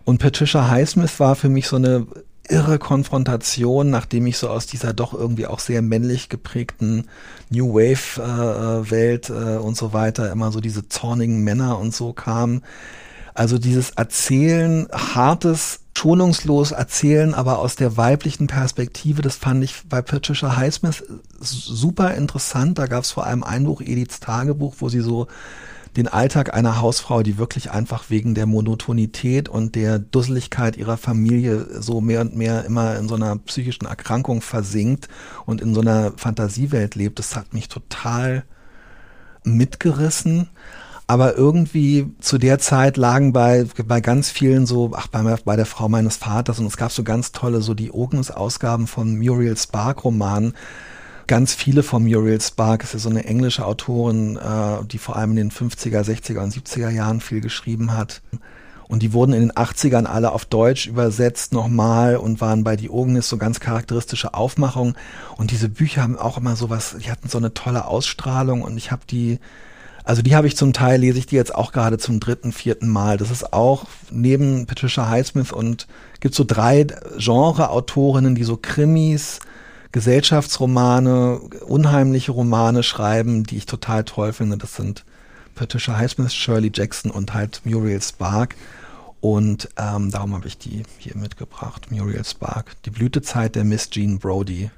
Und 0.03 0.19
Patricia 0.19 0.69
Highsmith 0.69 1.19
war 1.19 1.35
für 1.35 1.49
mich 1.49 1.67
so 1.67 1.75
eine 1.75 2.07
irre 2.49 2.79
Konfrontation, 2.79 3.89
nachdem 3.89 4.25
ich 4.25 4.37
so 4.37 4.49
aus 4.49 4.65
dieser 4.65 4.93
doch 4.93 5.13
irgendwie 5.13 5.47
auch 5.47 5.59
sehr 5.59 5.81
männlich 5.81 6.29
geprägten 6.29 7.07
New 7.49 7.73
Wave 7.73 8.21
äh, 8.21 8.89
Welt 8.89 9.29
äh, 9.29 9.57
und 9.57 9.75
so 9.75 9.93
weiter 9.93 10.31
immer 10.31 10.51
so 10.51 10.61
diese 10.61 10.87
zornigen 10.87 11.43
Männer 11.43 11.77
und 11.77 11.93
so 11.93 12.13
kam. 12.13 12.61
Also 13.33 13.57
dieses 13.59 13.91
Erzählen, 13.91 14.87
hartes, 14.91 15.81
schonungslos 15.97 16.71
erzählen, 16.71 17.33
aber 17.33 17.57
aus 17.57 17.75
der 17.75 17.97
weiblichen 17.97 18.45
Perspektive, 18.45 19.23
das 19.23 19.35
fand 19.35 19.63
ich 19.63 19.81
bei 19.89 20.03
Patricia 20.03 20.55
Highsmith 20.55 21.03
super 21.39 22.13
interessant. 22.13 22.77
Da 22.77 22.85
gab 22.85 23.03
es 23.03 23.11
vor 23.11 23.25
allem 23.25 23.43
ein 23.43 23.63
Buch, 23.65 23.81
Ediths 23.81 24.19
Tagebuch, 24.19 24.75
wo 24.79 24.89
sie 24.89 25.01
so 25.01 25.27
den 25.95 26.07
Alltag 26.07 26.53
einer 26.53 26.79
Hausfrau, 26.79 27.23
die 27.23 27.39
wirklich 27.39 27.71
einfach 27.71 28.11
wegen 28.11 28.35
der 28.35 28.45
Monotonität 28.45 29.49
und 29.49 29.73
der 29.73 29.97
Dusseligkeit 29.97 30.77
ihrer 30.77 30.97
Familie 30.97 31.65
so 31.81 31.99
mehr 31.99 32.21
und 32.21 32.35
mehr 32.35 32.63
immer 32.65 32.95
in 32.97 33.07
so 33.07 33.15
einer 33.15 33.35
psychischen 33.37 33.87
Erkrankung 33.87 34.41
versinkt 34.41 35.07
und 35.47 35.61
in 35.61 35.73
so 35.73 35.81
einer 35.81 36.13
Fantasiewelt 36.15 36.93
lebt. 36.93 37.17
Das 37.17 37.35
hat 37.35 37.55
mich 37.55 37.69
total 37.69 38.43
mitgerissen. 39.43 40.49
Aber 41.09 41.37
irgendwie 41.37 42.11
zu 42.19 42.37
der 42.37 42.59
Zeit 42.59 42.97
lagen 42.97 43.31
bei, 43.31 43.65
bei 43.87 44.01
ganz 44.01 44.29
vielen 44.29 44.65
so, 44.65 44.91
ach, 44.93 45.07
bei, 45.07 45.23
bei 45.45 45.55
der 45.55 45.65
Frau 45.65 45.87
meines 45.87 46.17
Vaters 46.17 46.59
und 46.59 46.65
es 46.65 46.75
gab 46.75 46.91
so 46.91 47.03
ganz 47.03 47.31
tolle, 47.31 47.61
so 47.61 47.73
die 47.73 47.93
Ognes-Ausgaben 47.93 48.87
von 48.87 49.17
Muriel 49.17 49.55
Spark-Romanen, 49.55 50.53
ganz 51.25 51.53
viele 51.53 51.81
von 51.81 52.03
Muriel 52.03 52.41
Spark, 52.41 52.83
ist 52.83 52.93
ja 52.93 52.99
so 52.99 53.09
eine 53.09 53.23
englische 53.23 53.65
Autorin, 53.65 54.35
äh, 54.35 54.85
die 54.85 54.97
vor 54.97 55.15
allem 55.15 55.31
in 55.31 55.37
den 55.37 55.51
50er, 55.51 56.01
60er 56.01 56.39
und 56.39 56.53
70er 56.53 56.89
Jahren 56.89 57.21
viel 57.21 57.39
geschrieben 57.39 57.93
hat. 57.93 58.21
Und 58.89 59.01
die 59.01 59.11
wurden 59.11 59.33
in 59.33 59.41
den 59.41 59.51
80ern 59.51 60.05
alle 60.05 60.31
auf 60.31 60.45
Deutsch 60.45 60.87
übersetzt 60.87 61.51
nochmal 61.51 62.15
und 62.15 62.39
waren 62.39 62.63
bei 62.63 62.77
Diogenes 62.77 63.27
so 63.27 63.37
ganz 63.37 63.59
charakteristische 63.59 64.33
Aufmachungen. 64.33 64.95
Und 65.35 65.51
diese 65.51 65.67
Bücher 65.67 66.03
haben 66.03 66.17
auch 66.17 66.37
immer 66.37 66.55
so 66.55 66.69
was, 66.69 66.95
die 66.97 67.11
hatten 67.11 67.27
so 67.27 67.37
eine 67.37 67.53
tolle 67.53 67.85
Ausstrahlung 67.85 68.61
und 68.61 68.77
ich 68.77 68.91
habe 68.91 69.01
die, 69.09 69.39
also 70.07 70.21
die 70.21 70.37
habe 70.37 70.47
ich 70.47 70.55
zum 70.55 70.71
Teil, 70.71 71.01
lese 71.01 71.19
ich 71.19 71.25
die 71.25 71.35
jetzt 71.35 71.53
auch 71.53 71.73
gerade 71.73 71.97
zum 71.97 72.21
dritten, 72.21 72.53
vierten 72.53 72.87
Mal. 72.87 73.17
Das 73.17 73.29
ist 73.29 73.51
auch 73.51 73.87
neben 74.09 74.65
Patricia 74.65 75.09
Highsmith 75.09 75.51
und 75.51 75.85
gibt 76.21 76.33
so 76.33 76.45
drei 76.47 76.87
Genre-Autorinnen, 77.17 78.33
die 78.33 78.45
so 78.45 78.55
Krimis, 78.55 79.41
Gesellschaftsromane, 79.91 81.39
unheimliche 81.67 82.31
Romane 82.31 82.83
schreiben, 82.83 83.43
die 83.43 83.57
ich 83.57 83.65
total 83.65 84.05
toll 84.05 84.31
finde. 84.31 84.57
Das 84.57 84.77
sind 84.77 85.03
Patricia 85.55 85.97
Highsmith, 85.97 86.33
Shirley 86.33 86.71
Jackson 86.73 87.11
und 87.11 87.33
halt 87.33 87.59
Muriel 87.65 88.01
Spark. 88.01 88.55
Und 89.19 89.69
ähm, 89.77 90.11
darum 90.11 90.35
habe 90.35 90.47
ich 90.47 90.57
die 90.57 90.83
hier 90.99 91.17
mitgebracht. 91.17 91.91
Muriel 91.91 92.23
Spark. 92.23 92.75
Die 92.83 92.91
Blütezeit 92.91 93.55
der 93.55 93.63
Miss 93.63 93.89
Jean 93.89 94.19
Brody. 94.19 94.69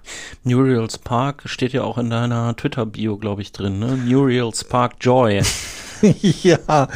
Muriel 0.44 0.90
Spark 0.90 1.44
steht 1.46 1.74
ja 1.74 1.84
auch 1.84 1.98
in 1.98 2.10
deiner 2.10 2.56
Twitter-Bio, 2.56 3.18
glaube 3.18 3.42
ich, 3.42 3.52
drin, 3.52 3.80
ne? 3.80 3.98
Muriel 3.98 4.54
Spark 4.56 4.96
Joy. 5.02 5.42
ja, 6.22 6.88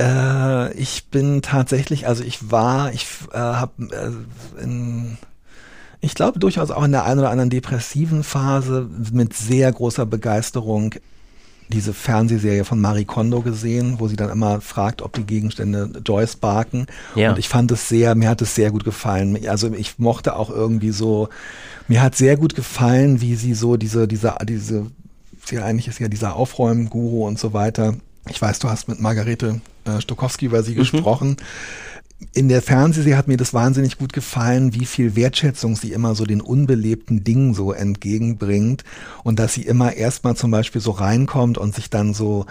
äh, 0.00 0.72
ich 0.74 1.06
bin 1.06 1.42
tatsächlich, 1.42 2.08
also 2.08 2.24
ich 2.24 2.50
war, 2.50 2.92
ich 2.92 3.06
äh, 3.32 3.38
habe 3.38 3.72
äh, 4.58 4.62
in 4.62 5.18
ich 6.02 6.14
glaube 6.14 6.38
durchaus 6.38 6.70
auch 6.70 6.82
in 6.82 6.92
der 6.92 7.04
einen 7.04 7.20
oder 7.20 7.30
anderen 7.30 7.50
depressiven 7.50 8.24
Phase 8.24 8.88
mit 9.12 9.34
sehr 9.34 9.70
großer 9.70 10.06
Begeisterung 10.06 10.94
diese 11.72 11.94
Fernsehserie 11.94 12.64
von 12.64 12.80
Marie 12.80 13.04
Kondo 13.04 13.40
gesehen, 13.40 13.96
wo 13.98 14.08
sie 14.08 14.16
dann 14.16 14.30
immer 14.30 14.60
fragt, 14.60 15.02
ob 15.02 15.14
die 15.14 15.24
Gegenstände 15.24 15.90
Joyce 16.04 16.36
barken. 16.36 16.86
Ja. 17.14 17.30
Und 17.30 17.38
ich 17.38 17.48
fand 17.48 17.70
es 17.70 17.88
sehr, 17.88 18.14
mir 18.14 18.28
hat 18.28 18.42
es 18.42 18.54
sehr 18.54 18.70
gut 18.70 18.84
gefallen. 18.84 19.38
Also 19.48 19.72
ich 19.72 19.98
mochte 19.98 20.36
auch 20.36 20.50
irgendwie 20.50 20.90
so, 20.90 21.28
mir 21.88 22.02
hat 22.02 22.16
sehr 22.16 22.36
gut 22.36 22.54
gefallen, 22.54 23.20
wie 23.20 23.34
sie 23.34 23.54
so 23.54 23.76
diese, 23.76 24.06
diese, 24.06 24.34
diese, 24.42 24.86
sie 25.44 25.58
eigentlich 25.58 25.88
ist 25.88 26.00
ja 26.00 26.08
dieser 26.08 26.36
Aufräumen-Guru 26.36 27.26
und 27.26 27.38
so 27.38 27.52
weiter. 27.52 27.94
Ich 28.28 28.40
weiß, 28.40 28.58
du 28.58 28.68
hast 28.68 28.88
mit 28.88 29.00
Margarete 29.00 29.60
äh, 29.84 30.00
Stokowski 30.00 30.46
über 30.46 30.62
sie 30.62 30.72
mhm. 30.72 30.78
gesprochen 30.78 31.36
in 32.32 32.48
der 32.48 32.62
Fernsehserie 32.62 33.16
hat 33.16 33.28
mir 33.28 33.36
das 33.36 33.54
wahnsinnig 33.54 33.98
gut 33.98 34.12
gefallen, 34.12 34.74
wie 34.74 34.84
viel 34.84 35.16
Wertschätzung 35.16 35.74
sie 35.74 35.92
immer 35.92 36.14
so 36.14 36.24
den 36.24 36.40
unbelebten 36.40 37.24
Dingen 37.24 37.54
so 37.54 37.72
entgegenbringt 37.72 38.84
und 39.24 39.38
dass 39.38 39.54
sie 39.54 39.62
immer 39.62 39.94
erstmal 39.94 40.36
zum 40.36 40.50
Beispiel 40.50 40.80
so 40.80 40.90
reinkommt 40.92 41.58
und 41.58 41.74
sich 41.74 41.90
dann 41.90 42.14
so 42.14 42.46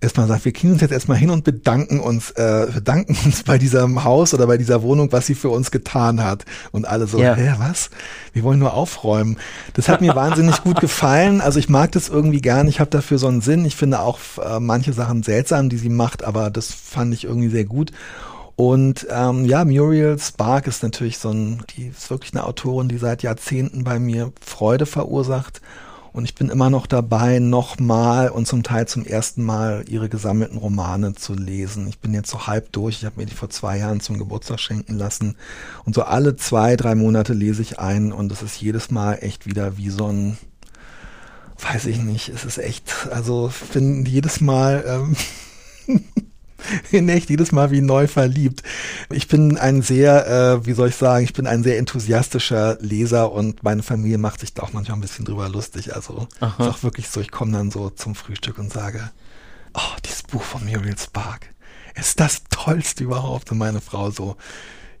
erstmal 0.00 0.26
sagt, 0.28 0.44
wir 0.44 0.52
kriegen 0.52 0.72
uns 0.72 0.82
jetzt 0.82 0.92
erstmal 0.92 1.16
hin 1.16 1.30
und 1.30 1.44
bedanken 1.44 2.00
uns, 2.00 2.30
äh, 2.32 2.66
bedanken 2.72 3.16
uns 3.24 3.42
bei 3.42 3.58
diesem 3.58 4.04
Haus 4.04 4.34
oder 4.34 4.46
bei 4.46 4.58
dieser 4.58 4.82
Wohnung, 4.82 5.10
was 5.10 5.26
sie 5.26 5.34
für 5.34 5.48
uns 5.48 5.70
getan 5.70 6.22
hat. 6.22 6.44
Und 6.70 6.86
alle 6.86 7.06
so, 7.06 7.18
ja. 7.18 7.34
hä, 7.34 7.54
was? 7.58 7.90
Wir 8.32 8.42
wollen 8.42 8.58
nur 8.58 8.74
aufräumen. 8.74 9.38
Das 9.72 9.88
hat 9.88 10.00
mir 10.00 10.14
wahnsinnig 10.14 10.62
gut 10.62 10.80
gefallen. 10.80 11.40
Also 11.40 11.58
ich 11.58 11.68
mag 11.68 11.92
das 11.92 12.08
irgendwie 12.08 12.40
gern. 12.40 12.68
Ich 12.68 12.80
habe 12.80 12.90
dafür 12.90 13.18
so 13.18 13.26
einen 13.26 13.40
Sinn. 13.40 13.64
Ich 13.64 13.76
finde 13.76 14.00
auch 14.00 14.18
äh, 14.44 14.60
manche 14.60 14.92
Sachen 14.92 15.22
seltsam, 15.22 15.68
die 15.68 15.78
sie 15.78 15.88
macht, 15.88 16.24
aber 16.24 16.50
das 16.50 16.72
fand 16.72 17.14
ich 17.14 17.24
irgendwie 17.24 17.48
sehr 17.48 17.64
gut. 17.64 17.90
Und 18.56 19.06
ähm, 19.10 19.44
ja, 19.44 19.64
Muriel 19.66 20.18
Spark 20.18 20.66
ist 20.66 20.82
natürlich 20.82 21.18
so 21.18 21.30
ein, 21.30 21.62
die 21.76 21.88
ist 21.88 22.08
wirklich 22.08 22.32
eine 22.32 22.44
Autorin, 22.44 22.88
die 22.88 22.96
seit 22.96 23.22
Jahrzehnten 23.22 23.84
bei 23.84 23.98
mir 23.98 24.32
Freude 24.40 24.86
verursacht. 24.86 25.60
Und 26.14 26.24
ich 26.24 26.34
bin 26.34 26.48
immer 26.48 26.70
noch 26.70 26.86
dabei, 26.86 27.40
nochmal 27.40 28.30
und 28.30 28.48
zum 28.48 28.62
Teil 28.62 28.88
zum 28.88 29.04
ersten 29.04 29.44
Mal 29.44 29.84
ihre 29.86 30.08
gesammelten 30.08 30.56
Romane 30.56 31.12
zu 31.14 31.34
lesen. 31.34 31.86
Ich 31.88 31.98
bin 31.98 32.14
jetzt 32.14 32.30
so 32.30 32.46
halb 32.46 32.72
durch. 32.72 32.96
Ich 32.96 33.04
habe 33.04 33.20
mir 33.20 33.26
die 33.26 33.34
vor 33.34 33.50
zwei 33.50 33.76
Jahren 33.76 34.00
zum 34.00 34.16
Geburtstag 34.16 34.58
schenken 34.58 34.96
lassen. 34.96 35.36
Und 35.84 35.94
so 35.94 36.04
alle 36.04 36.34
zwei, 36.36 36.76
drei 36.76 36.94
Monate 36.94 37.34
lese 37.34 37.60
ich 37.60 37.78
einen 37.78 38.12
und 38.12 38.32
es 38.32 38.40
ist 38.40 38.58
jedes 38.58 38.90
Mal 38.90 39.18
echt 39.20 39.44
wieder 39.44 39.76
wie 39.76 39.90
so 39.90 40.06
ein, 40.06 40.38
weiß 41.60 41.84
ich 41.84 41.98
nicht, 41.98 42.30
es 42.30 42.46
ist 42.46 42.56
echt, 42.56 43.08
also 43.12 43.48
ich 43.50 43.68
bin 43.68 44.06
jedes 44.06 44.40
Mal 44.40 44.84
ähm, 44.88 45.16
in 46.90 47.08
echt 47.08 47.30
jedes 47.30 47.52
Mal 47.52 47.70
wie 47.70 47.80
neu 47.80 48.06
verliebt. 48.06 48.62
Ich 49.10 49.28
bin 49.28 49.56
ein 49.58 49.82
sehr, 49.82 50.26
äh, 50.26 50.66
wie 50.66 50.72
soll 50.72 50.88
ich 50.88 50.96
sagen, 50.96 51.24
ich 51.24 51.32
bin 51.32 51.46
ein 51.46 51.62
sehr 51.62 51.78
enthusiastischer 51.78 52.78
Leser 52.80 53.32
und 53.32 53.62
meine 53.62 53.82
Familie 53.82 54.18
macht 54.18 54.40
sich 54.40 54.54
da 54.54 54.62
auch 54.62 54.72
manchmal 54.72 54.98
ein 54.98 55.02
bisschen 55.02 55.24
drüber 55.24 55.48
lustig. 55.48 55.94
Also 55.94 56.28
Aha. 56.40 56.64
ist 56.64 56.70
auch 56.70 56.82
wirklich 56.82 57.08
so, 57.08 57.20
ich 57.20 57.30
komme 57.30 57.52
dann 57.52 57.70
so 57.70 57.90
zum 57.90 58.14
Frühstück 58.14 58.58
und 58.58 58.72
sage, 58.72 59.10
oh, 59.74 59.96
dieses 60.04 60.22
Buch 60.22 60.42
von 60.42 60.64
Muriel 60.64 60.98
Spark 60.98 61.50
ist 61.94 62.20
das 62.20 62.42
Tollste 62.50 63.04
überhaupt. 63.04 63.52
Und 63.52 63.58
meine 63.58 63.80
Frau 63.80 64.10
so, 64.10 64.36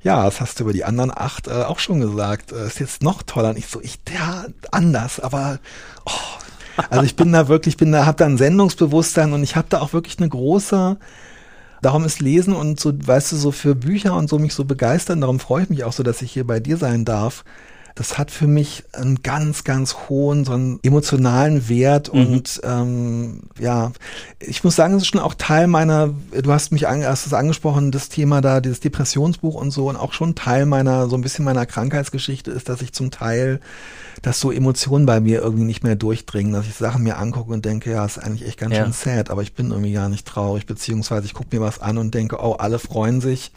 ja, 0.02 0.24
das 0.24 0.40
hast 0.40 0.58
du 0.58 0.64
über 0.64 0.72
die 0.72 0.84
anderen 0.84 1.12
acht 1.14 1.48
äh, 1.48 1.62
auch 1.64 1.78
schon 1.78 2.00
gesagt. 2.00 2.52
Äh, 2.52 2.66
ist 2.66 2.80
jetzt 2.80 3.02
noch 3.02 3.22
toller. 3.22 3.50
Und 3.50 3.58
ich 3.58 3.66
so, 3.66 3.80
ich, 3.80 3.98
ja, 4.12 4.46
anders, 4.70 5.20
aber 5.20 5.58
oh. 6.04 6.10
Also 6.90 7.04
ich 7.04 7.16
bin 7.16 7.32
da 7.32 7.48
wirklich, 7.48 7.78
bin 7.78 7.90
da, 7.90 8.04
hab 8.04 8.18
da 8.18 8.26
ein 8.26 8.36
Sendungsbewusstsein 8.36 9.32
und 9.32 9.42
ich 9.42 9.56
habe 9.56 9.66
da 9.70 9.80
auch 9.80 9.94
wirklich 9.94 10.18
eine 10.18 10.28
große 10.28 10.98
darum 11.86 12.04
ist 12.04 12.20
Lesen 12.20 12.52
und 12.52 12.80
so, 12.80 12.92
weißt 12.92 13.30
du, 13.30 13.36
so 13.36 13.52
für 13.52 13.76
Bücher 13.76 14.16
und 14.16 14.28
so 14.28 14.40
mich 14.40 14.54
so 14.54 14.64
begeistern, 14.64 15.20
darum 15.20 15.38
freue 15.38 15.62
ich 15.62 15.70
mich 15.70 15.84
auch 15.84 15.92
so, 15.92 16.02
dass 16.02 16.20
ich 16.20 16.32
hier 16.32 16.44
bei 16.44 16.58
dir 16.58 16.78
sein 16.78 17.04
darf. 17.04 17.44
Das 17.96 18.18
hat 18.18 18.30
für 18.30 18.46
mich 18.46 18.84
einen 18.92 19.22
ganz, 19.22 19.64
ganz 19.64 19.96
hohen, 20.08 20.44
so 20.44 20.52
einen 20.52 20.78
emotionalen 20.84 21.68
Wert 21.68 22.12
mhm. 22.12 22.20
und 22.20 22.60
ähm, 22.62 23.40
ja, 23.58 23.90
ich 24.38 24.62
muss 24.62 24.76
sagen, 24.76 24.94
es 24.94 25.02
ist 25.02 25.08
schon 25.08 25.20
auch 25.20 25.34
Teil 25.34 25.66
meiner, 25.66 26.10
du 26.30 26.52
hast 26.52 26.70
mich 26.70 26.86
an, 26.86 27.04
hast 27.04 27.26
es 27.26 27.32
angesprochen, 27.32 27.90
das 27.90 28.08
Thema 28.08 28.40
da, 28.40 28.60
dieses 28.60 28.80
Depressionsbuch 28.80 29.54
und 29.54 29.72
so 29.72 29.88
und 29.88 29.96
auch 29.96 30.12
schon 30.12 30.34
Teil 30.34 30.66
meiner, 30.66 31.08
so 31.08 31.16
ein 31.16 31.22
bisschen 31.22 31.44
meiner 31.44 31.66
Krankheitsgeschichte 31.66 32.52
ist, 32.52 32.68
dass 32.68 32.82
ich 32.82 32.92
zum 32.92 33.10
Teil 33.10 33.60
dass 34.22 34.40
so 34.40 34.50
Emotionen 34.50 35.06
bei 35.06 35.20
mir 35.20 35.40
irgendwie 35.40 35.64
nicht 35.64 35.84
mehr 35.84 35.96
durchdringen, 35.96 36.52
dass 36.52 36.66
ich 36.66 36.74
Sachen 36.74 37.02
mir 37.02 37.18
angucke 37.18 37.52
und 37.52 37.64
denke, 37.64 37.90
ja, 37.90 38.04
ist 38.04 38.18
eigentlich 38.18 38.48
echt 38.48 38.58
ganz 38.58 38.74
ja. 38.74 38.82
schön 38.82 38.92
sad, 38.92 39.30
aber 39.30 39.42
ich 39.42 39.54
bin 39.54 39.70
irgendwie 39.70 39.92
gar 39.92 40.08
nicht 40.08 40.26
traurig, 40.26 40.66
beziehungsweise 40.66 41.26
ich 41.26 41.34
gucke 41.34 41.54
mir 41.54 41.62
was 41.62 41.80
an 41.80 41.98
und 41.98 42.14
denke, 42.14 42.38
oh, 42.40 42.52
alle 42.52 42.78
freuen 42.78 43.20
sich. 43.20 43.52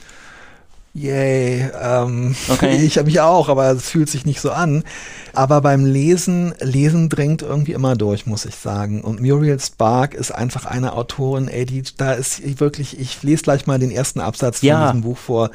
Yay, 0.99 1.69
ähm, 1.81 2.35
okay. 2.49 2.75
ich 2.85 2.97
habe 2.97 3.05
mich 3.05 3.21
auch, 3.21 3.47
aber 3.47 3.71
es 3.71 3.89
fühlt 3.89 4.09
sich 4.09 4.25
nicht 4.25 4.41
so 4.41 4.51
an. 4.51 4.83
Aber 5.31 5.61
beim 5.61 5.85
Lesen, 5.85 6.53
Lesen 6.59 7.07
dringt 7.07 7.41
irgendwie 7.41 7.71
immer 7.71 7.95
durch, 7.95 8.25
muss 8.25 8.43
ich 8.43 8.55
sagen. 8.55 8.99
Und 9.01 9.21
Muriel 9.21 9.57
Spark 9.61 10.13
ist 10.13 10.31
einfach 10.31 10.65
eine 10.65 10.91
Autorin, 10.93 11.47
ey, 11.47 11.65
die, 11.65 11.83
da 11.95 12.13
ist 12.13 12.59
wirklich, 12.59 12.99
ich 12.99 13.23
lese 13.23 13.43
gleich 13.43 13.65
mal 13.65 13.79
den 13.79 13.91
ersten 13.91 14.19
Absatz 14.19 14.61
ja. 14.61 14.77
von 14.77 14.87
diesem 14.87 15.09
Buch 15.09 15.17
vor. 15.17 15.51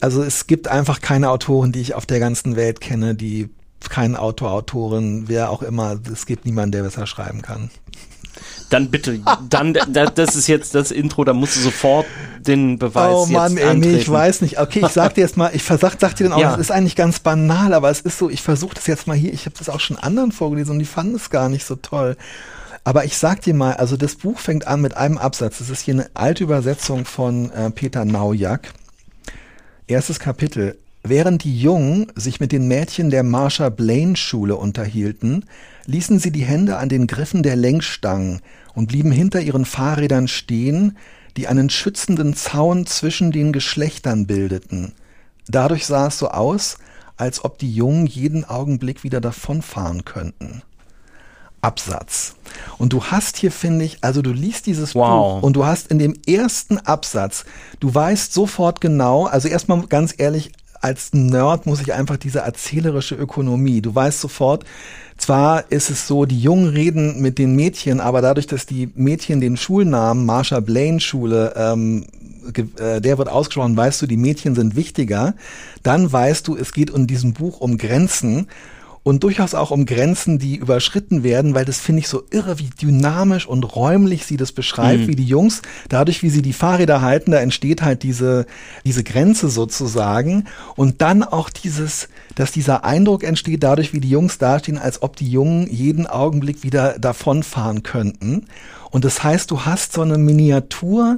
Also 0.00 0.22
es 0.22 0.46
gibt 0.46 0.68
einfach 0.68 1.00
keine 1.00 1.30
Autoren, 1.30 1.72
die 1.72 1.80
ich 1.80 1.94
auf 1.94 2.06
der 2.06 2.20
ganzen 2.20 2.54
Welt 2.54 2.80
kenne, 2.80 3.16
die 3.16 3.50
kein 3.88 4.14
Autor, 4.14 4.52
Autorin, 4.52 5.24
wer 5.26 5.50
auch 5.50 5.62
immer. 5.62 5.98
Es 6.12 6.24
gibt 6.24 6.44
niemanden, 6.44 6.70
der 6.70 6.84
besser 6.84 7.08
schreiben 7.08 7.42
kann. 7.42 7.70
Dann 8.70 8.90
bitte, 8.90 9.20
dann, 9.48 9.72
das 10.14 10.36
ist 10.36 10.46
jetzt 10.46 10.74
das 10.74 10.90
Intro, 10.90 11.24
da 11.24 11.32
musst 11.32 11.56
du 11.56 11.60
sofort 11.60 12.06
den 12.40 12.78
Beweis 12.78 13.14
Oh 13.14 13.26
Mann, 13.26 13.56
ey, 13.56 13.74
nee, 13.76 13.96
ich 13.96 14.10
weiß 14.10 14.42
nicht. 14.42 14.60
Okay, 14.60 14.82
ich 14.84 14.92
sag 14.92 15.14
dir 15.14 15.22
jetzt 15.22 15.36
mal, 15.36 15.50
ich 15.54 15.62
versag, 15.62 15.96
sag 15.98 16.16
dir 16.16 16.24
dann 16.24 16.32
auch, 16.32 16.40
ja. 16.40 16.50
das 16.50 16.60
ist 16.60 16.70
eigentlich 16.70 16.96
ganz 16.96 17.20
banal, 17.20 17.74
aber 17.74 17.90
es 17.90 18.00
ist 18.00 18.18
so, 18.18 18.30
ich 18.30 18.42
versuche 18.42 18.74
das 18.74 18.86
jetzt 18.86 19.06
mal 19.06 19.16
hier, 19.16 19.32
ich 19.32 19.46
habe 19.46 19.56
das 19.58 19.68
auch 19.68 19.80
schon 19.80 19.98
anderen 19.98 20.32
vorgelesen 20.32 20.72
und 20.72 20.78
die 20.78 20.84
fanden 20.84 21.16
es 21.16 21.30
gar 21.30 21.48
nicht 21.48 21.64
so 21.64 21.76
toll. 21.76 22.16
Aber 22.84 23.04
ich 23.04 23.18
sag 23.18 23.42
dir 23.42 23.54
mal, 23.54 23.74
also 23.74 23.96
das 23.96 24.14
Buch 24.14 24.38
fängt 24.38 24.66
an 24.66 24.80
mit 24.80 24.96
einem 24.96 25.18
Absatz. 25.18 25.58
Das 25.58 25.68
ist 25.68 25.82
hier 25.82 25.94
eine 25.94 26.08
alte 26.14 26.44
Übersetzung 26.44 27.04
von 27.04 27.50
äh, 27.50 27.70
Peter 27.70 28.04
Naujak. 28.06 28.72
Erstes 29.86 30.18
Kapitel. 30.18 30.78
Während 31.08 31.42
die 31.42 31.58
Jungen 31.58 32.12
sich 32.16 32.38
mit 32.38 32.52
den 32.52 32.68
Mädchen 32.68 33.08
der 33.08 33.22
Marsha 33.22 33.70
Blaine 33.70 34.14
Schule 34.14 34.56
unterhielten, 34.56 35.46
ließen 35.86 36.18
sie 36.18 36.30
die 36.30 36.44
Hände 36.44 36.76
an 36.76 36.90
den 36.90 37.06
Griffen 37.06 37.42
der 37.42 37.56
Lenkstangen 37.56 38.42
und 38.74 38.88
blieben 38.88 39.10
hinter 39.10 39.40
ihren 39.40 39.64
Fahrrädern 39.64 40.28
stehen, 40.28 40.98
die 41.38 41.48
einen 41.48 41.70
schützenden 41.70 42.34
Zaun 42.34 42.84
zwischen 42.84 43.32
den 43.32 43.54
Geschlechtern 43.54 44.26
bildeten. 44.26 44.92
Dadurch 45.46 45.86
sah 45.86 46.08
es 46.08 46.18
so 46.18 46.28
aus, 46.28 46.76
als 47.16 47.42
ob 47.42 47.56
die 47.56 47.72
Jungen 47.72 48.06
jeden 48.06 48.44
Augenblick 48.44 49.02
wieder 49.02 49.22
davonfahren 49.22 50.04
könnten. 50.04 50.60
Absatz. 51.62 52.34
Und 52.76 52.92
du 52.92 53.04
hast 53.04 53.38
hier, 53.38 53.50
finde 53.50 53.86
ich, 53.86 54.04
also 54.04 54.20
du 54.20 54.30
liest 54.30 54.66
dieses 54.66 54.94
wow. 54.94 55.40
Buch 55.40 55.46
und 55.46 55.54
du 55.54 55.64
hast 55.64 55.86
in 55.86 55.98
dem 55.98 56.14
ersten 56.26 56.76
Absatz, 56.76 57.46
du 57.80 57.94
weißt 57.94 58.34
sofort 58.34 58.82
genau, 58.82 59.24
also 59.24 59.48
erstmal 59.48 59.86
ganz 59.86 60.14
ehrlich, 60.18 60.52
als 60.80 61.12
Nerd 61.12 61.66
muss 61.66 61.80
ich 61.80 61.92
einfach 61.92 62.16
diese 62.16 62.40
erzählerische 62.40 63.14
Ökonomie. 63.14 63.80
Du 63.80 63.94
weißt 63.94 64.20
sofort, 64.20 64.64
zwar 65.16 65.70
ist 65.70 65.90
es 65.90 66.06
so, 66.06 66.24
die 66.24 66.40
Jungen 66.40 66.68
reden 66.68 67.20
mit 67.20 67.38
den 67.38 67.56
Mädchen, 67.56 68.00
aber 68.00 68.22
dadurch, 68.22 68.46
dass 68.46 68.66
die 68.66 68.90
Mädchen 68.94 69.40
den 69.40 69.56
Schulnamen 69.56 70.24
Marsha 70.26 70.60
Blaine 70.60 71.00
Schule 71.00 71.54
ähm, 71.56 72.04
äh, 72.56 73.00
der 73.00 73.18
wird 73.18 73.28
ausgesprochen, 73.28 73.76
weißt 73.76 74.02
du, 74.02 74.06
die 74.06 74.16
Mädchen 74.16 74.54
sind 74.54 74.76
wichtiger, 74.76 75.34
dann 75.82 76.10
weißt 76.10 76.48
du, 76.48 76.56
es 76.56 76.72
geht 76.72 76.90
in 76.90 77.06
diesem 77.06 77.32
Buch 77.32 77.60
um 77.60 77.78
Grenzen 77.78 78.48
und 79.08 79.24
durchaus 79.24 79.54
auch 79.54 79.70
um 79.70 79.86
Grenzen, 79.86 80.38
die 80.38 80.56
überschritten 80.56 81.22
werden, 81.22 81.54
weil 81.54 81.64
das 81.64 81.78
finde 81.78 82.00
ich 82.00 82.08
so 82.08 82.24
irre, 82.30 82.58
wie 82.58 82.68
dynamisch 82.68 83.46
und 83.46 83.62
räumlich 83.62 84.26
sie 84.26 84.36
das 84.36 84.52
beschreibt, 84.52 85.00
mhm. 85.00 85.06
wie 85.06 85.16
die 85.16 85.24
Jungs, 85.24 85.62
dadurch, 85.88 86.22
wie 86.22 86.28
sie 86.28 86.42
die 86.42 86.52
Fahrräder 86.52 87.00
halten, 87.00 87.30
da 87.30 87.38
entsteht 87.38 87.80
halt 87.80 88.02
diese, 88.02 88.44
diese 88.84 89.02
Grenze 89.04 89.48
sozusagen 89.48 90.44
und 90.76 91.00
dann 91.00 91.22
auch 91.22 91.48
dieses, 91.48 92.10
dass 92.34 92.52
dieser 92.52 92.84
Eindruck 92.84 93.24
entsteht, 93.24 93.62
dadurch, 93.62 93.94
wie 93.94 94.00
die 94.00 94.10
Jungs 94.10 94.36
dastehen, 94.36 94.76
als 94.76 95.00
ob 95.00 95.16
die 95.16 95.30
Jungen 95.30 95.68
jeden 95.70 96.06
Augenblick 96.06 96.62
wieder 96.62 96.98
davonfahren 96.98 97.82
könnten. 97.82 98.44
Und 98.90 99.06
das 99.06 99.22
heißt, 99.22 99.50
du 99.50 99.64
hast 99.64 99.94
so 99.94 100.02
eine 100.02 100.18
Miniatur, 100.18 101.16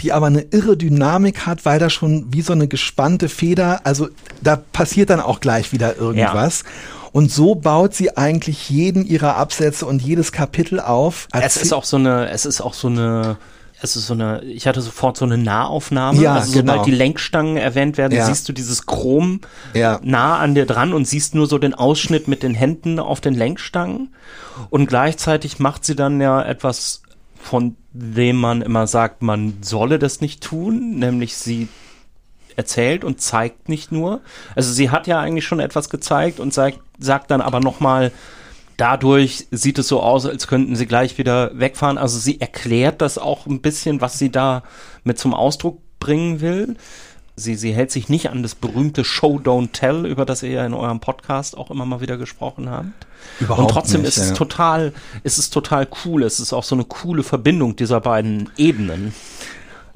die 0.00 0.12
aber 0.12 0.26
eine 0.26 0.42
irre 0.42 0.76
Dynamik 0.76 1.44
hat, 1.44 1.64
weil 1.64 1.80
da 1.80 1.90
schon 1.90 2.26
wie 2.32 2.42
so 2.42 2.52
eine 2.52 2.68
gespannte 2.68 3.28
Feder, 3.28 3.80
also 3.82 4.10
da 4.42 4.54
passiert 4.54 5.10
dann 5.10 5.20
auch 5.20 5.40
gleich 5.40 5.72
wieder 5.72 5.96
irgendwas. 5.96 6.62
Ja. 6.62 7.01
Und 7.12 7.30
so 7.30 7.54
baut 7.54 7.94
sie 7.94 8.16
eigentlich 8.16 8.70
jeden 8.70 9.04
ihrer 9.06 9.36
Absätze 9.36 9.84
und 9.86 10.00
jedes 10.02 10.32
Kapitel 10.32 10.80
auf. 10.80 11.28
Es 11.32 11.56
ist 11.56 11.72
auch 11.72 11.84
so 11.84 11.96
eine, 11.98 12.28
es 12.30 12.46
ist 12.46 12.60
auch 12.62 12.72
so 12.74 12.88
eine, 12.88 13.36
es 13.82 13.96
ist 13.96 14.06
so 14.06 14.14
eine, 14.14 14.42
ich 14.44 14.66
hatte 14.66 14.80
sofort 14.80 15.16
so 15.18 15.24
eine 15.26 15.36
Nahaufnahme. 15.36 16.18
Ja, 16.20 16.34
also 16.36 16.52
genau. 16.52 16.72
sobald 16.72 16.86
die 16.86 16.92
Lenkstangen 16.92 17.56
erwähnt 17.58 17.98
werden, 17.98 18.16
Ja. 18.16 18.26
siehst 18.26 18.48
du 18.48 18.52
dieses 18.52 18.86
Chrom 18.86 19.40
Ja. 19.74 20.00
nah 20.02 20.38
an 20.38 20.54
dir 20.54 20.64
dran 20.64 20.94
und 20.94 21.06
siehst 21.06 21.34
nur 21.34 21.46
so 21.46 21.58
den 21.58 21.74
Ausschnitt 21.74 22.28
mit 22.28 22.42
den 22.42 22.54
Händen 22.54 22.98
auf 22.98 23.20
den 23.20 23.34
Lenkstangen. 23.34 24.14
Und 24.70 24.86
gleichzeitig 24.86 25.58
macht 25.58 25.84
sie 25.84 25.96
dann 25.96 26.20
ja 26.20 26.40
etwas, 26.42 27.02
von 27.42 27.76
dem 27.92 28.36
man 28.36 28.62
immer 28.62 28.86
sagt, 28.86 29.20
man 29.20 29.58
solle 29.60 29.98
das 29.98 30.20
nicht 30.22 30.42
tun, 30.42 30.98
nämlich 30.98 31.36
sie 31.36 31.68
erzählt 32.56 33.04
und 33.04 33.20
zeigt 33.20 33.68
nicht 33.68 33.92
nur. 33.92 34.20
Also 34.54 34.72
sie 34.72 34.90
hat 34.90 35.06
ja 35.06 35.20
eigentlich 35.20 35.44
schon 35.44 35.60
etwas 35.60 35.90
gezeigt 35.90 36.40
und 36.40 36.52
sagt, 36.54 36.78
sagt 36.98 37.30
dann 37.30 37.40
aber 37.40 37.60
nochmal, 37.60 38.12
dadurch 38.76 39.46
sieht 39.50 39.78
es 39.78 39.88
so 39.88 40.00
aus, 40.00 40.26
als 40.26 40.46
könnten 40.46 40.76
sie 40.76 40.86
gleich 40.86 41.18
wieder 41.18 41.50
wegfahren. 41.58 41.98
Also 41.98 42.18
sie 42.18 42.40
erklärt 42.40 43.00
das 43.00 43.18
auch 43.18 43.46
ein 43.46 43.60
bisschen, 43.60 44.00
was 44.00 44.18
sie 44.18 44.30
da 44.30 44.62
mit 45.04 45.18
zum 45.18 45.34
Ausdruck 45.34 45.80
bringen 45.98 46.40
will. 46.40 46.76
Sie, 47.34 47.54
sie 47.54 47.72
hält 47.72 47.90
sich 47.90 48.08
nicht 48.10 48.28
an 48.28 48.42
das 48.42 48.54
berühmte 48.54 49.04
Show 49.04 49.40
Don't 49.42 49.72
Tell, 49.72 50.04
über 50.04 50.26
das 50.26 50.42
ihr 50.42 50.50
ja 50.50 50.66
in 50.66 50.74
eurem 50.74 51.00
Podcast 51.00 51.56
auch 51.56 51.70
immer 51.70 51.86
mal 51.86 52.02
wieder 52.02 52.18
gesprochen 52.18 52.68
habt. 52.68 53.06
Überhaupt 53.40 53.60
und 53.60 53.70
trotzdem 53.70 54.02
nicht, 54.02 54.08
ist 54.08 54.18
es 54.18 54.30
ja. 54.30 54.34
total, 54.34 54.92
ist 55.22 55.38
es 55.38 55.48
total 55.48 55.88
cool. 56.04 56.24
Es 56.24 56.40
ist 56.40 56.52
auch 56.52 56.64
so 56.64 56.74
eine 56.74 56.84
coole 56.84 57.22
Verbindung 57.22 57.74
dieser 57.76 58.00
beiden 58.00 58.50
Ebenen. 58.58 59.14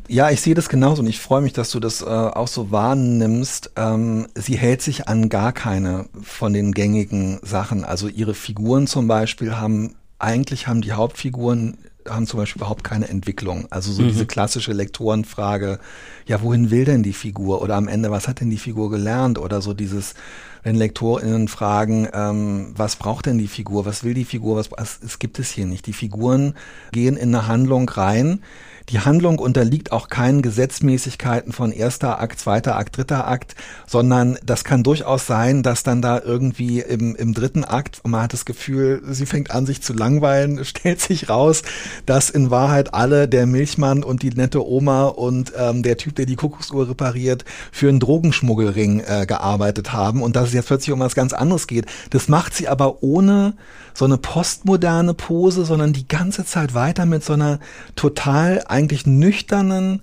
Ja, 0.09 0.31
ich 0.31 0.41
sehe 0.41 0.55
das 0.55 0.69
genauso 0.69 1.03
und 1.03 1.09
ich 1.09 1.21
freue 1.21 1.43
mich, 1.43 1.53
dass 1.53 1.71
du 1.71 1.81
das 1.81 2.01
äh, 2.01 2.05
auch 2.05 2.49
so 2.49 2.71
wahrnimmst. 2.71 3.73
Ähm, 3.77 4.29
sie 4.35 4.57
hält 4.57 4.81
sich 4.83 5.09
an 5.09 5.29
gar 5.29 5.53
keine 5.53 6.07
von 6.23 6.53
den 6.53 6.73
gängigen 6.73 7.41
Sachen. 7.43 7.85
Also 7.85 8.09
ihre 8.09 8.35
Figuren 8.35 8.87
zum 8.87 9.09
Beispiel 9.09 9.57
haben, 9.57 9.97
eigentlich 10.19 10.69
haben 10.69 10.81
die 10.81 10.93
Hauptfiguren 10.93 11.79
haben 12.09 12.27
zum 12.27 12.39
Beispiel 12.39 12.61
überhaupt 12.61 12.85
keine 12.85 13.09
Entwicklung. 13.09 13.67
Also 13.71 13.93
so 13.93 14.03
diese 14.03 14.27
klassische 14.27 14.73
Lektorenfrage, 14.73 15.79
ja, 16.27 16.43
wohin 16.43 16.71
will 16.71 16.85
denn 16.85 17.03
die 17.03 17.13
Figur? 17.13 17.63
Oder 17.63 17.77
am 17.77 17.89
Ende, 17.89 18.11
was 18.11 18.29
hat 18.29 18.41
denn 18.41 18.51
die 18.51 18.59
Figur 18.59 18.91
gelernt? 18.91 19.39
Oder 19.39 19.61
so 19.61 19.75
dieses, 19.75 20.15
wenn 20.63 20.77
LektorInnen 20.77 21.49
fragen, 21.49 22.09
ähm, 22.13 22.73
was 22.77 22.97
braucht 22.97 23.27
denn 23.27 23.39
die 23.39 23.49
Figur? 23.49 23.87
Was 23.87 24.05
will 24.05 24.15
die 24.15 24.25
Figur? 24.25 24.57
Was, 24.57 24.71
es, 24.77 25.01
es 25.05 25.19
gibt 25.19 25.39
es 25.39 25.51
hier 25.51 25.67
nicht. 25.67 25.87
Die 25.87 25.93
Figuren 25.93 26.55
gehen 26.93 27.17
in 27.17 27.35
eine 27.35 27.47
Handlung 27.47 27.89
rein. 27.89 28.41
Die 28.91 29.01
Handlung 29.01 29.41
unterliegt 29.41 29.91
auch 29.91 30.09
keinen 30.09 30.43
Gesetzmäßigkeiten 30.43 31.53
von 31.53 31.73
erster 31.73 32.21
Akt, 32.21 32.39
zweiter 32.39 32.77
Akt, 32.77 32.97
dritter 32.97 33.27
Akt, 33.27 33.57
sondern 33.85 34.39
das 34.47 34.63
kann 34.63 34.85
durchaus 34.85 35.27
sein, 35.27 35.65
dass 35.65 35.83
dann 35.83 36.01
da 36.01 36.21
irgendwie 36.21 36.81
im, 36.81 37.17
im 37.17 37.35
dritten 37.35 37.65
Akt, 37.65 38.01
man 38.07 38.23
hat 38.23 38.33
das 38.33 38.45
Gefühl, 38.45 39.03
sie 39.11 39.27
fängt 39.27 39.51
an, 39.51 39.67
sich 39.67 39.83
zu 39.83 39.93
langweilen, 39.93 40.65
stellt 40.65 41.01
sich 41.01 41.29
raus, 41.29 41.63
dass 42.07 42.31
in 42.31 42.51
Wahrheit 42.51 42.95
alle, 42.95 43.27
der 43.27 43.47
Milchmann 43.47 44.05
und 44.05 44.23
die 44.23 44.31
nette 44.31 44.65
Oma 44.65 45.07
und 45.07 45.53
ähm, 45.59 45.83
der 45.83 45.97
Typ, 45.97 46.15
der 46.15 46.27
die 46.27 46.37
Kuckucksuhr 46.37 46.89
repariert, 46.89 47.45
für 47.73 47.89
einen 47.89 47.99
Drogenschmuggelring 47.99 49.01
äh, 49.01 49.27
gearbeitet 49.27 49.93
haben 49.93 50.23
und 50.23 50.37
dass 50.37 50.49
es 50.49 50.55
jetzt 50.55 50.67
plötzlich 50.67 50.93
um 50.93 51.01
was 51.01 51.17
ganz 51.17 51.33
anderes 51.33 51.67
geht. 51.67 51.87
Das 52.11 52.29
macht 52.29 52.55
sie 52.55 52.69
aber 52.69 53.03
ohne 53.03 53.55
so 53.97 54.05
eine 54.05 54.19
postmoderne 54.19 55.15
Pose, 55.15 55.65
sondern 55.65 55.95
die 55.95 56.07
ganze 56.07 56.45
Zeit 56.45 56.75
weiter 56.75 57.07
mit 57.07 57.25
so 57.25 57.33
einer 57.33 57.59
total 57.95 58.63
eigentlich 58.69 59.07
nüchternen 59.07 60.03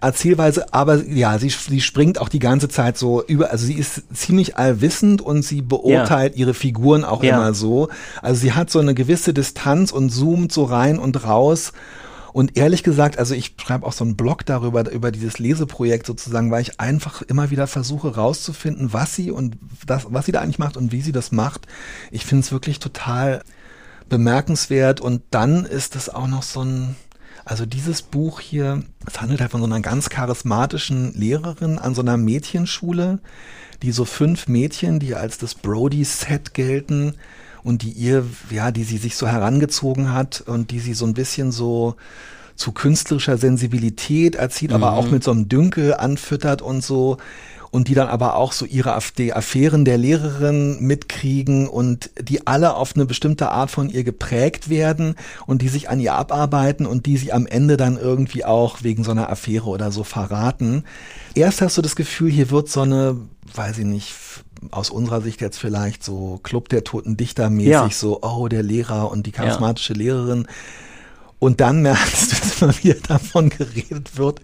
Erzählweise, 0.00 0.72
aber 0.72 1.02
ja, 1.04 1.38
sie, 1.38 1.48
sie 1.48 1.80
springt 1.80 2.20
auch 2.20 2.28
die 2.28 2.38
ganze 2.38 2.68
Zeit 2.68 2.96
so 2.98 3.24
über, 3.24 3.50
also 3.50 3.66
sie 3.66 3.74
ist 3.74 4.02
ziemlich 4.14 4.56
allwissend 4.56 5.20
und 5.22 5.42
sie 5.42 5.62
beurteilt 5.62 6.36
ihre 6.36 6.54
Figuren 6.54 7.04
auch 7.04 7.22
Ja. 7.22 7.34
immer 7.36 7.54
so. 7.54 7.88
Also 8.22 8.40
sie 8.40 8.52
hat 8.52 8.70
so 8.70 8.78
eine 8.78 8.94
gewisse 8.94 9.32
Distanz 9.34 9.92
und 9.92 10.10
zoomt 10.10 10.52
so 10.52 10.64
rein 10.64 10.98
und 10.98 11.24
raus. 11.24 11.72
Und 12.36 12.58
ehrlich 12.58 12.82
gesagt, 12.82 13.18
also 13.18 13.34
ich 13.34 13.54
schreibe 13.56 13.86
auch 13.86 13.94
so 13.94 14.04
einen 14.04 14.14
Blog 14.14 14.44
darüber, 14.44 14.90
über 14.90 15.10
dieses 15.10 15.38
Leseprojekt 15.38 16.04
sozusagen, 16.04 16.50
weil 16.50 16.60
ich 16.60 16.78
einfach 16.78 17.22
immer 17.22 17.50
wieder 17.50 17.66
versuche 17.66 18.14
rauszufinden, 18.14 18.92
was 18.92 19.14
sie 19.14 19.30
und 19.30 19.56
das, 19.86 20.08
was 20.10 20.26
sie 20.26 20.32
da 20.32 20.42
eigentlich 20.42 20.58
macht 20.58 20.76
und 20.76 20.92
wie 20.92 21.00
sie 21.00 21.12
das 21.12 21.32
macht. 21.32 21.66
Ich 22.10 22.26
finde 22.26 22.44
es 22.44 22.52
wirklich 22.52 22.78
total 22.78 23.42
bemerkenswert 24.10 25.00
und 25.00 25.22
dann 25.30 25.64
ist 25.64 25.96
es 25.96 26.10
auch 26.10 26.26
noch 26.26 26.42
so 26.42 26.62
ein, 26.62 26.96
also 27.46 27.64
dieses 27.64 28.02
Buch 28.02 28.40
hier, 28.40 28.82
es 29.06 29.18
handelt 29.18 29.40
halt 29.40 29.52
von 29.52 29.62
so 29.62 29.66
einer 29.66 29.80
ganz 29.80 30.10
charismatischen 30.10 31.14
Lehrerin 31.14 31.78
an 31.78 31.94
so 31.94 32.02
einer 32.02 32.18
Mädchenschule, 32.18 33.18
die 33.80 33.92
so 33.92 34.04
fünf 34.04 34.46
Mädchen, 34.46 34.98
die 34.98 35.14
als 35.14 35.38
das 35.38 35.54
Brody-Set 35.54 36.52
gelten 36.52 37.14
und 37.66 37.82
die 37.82 37.90
ihr, 37.90 38.24
ja, 38.48 38.70
die 38.70 38.84
sie 38.84 38.96
sich 38.96 39.16
so 39.16 39.26
herangezogen 39.26 40.12
hat 40.12 40.40
und 40.46 40.70
die 40.70 40.78
sie 40.78 40.94
so 40.94 41.04
ein 41.04 41.14
bisschen 41.14 41.50
so 41.50 41.96
zu 42.54 42.70
künstlerischer 42.70 43.38
Sensibilität 43.38 44.36
erzieht, 44.36 44.72
aber 44.72 44.92
auch 44.92 45.10
mit 45.10 45.24
so 45.24 45.32
einem 45.32 45.48
Dünkel 45.48 45.92
anfüttert 45.92 46.62
und 46.62 46.84
so 46.84 47.16
und 47.72 47.88
die 47.88 47.94
dann 47.94 48.06
aber 48.06 48.36
auch 48.36 48.52
so 48.52 48.66
ihre 48.66 48.96
die 49.18 49.34
Affären 49.34 49.84
der 49.84 49.98
Lehrerin 49.98 50.80
mitkriegen 50.80 51.68
und 51.68 52.08
die 52.20 52.46
alle 52.46 52.76
auf 52.76 52.94
eine 52.94 53.04
bestimmte 53.04 53.50
Art 53.50 53.72
von 53.72 53.90
ihr 53.90 54.04
geprägt 54.04 54.68
werden 54.68 55.16
und 55.46 55.60
die 55.60 55.68
sich 55.68 55.90
an 55.90 55.98
ihr 55.98 56.14
abarbeiten 56.14 56.86
und 56.86 57.04
die 57.06 57.16
sie 57.16 57.32
am 57.32 57.48
Ende 57.48 57.76
dann 57.76 57.98
irgendwie 57.98 58.44
auch 58.44 58.84
wegen 58.84 59.02
so 59.02 59.10
einer 59.10 59.28
Affäre 59.28 59.66
oder 59.66 59.90
so 59.90 60.04
verraten. 60.04 60.84
Erst 61.34 61.62
hast 61.62 61.76
du 61.76 61.82
das 61.82 61.96
Gefühl, 61.96 62.30
hier 62.30 62.50
wird 62.50 62.68
so 62.68 62.82
eine, 62.82 63.16
weiß 63.52 63.78
ich 63.78 63.86
nicht, 63.86 64.14
aus 64.70 64.90
unserer 64.90 65.20
Sicht 65.20 65.40
jetzt 65.40 65.58
vielleicht 65.58 66.02
so 66.04 66.40
Club 66.42 66.68
der 66.68 66.84
Toten 66.84 67.16
Dichter 67.16 67.50
mäßig 67.50 67.70
Ja. 67.70 67.88
so, 67.90 68.22
oh, 68.22 68.48
der 68.48 68.62
Lehrer 68.62 69.10
und 69.10 69.26
die 69.26 69.32
charismatische 69.32 69.92
Lehrerin. 69.92 70.46
Und 71.38 71.60
dann 71.60 71.82
merkst 71.82 72.32
du, 72.32 72.36
dass 72.40 72.62
immer 72.62 72.74
wieder 72.82 72.94
davon 73.06 73.50
geredet 73.50 74.16
wird, 74.16 74.40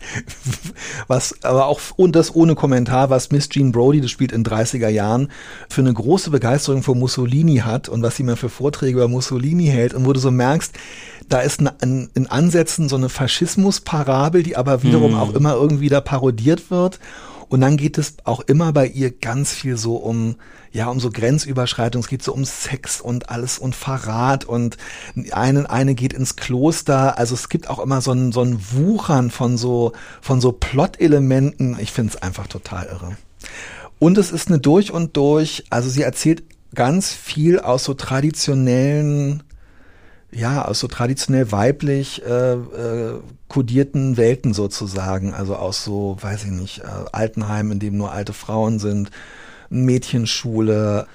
was 1.07 1.43
aber 1.43 1.67
auch, 1.67 1.81
und 1.97 2.15
das 2.15 2.35
ohne 2.35 2.55
Kommentar, 2.55 3.09
was 3.09 3.31
Miss 3.31 3.49
Jean 3.49 3.73
Brody, 3.73 4.03
das 4.03 4.11
spielt 4.11 4.31
in 4.31 4.45
30er 4.45 4.89
Jahren, 4.89 5.29
für 5.71 5.81
eine 5.81 5.95
große 5.95 6.31
Begeisterung 6.31 6.83
für 6.83 6.95
Mussolini 6.95 7.59
hat 7.59 7.89
und 7.89 8.03
was 8.03 8.17
sie 8.17 8.25
mir 8.25 8.37
für 8.37 8.51
Vorträge 8.51 8.99
über 8.99 9.09
Mussolini 9.09 9.67
hält 9.67 9.95
und 9.95 10.05
wo 10.05 10.13
du 10.13 10.21
so 10.21 10.31
merkst, 10.31 10.75
da 11.31 11.41
ist 11.41 11.61
ein, 11.61 12.11
in 12.15 12.27
Ansätzen 12.27 12.91
so 12.91 12.97
eine 12.97 13.09
Faschismus-Parabel, 13.09 14.43
die 14.43 14.57
aber 14.57 14.83
wiederum 14.83 15.15
auch 15.15 15.33
immer 15.35 15.55
irgendwie 15.55 15.89
da 15.89 16.03
parodiert 16.03 16.71
wird. 16.71 16.99
Und 17.53 17.61
dann 17.61 17.77
geht 17.77 17.99
es 17.99 18.15
auch 18.25 18.41
immer 18.41 18.73
bei 18.73 18.87
ihr 18.87 19.11
ganz 19.11 19.53
viel 19.53 19.77
so 19.77 19.97
um, 19.97 20.37
ja, 20.71 20.87
um 20.87 20.99
so 20.99 21.11
Grenzüberschreitung. 21.11 22.01
Es 22.01 22.09
geht 22.09 22.23
so 22.23 22.33
um 22.33 22.47
Sex 22.47 22.99
und 22.99 23.29
alles 23.29 23.59
und 23.59 23.77
Verrat 23.77 24.47
und 24.47 24.79
eine, 25.33 25.69
eine 25.69 25.95
geht 25.95 26.15
ins 26.15 26.37
Kloster. 26.37 27.19
Also 27.19 27.35
es 27.35 27.51
gibt 27.51 27.69
auch 27.69 27.79
immer 27.79 28.01
so 28.01 28.13
ein, 28.13 28.33
so 28.33 28.41
ein 28.41 28.59
Wuchern 28.73 29.31
von 29.31 29.59
so, 29.59 29.93
von 30.23 30.41
so 30.41 30.53
Plot-Elementen. 30.53 31.77
Ich 31.79 31.93
finde 31.93 32.15
es 32.15 32.23
einfach 32.23 32.47
total 32.47 32.87
irre. 32.87 33.19
Und 33.99 34.17
es 34.17 34.33
ist 34.33 34.49
eine 34.49 34.59
durch 34.59 34.91
und 34.91 35.19
durch, 35.19 35.65
also 35.69 35.91
sie 35.91 36.01
erzählt 36.01 36.45
ganz 36.75 37.13
viel 37.13 37.61
aus 37.61 37.85
so 37.85 37.93
traditionellen 37.93 39.43
ja, 40.35 40.65
aus 40.65 40.81
so 40.81 40.89
traditionell 40.89 41.53
weiblich 41.53 42.25
äh, 42.25 42.55
äh, 42.55 43.21
kodierten 43.49 44.17
Welten 44.17 44.55
sozusagen, 44.55 45.35
also 45.35 45.57
aus 45.57 45.85
so, 45.85 46.17
weiß 46.21 46.45
ich 46.45 46.51
nicht, 46.51 46.79
äh, 46.81 47.05
Altenheim, 47.13 47.71
in 47.71 47.79
dem 47.79 47.97
nur 47.97 48.13
alte 48.13 48.33
Frauen 48.33 48.79
sind, 48.79 49.11
Mädchenschule. 49.69 51.07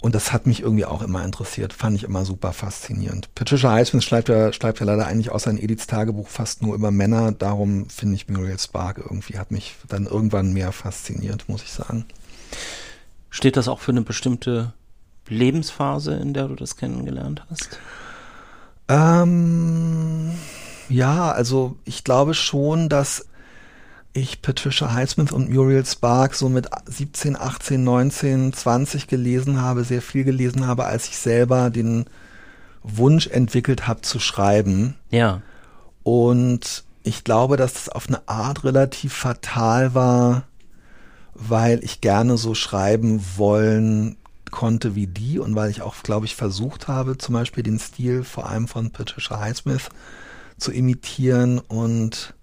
Und 0.00 0.14
das 0.14 0.32
hat 0.32 0.46
mich 0.46 0.60
irgendwie 0.60 0.84
auch 0.84 1.02
immer 1.02 1.24
interessiert, 1.24 1.72
fand 1.72 1.96
ich 1.96 2.04
immer 2.04 2.24
super 2.24 2.52
faszinierend. 2.52 3.34
Patricia 3.34 3.72
Highsmith 3.72 4.04
schreibt 4.04 4.28
ja, 4.28 4.52
schreibt 4.52 4.78
ja 4.78 4.86
leider 4.86 5.06
eigentlich 5.06 5.32
außer 5.32 5.50
in 5.50 5.58
Ediths 5.58 5.86
Tagebuch 5.86 6.28
fast 6.28 6.62
nur 6.62 6.74
über 6.74 6.90
Männer, 6.90 7.32
darum 7.32 7.88
finde 7.88 8.14
ich 8.14 8.28
Muriel 8.28 8.58
Spark 8.58 8.98
irgendwie, 8.98 9.38
hat 9.38 9.50
mich 9.50 9.74
dann 9.88 10.06
irgendwann 10.06 10.52
mehr 10.52 10.72
fasziniert, 10.72 11.48
muss 11.48 11.62
ich 11.62 11.72
sagen. 11.72 12.04
Steht 13.30 13.56
das 13.56 13.66
auch 13.66 13.80
für 13.80 13.92
eine 13.92 14.02
bestimmte 14.02 14.74
Lebensphase, 15.26 16.14
in 16.14 16.34
der 16.34 16.48
du 16.48 16.54
das 16.54 16.76
kennengelernt 16.76 17.42
hast? 17.50 17.80
Ähm, 18.88 20.32
ja, 20.88 21.32
also 21.32 21.76
ich 21.84 22.04
glaube 22.04 22.34
schon, 22.34 22.88
dass 22.88 23.26
ich 24.12 24.42
Patricia 24.42 24.92
Highsmith 24.92 25.32
und 25.32 25.50
Muriel 25.50 25.84
Spark 25.84 26.34
so 26.34 26.48
mit 26.48 26.68
17, 26.86 27.36
18, 27.36 27.82
19, 27.82 28.52
20 28.52 29.08
gelesen 29.08 29.60
habe, 29.60 29.82
sehr 29.84 30.02
viel 30.02 30.24
gelesen 30.24 30.66
habe, 30.66 30.84
als 30.84 31.08
ich 31.08 31.18
selber 31.18 31.70
den 31.70 32.04
Wunsch 32.82 33.26
entwickelt 33.26 33.88
habe 33.88 34.02
zu 34.02 34.20
schreiben. 34.20 34.94
Ja. 35.10 35.42
Und 36.04 36.84
ich 37.02 37.24
glaube, 37.24 37.56
dass 37.56 37.74
das 37.74 37.88
auf 37.88 38.08
eine 38.08 38.28
Art 38.28 38.62
relativ 38.64 39.14
fatal 39.14 39.94
war, 39.94 40.44
weil 41.34 41.82
ich 41.82 42.00
gerne 42.00 42.36
so 42.36 42.54
schreiben 42.54 43.24
wollen 43.36 44.16
konnte 44.54 44.94
wie 44.94 45.08
die 45.08 45.40
und 45.40 45.56
weil 45.56 45.68
ich 45.68 45.82
auch, 45.82 45.96
glaube 46.04 46.26
ich, 46.26 46.36
versucht 46.36 46.86
habe, 46.86 47.18
zum 47.18 47.32
Beispiel 47.32 47.64
den 47.64 47.80
Stil 47.80 48.22
vor 48.22 48.48
allem 48.48 48.68
von 48.68 48.92
Patricia 48.92 49.40
Highsmith 49.40 49.88
zu 50.58 50.70
imitieren 50.70 51.58
und 51.58 52.34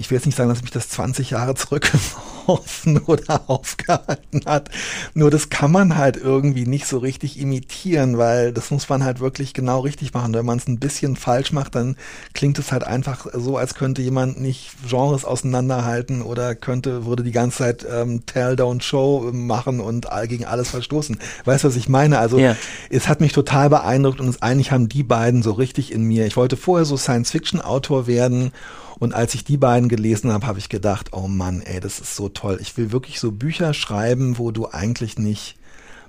ich 0.00 0.10
will 0.10 0.16
jetzt 0.16 0.26
nicht 0.26 0.36
sagen, 0.36 0.48
dass 0.48 0.62
mich 0.62 0.70
das 0.70 0.88
20 0.88 1.30
Jahre 1.30 1.54
zurückgeworfen 1.54 2.40
geworfen 2.50 2.98
oder 3.06 3.42
aufgehalten 3.48 4.42
hat. 4.46 4.70
Nur 5.14 5.30
das 5.30 5.48
kann 5.48 5.72
man 5.72 5.96
halt 5.96 6.16
irgendwie 6.16 6.66
nicht 6.66 6.86
so 6.86 6.98
richtig 6.98 7.38
imitieren, 7.38 8.18
weil 8.18 8.52
das 8.52 8.70
muss 8.70 8.88
man 8.88 9.04
halt 9.04 9.20
wirklich 9.20 9.54
genau 9.54 9.80
richtig 9.80 10.14
machen. 10.14 10.34
Wenn 10.34 10.46
man 10.46 10.58
es 10.58 10.68
ein 10.68 10.78
bisschen 10.78 11.16
falsch 11.16 11.52
macht, 11.52 11.74
dann 11.74 11.96
klingt 12.34 12.58
es 12.58 12.72
halt 12.72 12.84
einfach 12.84 13.26
so, 13.32 13.56
als 13.56 13.74
könnte 13.74 14.02
jemand 14.02 14.40
nicht 14.40 14.70
Genres 14.88 15.24
auseinanderhalten 15.24 16.22
oder 16.22 16.54
könnte, 16.54 17.06
würde 17.06 17.22
die 17.22 17.32
ganze 17.32 17.58
Zeit 17.58 17.86
ähm, 17.90 18.26
Tell, 18.26 18.54
Don't 18.54 18.82
Show 18.82 19.30
machen 19.32 19.80
und 19.80 20.08
gegen 20.28 20.44
alles 20.44 20.70
verstoßen. 20.70 21.18
Weißt 21.44 21.64
du, 21.64 21.68
was 21.68 21.76
ich 21.76 21.88
meine? 21.88 22.18
Also 22.18 22.38
ja. 22.38 22.56
es 22.90 23.08
hat 23.08 23.20
mich 23.20 23.32
total 23.32 23.70
beeindruckt 23.70 24.20
und 24.20 24.28
es 24.28 24.42
eigentlich 24.42 24.72
haben 24.72 24.88
die 24.88 25.02
beiden 25.02 25.42
so 25.42 25.52
richtig 25.52 25.92
in 25.92 26.02
mir. 26.02 26.26
Ich 26.26 26.36
wollte 26.36 26.56
vorher 26.56 26.84
so 26.84 26.96
Science-Fiction-Autor 26.96 28.06
werden 28.06 28.52
und 29.00 29.14
als 29.14 29.34
ich 29.34 29.42
die 29.44 29.56
beiden 29.56 29.88
gelesen 29.88 30.30
habe, 30.30 30.46
habe 30.46 30.58
ich 30.58 30.68
gedacht, 30.68 31.08
oh 31.12 31.26
Mann, 31.26 31.62
ey, 31.62 31.80
das 31.80 31.98
ist 31.98 32.14
so 32.14 32.28
toll. 32.28 32.58
Ich 32.60 32.76
will 32.76 32.92
wirklich 32.92 33.18
so 33.18 33.32
Bücher 33.32 33.72
schreiben, 33.72 34.38
wo 34.38 34.50
du 34.50 34.68
eigentlich 34.68 35.18
nicht 35.18 35.56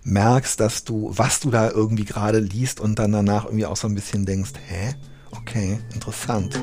merkst, 0.03 0.59
dass 0.59 0.84
du, 0.84 1.11
was 1.15 1.39
du 1.39 1.51
da 1.51 1.72
irgendwie 1.72 2.05
gerade 2.05 2.39
liest 2.39 2.81
und 2.81 2.99
dann 2.99 3.13
danach 3.13 3.45
irgendwie 3.45 3.65
auch 3.65 3.77
so 3.77 3.88
ein 3.88 3.95
bisschen 3.95 4.26
denkst, 4.26 4.51
hä? 4.68 4.93
Okay, 5.31 5.80
interessant. 5.93 6.61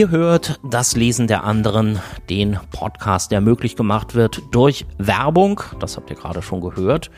Ihr 0.00 0.08
hört 0.08 0.60
das 0.64 0.96
Lesen 0.96 1.26
der 1.26 1.44
anderen, 1.44 2.00
den 2.30 2.58
Podcast, 2.72 3.32
der 3.32 3.42
möglich 3.42 3.76
gemacht 3.76 4.14
wird 4.14 4.40
durch 4.50 4.86
Werbung, 4.96 5.60
das 5.78 5.98
habt 5.98 6.08
ihr 6.08 6.16
gerade 6.16 6.40
schon 6.40 6.62
gehört, 6.62 7.10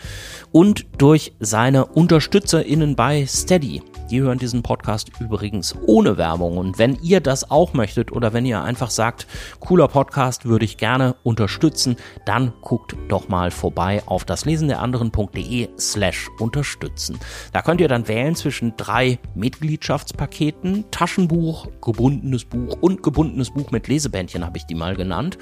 und 0.51 0.87
durch 0.99 1.33
seine 1.39 1.87
UnterstützerInnen 1.87 2.97
bei 2.97 3.25
Steady. 3.25 3.83
Die 4.13 4.21
hören 4.21 4.37
diesen 4.37 4.63
Podcast 4.63 5.11
übrigens 5.21 5.75
ohne 5.87 6.19
Werbung. 6.19 6.59
Und 6.59 6.79
wenn 6.79 6.99
ihr 7.01 7.23
das 7.23 7.51
auch 7.51 7.73
möchtet 7.73 8.13
oder 8.13 8.35
wenn 8.35 8.45
ihr 8.45 8.63
einfach 8.63 8.91
sagt, 8.91 9.27
cooler 9.59 9.89
Podcast 9.89 10.45
würde 10.45 10.67
ich 10.67 10.77
gerne 10.77 11.17
unterstützen, 11.23 11.97
dann 12.27 12.53
guckt 12.61 12.95
doch 13.09 13.31
mal 13.31 13.51
vorbei 13.51 14.03
auf 14.05 14.27
das 14.27 14.45
Lesen 14.45 14.69
der 14.69 14.81
anderen.de 14.81 15.71
slash 15.79 16.29
unterstützen. 16.39 17.19
Da 17.55 17.63
könnt 17.63 17.81
ihr 17.81 17.89
dann 17.89 18.07
wählen 18.07 18.35
zwischen 18.35 18.77
drei 18.77 19.19
Mitgliedschaftspaketen, 19.35 20.85
Taschenbuch, 20.91 21.69
gebundenes 21.81 22.45
Buch 22.45 22.77
und 22.83 23.03
gebundenes 23.03 23.49
Buch 23.49 23.71
mit 23.71 23.89
Lesebändchen 23.89 24.45
habe 24.45 24.59
ich 24.59 24.67
die 24.67 24.75
mal 24.75 24.95
genannt. 24.95 25.39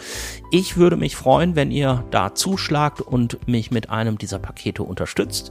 Ich 0.52 0.76
würde 0.76 0.96
mich 0.96 1.16
freuen, 1.16 1.56
wenn 1.56 1.72
ihr 1.72 2.04
da 2.12 2.36
zuschlagt 2.36 3.00
und 3.00 3.48
mich 3.48 3.72
mit 3.72 3.90
einem 3.90 4.16
dieser 4.16 4.38
Pakete 4.38 4.84
unterstützt. 4.84 5.50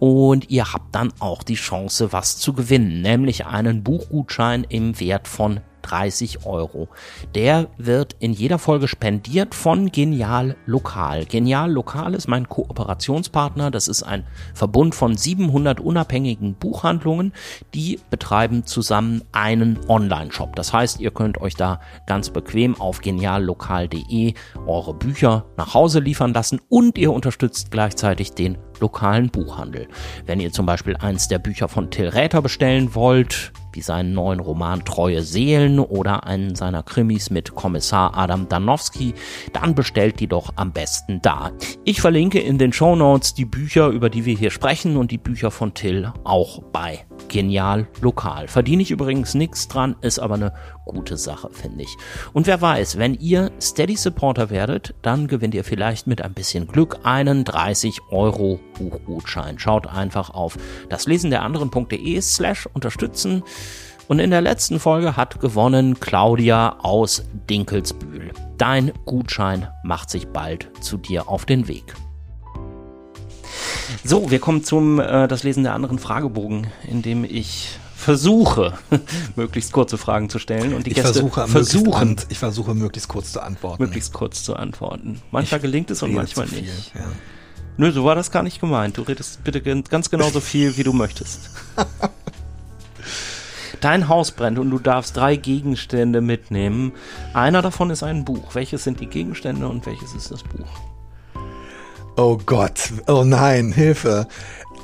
Und 0.00 0.50
ihr 0.50 0.72
habt 0.72 0.94
dann 0.94 1.12
auch 1.20 1.42
die 1.42 1.54
Chance, 1.54 2.12
was 2.12 2.36
zu 2.38 2.52
gewinnen, 2.52 3.00
nämlich 3.00 3.46
einen 3.46 3.82
Buchgutschein 3.82 4.64
im 4.68 4.98
Wert 5.00 5.28
von 5.28 5.60
30 5.84 6.46
Euro. 6.46 6.88
Der 7.34 7.68
wird 7.76 8.16
in 8.18 8.32
jeder 8.32 8.58
Folge 8.58 8.88
spendiert 8.88 9.54
von 9.54 9.92
Genial 9.92 10.56
Lokal. 10.66 11.26
Genial 11.26 11.70
Lokal 11.70 12.14
ist 12.14 12.26
mein 12.26 12.48
Kooperationspartner. 12.48 13.70
Das 13.70 13.88
ist 13.88 14.02
ein 14.02 14.26
Verbund 14.54 14.94
von 14.94 15.16
700 15.16 15.80
unabhängigen 15.80 16.54
Buchhandlungen. 16.54 17.32
Die 17.74 18.00
betreiben 18.10 18.64
zusammen 18.66 19.22
einen 19.32 19.78
Online-Shop. 19.88 20.56
Das 20.56 20.72
heißt, 20.72 21.00
ihr 21.00 21.10
könnt 21.10 21.40
euch 21.40 21.54
da 21.54 21.80
ganz 22.06 22.30
bequem 22.30 22.80
auf 22.80 23.00
geniallokal.de 23.00 24.34
eure 24.66 24.94
Bücher 24.94 25.44
nach 25.56 25.74
Hause 25.74 26.00
liefern 26.00 26.32
lassen 26.32 26.60
und 26.68 26.98
ihr 26.98 27.12
unterstützt 27.12 27.70
gleichzeitig 27.70 28.32
den 28.32 28.58
lokalen 28.80 29.30
Buchhandel. 29.30 29.88
Wenn 30.26 30.40
ihr 30.40 30.52
zum 30.52 30.66
Beispiel 30.66 30.96
eins 30.96 31.28
der 31.28 31.38
Bücher 31.38 31.68
von 31.68 31.90
Till 31.90 32.08
Räther 32.08 32.42
bestellen 32.42 32.94
wollt, 32.94 33.52
wie 33.74 33.80
seinen 33.80 34.12
neuen 34.12 34.40
Roman 34.40 34.84
Treue 34.84 35.22
Seelen 35.22 35.78
oder 35.78 36.26
einen 36.26 36.54
seiner 36.54 36.82
Krimis 36.82 37.30
mit 37.30 37.54
Kommissar 37.54 38.16
Adam 38.16 38.48
Danowski, 38.48 39.14
dann 39.52 39.74
bestellt 39.74 40.20
die 40.20 40.26
doch 40.26 40.52
am 40.56 40.72
besten 40.72 41.20
da. 41.22 41.50
Ich 41.84 42.00
verlinke 42.00 42.40
in 42.40 42.58
den 42.58 42.72
Show 42.72 42.96
Notes 42.96 43.34
die 43.34 43.44
Bücher, 43.44 43.88
über 43.88 44.10
die 44.10 44.24
wir 44.24 44.36
hier 44.36 44.50
sprechen 44.50 44.96
und 44.96 45.10
die 45.10 45.18
Bücher 45.18 45.50
von 45.50 45.74
Till 45.74 46.12
auch 46.24 46.62
bei 46.72 47.04
Genial 47.28 47.86
Lokal. 48.00 48.48
Verdiene 48.48 48.82
ich 48.82 48.90
übrigens 48.90 49.34
nichts 49.34 49.68
dran, 49.68 49.96
ist 50.00 50.18
aber 50.18 50.34
eine 50.34 50.52
gute 50.84 51.16
Sache, 51.16 51.50
finde 51.52 51.82
ich. 51.82 51.96
Und 52.32 52.46
wer 52.46 52.60
weiß, 52.60 52.98
wenn 52.98 53.14
ihr 53.14 53.50
Steady 53.60 53.96
Supporter 53.96 54.50
werdet, 54.50 54.94
dann 55.02 55.26
gewinnt 55.26 55.54
ihr 55.54 55.64
vielleicht 55.64 56.06
mit 56.06 56.22
ein 56.22 56.34
bisschen 56.34 56.66
Glück 56.66 56.98
einen 57.04 57.44
30 57.44 58.00
Euro 58.10 58.60
Buchgutschein. 58.78 59.58
Schaut 59.58 59.86
einfach 59.86 60.30
auf 60.30 60.58
das 60.88 61.06
Lesen 61.06 61.30
der 61.30 61.42
anderen.de 61.42 62.20
slash 62.20 62.66
unterstützen. 62.72 63.42
Und 64.06 64.18
in 64.18 64.30
der 64.30 64.42
letzten 64.42 64.80
Folge 64.80 65.16
hat 65.16 65.40
gewonnen 65.40 65.98
Claudia 65.98 66.76
aus 66.80 67.24
Dinkelsbühl. 67.48 68.32
Dein 68.58 68.92
Gutschein 69.06 69.68
macht 69.82 70.10
sich 70.10 70.28
bald 70.28 70.70
zu 70.80 70.98
dir 70.98 71.28
auf 71.28 71.46
den 71.46 71.68
Weg. 71.68 71.94
So, 74.02 74.30
wir 74.30 74.40
kommen 74.40 74.62
zum 74.62 75.00
äh, 75.00 75.26
das 75.28 75.42
Lesen 75.42 75.62
der 75.62 75.72
anderen 75.72 75.98
Fragebogen, 75.98 76.66
in 76.86 77.00
dem 77.00 77.24
ich 77.24 77.78
versuche, 78.04 78.74
möglichst 79.36 79.72
kurze 79.72 79.98
Fragen 79.98 80.28
zu 80.28 80.38
stellen 80.38 80.74
und 80.74 80.86
die 80.86 80.90
ich 80.90 80.96
Gäste 80.96 81.14
versuche, 81.14 81.48
versuchen. 81.48 82.08
Möglichst, 82.08 82.30
ich 82.30 82.38
versuche 82.38 82.74
möglichst 82.74 83.08
kurz 83.08 83.32
zu 83.32 83.40
antworten. 83.40 83.82
Möglichst 83.82 84.12
kurz 84.12 84.44
zu 84.44 84.54
antworten. 84.54 85.20
Manchmal 85.30 85.58
ich 85.58 85.62
gelingt 85.62 85.90
es 85.90 86.02
und 86.02 86.12
manchmal 86.12 86.46
nicht. 86.46 86.92
Viel, 86.92 87.00
ja. 87.00 87.06
Nö, 87.76 87.90
so 87.90 88.04
war 88.04 88.14
das 88.14 88.30
gar 88.30 88.42
nicht 88.42 88.60
gemeint. 88.60 88.98
Du 88.98 89.02
redest 89.02 89.42
bitte 89.42 89.60
ganz 89.60 90.10
genauso 90.10 90.40
viel, 90.52 90.76
wie 90.76 90.84
du 90.84 90.92
möchtest. 90.92 91.50
Dein 93.80 94.08
Haus 94.08 94.30
brennt 94.30 94.58
und 94.58 94.70
du 94.70 94.78
darfst 94.78 95.16
drei 95.16 95.36
Gegenstände 95.36 96.20
mitnehmen. 96.20 96.92
Einer 97.32 97.60
davon 97.60 97.90
ist 97.90 98.02
ein 98.02 98.24
Buch. 98.24 98.54
Welches 98.54 98.84
sind 98.84 99.00
die 99.00 99.06
Gegenstände 99.06 99.68
und 99.68 99.84
welches 99.86 100.14
ist 100.14 100.30
das 100.30 100.42
Buch? 100.42 100.68
Oh 102.16 102.38
Gott, 102.46 102.92
oh 103.08 103.24
nein, 103.24 103.72
Hilfe. 103.72 104.28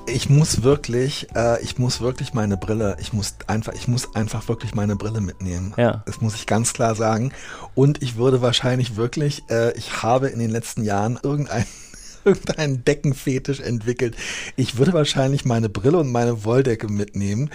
Ich 0.07 0.29
muss 0.29 0.63
wirklich, 0.63 1.29
äh, 1.35 1.63
ich 1.63 1.79
muss 1.79 2.01
wirklich 2.01 2.35
meine 2.35 2.57
Brille, 2.57 2.97
ich 3.01 3.13
muss 3.13 3.37
einfach, 3.47 3.73
ich 3.75 3.87
muss 3.87 4.15
einfach 4.15 4.49
wirklich 4.49 4.75
meine 4.75 4.97
Brille 4.97 5.21
mitnehmen. 5.21 5.73
Ja. 5.77 6.03
Das 6.07 6.21
muss 6.21 6.35
ich 6.35 6.47
ganz 6.47 6.73
klar 6.73 6.95
sagen. 6.95 7.33
Und 7.75 8.03
ich 8.03 8.17
würde 8.17 8.43
wahrscheinlich 8.43 8.97
wirklich, 8.97 9.43
äh, 9.51 9.77
ich 9.77 10.03
habe 10.03 10.29
in 10.29 10.39
den 10.39 10.51
letzten 10.51 10.83
Jahren 10.83 11.19
irgendein 11.23 11.65
irgendeinen 12.25 12.85
Deckenfetisch 12.85 13.61
entwickelt. 13.61 14.17
Ich 14.57 14.77
würde 14.77 14.93
wahrscheinlich 14.93 15.45
meine 15.45 15.69
Brille 15.69 15.99
und 15.99 16.11
meine 16.11 16.45
Wolldecke 16.45 16.89
mitnehmen. 16.89 17.51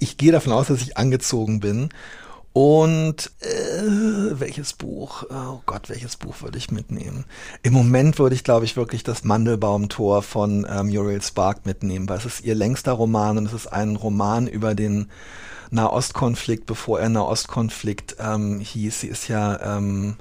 Ich 0.00 0.16
gehe 0.16 0.32
davon 0.32 0.52
aus, 0.52 0.68
dass 0.68 0.82
ich 0.82 0.96
angezogen 0.96 1.60
bin. 1.60 1.88
Und 2.52 3.30
äh, 3.40 4.38
welches 4.38 4.74
Buch? 4.74 5.24
Oh 5.30 5.60
Gott, 5.64 5.88
welches 5.88 6.16
Buch 6.16 6.42
würde 6.42 6.58
ich 6.58 6.70
mitnehmen? 6.70 7.24
Im 7.62 7.72
Moment 7.72 8.18
würde 8.18 8.34
ich, 8.34 8.44
glaube 8.44 8.66
ich, 8.66 8.76
wirklich 8.76 9.02
das 9.04 9.24
Mandelbaumtor 9.24 10.22
von 10.22 10.66
ähm, 10.70 10.88
Muriel 10.88 11.22
Spark 11.22 11.64
mitnehmen, 11.64 12.08
weil 12.10 12.18
es 12.18 12.26
ist 12.26 12.44
ihr 12.44 12.54
längster 12.54 12.92
Roman 12.92 13.38
und 13.38 13.46
es 13.46 13.54
ist 13.54 13.68
ein 13.68 13.96
Roman 13.96 14.48
über 14.48 14.74
den 14.74 15.08
Nahostkonflikt, 15.70 16.66
bevor 16.66 17.00
er 17.00 17.08
Nahostkonflikt 17.08 18.16
ähm, 18.20 18.60
hieß. 18.60 19.00
Sie 19.00 19.08
ist 19.08 19.28
ja 19.28 19.78
ähm, 19.78 20.16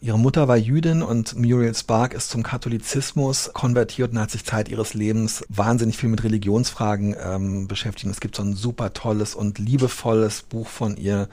Ihre 0.00 0.18
Mutter 0.18 0.46
war 0.46 0.56
Jüdin 0.56 1.02
und 1.02 1.36
Muriel 1.36 1.74
Spark 1.74 2.12
ist 2.12 2.28
zum 2.28 2.42
Katholizismus 2.42 3.50
konvertiert 3.54 4.12
und 4.12 4.20
hat 4.20 4.30
sich 4.30 4.44
Zeit 4.44 4.68
ihres 4.68 4.92
Lebens 4.92 5.44
wahnsinnig 5.48 5.96
viel 5.96 6.10
mit 6.10 6.22
Religionsfragen 6.22 7.16
ähm, 7.18 7.66
beschäftigt. 7.66 8.10
Es 8.10 8.20
gibt 8.20 8.36
so 8.36 8.42
ein 8.42 8.54
super 8.54 8.92
tolles 8.92 9.34
und 9.34 9.58
liebevolles 9.58 10.42
Buch 10.42 10.68
von 10.68 10.96
ihr, 10.96 11.28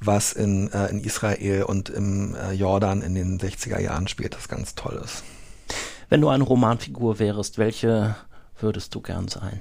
was 0.00 0.32
in, 0.32 0.70
äh, 0.72 0.86
in 0.86 1.00
Israel 1.00 1.64
und 1.64 1.88
im 1.90 2.36
äh, 2.36 2.52
Jordan 2.52 3.02
in 3.02 3.14
den 3.14 3.40
60er 3.40 3.80
Jahren 3.80 4.06
spielt, 4.06 4.34
das 4.34 4.48
ganz 4.48 4.76
toll 4.76 5.00
ist. 5.04 5.24
Wenn 6.08 6.20
du 6.20 6.28
eine 6.28 6.44
Romanfigur 6.44 7.18
wärst, 7.18 7.58
welche 7.58 8.14
würdest 8.60 8.94
du 8.94 9.00
gern 9.00 9.26
sein? 9.26 9.60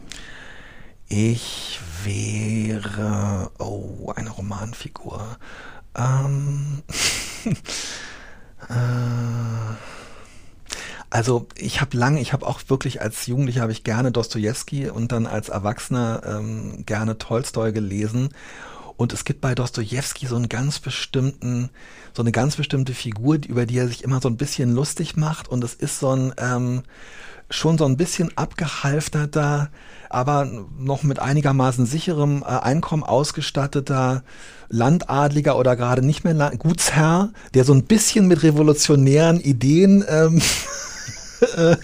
Ich 1.10 1.80
wäre, 2.04 3.50
oh, 3.58 4.12
eine 4.16 4.30
Romanfigur. 4.30 5.38
Ähm 5.98 6.84
Äh, 7.46 7.54
also 11.10 11.48
ich 11.56 11.80
habe 11.82 11.96
lange, 11.98 12.20
ich 12.20 12.34
habe 12.34 12.46
auch 12.46 12.62
wirklich 12.68 13.02
als 13.02 13.26
Jugendlicher 13.28 13.62
habe 13.62 13.72
ich 13.72 13.84
gerne 13.84 14.12
Dostoevsky 14.12 14.90
und 14.90 15.12
dann 15.12 15.26
als 15.26 15.50
Erwachsener 15.50 16.22
ähm, 16.26 16.86
gerne 16.86 17.18
Tolstoi 17.18 17.72
gelesen. 17.72 18.30
Und 18.98 19.14
es 19.14 19.24
gibt 19.24 19.42
bei 19.42 19.56
Dostoevsky 19.56 20.26
so 20.26 20.36
einen 20.36 20.50
ganz 20.50 20.80
bestimmten, 20.80 21.70
so 22.14 22.24
eine 22.24 22.32
ganz 22.32 22.56
bestimmte 22.56 22.94
Figur, 22.94 23.38
über 23.48 23.66
die 23.66 23.78
er 23.78 23.88
sich 23.88 24.04
immer 24.04 24.20
so 24.20 24.28
ein 24.28 24.38
bisschen 24.38 24.74
lustig 24.74 25.16
macht. 25.16 25.48
Und 25.48 25.64
es 25.64 25.76
ist 25.76 26.00
so 26.00 26.16
ein 26.16 26.34
ähm, 26.38 26.84
schon 27.50 27.78
so 27.78 27.86
ein 27.86 27.98
bisschen 27.98 28.36
abgehalfterter, 28.38 29.70
aber 30.10 30.50
noch 30.78 31.04
mit 31.04 31.20
einigermaßen 31.20 31.86
sicherem 31.86 32.42
äh, 32.42 32.46
Einkommen 32.46 33.04
ausgestatteter 33.04 34.24
Landadliger 34.70 35.58
oder 35.58 35.76
gerade 35.76 36.06
nicht 36.06 36.24
mehr 36.24 36.34
Land 36.34 36.60
Gutsherr, 36.60 37.30
der 37.54 37.64
so 37.64 37.74
ein 37.74 37.84
bisschen 37.84 38.28
mit 38.28 38.44
revolutionären 38.44 39.40
Ideen 39.40 40.04
ähm, 40.10 40.42
äh, 41.56 41.78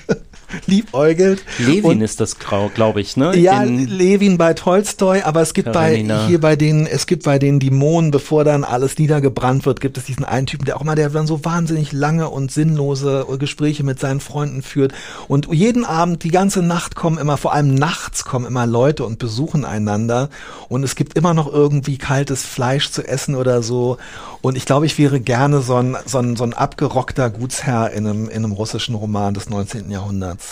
liebäugelt. 0.66 1.44
Levin 1.60 1.84
und, 1.86 2.02
ist 2.02 2.20
das, 2.20 2.38
glaube 2.40 3.02
ich, 3.02 3.18
ne? 3.18 3.36
Ja, 3.38 3.64
In 3.64 3.88
Levin 3.88 4.38
bei 4.38 4.54
Tolstoi, 4.54 5.22
aber 5.22 5.42
es 5.42 5.54
gibt 5.54 5.74
Karenina. 5.74 6.18
bei, 6.18 6.28
hier 6.28 6.40
bei 6.40 6.56
den, 6.56 6.86
es 6.86 7.08
gibt 7.08 7.24
bei 7.24 7.40
den 7.40 7.60
Dämonen, 7.60 8.12
bevor 8.12 8.44
dann 8.44 8.64
alles 8.64 8.98
niedergebrannt 8.98 9.66
wird, 9.66 9.82
gibt 9.82 9.98
es 9.98 10.06
diesen 10.06 10.26
einen 10.26 10.48
Typen, 10.48 10.66
der 10.66 10.78
auch 10.78 10.84
mal, 10.84 10.96
der 10.96 11.10
dann 11.10 11.28
so 11.28 11.44
wahnsinnig 11.46 11.92
lange 11.92 12.30
und 12.30 12.52
sinnlose 12.52 13.26
Gespräche 13.40 13.84
mit 13.84 14.00
seinen 14.00 14.20
Freunden 14.20 14.62
führt. 14.62 14.94
Und 15.28 15.48
jeden 15.52 15.86
Abend, 15.86 16.24
die 16.24 16.32
ganze 16.32 16.62
Nacht 16.62 16.96
kommen 16.96 17.18
immer, 17.18 17.38
vor 17.38 17.54
allem 17.54 17.74
nachts 17.74 18.26
kommen 18.26 18.46
immer 18.46 18.66
Leute 18.66 19.06
und 19.06 19.20
besuchen 19.20 19.66
einander. 19.66 20.30
Und 20.70 20.84
es 20.84 20.96
gibt 20.96 21.18
immer 21.18 21.34
noch 21.34 21.52
irgendwie 21.52 21.98
kaltes 21.98 22.44
Fleisch 22.44 22.92
zu 22.92 23.06
essen 23.08 23.36
oder 23.36 23.62
so. 23.64 23.98
Und 24.42 24.58
ich 24.58 24.66
glaube, 24.66 24.86
ich 24.86 24.98
wäre 24.98 25.20
gerne 25.20 25.62
so 25.62 25.76
ein, 25.76 25.98
so 26.06 26.20
ein, 26.20 26.36
so 26.36 26.44
ein 26.44 26.54
abgerockter 26.54 27.30
Gutsherr 27.30 27.92
in 27.92 28.08
einem, 28.08 28.30
in 28.30 28.44
einem 28.44 28.52
russischen 28.52 28.96
Roman 28.96 29.34
des 29.34 29.50
19. 29.50 29.90
Jahrhunderts. 29.90 30.43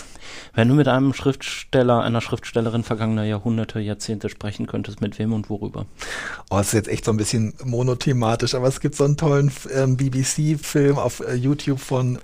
Wenn 0.53 0.67
du 0.67 0.75
mit 0.75 0.87
einem 0.87 1.13
Schriftsteller, 1.13 2.01
einer 2.01 2.21
Schriftstellerin 2.21 2.83
vergangener 2.83 3.23
Jahrhunderte, 3.23 3.79
Jahrzehnte 3.79 4.29
sprechen 4.29 4.67
könntest, 4.67 4.99
mit 4.99 5.17
wem 5.17 5.33
und 5.33 5.49
worüber? 5.49 5.85
Oh, 6.49 6.57
das 6.57 6.67
ist 6.67 6.73
jetzt 6.73 6.89
echt 6.89 7.05
so 7.05 7.11
ein 7.11 7.17
bisschen 7.17 7.53
monothematisch, 7.63 8.53
aber 8.53 8.67
es 8.67 8.79
gibt 8.79 8.95
so 8.95 9.05
einen 9.05 9.17
tollen 9.17 9.51
ähm, 9.73 9.95
BBC-Film 9.95 10.97
auf 10.97 11.21
äh, 11.21 11.35
YouTube 11.35 11.79
von 11.79 12.19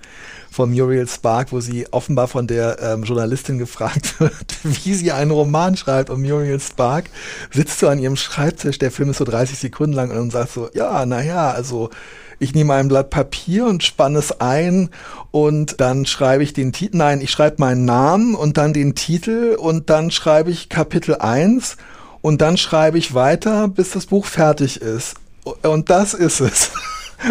von 0.50 0.70
Muriel 0.70 1.06
Spark, 1.06 1.52
wo 1.52 1.60
sie 1.60 1.86
offenbar 1.92 2.26
von 2.28 2.46
der 2.46 2.78
ähm, 2.80 3.04
Journalistin 3.04 3.58
gefragt 3.58 4.18
wird, 4.20 4.56
wie 4.62 4.94
sie 4.94 5.12
einen 5.12 5.30
Roman 5.30 5.76
schreibt. 5.76 6.10
Und 6.10 6.22
Muriel 6.22 6.60
Spark 6.60 7.10
sitzt 7.50 7.78
so 7.78 7.88
an 7.88 7.98
ihrem 7.98 8.16
Schreibtisch, 8.16 8.78
der 8.78 8.90
Film 8.90 9.10
ist 9.10 9.18
so 9.18 9.24
30 9.24 9.58
Sekunden 9.58 9.94
lang 9.94 10.10
und 10.10 10.32
sagt 10.32 10.52
so, 10.52 10.70
ja, 10.74 11.04
naja, 11.06 11.50
also 11.50 11.90
ich 12.38 12.54
nehme 12.54 12.74
ein 12.74 12.88
Blatt 12.88 13.10
Papier 13.10 13.66
und 13.66 13.82
spanne 13.82 14.18
es 14.18 14.40
ein 14.40 14.90
und 15.30 15.80
dann 15.80 16.06
schreibe 16.06 16.42
ich 16.42 16.52
den 16.52 16.72
Titel, 16.72 16.96
nein, 16.96 17.20
ich 17.20 17.30
schreibe 17.30 17.56
meinen 17.58 17.84
Namen 17.84 18.34
und 18.34 18.56
dann 18.56 18.72
den 18.72 18.94
Titel 18.94 19.56
und 19.58 19.90
dann 19.90 20.10
schreibe 20.10 20.50
ich 20.50 20.68
Kapitel 20.68 21.16
1 21.16 21.76
und 22.20 22.40
dann 22.40 22.56
schreibe 22.56 22.98
ich 22.98 23.14
weiter, 23.14 23.68
bis 23.68 23.90
das 23.90 24.06
Buch 24.06 24.26
fertig 24.26 24.80
ist. 24.80 25.14
Und 25.62 25.90
das 25.90 26.14
ist 26.14 26.40
es. 26.40 26.70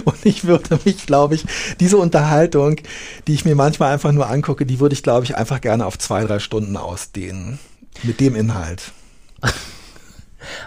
Und 0.03 0.25
ich 0.25 0.43
würde 0.43 0.79
mich, 0.84 1.05
glaube 1.05 1.35
ich, 1.35 1.45
diese 1.79 1.97
Unterhaltung, 1.97 2.75
die 3.25 3.34
ich 3.34 3.45
mir 3.45 3.55
manchmal 3.55 3.93
einfach 3.93 4.11
nur 4.11 4.27
angucke, 4.27 4.65
die 4.65 4.81
würde 4.81 4.91
ich, 4.91 5.01
glaube 5.01 5.23
ich, 5.23 5.38
einfach 5.38 5.61
gerne 5.61 5.85
auf 5.85 5.97
zwei, 5.97 6.25
drei 6.25 6.39
Stunden 6.39 6.75
ausdehnen. 6.75 7.57
Mit 8.03 8.19
dem 8.19 8.35
Inhalt. 8.35 8.91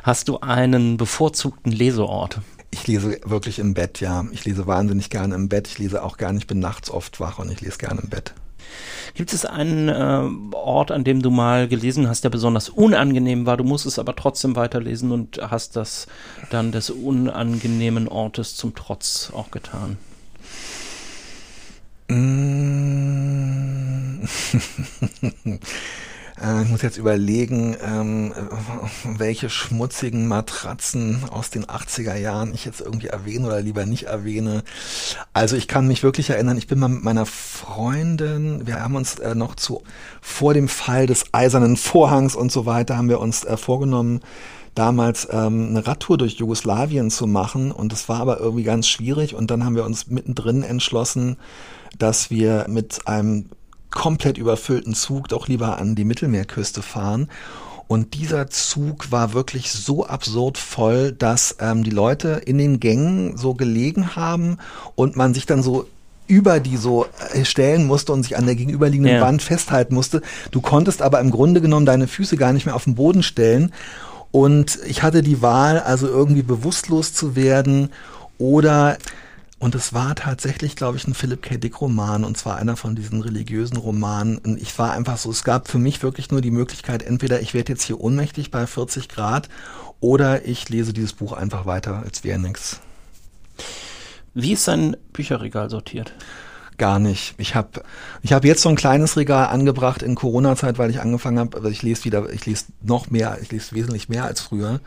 Hast 0.02 0.28
du 0.28 0.40
einen 0.40 0.96
bevorzugten 0.96 1.70
Leseort? 1.70 2.40
Ich 2.70 2.86
lese 2.86 3.18
wirklich 3.24 3.58
im 3.58 3.74
Bett, 3.74 4.00
ja. 4.00 4.24
Ich 4.32 4.44
lese 4.44 4.66
wahnsinnig 4.66 5.10
gerne 5.10 5.34
im 5.34 5.48
Bett. 5.48 5.66
Ich 5.68 5.78
lese 5.78 6.02
auch 6.02 6.16
gerne, 6.16 6.38
ich 6.38 6.46
bin 6.46 6.60
nachts 6.60 6.90
oft 6.90 7.18
wach 7.20 7.38
und 7.38 7.50
ich 7.50 7.60
lese 7.60 7.78
gerne 7.78 8.00
im 8.00 8.08
Bett. 8.08 8.32
Gibt 9.14 9.32
es 9.32 9.44
einen 9.44 9.88
äh, 9.88 10.54
Ort, 10.54 10.92
an 10.92 11.02
dem 11.02 11.20
du 11.22 11.30
mal 11.30 11.66
gelesen 11.66 12.08
hast, 12.08 12.22
der 12.22 12.30
besonders 12.30 12.68
unangenehm 12.68 13.44
war? 13.44 13.56
Du 13.56 13.64
musstest 13.64 13.98
aber 13.98 14.14
trotzdem 14.14 14.54
weiterlesen 14.54 15.10
und 15.10 15.40
hast 15.42 15.74
das 15.74 16.06
dann 16.50 16.70
des 16.70 16.90
unangenehmen 16.90 18.06
Ortes 18.06 18.54
zum 18.54 18.74
Trotz 18.76 19.32
auch 19.34 19.50
getan. 19.50 19.98
Äh, 26.42 26.62
ich 26.62 26.68
muss 26.68 26.82
jetzt 26.82 26.96
überlegen, 26.96 27.76
ähm, 27.84 28.32
welche 29.04 29.50
schmutzigen 29.50 30.26
Matratzen 30.26 31.24
aus 31.30 31.50
den 31.50 31.66
80er 31.66 32.16
Jahren 32.16 32.54
ich 32.54 32.64
jetzt 32.64 32.80
irgendwie 32.80 33.08
erwähne 33.08 33.46
oder 33.46 33.60
lieber 33.60 33.86
nicht 33.86 34.04
erwähne. 34.04 34.62
Also 35.32 35.56
ich 35.56 35.68
kann 35.68 35.86
mich 35.86 36.02
wirklich 36.02 36.30
erinnern, 36.30 36.56
ich 36.56 36.66
bin 36.66 36.78
mal 36.78 36.88
mit 36.88 37.04
meiner 37.04 37.26
Freundin, 37.26 38.66
wir 38.66 38.80
haben 38.80 38.96
uns 38.96 39.18
äh, 39.18 39.34
noch 39.34 39.54
zu 39.54 39.82
vor 40.20 40.54
dem 40.54 40.68
Fall 40.68 41.06
des 41.06 41.24
eisernen 41.32 41.76
Vorhangs 41.76 42.34
und 42.34 42.52
so 42.52 42.66
weiter, 42.66 42.96
haben 42.96 43.08
wir 43.08 43.20
uns 43.20 43.44
äh, 43.44 43.56
vorgenommen, 43.56 44.20
damals 44.74 45.28
ähm, 45.30 45.68
eine 45.70 45.86
Radtour 45.86 46.16
durch 46.16 46.34
Jugoslawien 46.34 47.10
zu 47.10 47.26
machen 47.26 47.72
und 47.72 47.92
es 47.92 48.08
war 48.08 48.20
aber 48.20 48.38
irgendwie 48.38 48.62
ganz 48.62 48.86
schwierig 48.88 49.34
und 49.34 49.50
dann 49.50 49.64
haben 49.64 49.74
wir 49.74 49.84
uns 49.84 50.06
mittendrin 50.06 50.62
entschlossen, 50.62 51.36
dass 51.98 52.30
wir 52.30 52.66
mit 52.68 53.06
einem 53.06 53.46
komplett 53.90 54.38
überfüllten 54.38 54.94
Zug 54.94 55.28
doch 55.28 55.48
lieber 55.48 55.78
an 55.78 55.94
die 55.94 56.04
Mittelmeerküste 56.04 56.82
fahren. 56.82 57.28
Und 57.88 58.14
dieser 58.14 58.48
Zug 58.48 59.10
war 59.10 59.32
wirklich 59.32 59.72
so 59.72 60.06
absurd 60.06 60.58
voll, 60.58 61.10
dass 61.10 61.56
ähm, 61.58 61.82
die 61.82 61.90
Leute 61.90 62.40
in 62.46 62.56
den 62.56 62.78
Gängen 62.78 63.36
so 63.36 63.54
gelegen 63.54 64.14
haben 64.14 64.58
und 64.94 65.16
man 65.16 65.34
sich 65.34 65.44
dann 65.44 65.62
so 65.62 65.88
über 66.28 66.60
die 66.60 66.76
so 66.76 67.06
äh, 67.34 67.44
stellen 67.44 67.86
musste 67.86 68.12
und 68.12 68.22
sich 68.22 68.36
an 68.36 68.46
der 68.46 68.54
gegenüberliegenden 68.54 69.16
ja. 69.16 69.20
Wand 69.20 69.42
festhalten 69.42 69.94
musste. 69.94 70.22
Du 70.52 70.60
konntest 70.60 71.02
aber 71.02 71.18
im 71.18 71.32
Grunde 71.32 71.60
genommen 71.60 71.84
deine 71.84 72.06
Füße 72.06 72.36
gar 72.36 72.52
nicht 72.52 72.64
mehr 72.64 72.76
auf 72.76 72.84
den 72.84 72.94
Boden 72.94 73.24
stellen. 73.24 73.72
Und 74.30 74.78
ich 74.86 75.02
hatte 75.02 75.22
die 75.22 75.42
Wahl, 75.42 75.80
also 75.80 76.06
irgendwie 76.06 76.42
bewusstlos 76.42 77.12
zu 77.12 77.34
werden 77.34 77.90
oder 78.38 78.96
und 79.60 79.74
es 79.74 79.92
war 79.92 80.14
tatsächlich, 80.14 80.74
glaube 80.74 80.96
ich, 80.96 81.06
ein 81.06 81.12
Philip 81.12 81.42
K. 81.42 81.58
Dick 81.58 81.82
Roman 81.82 82.24
und 82.24 82.38
zwar 82.38 82.56
einer 82.56 82.78
von 82.78 82.96
diesen 82.96 83.20
religiösen 83.20 83.76
Romanen. 83.76 84.38
Und 84.38 84.60
ich 84.60 84.76
war 84.78 84.92
einfach 84.92 85.18
so, 85.18 85.30
es 85.30 85.44
gab 85.44 85.68
für 85.68 85.76
mich 85.78 86.02
wirklich 86.02 86.30
nur 86.30 86.40
die 86.40 86.50
Möglichkeit, 86.50 87.02
entweder 87.02 87.42
ich 87.42 87.52
werde 87.52 87.72
jetzt 87.72 87.82
hier 87.82 88.00
ohnmächtig 88.00 88.50
bei 88.50 88.66
40 88.66 89.10
Grad 89.10 89.50
oder 90.00 90.46
ich 90.46 90.70
lese 90.70 90.94
dieses 90.94 91.12
Buch 91.12 91.34
einfach 91.34 91.66
weiter, 91.66 92.02
als 92.02 92.24
wäre 92.24 92.38
nichts. 92.38 92.80
Wie 94.32 94.54
ist 94.54 94.64
sein 94.64 94.96
Bücherregal 95.12 95.68
sortiert? 95.68 96.14
Gar 96.78 96.98
nicht. 96.98 97.34
Ich 97.36 97.54
habe 97.54 97.82
ich 98.22 98.32
hab 98.32 98.46
jetzt 98.46 98.62
so 98.62 98.70
ein 98.70 98.76
kleines 98.76 99.18
Regal 99.18 99.48
angebracht 99.48 100.02
in 100.02 100.14
Corona-Zeit, 100.14 100.78
weil 100.78 100.88
ich 100.88 101.02
angefangen 101.02 101.38
habe, 101.38 101.58
also 101.58 101.68
ich 101.68 101.82
lese 101.82 102.06
wieder, 102.06 102.32
ich 102.32 102.46
lese 102.46 102.64
noch 102.80 103.10
mehr, 103.10 103.36
ich 103.42 103.50
lese 103.52 103.74
wesentlich 103.74 104.08
mehr 104.08 104.24
als 104.24 104.40
früher 104.40 104.80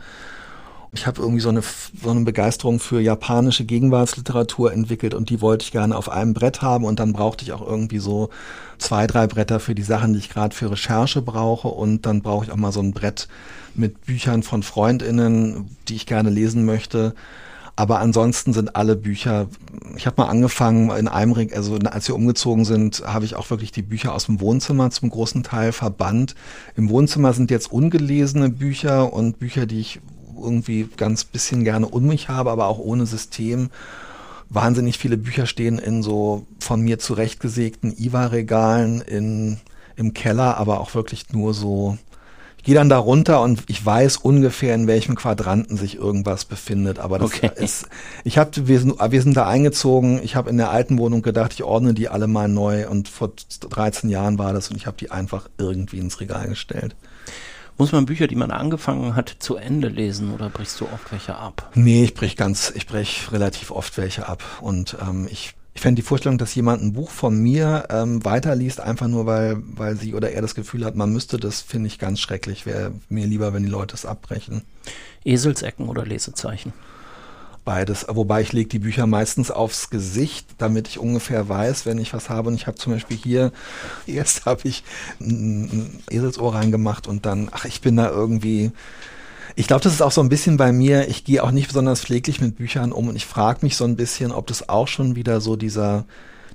ich 0.94 1.06
habe 1.06 1.20
irgendwie 1.20 1.40
so 1.40 1.48
eine, 1.48 1.62
so 1.62 2.10
eine 2.10 2.20
Begeisterung 2.20 2.78
für 2.78 3.00
japanische 3.00 3.64
Gegenwartsliteratur 3.64 4.72
entwickelt 4.72 5.14
und 5.14 5.30
die 5.30 5.40
wollte 5.40 5.64
ich 5.64 5.72
gerne 5.72 5.96
auf 5.96 6.08
einem 6.10 6.34
Brett 6.34 6.62
haben 6.62 6.84
und 6.84 7.00
dann 7.00 7.12
brauchte 7.12 7.44
ich 7.44 7.52
auch 7.52 7.66
irgendwie 7.66 7.98
so 7.98 8.30
zwei, 8.78 9.06
drei 9.06 9.26
Bretter 9.26 9.60
für 9.60 9.74
die 9.74 9.82
Sachen, 9.82 10.12
die 10.12 10.20
ich 10.20 10.30
gerade 10.30 10.54
für 10.54 10.70
Recherche 10.70 11.22
brauche 11.22 11.68
und 11.68 12.06
dann 12.06 12.22
brauche 12.22 12.44
ich 12.44 12.52
auch 12.52 12.56
mal 12.56 12.72
so 12.72 12.80
ein 12.80 12.92
Brett 12.92 13.28
mit 13.74 14.06
Büchern 14.06 14.42
von 14.42 14.62
Freundinnen, 14.62 15.76
die 15.88 15.96
ich 15.96 16.06
gerne 16.06 16.30
lesen 16.30 16.64
möchte. 16.64 17.14
Aber 17.76 17.98
ansonsten 17.98 18.52
sind 18.52 18.76
alle 18.76 18.94
Bücher, 18.94 19.48
ich 19.96 20.06
habe 20.06 20.22
mal 20.22 20.28
angefangen 20.28 20.96
in 20.96 21.08
einem, 21.08 21.34
also 21.54 21.76
als 21.76 22.06
wir 22.06 22.14
umgezogen 22.14 22.64
sind, 22.64 23.02
habe 23.04 23.24
ich 23.24 23.34
auch 23.34 23.50
wirklich 23.50 23.72
die 23.72 23.82
Bücher 23.82 24.14
aus 24.14 24.26
dem 24.26 24.40
Wohnzimmer 24.40 24.90
zum 24.90 25.10
großen 25.10 25.42
Teil 25.42 25.72
verbannt. 25.72 26.36
Im 26.76 26.88
Wohnzimmer 26.88 27.32
sind 27.32 27.50
jetzt 27.50 27.72
ungelesene 27.72 28.48
Bücher 28.48 29.12
und 29.12 29.40
Bücher, 29.40 29.66
die 29.66 29.80
ich 29.80 30.00
irgendwie 30.44 30.88
ganz 30.96 31.24
bisschen 31.24 31.64
gerne 31.64 31.88
um 31.88 32.06
mich 32.06 32.28
habe, 32.28 32.50
aber 32.50 32.66
auch 32.66 32.78
ohne 32.78 33.06
System. 33.06 33.70
Wahnsinnig 34.50 34.98
viele 34.98 35.16
Bücher 35.16 35.46
stehen 35.46 35.78
in 35.78 36.02
so 36.02 36.46
von 36.60 36.80
mir 36.80 36.98
zurechtgesägten 36.98 37.96
IWA-Regalen 37.98 39.00
in, 39.00 39.58
im 39.96 40.14
Keller, 40.14 40.58
aber 40.58 40.80
auch 40.80 40.94
wirklich 40.94 41.32
nur 41.32 41.54
so. 41.54 41.98
Ich 42.58 42.64
gehe 42.64 42.74
dann 42.74 42.88
da 42.88 42.96
runter 42.96 43.42
und 43.42 43.64
ich 43.66 43.84
weiß 43.84 44.16
ungefähr, 44.18 44.74
in 44.74 44.86
welchem 44.86 45.16
Quadranten 45.16 45.76
sich 45.76 45.96
irgendwas 45.96 46.46
befindet. 46.46 46.98
Aber 46.98 47.18
das 47.18 47.34
okay. 47.34 47.50
ist, 47.56 47.88
ich 48.24 48.38
habe, 48.38 48.66
wir 48.66 48.80
sind, 48.80 48.98
wir 48.98 49.22
sind 49.22 49.36
da 49.36 49.46
eingezogen. 49.46 50.20
Ich 50.22 50.34
habe 50.34 50.48
in 50.48 50.56
der 50.56 50.70
alten 50.70 50.96
Wohnung 50.98 51.20
gedacht, 51.20 51.52
ich 51.52 51.62
ordne 51.62 51.92
die 51.92 52.08
alle 52.08 52.26
mal 52.26 52.48
neu. 52.48 52.88
Und 52.88 53.08
vor 53.08 53.32
13 53.68 54.08
Jahren 54.08 54.38
war 54.38 54.54
das 54.54 54.70
und 54.70 54.76
ich 54.76 54.86
habe 54.86 54.96
die 54.96 55.10
einfach 55.10 55.50
irgendwie 55.58 55.98
ins 55.98 56.20
Regal 56.20 56.48
gestellt. 56.48 56.96
Muss 57.76 57.90
man 57.90 58.06
Bücher, 58.06 58.28
die 58.28 58.36
man 58.36 58.52
angefangen 58.52 59.16
hat, 59.16 59.34
zu 59.40 59.56
Ende 59.56 59.88
lesen 59.88 60.32
oder 60.32 60.48
brichst 60.48 60.80
du 60.80 60.84
oft 60.84 61.10
welche 61.10 61.34
ab? 61.34 61.70
Nee, 61.74 62.04
ich 62.04 62.14
brich 62.14 62.36
ganz, 62.36 62.72
ich 62.74 62.86
brich 62.86 63.32
relativ 63.32 63.72
oft 63.72 63.98
welche 63.98 64.28
ab. 64.28 64.44
Und 64.60 64.96
ähm, 65.02 65.26
ich, 65.28 65.54
ich 65.74 65.80
fände 65.80 66.00
die 66.00 66.06
Vorstellung, 66.06 66.38
dass 66.38 66.54
jemand 66.54 66.82
ein 66.82 66.92
Buch 66.92 67.10
von 67.10 67.36
mir 67.36 67.88
ähm, 67.90 68.24
weiterliest, 68.24 68.80
einfach 68.80 69.08
nur 69.08 69.26
weil, 69.26 69.56
weil 69.60 69.96
sie 69.96 70.14
oder 70.14 70.30
er 70.30 70.40
das 70.40 70.54
Gefühl 70.54 70.84
hat, 70.84 70.94
man 70.94 71.12
müsste 71.12 71.36
das, 71.38 71.62
finde 71.62 71.88
ich 71.88 71.98
ganz 71.98 72.20
schrecklich. 72.20 72.64
Wäre 72.64 72.92
mir 73.08 73.26
lieber, 73.26 73.52
wenn 73.52 73.64
die 73.64 73.68
Leute 73.68 73.94
es 73.94 74.06
abbrechen. 74.06 74.62
Eselsecken 75.24 75.88
oder 75.88 76.06
Lesezeichen? 76.06 76.72
Beides, 77.64 78.04
wobei 78.08 78.42
ich 78.42 78.52
lege 78.52 78.68
die 78.68 78.78
Bücher 78.78 79.06
meistens 79.06 79.50
aufs 79.50 79.88
Gesicht, 79.88 80.46
damit 80.58 80.86
ich 80.86 80.98
ungefähr 80.98 81.48
weiß, 81.48 81.86
wenn 81.86 81.96
ich 81.98 82.12
was 82.12 82.28
habe. 82.28 82.48
Und 82.48 82.56
ich 82.56 82.66
habe 82.66 82.76
zum 82.76 82.92
Beispiel 82.92 83.16
hier, 83.16 83.52
erst 84.06 84.44
habe 84.44 84.68
ich 84.68 84.84
ein 85.20 86.02
Eselsohr 86.10 86.54
reingemacht 86.54 87.06
und 87.06 87.24
dann, 87.24 87.48
ach, 87.52 87.64
ich 87.64 87.80
bin 87.80 87.96
da 87.96 88.10
irgendwie, 88.10 88.70
Ich 89.56 89.66
glaube, 89.66 89.82
das 89.82 89.92
ist 89.94 90.02
auch 90.02 90.12
so 90.12 90.20
ein 90.20 90.28
bisschen 90.28 90.56
bei 90.56 90.72
mir, 90.72 91.08
ich 91.08 91.24
gehe 91.24 91.42
auch 91.42 91.52
nicht 91.52 91.68
besonders 91.68 92.00
pfleglich 92.02 92.40
mit 92.40 92.56
Büchern 92.56 92.92
um 92.92 93.08
und 93.08 93.16
ich 93.16 93.26
frage 93.26 93.60
mich 93.62 93.76
so 93.76 93.84
ein 93.84 93.96
bisschen, 93.96 94.32
ob 94.32 94.46
das 94.48 94.68
auch 94.68 94.88
schon 94.88 95.16
wieder 95.16 95.40
so 95.40 95.56
dieser 95.56 96.04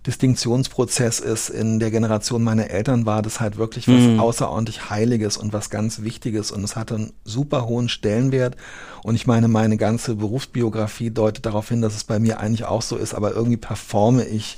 Distinktionsprozess 0.06 1.20
ist. 1.20 1.50
In 1.50 1.80
der 1.80 1.92
Generation 1.92 2.44
meiner 2.44 2.70
Eltern 2.70 3.06
war 3.06 3.22
das 3.22 3.40
halt 3.40 3.58
wirklich 3.58 3.88
was 3.88 4.02
mhm. 4.02 4.20
außerordentlich 4.20 4.90
Heiliges 4.90 5.38
und 5.38 5.54
was 5.54 5.70
ganz 5.70 6.02
Wichtiges 6.02 6.52
und 6.52 6.64
es 6.64 6.76
hatte 6.76 6.96
einen 6.96 7.14
super 7.24 7.66
hohen 7.66 7.90
Stellenwert. 7.90 8.56
Und 9.04 9.16
ich 9.16 9.28
meine, 9.28 9.48
meine 9.48 9.78
ganze 9.78 10.16
Berufsbiografie 10.16 11.12
deutet 11.12 11.46
darauf 11.46 11.70
hin, 11.70 11.82
dass 11.82 11.96
es 11.96 12.04
bei 12.04 12.20
mir 12.20 12.40
eigentlich 12.40 12.66
auch 12.66 12.82
so 12.82 12.98
ist, 12.98 13.14
aber 13.14 13.34
irgendwie 13.34 13.58
performe 13.58 14.26
ich, 14.26 14.58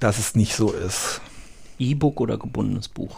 dass 0.00 0.18
es 0.18 0.34
nicht 0.34 0.54
so 0.54 0.72
ist. 0.72 1.20
E-Book 1.78 2.20
oder 2.20 2.38
gebundenes 2.38 2.88
Buch? 2.88 3.16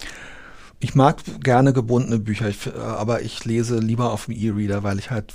Ich 0.80 0.94
mag 0.94 1.16
gerne 1.40 1.72
gebundene 1.72 2.18
Bücher, 2.18 2.48
ich, 2.48 2.58
aber 2.76 3.22
ich 3.22 3.44
lese 3.46 3.78
lieber 3.78 4.12
auf 4.12 4.26
dem 4.26 4.34
E-Reader, 4.34 4.82
weil 4.82 4.98
ich 4.98 5.10
halt 5.10 5.32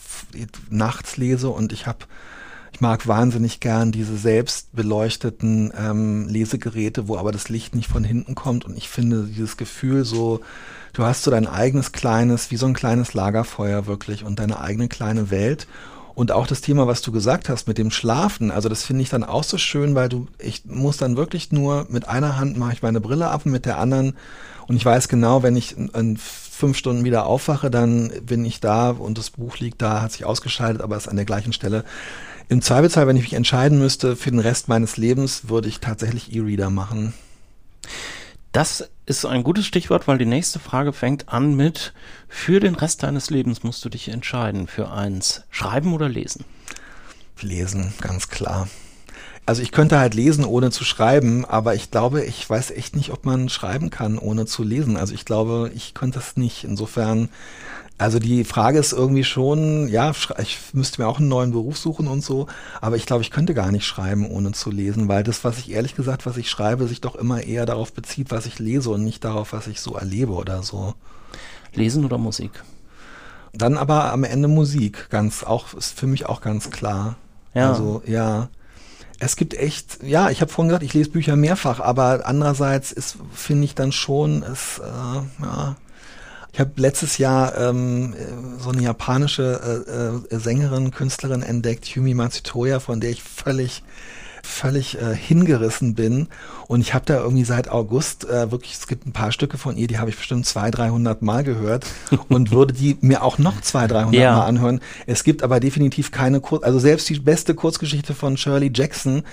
nachts 0.69 1.18
lese 1.18 1.49
und 1.49 1.73
ich 1.73 1.88
habe 1.88 2.06
ich 2.80 2.81
mag 2.81 3.10
wahnsinnig 3.10 3.60
gern 3.60 3.91
diese 3.91 4.15
selbst 4.15 4.73
beleuchteten 4.73 5.73
ähm, 5.77 6.30
Lesegeräte, 6.30 7.10
wo 7.10 7.18
aber 7.18 7.34
das 7.34 7.49
Licht 7.49 7.76
nicht 7.76 7.89
von 7.89 8.06
hinten 8.06 8.35
kommt. 8.35 8.64
Und 8.64 8.77
ich 8.77 8.88
finde 8.88 9.26
dieses 9.26 9.57
Gefühl 9.57 10.06
so, 10.06 10.39
du 10.93 11.03
hast 11.03 11.23
so 11.23 11.30
dein 11.30 11.45
eigenes 11.45 11.91
kleines, 11.91 12.51
wie 12.51 12.56
so 12.56 12.68
ein 12.68 12.73
kleines 12.73 13.14
Lagerfeuer 13.14 13.85
wirklich 13.85 14.23
und 14.23 14.39
deine 14.39 14.61
eigene 14.61 14.88
kleine 14.88 15.30
Welt. 15.30 15.68
Und 16.15 16.31
auch 16.31 16.47
das 16.47 16.61
Thema, 16.61 16.88
was 16.88 17.01
du 17.01 17.11
gesagt 17.11 17.49
hast 17.49 17.68
mit 17.68 17.77
dem 17.77 17.91
Schlafen, 17.91 18.49
also 18.49 18.69
das 18.69 18.85
finde 18.85 19.01
ich 19.01 19.10
dann 19.10 19.26
auch 19.26 19.43
so 19.43 19.57
schön, 19.57 19.93
weil 19.93 20.07
du, 20.07 20.27
ich 20.38 20.64
muss 20.64 20.95
dann 20.95 21.18
wirklich 21.18 21.51
nur 21.51 21.85
mit 21.89 22.07
einer 22.07 22.38
Hand 22.38 22.57
mache 22.57 22.72
ich 22.72 22.81
meine 22.81 23.01
Brille 23.01 23.27
ab 23.27 23.41
und 23.45 23.51
mit 23.51 23.65
der 23.65 23.77
anderen 23.77 24.15
und 24.69 24.77
ich 24.77 24.85
weiß 24.85 25.10
genau, 25.10 25.43
wenn 25.43 25.57
ich 25.57 25.76
in 25.77 26.15
fünf 26.15 26.77
Stunden 26.77 27.03
wieder 27.03 27.26
aufwache, 27.26 27.72
dann 27.72 28.11
bin 28.23 28.45
ich 28.45 28.60
da 28.60 28.91
und 28.91 29.18
das 29.18 29.31
Buch 29.31 29.57
liegt 29.57 29.81
da, 29.81 30.01
hat 30.01 30.11
sich 30.11 30.26
ausgeschaltet, 30.26 30.81
aber 30.81 30.95
ist 30.95 31.07
an 31.07 31.15
der 31.15 31.26
gleichen 31.26 31.53
Stelle. 31.53 31.84
Im 32.49 32.63
Zweifelsfall, 32.63 33.05
wenn 33.05 33.15
ich 33.15 33.21
mich 33.21 33.34
entscheiden 33.34 33.77
müsste 33.77 34.15
für 34.15 34.31
den 34.31 34.39
Rest 34.39 34.67
meines 34.67 34.97
Lebens, 34.97 35.49
würde 35.49 35.69
ich 35.69 35.81
tatsächlich 35.81 36.35
E-Reader 36.35 36.71
machen. 36.71 37.13
Das 38.51 38.89
ist 39.05 39.23
ein 39.26 39.43
gutes 39.43 39.67
Stichwort, 39.67 40.07
weil 40.07 40.17
die 40.17 40.26
nächste 40.26 40.57
Frage 40.57 40.91
fängt 40.91 41.30
an 41.30 41.55
mit, 41.55 41.93
für 42.27 42.59
den 42.59 42.73
Rest 42.73 43.03
deines 43.03 43.30
Lebens 43.30 43.61
musst 43.61 43.85
du 43.85 43.89
dich 43.89 44.09
entscheiden 44.09 44.65
für 44.65 44.91
eins, 44.91 45.43
schreiben 45.51 45.93
oder 45.93 46.09
lesen? 46.09 46.43
Lesen, 47.39 47.93
ganz 48.01 48.30
klar. 48.30 48.67
Also 49.45 49.61
ich 49.61 49.71
könnte 49.71 49.99
halt 49.99 50.15
lesen, 50.15 50.43
ohne 50.43 50.71
zu 50.71 50.84
schreiben, 50.84 51.45
aber 51.45 51.76
ich 51.76 51.91
glaube, 51.91 52.23
ich 52.23 52.49
weiß 52.49 52.71
echt 52.71 52.95
nicht, 52.95 53.11
ob 53.11 53.26
man 53.26 53.49
schreiben 53.49 53.91
kann, 53.91 54.17
ohne 54.17 54.47
zu 54.47 54.63
lesen. 54.63 54.97
Also 54.97 55.13
ich 55.13 55.26
glaube, 55.26 55.71
ich 55.76 55.93
könnte 55.93 56.17
das 56.17 56.35
nicht. 56.35 56.63
Insofern 56.63 57.30
also 57.99 58.17
die 58.17 58.45
Frage 58.45 58.80
ist 58.80 58.93
irgendwie 58.93 59.26
schon, 59.26 59.89
ja, 59.89 60.13
ich 60.41 60.57
müsste 60.71 61.01
mir 61.01 61.07
auch 61.09 61.19
einen 61.19 61.27
neuen 61.27 61.51
Beruf 61.51 61.77
suchen 61.77 62.07
und 62.07 62.23
so, 62.23 62.47
aber 62.80 62.95
ich 62.95 63.05
glaube, 63.05 63.23
ich 63.23 63.30
könnte 63.30 63.53
gar 63.53 63.73
nicht 63.73 63.85
schreiben, 63.85 64.26
ohne 64.26 64.53
zu 64.53 64.71
lesen, 64.71 65.09
weil 65.09 65.21
das, 65.21 65.43
was 65.43 65.57
ich 65.57 65.69
ehrlich 65.69 65.95
gesagt, 65.95 66.26
was 66.26 66.38
ich 66.38 66.49
schreibe, 66.49 66.88
sich 66.88 67.01
doch 67.01 67.15
immer 67.15 67.43
eher 67.43 67.65
darauf 67.65 67.91
bezieht, 67.91 68.31
was 68.31 68.45
ich 68.45 68.57
lese 68.57 68.89
und 68.89 69.03
nicht 69.03 69.26
darauf, 69.26 69.51
was 69.51 69.67
ich 69.67 69.81
so 69.81 69.95
erlebe 69.95 70.31
oder 70.31 70.63
so. 70.63 70.95
Lesen 71.73 72.05
oder 72.05 72.17
Musik? 72.17 72.63
Dann 73.51 73.77
aber 73.77 74.13
am 74.13 74.23
Ende 74.23 74.47
Musik, 74.47 75.09
ganz 75.09 75.43
auch, 75.43 75.73
ist 75.73 75.99
für 75.99 76.07
mich 76.07 76.26
auch 76.26 76.39
ganz 76.39 76.71
klar. 76.71 77.17
Ja. 77.53 77.71
Also, 77.71 78.01
ja. 78.05 78.47
Es 79.19 79.35
gibt 79.35 79.53
echt, 79.55 80.01
ja, 80.03 80.30
ich 80.30 80.39
habe 80.39 80.49
vorhin 80.49 80.69
gesagt, 80.69 80.85
ich 80.85 80.93
lese 80.93 81.09
Bücher 81.09 81.35
mehrfach, 81.35 81.81
aber 81.81 82.21
andererseits 82.23 82.93
ist, 82.93 83.17
finde 83.34 83.65
ich 83.65 83.76
dann 83.76 83.91
schon, 83.91 84.41
es, 84.43 84.80
äh, 84.80 85.43
ja, 85.43 85.76
ich 86.51 86.59
habe 86.59 86.71
letztes 86.76 87.17
Jahr 87.17 87.57
ähm, 87.57 88.15
so 88.59 88.69
eine 88.69 88.81
japanische 88.81 90.23
äh, 90.31 90.35
äh, 90.35 90.39
Sängerin, 90.39 90.91
Künstlerin 90.91 91.43
entdeckt, 91.43 91.88
Yumi 91.88 92.13
Matsutoya, 92.13 92.80
von 92.80 92.99
der 92.99 93.11
ich 93.11 93.23
völlig 93.23 93.84
völlig 94.41 94.99
äh, 94.99 95.15
hingerissen 95.15 95.95
bin 95.95 96.27
und 96.67 96.81
ich 96.81 96.93
habe 96.93 97.05
da 97.05 97.17
irgendwie 97.17 97.43
seit 97.43 97.69
August 97.69 98.26
äh, 98.26 98.51
wirklich, 98.51 98.73
es 98.73 98.88
gibt 98.88 99.05
ein 99.05 99.11
paar 99.11 99.31
Stücke 99.31 99.57
von 99.57 99.77
ihr, 99.77 99.88
die 99.88 99.99
habe 99.99 100.09
ich 100.09 100.17
bestimmt 100.17 100.45
200, 100.45 100.80
300 100.80 101.21
Mal 101.21 101.43
gehört 101.43 101.85
und 102.30 102.51
würde 102.51 102.73
die 102.73 102.97
mir 103.01 103.23
auch 103.23 103.38
noch 103.38 103.61
200, 103.61 103.91
300 103.91 104.13
ja. 104.15 104.35
Mal 104.35 104.45
anhören. 104.45 104.81
Es 105.05 105.23
gibt 105.23 105.43
aber 105.43 105.59
definitiv 105.59 106.11
keine 106.11 106.41
Kur 106.41 106.63
also 106.63 106.80
selbst 106.80 107.09
die 107.09 107.19
beste 107.19 107.55
Kurzgeschichte 107.55 108.13
von 108.13 108.38
Shirley 108.38 108.71
Jackson 108.73 109.23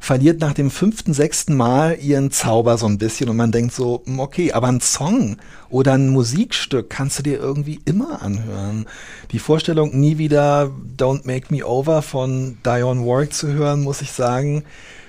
verliert 0.00 0.40
nach 0.40 0.52
dem 0.52 0.70
fünften, 0.70 1.14
sechsten 1.14 1.56
Mal 1.56 1.98
ihren 2.00 2.30
Zauber 2.30 2.78
so 2.78 2.86
ein 2.86 2.98
bisschen 2.98 3.28
und 3.28 3.36
man 3.36 3.52
denkt 3.52 3.74
so, 3.74 4.02
hm, 4.04 4.20
okay, 4.20 4.52
aber 4.52 4.68
ein 4.68 4.80
Song 4.80 5.36
oder 5.68 5.94
ein 5.94 6.08
Musikstück 6.08 6.90
kannst 6.90 7.18
du 7.18 7.22
dir 7.22 7.38
irgendwie 7.38 7.80
immer 7.84 8.22
anhören. 8.22 8.86
Die 9.32 9.38
Vorstellung, 9.38 9.98
nie 9.98 10.18
wieder 10.18 10.70
Don't 10.96 11.26
Make 11.26 11.54
Me 11.54 11.66
Over 11.66 12.02
von 12.02 12.58
Dionne 12.64 13.04
Warwick 13.04 13.32
zu 13.32 13.48
hören, 13.48 13.82
muss 13.82 14.02
ich 14.02 14.12
sagen, 14.12 14.64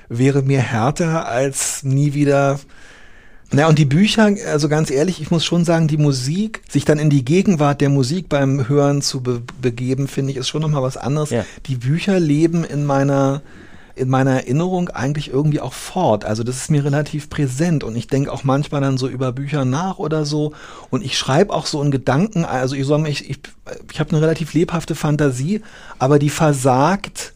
wäre 0.10 0.42
mir 0.42 0.62
härter 0.62 1.28
als 1.28 1.84
nie 1.84 2.14
wieder 2.14 2.60
na, 3.50 3.68
und 3.68 3.80
die 3.80 3.86
Bücher, 3.86 4.30
also 4.52 4.68
ganz 4.68 4.92
ehrlich, 4.92 5.22
ich 5.22 5.32
muss 5.32 5.46
schon 5.46 5.64
sagen, 5.64 5.88
die 5.88 5.98
Musik, 5.98 6.62
sich 6.68 6.84
dann 6.84 7.00
in 7.00 7.10
die 7.10 7.24
Gegenwart 7.24 7.80
der 7.80 7.88
Musik 7.88 8.28
beim 8.28 8.68
Hören 8.68 9.02
zu 9.02 9.22
be 9.22 9.42
begeben, 9.62 10.10
finde 10.10 10.32
ich, 10.32 10.38
ist 10.38 10.50
schon 10.50 10.62
nochmal 10.62 10.82
was 10.82 10.98
anderes. 10.98 11.30
Ja. 11.30 11.46
Die 11.66 11.76
Bücher 11.76 12.20
leben 12.20 12.66
in 12.66 12.86
meiner, 12.86 13.42
in 13.98 14.10
meiner 14.10 14.32
Erinnerung 14.32 14.90
eigentlich 14.90 15.30
irgendwie 15.30 15.60
auch 15.60 15.74
fort. 15.74 16.26
Also 16.26 16.44
das 16.44 16.58
ist 16.58 16.72
mir 16.72 16.84
relativ 16.86 17.30
präsent 17.30 17.84
und 17.84 17.96
ich 17.96 18.08
denke 18.08 18.32
auch 18.32 18.44
manchmal 18.44 18.82
dann 18.82 18.98
so 18.98 19.08
über 19.08 19.32
Bücher 19.32 19.66
nach 19.66 19.98
oder 19.98 20.26
so 20.26 20.54
und 20.90 21.04
ich 21.04 21.18
schreibe 21.18 21.54
auch 21.54 21.66
so 21.66 21.82
in 21.82 21.92
Gedanken, 21.92 22.46
also 22.46 22.76
ich 22.76 22.86
sage 22.86 23.10
ich, 23.10 23.30
ich, 23.30 23.40
ich 23.92 24.00
habe 24.00 24.12
eine 24.12 24.22
relativ 24.22 24.54
lebhafte 24.54 24.96
Fantasie, 24.96 25.62
aber 26.00 26.20
die 26.20 26.30
versagt 26.30 27.34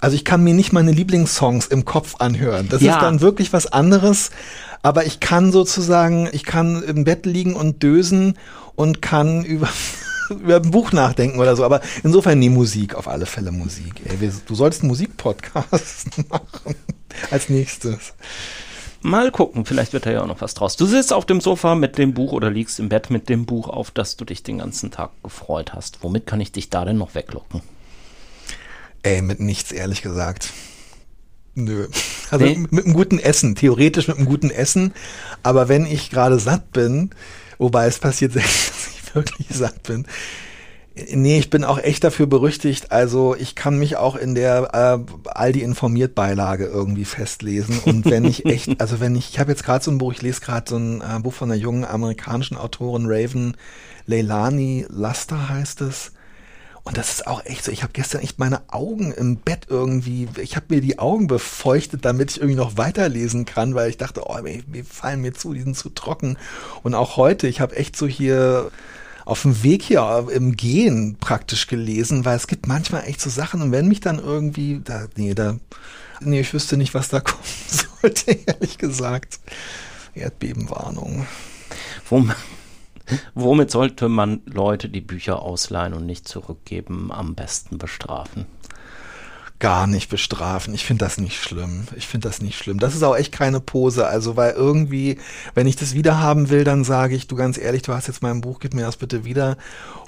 also 0.00 0.16
ich 0.16 0.24
kann 0.24 0.42
mir 0.42 0.54
nicht 0.54 0.72
meine 0.72 0.92
Lieblingssongs 0.92 1.66
im 1.66 1.84
Kopf 1.84 2.16
anhören. 2.20 2.68
Das 2.70 2.80
ja. 2.80 2.94
ist 2.94 3.02
dann 3.02 3.20
wirklich 3.20 3.52
was 3.52 3.66
anderes. 3.66 4.30
Aber 4.82 5.04
ich 5.04 5.20
kann 5.20 5.52
sozusagen, 5.52 6.26
ich 6.32 6.44
kann 6.44 6.82
im 6.82 7.04
Bett 7.04 7.26
liegen 7.26 7.54
und 7.54 7.82
dösen 7.82 8.38
und 8.76 9.02
kann 9.02 9.44
über 9.44 9.68
über 10.30 10.56
ein 10.56 10.70
Buch 10.70 10.92
nachdenken 10.92 11.38
oder 11.38 11.56
so. 11.56 11.64
Aber 11.64 11.80
insofern 12.02 12.38
nee, 12.38 12.48
Musik, 12.48 12.94
auf 12.94 13.08
alle 13.08 13.26
Fälle 13.26 13.52
Musik. 13.52 13.94
Ey, 14.04 14.30
du 14.46 14.54
solltest 14.54 14.82
einen 14.82 14.88
Musikpodcast 14.88 16.28
machen 16.30 16.74
als 17.30 17.48
nächstes. 17.48 18.14
Mal 19.02 19.30
gucken, 19.30 19.64
vielleicht 19.64 19.94
wird 19.94 20.04
da 20.04 20.10
ja 20.10 20.22
auch 20.22 20.26
noch 20.26 20.42
was 20.42 20.52
draus. 20.52 20.76
Du 20.76 20.84
sitzt 20.84 21.12
auf 21.12 21.24
dem 21.24 21.40
Sofa 21.40 21.74
mit 21.74 21.96
dem 21.96 22.12
Buch 22.12 22.32
oder 22.32 22.50
liegst 22.50 22.78
im 22.78 22.90
Bett 22.90 23.08
mit 23.08 23.30
dem 23.30 23.46
Buch, 23.46 23.68
auf 23.68 23.90
das 23.90 24.16
du 24.16 24.26
dich 24.26 24.42
den 24.42 24.58
ganzen 24.58 24.90
Tag 24.90 25.10
gefreut 25.22 25.72
hast. 25.72 26.02
Womit 26.02 26.26
kann 26.26 26.40
ich 26.40 26.52
dich 26.52 26.68
da 26.68 26.84
denn 26.84 26.98
noch 26.98 27.14
weglocken? 27.14 27.62
Ey, 29.02 29.22
mit 29.22 29.40
nichts, 29.40 29.72
ehrlich 29.72 30.02
gesagt. 30.02 30.52
Nö. 31.54 31.88
Also 32.30 32.44
nee. 32.44 32.58
mit 32.70 32.84
einem 32.84 32.94
guten 32.94 33.18
Essen, 33.18 33.54
theoretisch 33.54 34.06
mit 34.06 34.18
einem 34.18 34.26
guten 34.26 34.50
Essen. 34.50 34.92
Aber 35.42 35.68
wenn 35.68 35.86
ich 35.86 36.10
gerade 36.10 36.38
satt 36.38 36.70
bin, 36.72 37.10
wobei 37.58 37.86
es 37.86 37.98
passiert 37.98 38.34
selten, 39.12 39.14
wirklich 39.14 39.48
satt 39.50 39.82
bin. 39.84 40.06
Nee, 41.12 41.38
ich 41.38 41.50
bin 41.50 41.64
auch 41.64 41.78
echt 41.78 42.02
dafür 42.04 42.26
berüchtigt. 42.26 42.90
Also 42.90 43.36
ich 43.36 43.54
kann 43.54 43.78
mich 43.78 43.96
auch 43.96 44.16
in 44.16 44.34
der 44.34 44.74
äh, 44.74 45.28
Aldi 45.30 45.62
informiert 45.62 46.14
Beilage 46.14 46.66
irgendwie 46.66 47.04
festlesen. 47.04 47.78
Und 47.84 48.06
wenn 48.06 48.24
ich 48.24 48.44
echt, 48.44 48.80
also 48.80 49.00
wenn 49.00 49.14
ich, 49.14 49.30
ich 49.30 49.38
habe 49.38 49.52
jetzt 49.52 49.64
gerade 49.64 49.84
so 49.84 49.90
ein 49.90 49.98
Buch, 49.98 50.12
ich 50.12 50.22
lese 50.22 50.40
gerade 50.40 50.68
so 50.68 50.76
ein 50.76 51.00
äh, 51.00 51.20
Buch 51.20 51.32
von 51.32 51.50
einer 51.50 51.60
jungen 51.60 51.84
amerikanischen 51.84 52.56
Autorin 52.56 53.06
Raven 53.06 53.56
Leilani 54.06 54.86
Laster 54.88 55.48
heißt 55.48 55.80
es. 55.82 56.12
Und 56.82 56.96
das 56.96 57.12
ist 57.12 57.26
auch 57.26 57.44
echt 57.44 57.64
so. 57.64 57.70
Ich 57.70 57.82
habe 57.82 57.92
gestern 57.92 58.22
echt 58.22 58.38
meine 58.38 58.62
Augen 58.68 59.12
im 59.12 59.36
Bett 59.36 59.66
irgendwie, 59.68 60.28
ich 60.40 60.56
habe 60.56 60.66
mir 60.70 60.80
die 60.80 60.98
Augen 60.98 61.26
befeuchtet, 61.26 62.04
damit 62.04 62.32
ich 62.32 62.38
irgendwie 62.38 62.56
noch 62.56 62.78
weiterlesen 62.78 63.44
kann, 63.44 63.74
weil 63.74 63.90
ich 63.90 63.98
dachte, 63.98 64.22
oh, 64.26 64.40
mir, 64.42 64.62
mir 64.66 64.84
fallen 64.84 65.20
mir 65.20 65.34
zu, 65.34 65.52
die 65.52 65.60
sind 65.60 65.76
zu 65.76 65.90
trocken. 65.90 66.38
Und 66.82 66.94
auch 66.94 67.16
heute, 67.16 67.46
ich 67.48 67.60
habe 67.60 67.76
echt 67.76 67.96
so 67.96 68.06
hier 68.06 68.70
auf 69.30 69.42
dem 69.42 69.62
Weg 69.62 69.82
hier 69.84 70.26
im 70.32 70.56
Gehen 70.56 71.16
praktisch 71.20 71.68
gelesen, 71.68 72.24
weil 72.24 72.36
es 72.36 72.48
gibt 72.48 72.66
manchmal 72.66 73.04
echt 73.04 73.20
so 73.20 73.30
Sachen 73.30 73.62
und 73.62 73.70
wenn 73.70 73.86
mich 73.86 74.00
dann 74.00 74.18
irgendwie, 74.18 74.80
da, 74.82 75.06
nee, 75.14 75.34
da, 75.34 75.56
nee, 76.20 76.40
ich 76.40 76.52
wüsste 76.52 76.76
nicht, 76.76 76.94
was 76.94 77.10
da 77.10 77.20
kommen 77.20 77.44
sollte, 77.68 78.32
ehrlich 78.32 78.76
gesagt. 78.76 79.38
Erdbebenwarnung. 80.14 81.28
Womit 83.34 83.70
sollte 83.70 84.08
man 84.08 84.40
Leute, 84.46 84.88
die 84.88 85.00
Bücher 85.00 85.42
ausleihen 85.42 85.94
und 85.94 86.06
nicht 86.06 86.26
zurückgeben, 86.26 87.12
am 87.12 87.36
besten 87.36 87.78
bestrafen? 87.78 88.46
Gar 89.60 89.86
nicht 89.86 90.10
bestrafen. 90.10 90.74
Ich 90.74 90.84
finde 90.84 91.04
das 91.04 91.18
nicht 91.18 91.40
schlimm. 91.40 91.86
Ich 91.96 92.08
finde 92.08 92.28
das 92.28 92.40
nicht 92.40 92.58
schlimm. 92.58 92.78
Das 92.78 92.94
ist 92.94 93.02
auch 93.02 93.16
echt 93.16 93.30
keine 93.30 93.60
Pose. 93.60 94.06
Also, 94.06 94.36
weil 94.36 94.52
irgendwie, 94.52 95.18
wenn 95.54 95.66
ich 95.66 95.76
das 95.76 95.94
wieder 95.94 96.18
haben 96.18 96.50
will, 96.50 96.64
dann 96.64 96.82
sage 96.82 97.14
ich, 97.14 97.28
du 97.28 97.36
ganz 97.36 97.58
ehrlich, 97.58 97.82
du 97.82 97.92
hast 97.92 98.08
jetzt 98.08 98.22
mein 98.22 98.40
Buch, 98.40 98.58
gib 98.58 98.74
mir 98.74 98.86
das 98.86 98.96
bitte 98.96 99.24
wieder. 99.24 99.56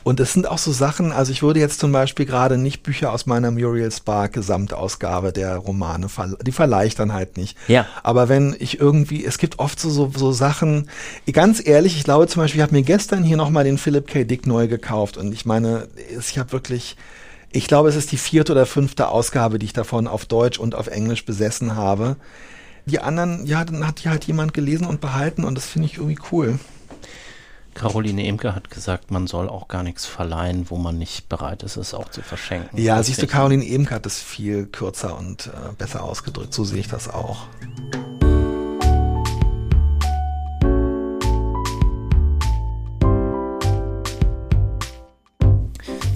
Und 0.04 0.18
es 0.20 0.32
sind 0.32 0.48
auch 0.48 0.58
so 0.58 0.72
Sachen, 0.72 1.12
also 1.12 1.30
ich 1.30 1.42
würde 1.42 1.60
jetzt 1.60 1.78
zum 1.78 1.92
Beispiel 1.92 2.26
gerade 2.26 2.58
nicht 2.58 2.82
Bücher 2.82 3.12
aus 3.12 3.26
meiner 3.26 3.50
Muriel 3.50 3.92
Spark 3.92 4.32
Gesamtausgabe 4.32 5.32
der 5.32 5.56
Romane, 5.56 6.08
die 6.44 6.52
verleihe 6.52 6.88
ich 6.88 6.94
dann 6.94 7.12
halt 7.12 7.36
nicht. 7.36 7.56
Ja. 7.68 7.86
Aber 8.02 8.28
wenn 8.28 8.56
ich 8.58 8.80
irgendwie, 8.80 9.24
es 9.24 9.38
gibt 9.38 9.58
oft 9.60 9.78
so, 9.78 9.90
so, 9.90 10.10
so 10.14 10.32
Sachen, 10.32 10.88
ganz 11.32 11.64
ehrlich, 11.64 11.96
ich 11.96 12.04
glaube 12.04 12.26
zum 12.26 12.42
Beispiel, 12.42 12.60
ich 12.60 12.62
habe 12.62 12.74
mir 12.74 12.82
gestern 12.82 13.22
hier 13.22 13.36
nochmal 13.36 13.64
den 13.64 13.78
Philip 13.78 14.08
K. 14.08 14.24
Dick 14.24 14.46
neu 14.46 14.66
gekauft 14.66 15.16
und 15.16 15.32
ich 15.32 15.44
meine, 15.44 15.86
ich 16.18 16.38
habe 16.38 16.50
wirklich, 16.50 16.96
ich 17.52 17.68
glaube, 17.68 17.88
es 17.88 17.96
ist 17.96 18.12
die 18.12 18.16
vierte 18.16 18.52
oder 18.52 18.66
fünfte 18.66 19.08
Ausgabe, 19.08 19.58
die 19.58 19.66
ich 19.66 19.72
davon 19.72 20.06
auf 20.06 20.24
Deutsch 20.26 20.58
und 20.58 20.74
auf 20.74 20.86
Englisch 20.86 21.24
besessen 21.24 21.76
habe. 21.76 22.16
Die 22.86 22.98
anderen, 22.98 23.46
ja, 23.46 23.64
dann 23.64 23.86
hat 23.86 24.02
die 24.02 24.08
halt 24.08 24.24
jemand 24.24 24.54
gelesen 24.54 24.86
und 24.86 25.00
behalten 25.00 25.44
und 25.44 25.54
das 25.54 25.66
finde 25.66 25.86
ich 25.86 25.98
irgendwie 25.98 26.18
cool. 26.32 26.58
Caroline 27.74 28.26
Emke 28.26 28.54
hat 28.54 28.70
gesagt, 28.70 29.10
man 29.10 29.26
soll 29.26 29.48
auch 29.48 29.68
gar 29.68 29.82
nichts 29.82 30.04
verleihen, 30.04 30.66
wo 30.68 30.76
man 30.76 30.98
nicht 30.98 31.28
bereit 31.28 31.62
ist, 31.62 31.76
es 31.76 31.94
auch 31.94 32.10
zu 32.10 32.20
verschenken. 32.20 32.78
Ja, 32.78 32.98
das 32.98 33.06
siehst 33.06 33.22
du, 33.22 33.26
Caroline 33.26 33.66
Emke 33.66 33.94
hat 33.94 34.04
es 34.04 34.18
viel 34.18 34.66
kürzer 34.66 35.18
und 35.18 35.46
äh, 35.46 35.72
besser 35.78 36.02
ausgedrückt. 36.02 36.52
So 36.52 36.64
sehe 36.64 36.80
ich 36.80 36.88
das 36.88 37.08
auch. 37.08 37.46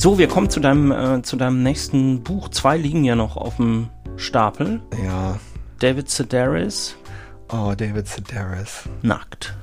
So, 0.07 0.19
wir 0.19 0.29
kommen 0.29 0.49
zu 0.49 0.61
deinem, 0.61 0.93
äh, 0.93 1.23
zu 1.23 1.35
deinem 1.35 1.65
nächsten 1.65 2.23
Buch. 2.23 2.49
Zwei 2.51 2.77
liegen 2.77 3.03
ja 3.03 3.17
noch 3.17 3.37
auf 3.37 3.57
dem 3.57 3.89
Stapel. 4.17 4.81
Ja. 5.05 5.41
David 5.81 6.09
Sedaris. 6.09 6.95
Oh, 7.49 7.75
David 7.77 8.07
Sedaris. 8.07 8.85
Nackt. 9.03 9.57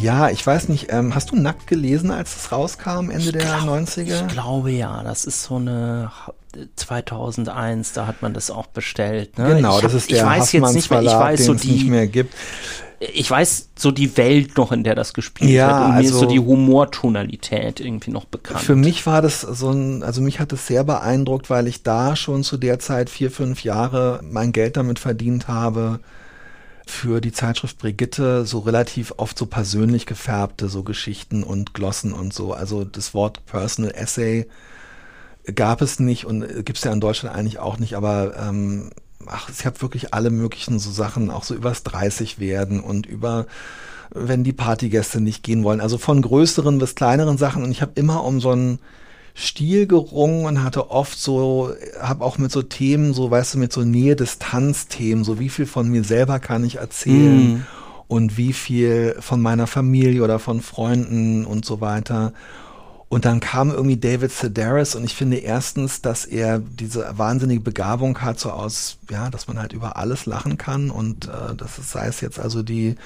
Ja, 0.00 0.30
ich 0.30 0.46
weiß 0.46 0.70
nicht, 0.70 0.86
ähm, 0.88 1.14
hast 1.14 1.32
du 1.32 1.36
Nackt 1.36 1.66
gelesen, 1.66 2.10
als 2.10 2.34
es 2.34 2.50
rauskam, 2.50 3.10
Ende 3.10 3.18
ich 3.18 3.32
der 3.32 3.42
glaub, 3.42 3.78
90er? 3.78 4.26
Ich 4.26 4.28
glaube 4.28 4.70
ja, 4.70 5.02
das 5.02 5.26
ist 5.26 5.42
so 5.42 5.56
eine 5.56 6.10
2001, 6.76 7.92
da 7.92 8.06
hat 8.06 8.22
man 8.22 8.32
das 8.32 8.50
auch 8.50 8.68
bestellt. 8.68 9.36
Ne? 9.36 9.56
Genau, 9.56 9.76
ich 9.76 9.82
das 9.82 9.92
ist 9.92 10.10
der 10.10 10.16
ich 10.16 10.24
weiß 10.24 10.52
jetzt 10.52 10.74
nicht 10.74 10.90
mehr, 10.90 11.02
ich 11.02 11.10
weiß 11.10 11.44
so 11.44 11.52
die, 11.52 11.72
nicht 11.72 11.88
mehr 11.88 12.06
gibt. 12.06 12.34
Ich 12.98 13.30
weiß 13.30 13.70
so 13.78 13.90
die 13.90 14.16
Welt 14.16 14.56
noch, 14.56 14.72
in 14.72 14.82
der 14.82 14.94
das 14.94 15.12
gespielt 15.12 15.50
ja, 15.50 15.68
wird 15.68 15.76
und 15.76 15.82
also, 15.82 15.92
mir 15.92 16.04
ist 16.04 16.12
so 16.12 16.20
also 16.20 16.30
die 16.30 16.40
Humortonalität 16.40 17.80
irgendwie 17.80 18.10
noch 18.10 18.24
bekannt. 18.24 18.60
Für 18.60 18.76
mich 18.76 19.04
war 19.06 19.20
das 19.20 19.42
so 19.42 19.70
ein, 19.70 20.02
also 20.02 20.22
mich 20.22 20.40
hat 20.40 20.52
es 20.52 20.66
sehr 20.66 20.82
beeindruckt, 20.82 21.50
weil 21.50 21.66
ich 21.66 21.82
da 21.82 22.16
schon 22.16 22.42
zu 22.42 22.56
der 22.56 22.78
Zeit 22.78 23.10
vier, 23.10 23.30
fünf 23.30 23.64
Jahre 23.64 24.20
mein 24.22 24.52
Geld 24.52 24.76
damit 24.76 24.98
verdient 24.98 25.46
habe, 25.48 26.00
für 26.86 27.20
die 27.20 27.32
Zeitschrift 27.32 27.78
Brigitte 27.78 28.46
so 28.46 28.60
relativ 28.60 29.12
oft 29.16 29.36
so 29.36 29.46
persönlich 29.46 30.06
gefärbte 30.06 30.68
so 30.68 30.84
Geschichten 30.84 31.42
und 31.42 31.74
Glossen 31.74 32.12
und 32.12 32.32
so. 32.32 32.52
Also 32.52 32.84
das 32.84 33.12
Wort 33.12 33.44
Personal 33.44 33.90
Essay 33.90 34.46
gab 35.54 35.82
es 35.82 35.98
nicht 35.98 36.24
und 36.24 36.46
gibt 36.64 36.78
es 36.78 36.84
ja 36.84 36.92
in 36.92 37.00
Deutschland 37.00 37.36
eigentlich 37.36 37.58
auch 37.58 37.78
nicht, 37.78 37.94
aber 37.94 38.34
ähm, 38.36 38.90
ach, 39.28 39.48
ich 39.50 39.66
habe 39.66 39.82
wirklich 39.82 40.14
alle 40.14 40.30
möglichen 40.30 40.78
so 40.78 40.90
Sachen, 40.90 41.30
auch 41.30 41.44
so 41.44 41.54
übers 41.54 41.82
30 41.82 42.38
werden 42.38 42.80
und 42.80 43.06
über 43.06 43.46
wenn 44.14 44.44
die 44.44 44.52
Partygäste 44.52 45.20
nicht 45.20 45.42
gehen 45.42 45.64
wollen. 45.64 45.80
Also 45.80 45.98
von 45.98 46.22
größeren 46.22 46.78
bis 46.78 46.94
kleineren 46.94 47.38
Sachen 47.38 47.62
und 47.62 47.70
ich 47.70 47.82
habe 47.82 47.92
immer 47.96 48.24
um 48.24 48.40
so 48.40 48.52
ein 48.52 48.78
Stil 49.36 49.86
gerungen 49.86 50.46
und 50.46 50.62
hatte 50.62 50.90
oft 50.90 51.18
so, 51.18 51.70
habe 52.00 52.24
auch 52.24 52.38
mit 52.38 52.50
so 52.50 52.62
Themen, 52.62 53.12
so 53.12 53.30
weißt 53.30 53.54
du, 53.54 53.58
mit 53.58 53.72
so 53.72 53.82
Nähe-Distanz-Themen, 53.82 55.24
so 55.24 55.38
wie 55.38 55.50
viel 55.50 55.66
von 55.66 55.88
mir 55.88 56.04
selber 56.04 56.38
kann 56.38 56.64
ich 56.64 56.76
erzählen 56.76 57.58
mm. 57.58 57.66
und 58.08 58.38
wie 58.38 58.54
viel 58.54 59.14
von 59.20 59.42
meiner 59.42 59.66
Familie 59.66 60.22
oder 60.22 60.38
von 60.38 60.62
Freunden 60.62 61.44
und 61.44 61.66
so 61.66 61.82
weiter. 61.82 62.32
Und 63.08 63.24
dann 63.24 63.38
kam 63.38 63.70
irgendwie 63.70 63.96
David 63.96 64.32
Sedaris 64.32 64.96
und 64.96 65.04
ich 65.04 65.14
finde 65.14 65.36
erstens, 65.36 66.02
dass 66.02 66.24
er 66.24 66.58
diese 66.58 67.06
wahnsinnige 67.16 67.60
Begabung 67.60 68.20
hat, 68.20 68.40
so 68.40 68.50
aus, 68.50 68.98
ja, 69.10 69.30
dass 69.30 69.46
man 69.46 69.60
halt 69.60 69.72
über 69.72 69.96
alles 69.96 70.26
lachen 70.26 70.58
kann 70.58 70.90
und 70.90 71.28
äh, 71.28 71.54
das 71.56 71.78
ist, 71.78 71.92
sei 71.92 72.08
es 72.08 72.20
jetzt 72.20 72.40
also 72.40 72.64
die 72.64 72.96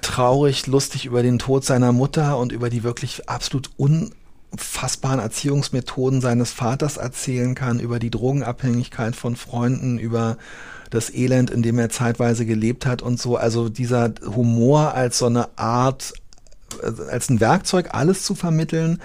traurig, 0.00 0.66
lustig 0.66 1.04
über 1.04 1.22
den 1.22 1.38
Tod 1.38 1.64
seiner 1.64 1.92
Mutter 1.92 2.38
und 2.38 2.52
über 2.52 2.70
die 2.70 2.82
wirklich 2.82 3.28
absolut 3.28 3.70
un 3.78 4.12
unfassbaren 4.54 5.18
Erziehungsmethoden 5.18 6.20
seines 6.20 6.52
Vaters 6.52 6.96
erzählen 6.96 7.56
kann, 7.56 7.80
über 7.80 7.98
die 7.98 8.10
Drogenabhängigkeit 8.10 9.16
von 9.16 9.34
Freunden, 9.34 9.98
über 9.98 10.36
das 10.90 11.12
Elend, 11.12 11.50
in 11.50 11.62
dem 11.62 11.76
er 11.78 11.90
zeitweise 11.90 12.46
gelebt 12.46 12.86
hat 12.86 13.02
und 13.02 13.20
so. 13.20 13.36
Also 13.36 13.68
dieser 13.68 14.12
Humor 14.24 14.94
als 14.94 15.18
so 15.18 15.26
eine 15.26 15.58
Art, 15.58 16.12
als 17.10 17.28
ein 17.30 17.40
Werkzeug, 17.40 17.88
alles 17.92 18.22
zu 18.22 18.34
vermitteln, 18.34 19.00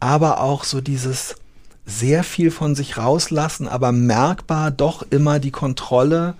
aber 0.00 0.40
auch 0.40 0.64
so 0.64 0.80
dieses 0.80 1.36
sehr 1.86 2.24
viel 2.24 2.50
von 2.50 2.74
sich 2.74 2.96
rauslassen, 2.96 3.68
aber 3.68 3.92
merkbar 3.92 4.70
doch 4.70 5.04
immer 5.10 5.38
die 5.38 5.50
Kontrolle 5.50 6.34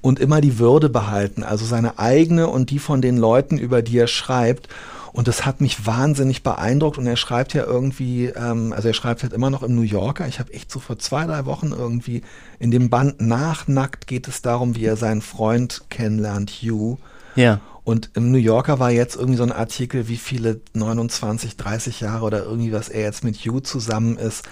und 0.00 0.18
immer 0.18 0.40
die 0.40 0.58
Würde 0.58 0.88
behalten, 0.88 1.42
also 1.42 1.64
seine 1.64 1.98
eigene 1.98 2.46
und 2.48 2.70
die 2.70 2.78
von 2.78 3.02
den 3.02 3.18
Leuten, 3.18 3.58
über 3.58 3.82
die 3.82 3.98
er 3.98 4.06
schreibt. 4.06 4.68
Und 5.12 5.26
das 5.26 5.44
hat 5.44 5.60
mich 5.60 5.86
wahnsinnig 5.86 6.44
beeindruckt. 6.44 6.96
Und 6.96 7.06
er 7.06 7.16
schreibt 7.16 7.52
ja 7.52 7.64
irgendwie, 7.64 8.26
ähm, 8.26 8.72
also 8.72 8.88
er 8.88 8.94
schreibt 8.94 9.24
halt 9.24 9.32
immer 9.32 9.50
noch 9.50 9.64
im 9.64 9.74
New 9.74 9.82
Yorker. 9.82 10.28
Ich 10.28 10.38
habe 10.38 10.52
echt 10.52 10.70
so 10.70 10.78
vor 10.78 11.00
zwei, 11.00 11.26
drei 11.26 11.46
Wochen 11.46 11.72
irgendwie 11.76 12.22
in 12.60 12.70
dem 12.70 12.90
Band 12.90 13.20
Nachnackt 13.20 14.06
geht 14.06 14.28
es 14.28 14.40
darum, 14.40 14.76
wie 14.76 14.84
er 14.84 14.96
seinen 14.96 15.20
Freund 15.20 15.82
kennenlernt, 15.90 16.50
Hugh. 16.50 16.98
Ja. 17.34 17.60
Und 17.84 18.10
im 18.14 18.30
New 18.30 18.38
Yorker 18.38 18.78
war 18.78 18.90
jetzt 18.90 19.16
irgendwie 19.16 19.36
so 19.36 19.42
ein 19.42 19.52
Artikel, 19.52 20.08
wie 20.08 20.16
viele 20.16 20.60
29, 20.74 21.56
30 21.56 22.00
Jahre 22.00 22.24
oder 22.24 22.44
irgendwie 22.44 22.72
was 22.72 22.88
er 22.88 23.02
jetzt 23.02 23.24
mit 23.24 23.36
Hugh 23.36 23.62
zusammen 23.62 24.16
ist. 24.16 24.44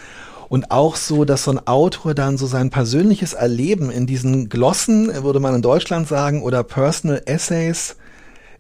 Und 0.49 0.71
auch 0.71 0.97
so, 0.97 1.27
dass 1.27 1.45
so 1.45 1.51
ein 1.51 1.67
Autor 1.67 2.15
dann 2.15 2.39
so 2.39 2.47
sein 2.47 2.71
persönliches 2.71 3.35
Erleben 3.35 3.91
in 3.91 4.07
diesen 4.07 4.49
Glossen, 4.49 5.13
würde 5.23 5.41
man 5.41 5.55
in 5.55 5.63
Deutschland 5.63 6.09
sagen, 6.09 6.43
oder 6.43 6.63
Personal 6.63 7.23
Essays 7.27 7.97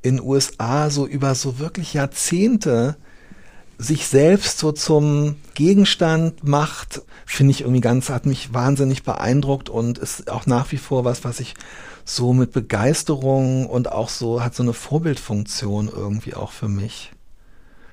in 0.02 0.20
USA 0.20 0.90
so 0.90 1.06
über 1.06 1.34
so 1.34 1.58
wirklich 1.58 1.94
Jahrzehnte 1.94 2.96
sich 3.78 4.06
selbst 4.08 4.58
so 4.58 4.72
zum 4.72 5.36
Gegenstand 5.54 6.42
macht, 6.46 7.02
finde 7.24 7.52
ich 7.52 7.60
irgendwie 7.60 7.80
ganz, 7.80 8.10
hat 8.10 8.26
mich 8.26 8.52
wahnsinnig 8.52 9.04
beeindruckt 9.04 9.70
und 9.70 9.98
ist 9.98 10.30
auch 10.30 10.46
nach 10.46 10.72
wie 10.72 10.78
vor 10.78 11.04
was, 11.04 11.24
was 11.24 11.38
ich 11.38 11.54
so 12.08 12.32
mit 12.32 12.52
Begeisterung 12.52 13.66
und 13.66 13.92
auch 13.92 14.08
so 14.08 14.42
hat 14.42 14.54
so 14.54 14.62
eine 14.62 14.72
Vorbildfunktion 14.72 15.90
irgendwie 15.94 16.34
auch 16.34 16.52
für 16.52 16.68
mich. 16.68 17.12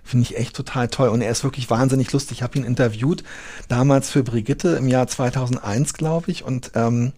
Finde 0.05 0.23
ich 0.23 0.37
echt 0.37 0.55
total 0.55 0.87
toll. 0.87 1.09
Und 1.09 1.21
er 1.21 1.31
ist 1.31 1.43
wirklich 1.43 1.69
wahnsinnig 1.69 2.13
lustig. 2.13 2.37
Ich 2.37 2.43
habe 2.43 2.57
ihn 2.57 2.63
interviewt, 2.63 3.23
damals 3.67 4.11
für 4.11 4.23
Brigitte 4.23 4.69
im 4.77 4.87
Jahr 4.87 5.07
2001, 5.07 5.95
glaube 5.95 6.31
ich. 6.31 6.45
Und 6.45 6.71
ähm, 6.75 7.11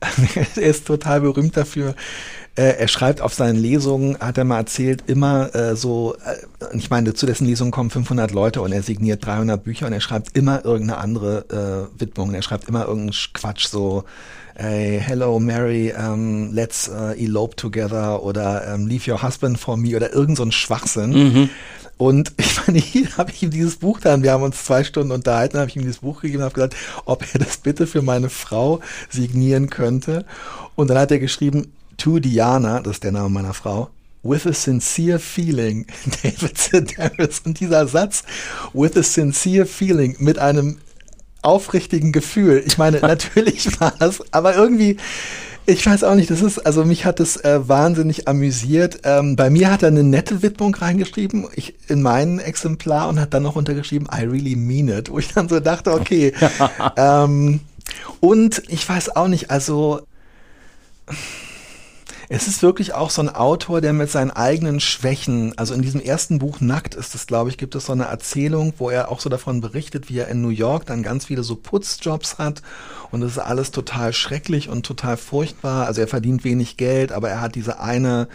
er 0.54 0.62
ist 0.62 0.86
total 0.86 1.22
berühmt 1.22 1.56
dafür, 1.56 1.96
äh, 2.56 2.76
er 2.78 2.86
schreibt 2.86 3.20
auf 3.20 3.34
seinen 3.34 3.56
Lesungen, 3.56 4.16
hat 4.18 4.38
er 4.38 4.44
mal 4.44 4.58
erzählt, 4.58 5.02
immer 5.08 5.52
äh, 5.56 5.74
so, 5.74 6.14
äh, 6.24 6.76
ich 6.76 6.90
meine, 6.90 7.14
zu 7.14 7.26
dessen 7.26 7.46
Lesungen 7.46 7.72
kommen 7.72 7.90
500 7.90 8.30
Leute 8.30 8.62
und 8.62 8.70
er 8.70 8.84
signiert 8.84 9.26
300 9.26 9.64
Bücher 9.64 9.86
und 9.86 9.92
er 9.92 10.00
schreibt 10.00 10.36
immer 10.36 10.64
irgendeine 10.64 11.00
andere 11.00 11.90
äh, 11.96 12.00
Widmung. 12.00 12.32
Er 12.34 12.42
schreibt 12.42 12.68
immer 12.68 12.86
irgendeinen 12.86 13.32
Quatsch, 13.32 13.66
so, 13.66 14.04
hey, 14.56 15.00
hello 15.00 15.40
Mary, 15.40 15.92
um, 15.92 16.52
let's 16.52 16.88
uh, 16.88 17.14
elope 17.18 17.56
together 17.56 18.22
oder 18.22 18.72
um, 18.72 18.86
leave 18.86 19.10
your 19.10 19.22
husband 19.22 19.58
for 19.58 19.76
me 19.76 19.96
oder 19.96 20.12
irgend 20.12 20.36
so 20.36 20.44
ein 20.44 20.52
Schwachsinn. 20.52 21.10
Mhm. 21.10 21.50
Und 21.96 22.32
ich 22.38 22.66
meine, 22.66 22.78
hier 22.78 23.16
habe 23.16 23.32
ich 23.32 23.42
ihm 23.42 23.50
dieses 23.50 23.76
Buch 23.76 24.00
dann, 24.00 24.22
wir 24.22 24.32
haben 24.32 24.42
uns 24.42 24.64
zwei 24.64 24.84
Stunden 24.84 25.12
unterhalten, 25.12 25.58
habe 25.58 25.70
ich 25.70 25.76
ihm 25.76 25.82
dieses 25.82 25.98
Buch 25.98 26.20
gegeben 26.20 26.42
und 26.42 26.44
habe 26.44 26.54
gesagt, 26.54 26.76
ob 27.04 27.24
er 27.32 27.40
das 27.40 27.58
bitte 27.58 27.86
für 27.86 28.02
meine 28.02 28.30
Frau 28.30 28.80
signieren 29.10 29.70
könnte. 29.70 30.24
Und 30.76 30.88
dann 30.88 30.98
hat 30.98 31.10
er 31.10 31.18
geschrieben, 31.18 31.72
to 31.96 32.18
Diana, 32.18 32.80
das 32.80 32.94
ist 32.94 33.04
der 33.04 33.12
Name 33.12 33.28
meiner 33.30 33.54
Frau, 33.54 33.90
with 34.22 34.46
a 34.46 34.52
sincere 34.52 35.18
feeling, 35.18 35.86
David 36.22 36.58
Sedaris. 36.58 37.42
Und 37.44 37.58
dieser 37.60 37.86
Satz, 37.88 38.22
with 38.72 38.96
a 38.96 39.02
sincere 39.02 39.66
feeling, 39.66 40.16
mit 40.18 40.38
einem 40.38 40.78
aufrichtigen 41.44 42.12
Gefühl. 42.12 42.62
Ich 42.66 42.78
meine, 42.78 42.98
natürlich 43.02 43.80
war 43.80 43.92
das, 43.98 44.22
aber 44.32 44.54
irgendwie, 44.54 44.96
ich 45.66 45.84
weiß 45.84 46.04
auch 46.04 46.14
nicht, 46.14 46.30
das 46.30 46.42
ist, 46.42 46.58
also 46.58 46.84
mich 46.84 47.04
hat 47.04 47.20
das 47.20 47.36
äh, 47.38 47.66
wahnsinnig 47.68 48.28
amüsiert. 48.28 49.00
Ähm, 49.04 49.36
bei 49.36 49.50
mir 49.50 49.70
hat 49.70 49.82
er 49.82 49.88
eine 49.88 50.02
nette 50.02 50.42
Widmung 50.42 50.74
reingeschrieben, 50.74 51.46
ich, 51.54 51.74
in 51.88 52.02
mein 52.02 52.38
Exemplar 52.38 53.08
und 53.08 53.18
hat 53.20 53.32
dann 53.32 53.42
noch 53.42 53.56
untergeschrieben, 53.56 54.08
I 54.14 54.24
really 54.24 54.56
mean 54.56 54.88
it, 54.88 55.10
wo 55.10 55.18
ich 55.18 55.32
dann 55.32 55.48
so 55.48 55.60
dachte, 55.60 55.92
okay. 55.92 56.32
ähm, 56.96 57.60
und 58.20 58.62
ich 58.68 58.88
weiß 58.88 59.16
auch 59.16 59.28
nicht, 59.28 59.50
also 59.50 60.02
Es 62.28 62.48
ist 62.48 62.62
wirklich 62.62 62.94
auch 62.94 63.10
so 63.10 63.20
ein 63.20 63.28
Autor, 63.28 63.80
der 63.80 63.92
mit 63.92 64.10
seinen 64.10 64.30
eigenen 64.30 64.80
Schwächen, 64.80 65.56
also 65.58 65.74
in 65.74 65.82
diesem 65.82 66.00
ersten 66.00 66.38
Buch 66.38 66.60
Nackt 66.60 66.94
ist 66.94 67.14
es, 67.14 67.26
glaube 67.26 67.50
ich, 67.50 67.58
gibt 67.58 67.74
es 67.74 67.86
so 67.86 67.92
eine 67.92 68.04
Erzählung, 68.04 68.72
wo 68.78 68.88
er 68.88 69.10
auch 69.10 69.20
so 69.20 69.28
davon 69.28 69.60
berichtet, 69.60 70.08
wie 70.08 70.18
er 70.18 70.28
in 70.28 70.40
New 70.40 70.48
York 70.48 70.86
dann 70.86 71.02
ganz 71.02 71.26
viele 71.26 71.42
so 71.42 71.56
Putzjobs 71.56 72.38
hat 72.38 72.62
und 73.10 73.22
es 73.22 73.32
ist 73.32 73.38
alles 73.38 73.72
total 73.72 74.12
schrecklich 74.12 74.70
und 74.70 74.86
total 74.86 75.16
furchtbar. 75.18 75.86
Also 75.86 76.00
er 76.00 76.08
verdient 76.08 76.44
wenig 76.44 76.78
Geld, 76.78 77.12
aber 77.12 77.28
er 77.28 77.40
hat 77.40 77.56
diese 77.56 77.80
eine 77.80 78.28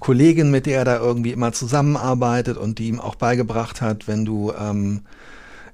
Kollegin, 0.00 0.50
mit 0.50 0.64
der 0.66 0.78
er 0.78 0.84
da 0.84 0.96
irgendwie 0.98 1.32
immer 1.32 1.52
zusammenarbeitet 1.52 2.56
und 2.56 2.78
die 2.78 2.88
ihm 2.88 3.00
auch 3.00 3.14
beigebracht 3.14 3.82
hat, 3.82 4.08
wenn 4.08 4.24
du 4.24 4.52
ähm, 4.58 5.02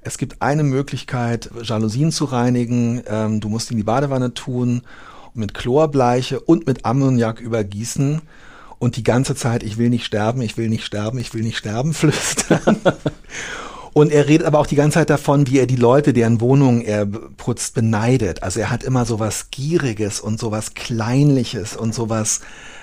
es 0.03 0.17
gibt 0.17 0.41
eine 0.41 0.63
Möglichkeit, 0.63 1.51
Jalousien 1.61 2.11
zu 2.11 2.25
reinigen. 2.25 3.03
Ähm, 3.07 3.39
du 3.39 3.49
musst 3.49 3.71
in 3.71 3.77
die 3.77 3.83
Badewanne 3.83 4.33
tun 4.33 4.81
mit 5.33 5.53
Chlorbleiche 5.53 6.39
und 6.39 6.67
mit 6.67 6.85
Ammoniak 6.85 7.39
übergießen 7.39 8.21
und 8.79 8.97
die 8.97 9.03
ganze 9.03 9.35
Zeit, 9.35 9.63
ich 9.63 9.77
will 9.77 9.89
nicht 9.89 10.05
sterben, 10.05 10.41
ich 10.41 10.57
will 10.57 10.67
nicht 10.67 10.85
sterben, 10.85 11.19
ich 11.19 11.33
will 11.33 11.43
nicht 11.43 11.57
sterben, 11.57 11.93
flüstern. 11.95 12.77
Und 13.93 14.11
er 14.11 14.27
redet 14.27 14.47
aber 14.47 14.59
auch 14.59 14.67
die 14.67 14.75
ganze 14.75 14.95
Zeit 14.95 15.09
davon, 15.09 15.47
wie 15.47 15.59
er 15.59 15.67
die 15.67 15.75
Leute, 15.75 16.13
deren 16.13 16.39
Wohnungen 16.39 16.81
er 16.81 17.05
putzt, 17.05 17.73
beneidet. 17.73 18.41
Also 18.41 18.61
er 18.61 18.69
hat 18.69 18.83
immer 18.83 19.05
so 19.05 19.19
was 19.19 19.51
Gieriges 19.51 20.21
und 20.21 20.39
so 20.39 20.49
was 20.49 20.73
Kleinliches 20.75 21.75
und 21.75 21.93
so 21.93 22.09
was, 22.09 22.39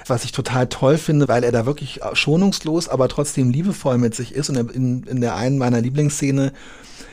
was 0.06 0.24
ich 0.24 0.32
total 0.32 0.68
toll 0.68 0.98
finde, 0.98 1.26
weil 1.26 1.44
er 1.44 1.52
da 1.52 1.64
wirklich 1.64 2.00
schonungslos, 2.12 2.88
aber 2.88 3.08
trotzdem 3.08 3.50
liebevoll 3.50 3.96
mit 3.96 4.14
sich 4.14 4.34
ist. 4.34 4.50
Und 4.50 4.70
in, 4.70 5.04
in 5.04 5.20
der 5.22 5.34
einen 5.34 5.56
meiner 5.56 5.80
Lieblingsszene 5.80 6.52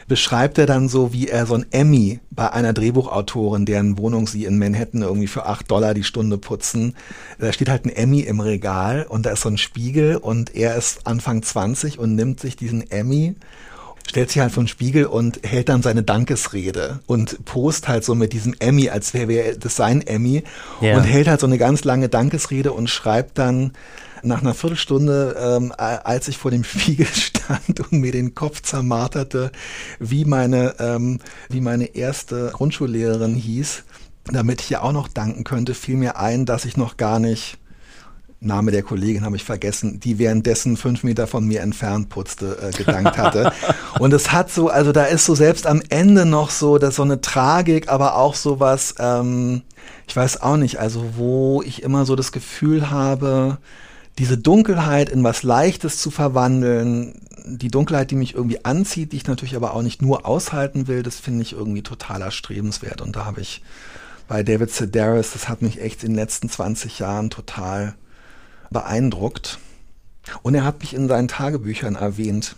beschreibt 0.07 0.57
er 0.57 0.65
dann 0.65 0.87
so, 0.87 1.13
wie 1.13 1.27
er 1.27 1.45
so 1.45 1.55
ein 1.55 1.65
Emmy 1.71 2.19
bei 2.29 2.51
einer 2.51 2.73
Drehbuchautorin, 2.73 3.65
deren 3.65 3.97
Wohnung 3.97 4.27
sie 4.27 4.45
in 4.45 4.59
Manhattan 4.59 5.01
irgendwie 5.01 5.27
für 5.27 5.45
acht 5.45 5.69
Dollar 5.71 5.93
die 5.93 6.03
Stunde 6.03 6.37
putzen. 6.37 6.95
Da 7.39 7.51
steht 7.51 7.69
halt 7.69 7.85
ein 7.85 7.89
Emmy 7.89 8.21
im 8.21 8.39
Regal 8.39 9.05
und 9.09 9.25
da 9.25 9.31
ist 9.31 9.41
so 9.41 9.49
ein 9.49 9.57
Spiegel 9.57 10.17
und 10.17 10.55
er 10.55 10.75
ist 10.75 11.07
Anfang 11.07 11.41
20 11.41 11.97
und 11.97 12.15
nimmt 12.15 12.39
sich 12.39 12.55
diesen 12.55 12.89
Emmy 12.91 13.35
stellt 14.07 14.29
sich 14.29 14.39
halt 14.39 14.51
vor 14.51 14.63
den 14.63 14.67
Spiegel 14.67 15.05
und 15.05 15.39
hält 15.43 15.67
dann 15.67 15.81
seine 15.81 16.03
Dankesrede 16.03 16.99
und 17.07 17.43
post 17.45 17.87
halt 17.87 18.03
so 18.03 18.13
mit 18.13 18.33
diesem 18.33 18.53
Emmy, 18.59 18.89
als 18.89 19.15
wäre 19.15 19.57
das 19.57 19.75
sein 19.75 20.05
Emmy 20.05 20.43
ja. 20.79 20.95
und 20.95 21.03
hält 21.03 21.27
halt 21.27 21.39
so 21.39 21.47
eine 21.47 21.57
ganz 21.57 21.83
lange 21.83 22.07
Dankesrede 22.07 22.71
und 22.71 22.87
schreibt 22.87 23.37
dann, 23.39 23.71
nach 24.23 24.41
einer 24.41 24.53
Viertelstunde, 24.53 25.35
ähm, 25.39 25.73
als 25.77 26.27
ich 26.27 26.37
vor 26.37 26.51
dem 26.51 26.63
Spiegel 26.63 27.05
stand 27.13 27.79
und 27.79 27.99
mir 27.99 28.11
den 28.11 28.35
Kopf 28.35 28.61
zermarterte, 28.61 29.51
wie 29.99 30.25
meine, 30.25 30.75
ähm, 30.79 31.19
wie 31.49 31.61
meine 31.61 31.95
erste 31.95 32.51
Grundschullehrerin 32.53 33.35
hieß, 33.35 33.83
damit 34.25 34.61
ich 34.61 34.71
ihr 34.71 34.83
auch 34.83 34.91
noch 34.91 35.07
danken 35.07 35.43
könnte, 35.43 35.73
fiel 35.73 35.97
mir 35.97 36.17
ein, 36.17 36.45
dass 36.45 36.65
ich 36.65 36.77
noch 36.77 36.97
gar 36.97 37.19
nicht 37.19 37.59
Name 38.45 38.71
der 38.71 38.83
Kollegin 38.83 39.25
habe 39.25 39.35
ich 39.35 39.43
vergessen, 39.43 39.99
die 39.99 40.19
währenddessen 40.19 40.77
fünf 40.77 41.03
Meter 41.03 41.25
von 41.25 41.45
mir 41.45 41.61
entfernt 41.61 42.09
putzte, 42.09 42.57
äh, 42.61 42.71
gedankt 42.71 43.17
hatte. 43.17 43.51
und 43.99 44.13
es 44.13 44.31
hat 44.31 44.51
so, 44.51 44.69
also 44.69 44.91
da 44.91 45.05
ist 45.05 45.25
so 45.25 45.35
selbst 45.35 45.65
am 45.65 45.81
Ende 45.89 46.25
noch 46.25 46.49
so, 46.49 46.77
dass 46.77 46.97
so 46.97 47.03
eine 47.03 47.21
Tragik, 47.21 47.89
aber 47.89 48.15
auch 48.15 48.35
so 48.35 48.59
was, 48.59 48.95
ähm, 48.99 49.63
ich 50.07 50.15
weiß 50.15 50.41
auch 50.41 50.57
nicht, 50.57 50.79
also 50.79 51.15
wo 51.15 51.61
ich 51.63 51.81
immer 51.81 52.05
so 52.05 52.15
das 52.15 52.31
Gefühl 52.31 52.91
habe, 52.91 53.57
diese 54.17 54.37
Dunkelheit 54.37 55.09
in 55.09 55.23
was 55.23 55.43
Leichtes 55.43 55.99
zu 55.99 56.09
verwandeln, 56.09 57.21
die 57.45 57.69
Dunkelheit, 57.69 58.11
die 58.11 58.15
mich 58.15 58.33
irgendwie 58.33 58.63
anzieht, 58.63 59.11
die 59.11 59.17
ich 59.17 59.27
natürlich 59.27 59.55
aber 59.55 59.73
auch 59.73 59.81
nicht 59.81 60.01
nur 60.01 60.25
aushalten 60.25 60.87
will, 60.87 61.03
das 61.03 61.19
finde 61.19 61.41
ich 61.41 61.53
irgendwie 61.53 61.83
total 61.83 62.21
erstrebenswert. 62.21 63.01
Und 63.01 63.15
da 63.15 63.25
habe 63.25 63.41
ich 63.41 63.61
bei 64.27 64.41
David 64.41 64.71
Sedaris, 64.71 65.33
das 65.33 65.47
hat 65.47 65.61
mich 65.61 65.81
echt 65.81 66.03
in 66.03 66.11
den 66.11 66.15
letzten 66.15 66.49
20 66.49 66.99
Jahren 66.99 67.29
total 67.29 67.95
beeindruckt. 68.71 69.59
Und 70.41 70.55
er 70.55 70.63
hat 70.63 70.79
mich 70.79 70.93
in 70.93 71.07
seinen 71.07 71.27
Tagebüchern 71.27 71.95
erwähnt, 71.95 72.55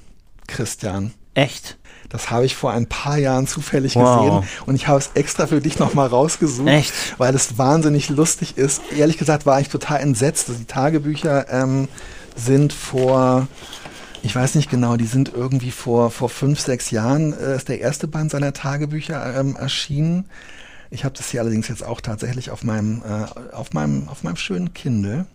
Christian. 0.48 1.14
Echt? 1.34 1.78
Das 2.10 2.32
habe 2.32 2.46
ich 2.46 2.56
vor 2.56 2.72
ein 2.72 2.88
paar 2.88 3.18
Jahren 3.18 3.48
zufällig 3.48 3.96
wow. 3.96 4.42
gesehen 4.42 4.64
und 4.66 4.76
ich 4.76 4.88
habe 4.88 5.00
es 5.00 5.12
extra 5.14 5.48
für 5.48 5.60
dich 5.60 5.78
nochmal 5.78 6.08
rausgesucht, 6.08 6.68
Echt? 6.68 6.94
weil 7.18 7.36
es 7.36 7.58
wahnsinnig 7.58 8.10
lustig 8.10 8.58
ist. 8.58 8.82
Ehrlich 8.96 9.18
gesagt 9.18 9.46
war 9.46 9.60
ich 9.60 9.70
total 9.70 10.00
entsetzt. 10.00 10.48
Die 10.48 10.66
Tagebücher 10.66 11.52
ähm, 11.52 11.90
sind 12.36 12.72
vor, 12.72 13.48
ich 14.24 14.34
weiß 14.34 14.56
nicht 14.56 14.70
genau, 14.70 14.96
die 14.96 15.06
sind 15.06 15.34
irgendwie 15.34 15.72
vor, 15.72 16.10
vor 16.12 16.30
fünf, 16.30 16.62
sechs 16.62 16.92
Jahren, 16.92 17.34
äh, 17.34 17.58
ist 17.58 17.68
der 17.68 17.82
erste 17.82 18.08
Band 18.08 18.32
seiner 18.32 18.54
Tagebücher 18.54 19.38
ähm, 19.38 19.58
erschienen. 19.58 20.26
Ich 20.90 21.04
habe 21.04 21.16
das 21.18 21.30
hier 21.30 21.42
allerdings 21.42 21.68
jetzt 21.68 21.84
auch 21.84 22.00
tatsächlich 22.00 22.52
auf 22.52 22.64
meinem, 22.64 23.02
äh, 23.02 23.54
auf 23.54 23.74
meinem, 23.74 24.08
auf 24.08 24.24
meinem 24.24 24.38
schönen 24.38 24.74
Kindle, 24.74 25.26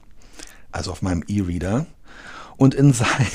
also 0.71 0.91
auf 0.91 1.03
meinem 1.03 1.23
E-Reader. 1.29 1.85
Und 2.57 2.75
in 2.75 2.95
sein 2.95 3.27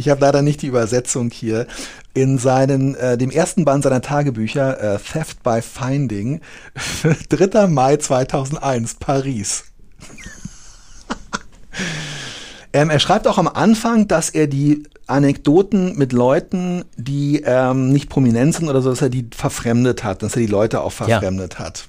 ich 0.00 0.08
habe 0.08 0.22
leider 0.22 0.42
nicht 0.42 0.62
die 0.62 0.66
Übersetzung 0.66 1.30
hier. 1.30 1.66
In 2.12 2.38
seinen, 2.38 2.96
äh, 2.96 3.16
dem 3.16 3.30
ersten 3.30 3.64
Band 3.64 3.84
seiner 3.84 4.00
Tagebücher, 4.00 4.94
äh, 4.94 4.98
Theft 4.98 5.44
by 5.44 5.60
Finding, 5.62 6.40
3. 7.28 7.68
Mai 7.68 7.98
2001, 7.98 8.94
Paris. 8.94 9.64
ähm, 12.72 12.90
er 12.90 12.98
schreibt 12.98 13.28
auch 13.28 13.38
am 13.38 13.46
Anfang, 13.46 14.08
dass 14.08 14.30
er 14.30 14.48
die 14.48 14.82
Anekdoten 15.06 15.96
mit 15.96 16.12
Leuten, 16.12 16.84
die 16.96 17.42
ähm, 17.44 17.90
nicht 17.90 18.08
prominent 18.08 18.54
sind 18.54 18.68
oder 18.68 18.80
so, 18.80 18.90
dass 18.90 19.02
er 19.02 19.10
die 19.10 19.28
verfremdet 19.30 20.02
hat, 20.02 20.22
dass 20.22 20.34
er 20.34 20.40
die 20.40 20.46
Leute 20.46 20.80
auch 20.80 20.92
verfremdet 20.92 21.56
ja. 21.58 21.66
hat. 21.66 21.86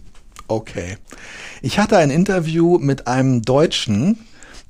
Okay. 0.47 0.97
Ich 1.61 1.79
hatte 1.79 1.97
ein 1.97 2.09
Interview 2.09 2.77
mit 2.77 3.07
einem 3.07 3.41
Deutschen, 3.41 4.19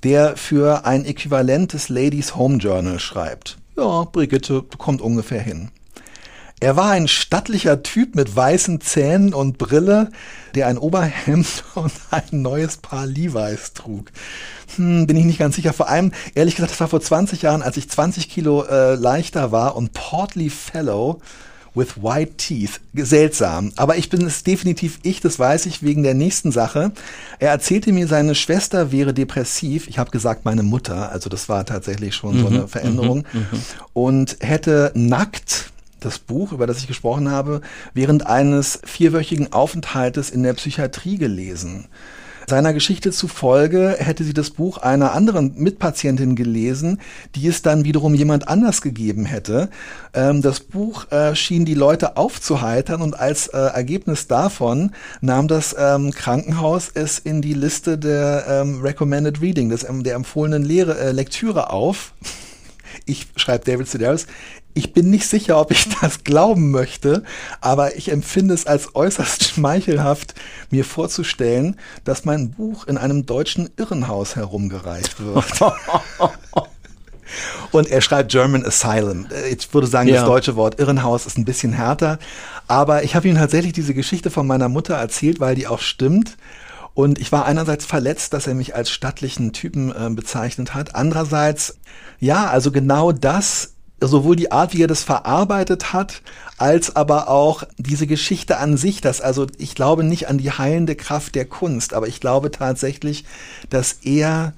der 0.04 0.38
für 0.38 0.86
ein 0.86 1.06
Äquivalent 1.06 1.74
des 1.74 1.90
Ladies 1.90 2.36
Home 2.36 2.58
Journal 2.58 3.00
schreibt. 3.00 3.58
Ja, 3.78 4.04
Brigitte 4.04 4.64
kommt 4.78 5.02
ungefähr 5.02 5.42
hin. 5.42 5.70
Er 6.64 6.76
war 6.76 6.92
ein 6.92 7.08
stattlicher 7.08 7.82
Typ 7.82 8.14
mit 8.14 8.36
weißen 8.36 8.82
Zähnen 8.82 9.34
und 9.34 9.58
Brille, 9.58 10.12
der 10.54 10.68
ein 10.68 10.78
Oberhemd 10.78 11.64
und 11.76 11.92
ein 12.12 12.44
neues 12.44 12.78
Paar 12.78 13.08
Levi's 13.08 13.74
trug. 13.74 14.12
Hm, 14.76 15.08
bin 15.08 15.18
ich 15.18 15.26
nicht 15.26 15.40
ganz 15.40 15.56
sicher. 15.56 15.74
Vor 15.74 15.90
allem, 15.90 16.12
ehrlich 16.36 16.56
gesagt, 16.56 16.72
das 16.72 16.80
war 16.80 16.88
vor 16.88 17.02
20 17.02 17.42
Jahren, 17.42 17.64
als 17.64 17.78
ich 17.78 17.90
20 17.90 18.30
Kilo 18.30 18.64
äh, 18.64 18.94
leichter 18.94 19.52
war 19.52 19.76
und 19.76 19.94
Portly 19.94 20.52
Fellow 20.52 21.20
with 21.74 22.02
white 22.02 22.38
teeth. 22.38 22.80
Seltsam. 22.94 23.72
Aber 23.76 23.98
ich 23.98 24.10
bin 24.10 24.26
es 24.26 24.44
definitiv 24.44 25.00
ich, 25.04 25.22
das 25.22 25.40
weiß 25.40 25.66
ich 25.66 25.84
wegen 25.84 26.04
der 26.04 26.14
nächsten 26.14 26.52
Sache. 26.52 26.92
Er 27.40 27.50
erzählte 27.50 27.92
mir, 27.92 28.08
seine 28.08 28.36
Schwester 28.36 28.92
wäre 28.92 29.14
depressiv. 29.14 29.88
Ich 29.88 30.00
habe 30.00 30.12
gesagt, 30.12 30.46
meine 30.46 30.64
Mutter. 30.64 31.12
Also 31.12 31.30
das 31.30 31.50
war 31.50 31.66
tatsächlich 31.66 32.16
schon 32.16 32.38
mhm, 32.38 32.42
so 32.42 32.48
eine 32.48 32.68
Veränderung. 32.68 33.26
Mhm, 33.32 33.40
mhm, 33.40 33.62
und 33.94 34.38
hätte 34.42 34.92
nackt 34.96 35.72
das 36.00 36.20
Buch, 36.20 36.52
über 36.52 36.68
das 36.68 36.80
ich 36.80 36.88
gesprochen 36.88 37.30
habe, 37.30 37.62
während 37.94 38.26
eines 38.26 38.80
vierwöchigen 38.84 39.54
Aufenthaltes 39.54 40.30
in 40.30 40.44
der 40.44 40.54
Psychiatrie 40.54 41.18
gelesen. 41.18 41.88
Seiner 42.52 42.74
Geschichte 42.74 43.12
zufolge 43.12 43.96
hätte 43.98 44.26
sie 44.26 44.34
das 44.34 44.50
Buch 44.50 44.78
einer 44.78 45.14
anderen 45.14 45.54
Mitpatientin 45.56 46.36
gelesen, 46.36 47.00
die 47.34 47.48
es 47.48 47.62
dann 47.62 47.86
wiederum 47.86 48.14
jemand 48.14 48.50
anders 48.50 48.82
gegeben 48.82 49.24
hätte. 49.24 49.70
Ähm, 50.14 50.42
das 50.42 50.60
Buch 50.60 51.10
äh, 51.14 51.34
schien 51.34 51.64
die 51.64 51.76
Leute 51.76 52.18
aufzuheitern 52.18 53.02
und 53.02 53.18
als 53.18 53.48
äh, 53.48 53.58
Ergebnis 53.58 54.28
davon 54.28 54.92
nahm 55.22 55.48
das 55.48 55.74
ähm, 55.80 56.12
Krankenhaus 56.12 56.92
es 56.94 57.20
in 57.20 57.42
die 57.42 57.54
Liste 57.54 57.98
der 57.98 58.44
ähm, 58.50 58.82
Recommended 58.82 59.40
Reading, 59.40 59.70
des, 59.70 59.88
der 59.90 60.16
empfohlenen 60.16 60.66
Lehre, 60.66 61.00
äh, 61.00 61.14
Lektüre 61.14 61.70
auf. 61.70 62.12
Ich, 63.06 63.28
schreibt 63.38 63.70
David 63.70 63.88
Sedaris, 63.88 64.28
ich 64.74 64.94
bin 64.94 65.10
nicht 65.10 65.28
sicher, 65.28 65.60
ob 65.60 65.72
ich 65.72 65.88
das 66.02 66.24
glauben 66.24 66.72
möchte, 66.72 67.24
aber 67.60 67.96
ich 67.96 68.12
empfinde 68.12 68.54
es 68.54 68.68
als 68.68 68.96
äußerst 68.96 69.44
schmeichelhaft, 69.50 70.36
mir 70.70 70.86
vorzustellen, 70.86 71.78
dass 72.04 72.26
mein 72.26 72.52
Buch 72.52 72.88
in 72.88 72.98
einem 72.98 73.26
deutschen 73.26 73.70
Irrenhaus 73.78 74.36
herumgereicht 74.36 75.20
wird. 75.20 75.46
Und 77.72 77.90
er 77.90 78.02
schreibt 78.02 78.32
German 78.32 78.66
Asylum. 78.66 79.28
Ich 79.50 79.74
würde 79.74 79.88
sagen, 79.88 80.10
ja. 80.10 80.16
das 80.16 80.26
deutsche 80.26 80.58
Wort 80.58 80.80
Irrenhaus 80.80 81.26
ist 81.26 81.38
ein 81.38 81.46
bisschen 81.46 81.72
härter. 81.72 82.20
Aber 82.68 83.04
ich 83.04 83.16
habe 83.16 83.30
ihm 83.30 83.36
tatsächlich 83.36 83.72
diese 83.72 83.94
Geschichte 83.94 84.30
von 84.30 84.46
meiner 84.46 84.68
Mutter 84.68 84.96
erzählt, 84.96 85.40
weil 85.40 85.56
die 85.56 85.68
auch 85.68 85.80
stimmt. 85.80 86.36
Und 86.94 87.20
ich 87.20 87.32
war 87.32 87.46
einerseits 87.46 87.86
verletzt, 87.86 88.34
dass 88.34 88.48
er 88.48 88.54
mich 88.54 88.76
als 88.76 88.90
stattlichen 88.90 89.54
Typen 89.54 89.92
äh, 89.92 90.10
bezeichnet 90.10 90.74
hat. 90.74 90.94
Andererseits, 90.94 91.78
ja, 92.20 92.48
also 92.48 92.72
genau 92.72 93.14
das 93.14 93.76
sowohl 94.08 94.36
die 94.36 94.52
Art, 94.52 94.74
wie 94.74 94.84
er 94.84 94.88
das 94.88 95.04
verarbeitet 95.04 95.94
hat, 95.94 96.22
als 96.58 96.96
aber 96.96 97.30
auch 97.30 97.64
diese 97.78 98.08
Geschichte 98.08 98.58
an 98.58 98.78
sich, 98.78 99.02
dass 99.02 99.22
also 99.22 99.48
ich 99.58 99.76
glaube 99.76 100.04
nicht 100.04 100.28
an 100.28 100.38
die 100.38 100.52
heilende 100.52 100.96
Kraft 100.96 101.36
der 101.36 101.46
Kunst, 101.46 101.94
aber 101.94 102.08
ich 102.08 102.20
glaube 102.20 102.52
tatsächlich, 102.52 103.26
dass 103.70 103.98
er 104.04 104.54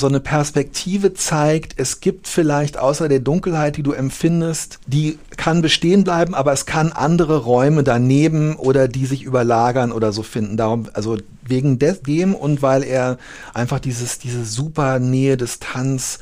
so 0.00 0.08
eine 0.08 0.20
Perspektive 0.20 1.12
zeigt, 1.12 1.74
es 1.76 2.00
gibt 2.00 2.26
vielleicht 2.26 2.78
außer 2.78 3.08
der 3.08 3.20
Dunkelheit, 3.20 3.76
die 3.76 3.82
du 3.82 3.92
empfindest, 3.92 4.78
die 4.86 5.18
kann 5.36 5.60
bestehen 5.60 6.04
bleiben, 6.04 6.34
aber 6.34 6.52
es 6.52 6.64
kann 6.64 6.90
andere 6.90 7.36
Räume 7.36 7.84
daneben 7.84 8.56
oder 8.56 8.88
die 8.88 9.06
sich 9.06 9.22
überlagern 9.22 9.92
oder 9.92 10.12
so 10.12 10.22
finden. 10.22 10.56
Darum, 10.56 10.88
also 10.94 11.18
wegen 11.46 11.78
dem 11.78 12.34
und 12.34 12.62
weil 12.62 12.82
er 12.82 13.18
einfach 13.52 13.78
dieses, 13.78 14.18
diese 14.18 14.44
super 14.44 14.98
Nähe, 14.98 15.36
Distanz, 15.36 16.18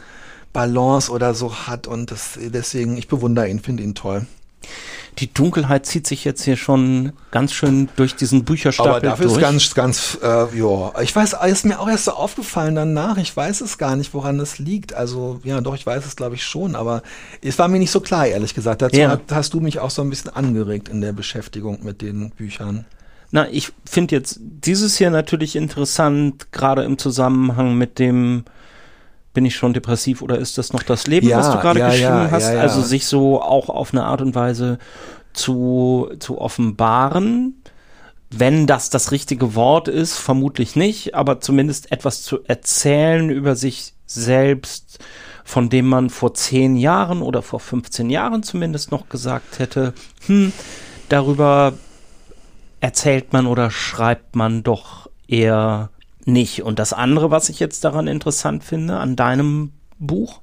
Balance 0.59 1.13
oder 1.13 1.35
so 1.35 1.55
hat 1.69 1.87
und 1.87 2.11
das, 2.11 2.37
deswegen, 2.37 2.97
ich 2.97 3.07
bewundere 3.07 3.49
ihn, 3.49 3.61
finde 3.61 3.85
ihn 3.85 3.95
toll. 3.95 4.27
Die 5.19 5.33
Dunkelheit 5.33 5.87
zieht 5.87 6.05
sich 6.09 6.25
jetzt 6.25 6.43
hier 6.43 6.57
schon 6.57 7.13
ganz 7.31 7.53
schön 7.53 7.89
durch 7.95 8.17
diesen 8.17 8.45
Bücherstapel 8.45 8.91
Aber 8.91 9.01
dafür 9.01 9.27
durch. 9.27 9.37
ist 9.37 9.41
ganz, 9.41 9.75
ganz, 9.75 10.19
äh, 10.21 10.59
ja. 10.59 10.93
Ich 11.01 11.15
weiß, 11.15 11.37
ist 11.47 11.65
mir 11.65 11.79
auch 11.79 11.89
erst 11.89 12.07
so 12.07 12.11
aufgefallen 12.13 12.75
danach. 12.75 13.19
Ich 13.19 13.37
weiß 13.37 13.61
es 13.61 13.79
gar 13.79 13.95
nicht, 13.95 14.13
woran 14.15 14.41
es 14.41 14.59
liegt. 14.59 14.95
Also, 14.95 15.41
ja, 15.45 15.61
doch, 15.61 15.77
ich 15.77 15.87
weiß 15.87 16.05
es, 16.05 16.17
glaube 16.17 16.35
ich, 16.35 16.45
schon. 16.45 16.75
Aber 16.75 17.03
es 17.41 17.57
war 17.61 17.69
mir 17.69 17.79
nicht 17.79 17.93
so 17.93 18.01
klar, 18.01 18.27
ehrlich 18.27 18.53
gesagt. 18.55 18.83
Dazu 18.83 18.97
Ja. 18.99 19.21
hast 19.31 19.55
du 19.55 19.61
mich 19.61 19.79
auch 19.79 19.91
so 19.91 20.03
ein 20.03 20.11
bisschen 20.11 20.31
angeregt 20.35 20.89
in 20.89 21.01
der 21.01 21.13
Beschäftigung 21.13 21.85
mit 21.85 22.03
den 22.03 22.31
Büchern. 22.31 22.85
Na, 23.31 23.49
ich 23.49 23.71
finde 23.85 24.17
jetzt 24.17 24.41
dieses 24.41 24.97
hier 24.97 25.11
natürlich 25.11 25.55
interessant, 25.55 26.51
gerade 26.51 26.83
im 26.83 26.99
Zusammenhang 26.99 27.77
mit 27.77 27.99
dem 28.01 28.45
bin 29.39 29.47
ich 29.47 29.55
schon 29.55 29.73
depressiv 29.73 30.21
oder 30.21 30.37
ist 30.37 30.59
das 30.59 30.73
noch 30.73 30.83
das 30.83 31.07
Leben, 31.07 31.29
Ja, 31.29 31.39
was 31.39 31.53
du 31.53 31.61
gerade 31.61 31.79
ja, 31.79 31.91
geschrieben 31.91 32.09
ja, 32.09 32.31
hast? 32.33 32.47
Also 32.47 32.83
sich 32.83 33.07
so 33.07 33.41
auch 33.41 33.69
auf 33.69 33.93
eine 33.93 34.03
Art 34.03 34.21
und 34.21 34.35
Weise 34.35 34.79
zu, 35.33 36.11
zu 36.19 36.41
offenbaren. 36.41 37.63
Wenn 38.31 38.67
das 38.67 38.91
das 38.91 39.13
richtige 39.13 39.55
Wort 39.55 39.87
ist, 39.87 40.19
vermutlich 40.19 40.75
nicht, 40.75 41.15
aber 41.15 41.41
zumindest 41.41 41.93
etwas 41.93 42.25
zu 42.25 42.43
erzählen 42.47 43.31
über 43.31 43.55
sich 43.55 43.95
selbst, 44.07 44.99
von 45.45 45.69
dem 45.69 45.87
man 45.87 46.11
vor 46.11 46.35
zehn 46.35 46.77
Jahren 46.77 47.23
oder 47.23 47.41
vor 47.41 47.61
15 47.61 48.11
Jahren 48.11 48.43
zumindest 48.43 48.91
noch 48.91 49.09
gesagt 49.09 49.61
hätte, 49.61 49.95
hm, 50.27 50.53
darüber 51.09 51.75
erzählt 52.81 53.33
man 53.33 53.47
oder 53.47 53.71
schreibt 53.71 54.35
man 54.35 54.65
doch 54.65 55.09
eher 55.29 55.91
nicht. 56.29 56.63
Und 56.63 56.79
das 56.79 56.93
andere, 56.93 57.31
was 57.31 57.49
ich 57.49 57.59
jetzt 57.59 57.85
daran 57.85 58.07
interessant 58.07 58.63
finde, 58.63 58.99
an 58.99 59.17
deinem 59.17 59.73
Buch, 59.99 60.41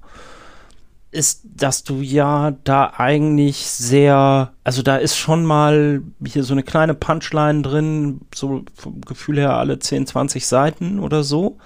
ist, 1.11 1.43
dass 1.45 1.83
du 1.83 2.01
ja 2.01 2.51
da 2.65 2.93
eigentlich 2.97 3.67
sehr, 3.67 4.51
also 4.65 4.81
da 4.81 4.97
ist 4.97 5.15
schon 5.15 5.45
mal 5.45 6.03
hier 6.25 6.43
so 6.43 6.53
eine 6.53 6.63
kleine 6.63 6.93
Punchline 6.93 7.61
drin, 7.61 8.21
so 8.33 8.63
vom 8.75 8.99
Gefühl 8.99 9.37
her 9.37 9.55
alle 9.55 9.79
10, 9.79 10.07
20 10.07 10.45
Seiten 10.45 10.99
oder 10.99 11.23
so. 11.23 11.57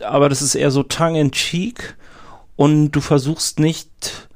Aber 0.00 0.28
das 0.28 0.40
ist 0.40 0.54
eher 0.54 0.70
so 0.70 0.84
tongue 0.84 1.20
in 1.20 1.32
cheek 1.32 1.96
und 2.54 2.92
du 2.92 3.00
versuchst 3.00 3.58
nicht 3.58 4.28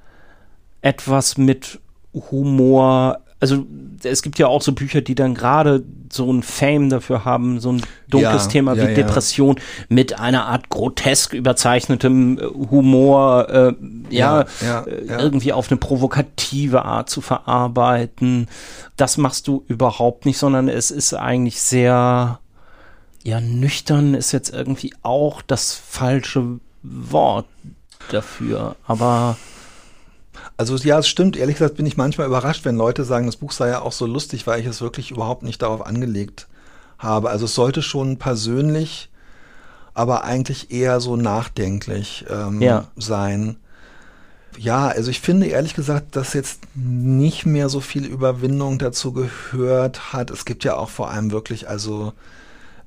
etwas 0.81 1.39
mit 1.39 1.81
Humor, 2.13 3.21
also 3.41 3.67
es 4.03 4.23
gibt 4.23 4.39
ja 4.39 4.47
auch 4.49 4.63
so 4.63 4.73
Bücher, 4.73 5.01
die 5.01 5.15
dann 5.15 5.35
gerade 5.35 5.85
so 6.13 6.33
ein 6.33 6.43
Fame 6.43 6.89
dafür 6.89 7.25
haben, 7.25 7.61
so 7.61 7.73
ein 7.73 7.83
dunkles 8.09 8.45
Ja, 8.45 8.51
Thema 8.51 8.75
ja, 8.75 8.83
wie 8.85 8.89
ja. 8.89 8.95
Depression 8.95 9.61
mit 9.89 10.19
einer 10.19 10.47
Art 10.47 10.69
grotesk 10.71 11.35
überzeichnetem 11.35 12.39
äh, 12.39 12.43
Humor, 12.71 13.49
äh, 13.49 13.75
ja, 14.11 14.41
Ja, 14.41 14.47
ja, 14.61 14.81
äh, 14.83 15.07
ja. 15.07 15.19
irgendwie 15.21 15.53
auf 15.53 15.71
eine 15.71 15.79
provokative 15.79 16.85
Art 16.85 17.11
zu 17.11 17.21
verarbeiten. 17.21 18.49
Das 18.97 19.19
machst 19.19 19.47
du 19.47 19.65
überhaupt 19.69 20.27
nicht, 20.27 20.39
sondern 20.39 20.69
es 20.69 20.91
ist 20.91 21.15
eigentlich 21.15 21.61
sehr, 21.61 22.41
ja, 23.23 23.41
nüchtern 23.41 24.15
ist 24.15 24.33
jetzt 24.33 24.53
irgendwie 24.53 24.95
auch 25.03 25.43
das 25.43 25.75
falsche 25.75 26.61
Wort 26.83 27.47
dafür, 28.11 28.77
aber 28.87 29.37
Also 30.59 30.77
ja, 30.77 30.99
es 30.99 31.09
stimmt. 31.09 31.37
Ehrlich 31.37 31.57
gesagt 31.57 31.77
bin 31.77 31.87
ich 31.87 31.97
manchmal 31.97 32.27
überrascht, 32.27 32.65
wenn 32.65 32.77
Leute 32.77 33.05
sagen, 33.05 33.27
das 33.27 33.37
Buch 33.37 33.53
sei 33.53 33.69
ja 33.69 33.81
auch 33.81 33.93
so 33.93 34.07
lustig, 34.07 34.47
weil 34.47 34.61
ich 34.61 34.67
es 34.67 34.81
wirklich 34.81 35.11
überhaupt 35.13 35.45
nicht 35.45 35.63
darauf 35.63 35.87
angelegt 35.87 36.49
habe. 36.99 37.31
Also 37.31 37.45
es 37.45 37.55
sollte 37.55 37.81
schon 37.81 38.19
persönlich, 38.19 39.09
aber 39.95 40.25
eigentlich 40.25 40.71
eher 40.73 41.01
so 41.01 41.17
nachdenklich 41.17 42.27
ähm, 42.29 42.61
Ja. 42.61 42.89
sein. 42.97 43.57
Ja, 44.59 44.89
also 44.89 45.11
ich 45.13 45.21
finde 45.21 45.47
ehrlich 45.47 45.75
gesagt, 45.75 46.17
dass 46.17 46.33
jetzt 46.33 46.63
nicht 46.75 47.47
mehr 47.47 47.69
so 47.69 47.79
viel 47.79 48.05
Überwindung 48.05 48.81
dazu 48.81 49.13
gehört 49.13 50.13
hat. 50.13 50.31
Es 50.33 50.45
gibt 50.45 50.65
ja 50.65 50.77
auch 50.77 50.91
vor 50.91 51.11
allem 51.11 51.31
wirklich, 51.31 51.69
also 51.69 52.13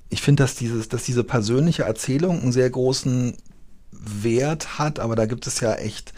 ich 0.09 0.21
finde, 0.21 0.43
dass 0.43 0.55
dieses, 0.55 0.89
dass 0.89 1.03
diese 1.03 1.23
persönliche 1.23 1.83
Erzählung 1.83 2.41
einen 2.41 2.51
sehr 2.51 2.69
großen 2.69 3.37
Wert 3.91 4.77
hat, 4.77 4.99
aber 4.99 5.15
da 5.15 5.25
gibt 5.25 5.47
es 5.47 5.61
ja 5.61 5.73
echt, 5.75 6.11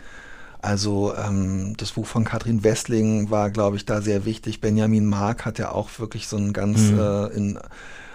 also 0.63 1.13
ähm, 1.15 1.75
das 1.77 1.91
Buch 1.91 2.05
von 2.05 2.23
Katrin 2.23 2.63
Wessling 2.63 3.29
war, 3.29 3.49
glaube 3.51 3.75
ich, 3.75 3.85
da 3.85 4.01
sehr 4.01 4.25
wichtig. 4.25 4.61
Benjamin 4.61 5.05
Mark 5.05 5.45
hat 5.45 5.59
ja 5.59 5.71
auch 5.71 5.89
wirklich 5.99 6.27
so 6.27 6.37
ein 6.37 6.53
ganz, 6.53 6.79
äh, 6.89 7.35
in, 7.35 7.59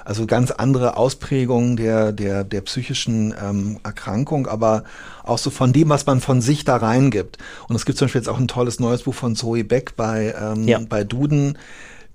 also 0.05 0.25
ganz 0.27 0.51
andere 0.51 0.97
Ausprägungen 0.97 1.77
der, 1.77 2.13
der, 2.13 2.45
der 2.45 2.63
psychischen 2.63 3.35
ähm, 3.41 3.79
Erkrankung, 3.85 4.47
aber 4.47 4.85
auch 5.25 5.37
so 5.37 5.51
von 5.51 5.75
dem, 5.75 5.91
was 5.91 6.07
man 6.07 6.21
von 6.21 6.41
sich 6.41 6.65
da 6.65 6.77
reingibt. 6.77 7.37
Und 7.69 7.77
es 7.77 7.85
gibt 7.85 7.99
zum 7.99 8.07
Beispiel 8.07 8.23
jetzt 8.23 8.29
auch 8.29 8.39
ein 8.39 8.49
tolles 8.49 8.81
neues 8.81 9.03
Buch 9.03 9.15
von 9.15 9.37
Zoe 9.37 9.63
Beck 9.65 9.95
bei, 9.97 10.35
ähm, 10.41 10.67
Ja. 10.67 10.81
bei 10.89 11.05
Duden. 11.05 11.59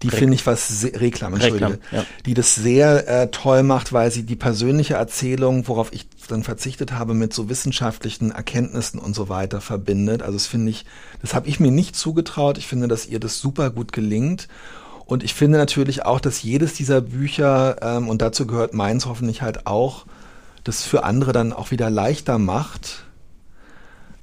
Die 0.04 0.10
finde 0.10 0.36
ich 0.36 0.46
was, 0.46 0.84
Reklam, 0.84 1.34
entschuldige, 1.34 1.66
Reklam, 1.66 1.80
ja. 1.92 2.06
die 2.26 2.34
das 2.34 2.56
sehr 2.56 3.08
äh, 3.08 3.32
toll 3.32 3.64
macht, 3.64 3.94
weil 3.94 4.12
sie 4.12 4.24
die 4.24 4.36
persönliche 4.36 4.96
Erzählung, 4.96 5.68
worauf 5.68 5.92
ich 5.92 6.08
dann 6.28 6.44
verzichtet 6.44 6.94
habe, 6.94 7.14
mit 7.14 7.34
so 7.34 7.50
wissenschaftlichen 7.50 8.32
Erkenntnissen 8.32 9.00
und 9.00 9.16
so 9.16 9.30
weiter 9.30 9.62
verbindet. 9.62 10.22
Also 10.22 10.34
das 10.34 10.48
finde 10.48 10.70
ich, 10.70 10.86
das 11.22 11.34
habe 11.34 11.48
ich 11.48 11.60
mir 11.60 11.72
nicht 11.72 11.96
zugetraut. 11.96 12.58
Ich 12.58 12.68
finde, 12.68 12.88
dass 12.88 13.08
ihr 13.08 13.20
das 13.20 13.40
super 13.40 13.70
gut 13.70 13.92
gelingt. 13.92 14.48
Und 15.06 15.24
ich 15.24 15.34
finde 15.34 15.58
natürlich 15.58 16.06
auch, 16.06 16.20
dass 16.20 16.44
jedes 16.44 16.74
dieser 16.74 17.02
Bücher, 17.02 17.78
ähm, 17.82 18.08
und 18.08 18.22
dazu 18.22 18.48
gehört 18.48 18.74
meins 18.74 19.06
hoffentlich 19.06 19.42
halt 19.42 19.68
auch, 19.68 20.06
das 20.64 20.84
für 20.84 21.04
andere 21.04 21.34
dann 21.34 21.52
auch 21.52 21.72
wieder 21.72 21.90
leichter 21.90 22.38
macht. 22.38 23.03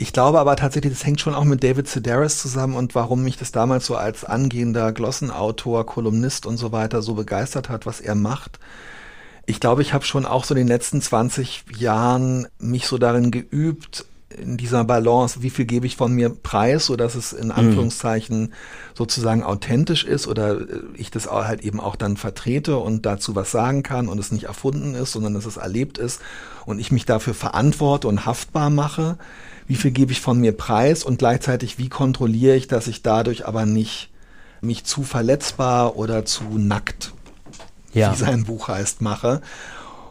Ich 0.03 0.15
glaube 0.15 0.41
aber 0.41 0.57
tatsächlich, 0.57 0.95
das 0.95 1.05
hängt 1.05 1.21
schon 1.21 1.35
auch 1.35 1.45
mit 1.45 1.63
David 1.63 1.87
Sedaris 1.87 2.39
zusammen 2.39 2.75
und 2.75 2.95
warum 2.95 3.23
mich 3.23 3.37
das 3.37 3.53
damals 3.53 3.85
so 3.85 3.97
als 3.97 4.25
angehender 4.25 4.93
Glossenautor, 4.93 5.85
Kolumnist 5.85 6.47
und 6.47 6.57
so 6.57 6.73
weiter 6.73 7.03
so 7.03 7.13
begeistert 7.13 7.69
hat, 7.69 7.85
was 7.85 8.01
er 8.01 8.15
macht. 8.15 8.59
Ich 9.45 9.61
glaube, 9.61 9.83
ich 9.83 9.93
habe 9.93 10.07
schon 10.07 10.25
auch 10.25 10.45
so 10.45 10.55
in 10.55 10.61
den 10.61 10.69
letzten 10.69 11.03
20 11.03 11.65
Jahren 11.77 12.49
mich 12.59 12.87
so 12.87 12.97
darin 12.97 13.31
geübt, 13.31 14.07
in 14.37 14.57
dieser 14.57 14.85
Balance, 14.85 15.43
wie 15.43 15.51
viel 15.51 15.65
gebe 15.65 15.87
ich 15.87 15.97
von 15.97 16.13
mir 16.13 16.31
preis, 16.31 16.87
so 16.87 16.97
dass 16.97 17.15
es 17.15 17.33
in 17.33 17.51
Anführungszeichen 17.51 18.53
sozusagen 18.95 19.43
authentisch 19.43 20.05
ist 20.05 20.27
oder 20.29 20.61
äh, 20.61 20.83
ich 20.95 21.11
das 21.11 21.31
halt 21.31 21.63
eben 21.63 21.81
auch 21.81 21.97
dann 21.97 22.17
vertrete 22.17 22.79
und 22.79 23.07
dazu 23.07 23.35
was 23.35 23.51
sagen 23.51 23.83
kann 23.83 24.09
und 24.09 24.19
es 24.19 24.33
nicht 24.33 24.45
erfunden 24.45 24.95
ist, 24.95 25.13
sondern 25.13 25.35
dass 25.35 25.47
es 25.47 25.57
erlebt 25.57 25.99
ist 25.99 26.21
und 26.65 26.79
ich 26.79 26.93
mich 26.93 27.07
dafür 27.07 27.35
verantworte 27.35 28.09
und 28.09 28.27
haftbar 28.27 28.71
mache. 28.71 29.19
Wie 29.67 29.77
viel 29.77 29.91
gebe 29.91 30.13
ich 30.13 30.21
von 30.21 30.39
mir 30.39 30.53
preis 30.53 31.05
und 31.05 31.19
gleichzeitig 31.19 31.79
wie 31.79 31.89
kontrolliere 31.89 32.57
ich, 32.57 32.69
dass 32.69 32.87
ich 32.87 33.03
dadurch 33.03 33.47
aber 33.47 33.67
nicht 33.67 34.11
mich 34.61 34.85
zu 34.85 35.03
verletzbar 35.03 35.97
oder 35.97 36.25
zu 36.25 36.45
nackt 36.57 37.13
ja. 37.93 38.13
wie 38.13 38.17
sein 38.17 38.45
Buch 38.45 38.69
heißt, 38.69 39.01
mache. 39.01 39.41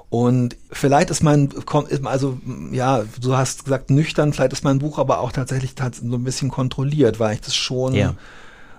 Und 0.10 0.57
vielleicht 0.72 1.11
ist 1.11 1.22
mein, 1.22 1.49
also 2.06 2.40
ja, 2.72 3.03
du 3.22 3.38
hast 3.38 3.65
gesagt 3.65 3.91
nüchtern, 3.91 4.34
vielleicht 4.34 4.53
ist 4.53 4.64
mein 4.64 4.80
Buch 4.80 4.98
aber 4.98 5.19
auch 5.19 5.31
tatsächlich 5.31 5.73
tats- 5.76 6.02
so 6.03 6.15
ein 6.15 6.23
bisschen 6.23 6.49
kontrolliert, 6.49 7.19
weil 7.19 7.36
ich 7.36 7.41
das 7.41 7.53
schon, 7.56 7.94
Ja. 7.94 8.15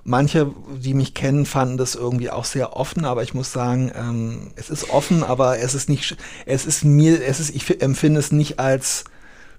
manche, 0.03 0.51
die 0.77 0.93
mich 0.93 1.15
kennen, 1.15 1.47
fanden 1.47 1.77
das 1.77 1.95
irgendwie 1.95 2.31
auch 2.31 2.45
sehr 2.45 2.77
offen, 2.77 3.05
aber 3.05 3.23
ich 3.23 3.33
muss 3.33 3.53
sagen, 3.53 3.93
ähm, 3.95 4.51
es 4.57 4.71
ist 4.71 4.91
offen, 4.91 5.23
aber 5.23 5.61
es 5.61 5.75
ist 5.77 5.89
nicht, 5.89 6.17
es 6.47 6.67
ist 6.67 6.85
mir, 6.85 7.25
es 7.25 7.39
ist, 7.39 7.55
ich 7.55 7.81
empfinde 7.81 8.19
es 8.19 8.33
nicht 8.33 8.59
als 8.59 9.05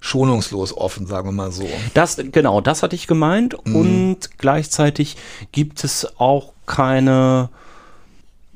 schonungslos 0.00 0.76
offen, 0.76 1.06
sagen 1.06 1.28
wir 1.28 1.32
mal 1.32 1.52
so. 1.52 1.66
Das, 1.94 2.18
genau, 2.32 2.60
das 2.60 2.82
hatte 2.82 2.96
ich 2.96 3.06
gemeint. 3.06 3.56
Mhm. 3.64 3.76
Und 3.76 4.18
gleichzeitig 4.36 5.16
gibt 5.52 5.84
es 5.84 6.06
auch 6.18 6.52
keine 6.66 7.48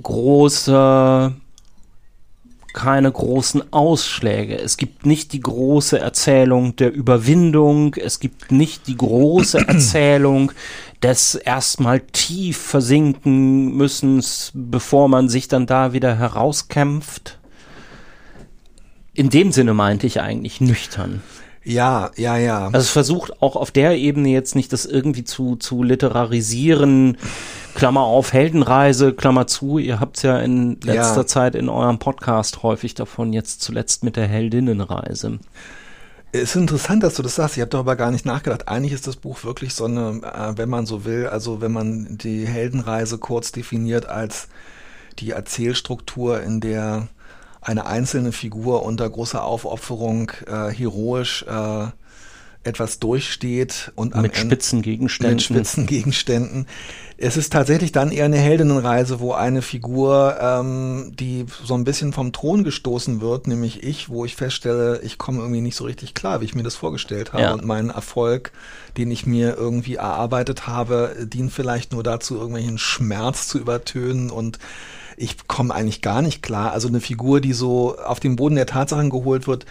große, 0.02 1.32
keine 2.76 3.10
großen 3.10 3.72
Ausschläge. 3.72 4.58
Es 4.58 4.76
gibt 4.76 5.06
nicht 5.06 5.32
die 5.32 5.40
große 5.40 5.98
Erzählung 5.98 6.76
der 6.76 6.92
Überwindung. 6.92 7.94
Es 7.94 8.20
gibt 8.20 8.52
nicht 8.52 8.86
die 8.86 8.98
große 8.98 9.58
Erzählung 9.66 10.52
des 11.02 11.34
erstmal 11.36 12.00
tief 12.00 12.58
versinken 12.58 13.74
müssens, 13.74 14.52
bevor 14.54 15.08
man 15.08 15.30
sich 15.30 15.48
dann 15.48 15.66
da 15.66 15.94
wieder 15.94 16.18
herauskämpft. 16.18 17.38
In 19.14 19.30
dem 19.30 19.52
Sinne 19.52 19.72
meinte 19.72 20.06
ich 20.06 20.20
eigentlich 20.20 20.60
nüchtern. 20.60 21.22
Ja, 21.64 22.10
ja, 22.16 22.36
ja. 22.36 22.66
Also 22.66 22.78
es 22.78 22.90
versucht 22.90 23.40
auch 23.40 23.56
auf 23.56 23.70
der 23.70 23.96
Ebene 23.96 24.28
jetzt 24.28 24.54
nicht 24.54 24.72
das 24.74 24.84
irgendwie 24.84 25.24
zu, 25.24 25.56
zu 25.56 25.82
literarisieren, 25.82 27.16
Klammer 27.76 28.00
auf 28.00 28.32
Heldenreise, 28.32 29.12
Klammer 29.12 29.46
zu, 29.46 29.76
ihr 29.76 30.00
habt 30.00 30.22
ja 30.22 30.38
in 30.38 30.80
letzter 30.80 31.20
Ja. 31.20 31.26
Zeit 31.26 31.54
in 31.54 31.68
eurem 31.68 31.98
Podcast 31.98 32.62
häufig 32.62 32.94
davon, 32.94 33.34
jetzt 33.34 33.60
zuletzt 33.60 34.02
mit 34.02 34.16
der 34.16 34.26
Heldinnenreise. 34.26 35.38
Es 36.32 36.42
ist 36.42 36.56
interessant, 36.56 37.02
dass 37.02 37.14
du 37.14 37.22
das 37.22 37.34
sagst. 37.34 37.56
Ich 37.56 37.60
habe 37.60 37.70
darüber 37.70 37.94
gar 37.94 38.10
nicht 38.10 38.24
nachgedacht. 38.24 38.66
Eigentlich 38.66 38.92
ist 38.92 39.06
das 39.06 39.16
Buch 39.16 39.44
wirklich 39.44 39.74
so 39.74 39.84
eine, 39.84 40.20
äh, 40.22 40.56
wenn 40.56 40.70
man 40.70 40.86
so 40.86 41.04
will, 41.04 41.26
also 41.26 41.60
wenn 41.60 41.72
man 41.72 42.16
die 42.16 42.46
Heldenreise 42.46 43.18
kurz 43.18 43.52
definiert 43.52 44.06
als 44.06 44.48
die 45.18 45.30
Erzählstruktur, 45.30 46.42
in 46.42 46.60
der 46.60 47.08
eine 47.60 47.84
einzelne 47.84 48.32
Figur 48.32 48.84
unter 48.84 49.08
großer 49.08 49.44
Aufopferung 49.44 50.32
äh, 50.46 50.70
heroisch 50.70 51.44
äh, 51.48 51.88
etwas 52.66 52.98
durchsteht 52.98 53.92
und 53.94 54.14
mit 54.16 54.36
spitzen 54.36 54.82
Gegenständen. 54.82 55.36
Mit 55.36 55.42
spitzen 55.42 55.86
Gegenständen. 55.86 56.66
Es 57.18 57.38
ist 57.38 57.50
tatsächlich 57.52 57.92
dann 57.92 58.10
eher 58.10 58.26
eine 58.26 58.36
Heldinnenreise, 58.36 59.20
wo 59.20 59.32
eine 59.32 59.62
Figur, 59.62 60.36
ähm, 60.38 61.12
die 61.18 61.46
so 61.64 61.74
ein 61.74 61.84
bisschen 61.84 62.12
vom 62.12 62.32
Thron 62.32 62.62
gestoßen 62.62 63.22
wird, 63.22 63.46
nämlich 63.46 63.82
ich, 63.82 64.10
wo 64.10 64.26
ich 64.26 64.36
feststelle, 64.36 65.00
ich 65.02 65.16
komme 65.16 65.38
irgendwie 65.38 65.62
nicht 65.62 65.76
so 65.76 65.84
richtig 65.84 66.12
klar, 66.12 66.42
wie 66.42 66.44
ich 66.44 66.54
mir 66.54 66.62
das 66.62 66.74
vorgestellt 66.74 67.32
habe. 67.32 67.42
Ja. 67.42 67.52
Und 67.54 67.64
mein 67.64 67.88
Erfolg, 67.88 68.52
den 68.98 69.10
ich 69.10 69.24
mir 69.24 69.56
irgendwie 69.56 69.94
erarbeitet 69.94 70.66
habe, 70.66 71.16
dient 71.20 71.52
vielleicht 71.52 71.92
nur 71.92 72.02
dazu, 72.02 72.34
irgendwelchen 72.36 72.76
Schmerz 72.76 73.48
zu 73.48 73.58
übertönen 73.58 74.30
und 74.30 74.58
ich 75.16 75.48
komme 75.48 75.74
eigentlich 75.74 76.02
gar 76.02 76.20
nicht 76.20 76.42
klar. 76.42 76.72
Also 76.72 76.88
eine 76.88 77.00
Figur, 77.00 77.40
die 77.40 77.54
so 77.54 77.96
auf 77.96 78.20
den 78.20 78.36
Boden 78.36 78.56
der 78.56 78.66
Tatsachen 78.66 79.08
geholt 79.08 79.46
wird, 79.46 79.64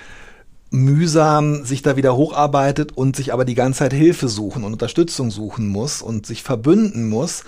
mühsam 0.76 1.66
sich 1.66 1.82
da 1.82 1.96
wieder 1.96 2.16
hocharbeitet 2.16 2.96
und 2.96 3.16
sich 3.16 3.34
aber 3.34 3.46
die 3.46 3.56
ganze 3.56 3.80
Zeit 3.80 3.94
Hilfe 3.94 4.28
suchen 4.28 4.64
und 4.64 4.74
Unterstützung 4.74 5.32
suchen 5.32 5.68
muss 5.68 6.02
und 6.02 6.26
sich 6.26 6.44
verbünden 6.44 7.10
muss. 7.10 7.44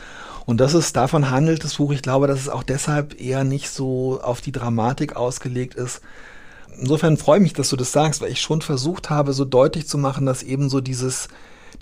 Und 0.45 0.61
das 0.61 0.73
ist, 0.73 0.95
davon 0.95 1.29
handelt 1.29 1.63
das 1.63 1.75
Buch. 1.75 1.91
Ich 1.91 2.01
glaube, 2.01 2.27
dass 2.27 2.39
es 2.39 2.49
auch 2.49 2.63
deshalb 2.63 3.19
eher 3.19 3.43
nicht 3.43 3.69
so 3.69 4.19
auf 4.21 4.41
die 4.41 4.53
Dramatik 4.53 5.15
ausgelegt 5.15 5.75
ist. 5.75 6.01
Insofern 6.79 7.17
freue 7.17 7.37
ich 7.39 7.43
mich, 7.43 7.53
dass 7.53 7.69
du 7.69 7.75
das 7.75 7.91
sagst, 7.91 8.21
weil 8.21 8.31
ich 8.31 8.39
schon 8.39 8.61
versucht 8.61 9.09
habe, 9.09 9.33
so 9.33 9.45
deutlich 9.45 9.87
zu 9.87 9.97
machen, 9.97 10.25
dass 10.25 10.43
eben 10.43 10.69
so 10.69 10.79
dieses, 10.79 11.27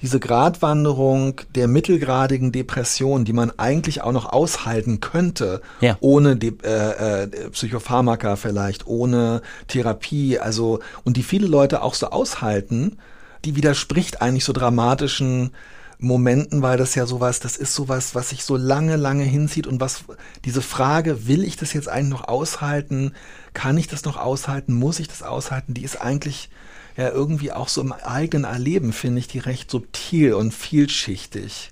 diese 0.02 0.20
Gratwanderung 0.20 1.42
der 1.56 1.68
mittelgradigen 1.68 2.52
Depression, 2.52 3.26
die 3.26 3.34
man 3.34 3.52
eigentlich 3.58 4.02
auch 4.02 4.12
noch 4.12 4.32
aushalten 4.32 5.00
könnte, 5.00 5.62
ja. 5.82 5.98
ohne 6.02 6.36
die, 6.36 6.58
äh, 6.64 7.24
äh, 7.24 7.50
Psychopharmaka 7.50 8.36
vielleicht, 8.36 8.88
ohne 8.88 9.42
Therapie, 9.68 10.40
also 10.40 10.80
und 11.04 11.18
die 11.18 11.24
viele 11.24 11.48
Leute 11.48 11.82
auch 11.82 11.94
so 11.94 12.08
aushalten, 12.08 12.98
die 13.46 13.56
widerspricht 13.56 14.22
eigentlich 14.22 14.46
so 14.46 14.54
dramatischen 14.54 15.52
Momenten, 15.98 16.62
weil 16.62 16.78
das 16.78 16.96
ja 16.96 17.06
sowas, 17.06 17.40
das 17.40 17.56
ist 17.56 17.74
sowas, 17.74 18.16
was 18.16 18.30
sich 18.30 18.44
so 18.44 18.58
lange, 18.58 18.98
lange 18.98 19.24
hinzieht 19.24 19.66
und 19.66 19.80
was 19.80 20.04
diese 20.44 20.62
Frage, 20.62 21.28
will 21.28 21.44
ich 21.44 21.56
das 21.56 21.74
jetzt 21.74 21.88
eigentlich 21.88 22.20
noch 22.20 22.28
aushalten? 22.28 23.14
Kann 23.54 23.78
ich 23.78 23.88
das 23.88 24.04
noch 24.04 24.18
aushalten? 24.18 24.74
Muss 24.74 25.00
ich 25.00 25.08
das 25.08 25.24
aushalten? 25.24 25.74
Die 25.74 25.84
ist 25.84 26.02
eigentlich 26.02 26.50
ja 26.98 27.10
irgendwie 27.10 27.52
auch 27.52 27.68
so 27.68 27.82
im 27.82 27.92
eigenen 27.92 28.46
Erleben, 28.46 28.94
finde 28.94 29.20
ich 29.20 29.28
die 29.28 29.40
recht 29.40 29.70
subtil 29.70 30.34
und 30.34 30.54
vielschichtig. 30.54 31.72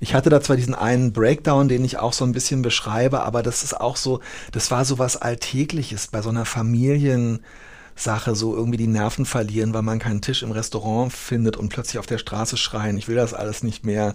Ich 0.00 0.14
hatte 0.14 0.30
da 0.30 0.40
zwar 0.40 0.56
diesen 0.56 0.74
einen 0.74 1.12
Breakdown, 1.12 1.68
den 1.68 1.84
ich 1.84 1.98
auch 1.98 2.12
so 2.12 2.24
ein 2.24 2.32
bisschen 2.32 2.62
beschreibe, 2.62 3.22
aber 3.22 3.42
das 3.42 3.62
ist 3.62 3.80
auch 3.80 3.96
so, 3.96 4.20
das 4.52 4.70
war 4.70 4.84
so 4.84 4.98
was 4.98 5.16
Alltägliches 5.16 6.08
bei 6.08 6.20
so 6.20 6.30
einer 6.30 6.44
Familiensache, 6.44 8.34
so 8.34 8.54
irgendwie 8.54 8.76
die 8.76 8.88
Nerven 8.88 9.24
verlieren, 9.24 9.72
weil 9.72 9.82
man 9.82 10.00
keinen 10.00 10.20
Tisch 10.20 10.42
im 10.42 10.50
Restaurant 10.50 11.12
findet 11.12 11.56
und 11.56 11.68
plötzlich 11.68 11.98
auf 11.98 12.06
der 12.06 12.18
Straße 12.18 12.56
schreien, 12.56 12.98
ich 12.98 13.08
will 13.08 13.16
das 13.16 13.34
alles 13.34 13.62
nicht 13.62 13.84
mehr. 13.84 14.14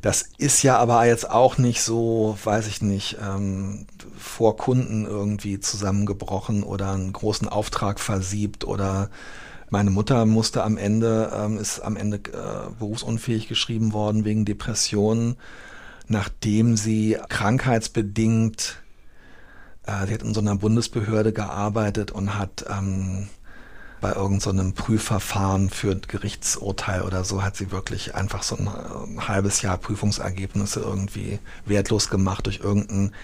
Das 0.00 0.24
ist 0.38 0.62
ja 0.62 0.78
aber 0.78 1.04
jetzt 1.04 1.30
auch 1.30 1.58
nicht 1.58 1.82
so, 1.82 2.36
weiß 2.42 2.66
ich 2.66 2.80
nicht, 2.80 3.18
ähm, 3.22 3.86
vor 4.18 4.56
Kunden 4.56 5.04
irgendwie 5.04 5.60
zusammengebrochen 5.60 6.62
oder 6.62 6.92
einen 6.92 7.12
großen 7.12 7.48
Auftrag 7.48 8.00
versiebt 8.00 8.64
oder 8.64 9.10
meine 9.72 9.90
Mutter 9.90 10.26
musste 10.26 10.62
am 10.64 10.76
Ende, 10.76 11.32
ähm, 11.34 11.56
ist 11.56 11.80
am 11.80 11.96
Ende 11.96 12.18
äh, 12.18 12.70
berufsunfähig 12.78 13.48
geschrieben 13.48 13.94
worden 13.94 14.26
wegen 14.26 14.44
Depressionen, 14.44 15.36
nachdem 16.08 16.76
sie 16.76 17.16
krankheitsbedingt, 17.30 18.82
äh, 19.86 20.06
sie 20.06 20.12
hat 20.12 20.22
in 20.22 20.34
so 20.34 20.40
einer 20.40 20.56
Bundesbehörde 20.56 21.32
gearbeitet 21.32 22.10
und 22.10 22.38
hat 22.38 22.66
ähm, 22.68 23.30
bei 24.02 24.12
irgendeinem 24.12 24.74
so 24.76 24.82
Prüfverfahren 24.82 25.70
für 25.70 25.96
Gerichtsurteil 25.96 27.00
oder 27.00 27.24
so 27.24 27.42
hat 27.42 27.56
sie 27.56 27.70
wirklich 27.70 28.14
einfach 28.14 28.42
so 28.42 28.58
ein, 28.58 28.68
ein 28.68 29.16
äh, 29.16 29.20
halbes 29.22 29.62
Jahr 29.62 29.78
Prüfungsergebnisse 29.78 30.80
irgendwie 30.80 31.38
wertlos 31.64 32.10
gemacht 32.10 32.44
durch 32.44 32.60
irgendeinen 32.60 33.14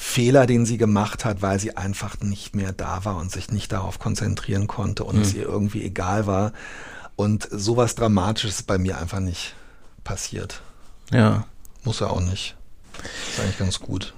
Fehler, 0.00 0.46
den 0.46 0.64
sie 0.64 0.78
gemacht 0.78 1.24
hat, 1.24 1.42
weil 1.42 1.58
sie 1.58 1.76
einfach 1.76 2.20
nicht 2.20 2.54
mehr 2.54 2.70
da 2.70 3.04
war 3.04 3.16
und 3.16 3.32
sich 3.32 3.50
nicht 3.50 3.72
darauf 3.72 3.98
konzentrieren 3.98 4.68
konnte 4.68 5.02
und 5.02 5.16
mhm. 5.16 5.22
es 5.22 5.34
ihr 5.34 5.42
irgendwie 5.42 5.82
egal 5.82 6.28
war. 6.28 6.52
Und 7.16 7.48
sowas 7.50 7.96
Dramatisches 7.96 8.60
ist 8.60 8.66
bei 8.68 8.78
mir 8.78 8.98
einfach 8.98 9.18
nicht 9.18 9.56
passiert. 10.04 10.62
Ja. 11.10 11.46
Muss 11.82 12.00
er 12.00 12.12
auch 12.12 12.20
nicht. 12.20 12.54
Ist 13.28 13.40
eigentlich 13.40 13.58
ganz 13.58 13.80
gut. 13.80 14.14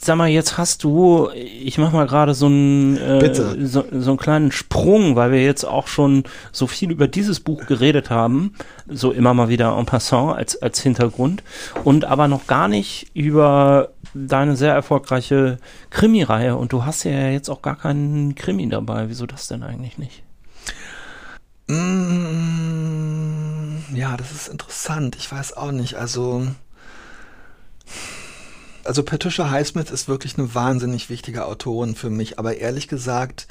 Sag 0.00 0.16
mal, 0.16 0.28
jetzt 0.28 0.58
hast 0.58 0.84
du, 0.84 1.28
ich 1.34 1.76
mach 1.76 1.90
mal 1.92 2.06
gerade 2.06 2.34
so 2.34 2.46
einen 2.46 2.96
äh, 2.96 3.34
so, 3.66 3.84
so 3.90 4.10
einen 4.10 4.16
kleinen 4.16 4.52
Sprung, 4.52 5.16
weil 5.16 5.32
wir 5.32 5.42
jetzt 5.42 5.64
auch 5.64 5.88
schon 5.88 6.22
so 6.52 6.68
viel 6.68 6.92
über 6.92 7.08
dieses 7.08 7.40
Buch 7.40 7.66
geredet 7.66 8.08
haben, 8.08 8.54
so 8.86 9.10
immer 9.10 9.34
mal 9.34 9.48
wieder 9.48 9.76
en 9.76 9.84
passant 9.84 10.36
als 10.36 10.62
als 10.62 10.80
Hintergrund 10.80 11.42
und 11.82 12.04
aber 12.04 12.28
noch 12.28 12.46
gar 12.46 12.68
nicht 12.68 13.10
über 13.14 13.88
deine 14.14 14.54
sehr 14.54 14.72
erfolgreiche 14.72 15.58
Krimi-Reihe 15.90 16.54
und 16.56 16.72
du 16.72 16.84
hast 16.84 17.02
ja 17.02 17.30
jetzt 17.30 17.48
auch 17.48 17.62
gar 17.62 17.76
keinen 17.76 18.36
Krimi 18.36 18.68
dabei. 18.68 19.08
Wieso 19.08 19.26
das 19.26 19.48
denn 19.48 19.64
eigentlich 19.64 19.98
nicht? 19.98 20.22
Mm, 21.66 22.52
ja, 23.94 24.16
das 24.16 24.30
ist 24.30 24.48
interessant. 24.48 25.16
Ich 25.16 25.32
weiß 25.32 25.56
auch 25.56 25.72
nicht. 25.72 25.94
Also, 25.94 26.46
also 28.84 29.02
Patricia 29.02 29.50
Highsmith 29.50 29.90
ist 29.90 30.08
wirklich 30.08 30.38
eine 30.38 30.54
wahnsinnig 30.54 31.10
wichtige 31.10 31.46
Autorin 31.46 31.94
für 31.94 32.10
mich. 32.10 32.38
Aber 32.38 32.56
ehrlich 32.56 32.88
gesagt, 32.88 33.46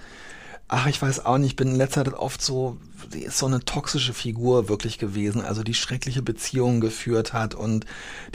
ach, 0.72 0.88
ich 0.88 1.02
weiß 1.02 1.26
auch 1.26 1.38
nicht, 1.38 1.52
ich 1.52 1.56
bin 1.58 1.68
in 1.68 1.76
letzter 1.76 2.06
Zeit 2.06 2.14
oft 2.14 2.42
so, 2.42 2.78
sie 3.12 3.24
ist 3.24 3.38
so 3.38 3.46
eine 3.46 3.60
toxische 3.60 4.14
Figur 4.14 4.70
wirklich 4.70 4.98
gewesen, 4.98 5.42
also 5.42 5.64
die 5.64 5.74
schreckliche 5.74 6.22
Beziehungen 6.22 6.80
geführt 6.80 7.34
hat 7.34 7.56
und 7.56 7.86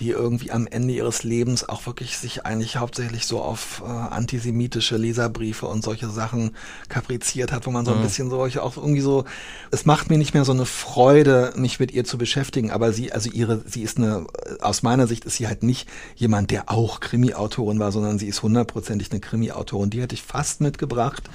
die 0.00 0.10
irgendwie 0.10 0.52
am 0.52 0.66
Ende 0.66 0.92
ihres 0.92 1.22
Lebens 1.22 1.66
auch 1.66 1.86
wirklich 1.86 2.18
sich 2.18 2.44
eigentlich 2.44 2.76
hauptsächlich 2.76 3.24
so 3.24 3.40
auf 3.40 3.82
äh, 3.82 3.88
antisemitische 3.88 4.98
Leserbriefe 4.98 5.66
und 5.66 5.82
solche 5.82 6.10
Sachen 6.10 6.54
kapriziert 6.90 7.52
hat, 7.52 7.66
wo 7.66 7.70
man 7.70 7.86
so 7.86 7.92
ein 7.92 8.00
mhm. 8.00 8.02
bisschen 8.02 8.28
so 8.28 8.42
auch 8.42 8.76
irgendwie 8.76 9.00
so, 9.00 9.24
es 9.70 9.86
macht 9.86 10.10
mir 10.10 10.18
nicht 10.18 10.34
mehr 10.34 10.44
so 10.44 10.52
eine 10.52 10.66
Freude, 10.66 11.54
mich 11.56 11.80
mit 11.80 11.90
ihr 11.90 12.04
zu 12.04 12.18
beschäftigen, 12.18 12.70
aber 12.70 12.92
sie, 12.92 13.12
also 13.12 13.30
ihre, 13.30 13.62
sie 13.66 13.82
ist 13.82 13.96
eine, 13.96 14.26
aus 14.60 14.82
meiner 14.82 15.06
Sicht 15.06 15.24
ist 15.24 15.36
sie 15.36 15.48
halt 15.48 15.62
nicht 15.62 15.88
jemand, 16.16 16.50
der 16.50 16.70
auch 16.70 17.00
Krimi-Autorin 17.00 17.78
war, 17.78 17.92
sondern 17.92 18.18
sie 18.18 18.28
ist 18.28 18.42
hundertprozentig 18.42 19.10
eine 19.10 19.20
Krimi-Autorin. 19.20 19.88
Die 19.88 20.02
hätte 20.02 20.14
ich 20.14 20.22
fast 20.22 20.60
mitgebracht. 20.60 21.30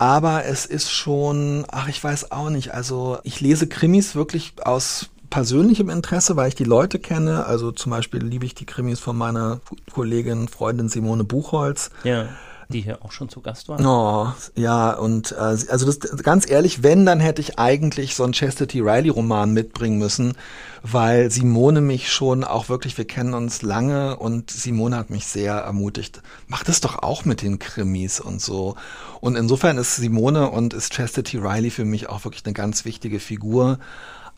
Aber 0.00 0.46
es 0.46 0.64
ist 0.64 0.90
schon, 0.90 1.66
ach, 1.70 1.86
ich 1.86 2.02
weiß 2.02 2.32
auch 2.32 2.48
nicht. 2.48 2.72
Also 2.72 3.18
ich 3.22 3.42
lese 3.42 3.66
Krimis 3.66 4.14
wirklich 4.14 4.54
aus 4.64 5.10
persönlichem 5.28 5.90
Interesse, 5.90 6.36
weil 6.36 6.48
ich 6.48 6.54
die 6.54 6.64
Leute 6.64 6.98
kenne. 6.98 7.44
Also 7.44 7.70
zum 7.70 7.90
Beispiel 7.90 8.24
liebe 8.24 8.46
ich 8.46 8.54
die 8.54 8.64
Krimis 8.64 8.98
von 8.98 9.14
meiner 9.14 9.60
Kollegin, 9.92 10.48
Freundin 10.48 10.88
Simone 10.88 11.24
Buchholz. 11.24 11.90
Ja 12.02 12.28
die 12.70 12.80
hier 12.80 13.04
auch 13.04 13.12
schon 13.12 13.28
zu 13.28 13.40
Gast 13.40 13.68
war. 13.68 13.80
Oh, 13.80 14.32
ja, 14.58 14.92
und 14.92 15.32
äh, 15.32 15.34
also 15.34 15.86
das 15.86 15.98
ganz 16.22 16.48
ehrlich, 16.48 16.82
wenn, 16.82 17.04
dann 17.04 17.20
hätte 17.20 17.40
ich 17.40 17.58
eigentlich 17.58 18.14
so 18.14 18.24
einen 18.24 18.32
Chastity 18.32 18.80
Riley-Roman 18.80 19.52
mitbringen 19.52 19.98
müssen, 19.98 20.34
weil 20.82 21.30
Simone 21.30 21.80
mich 21.80 22.10
schon 22.10 22.44
auch 22.44 22.68
wirklich, 22.68 22.96
wir 22.96 23.06
kennen 23.06 23.34
uns 23.34 23.62
lange 23.62 24.16
und 24.16 24.50
Simone 24.50 24.96
hat 24.96 25.10
mich 25.10 25.26
sehr 25.26 25.54
ermutigt. 25.54 26.22
Mach 26.46 26.64
das 26.64 26.80
doch 26.80 27.02
auch 27.02 27.24
mit 27.24 27.42
den 27.42 27.58
Krimis 27.58 28.20
und 28.20 28.40
so. 28.40 28.76
Und 29.20 29.36
insofern 29.36 29.76
ist 29.76 29.96
Simone 29.96 30.50
und 30.50 30.72
ist 30.72 30.92
Chastity 30.92 31.38
Riley 31.38 31.70
für 31.70 31.84
mich 31.84 32.08
auch 32.08 32.24
wirklich 32.24 32.46
eine 32.46 32.54
ganz 32.54 32.84
wichtige 32.84 33.20
Figur. 33.20 33.78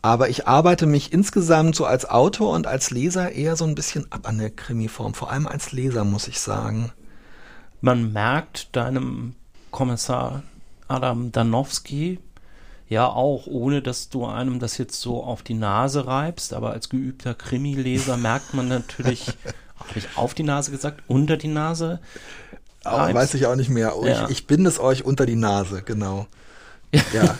Aber 0.01 0.27
ich 0.27 0.49
arbeite 0.49 0.85
mich 0.85 1.13
insgesamt 1.13 1.75
so 1.77 1.85
als 1.85 2.09
Autor 2.09 2.53
und 2.53 2.67
als 2.67 2.91
Leser 2.91 3.31
eher 3.31 3.55
so 3.55 3.63
ein 3.63 3.75
bisschen 3.75 4.11
ab 4.11 4.27
an 4.27 4.37
der 4.37 4.49
Krimiform. 4.49 5.13
Vor 5.13 5.31
allem 5.31 5.47
als 5.47 5.71
Leser, 5.71 6.03
muss 6.03 6.27
ich 6.27 6.41
sagen 6.41 6.91
man 7.83 8.13
merkt 8.13 8.73
deinem 8.77 9.35
Kommissar 9.69 10.43
Adam 10.87 11.33
Danowski 11.33 12.17
ja 12.87 13.07
auch, 13.07 13.45
ohne 13.45 13.81
dass 13.81 14.07
du 14.07 14.25
einem 14.25 14.59
das 14.59 14.77
jetzt 14.77 15.01
so 15.01 15.21
auf 15.21 15.43
die 15.43 15.53
Nase 15.53 16.07
reibst, 16.07 16.53
aber 16.53 16.71
als 16.71 16.87
geübter 16.87 17.33
Krimileser 17.33 18.15
merkt 18.15 18.53
man 18.53 18.69
natürlich, 18.69 19.27
habe 19.75 19.97
ich 19.97 20.07
auf 20.15 20.33
die 20.33 20.43
Nase 20.43 20.71
gesagt, 20.71 21.03
unter 21.07 21.35
die 21.35 21.49
Nase? 21.49 21.99
Auch, 22.85 23.13
weiß 23.13 23.33
ich 23.33 23.47
auch 23.47 23.55
nicht 23.55 23.69
mehr. 23.69 23.93
Ja. 24.05 24.25
Ich, 24.25 24.31
ich 24.31 24.47
binde 24.47 24.69
es 24.69 24.79
euch 24.79 25.03
unter 25.03 25.25
die 25.25 25.35
Nase, 25.35 25.83
genau. 25.83 26.27
Ja. 27.13 27.37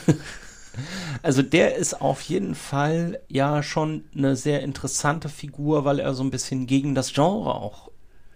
Also 1.22 1.42
der 1.42 1.76
ist 1.76 2.00
auf 2.00 2.20
jeden 2.22 2.56
Fall 2.56 3.20
ja 3.28 3.62
schon 3.62 4.04
eine 4.16 4.34
sehr 4.34 4.62
interessante 4.62 5.28
Figur, 5.28 5.84
weil 5.84 6.00
er 6.00 6.12
so 6.14 6.24
ein 6.24 6.32
bisschen 6.32 6.66
gegen 6.66 6.96
das 6.96 7.12
Genre 7.12 7.54
auch 7.54 7.88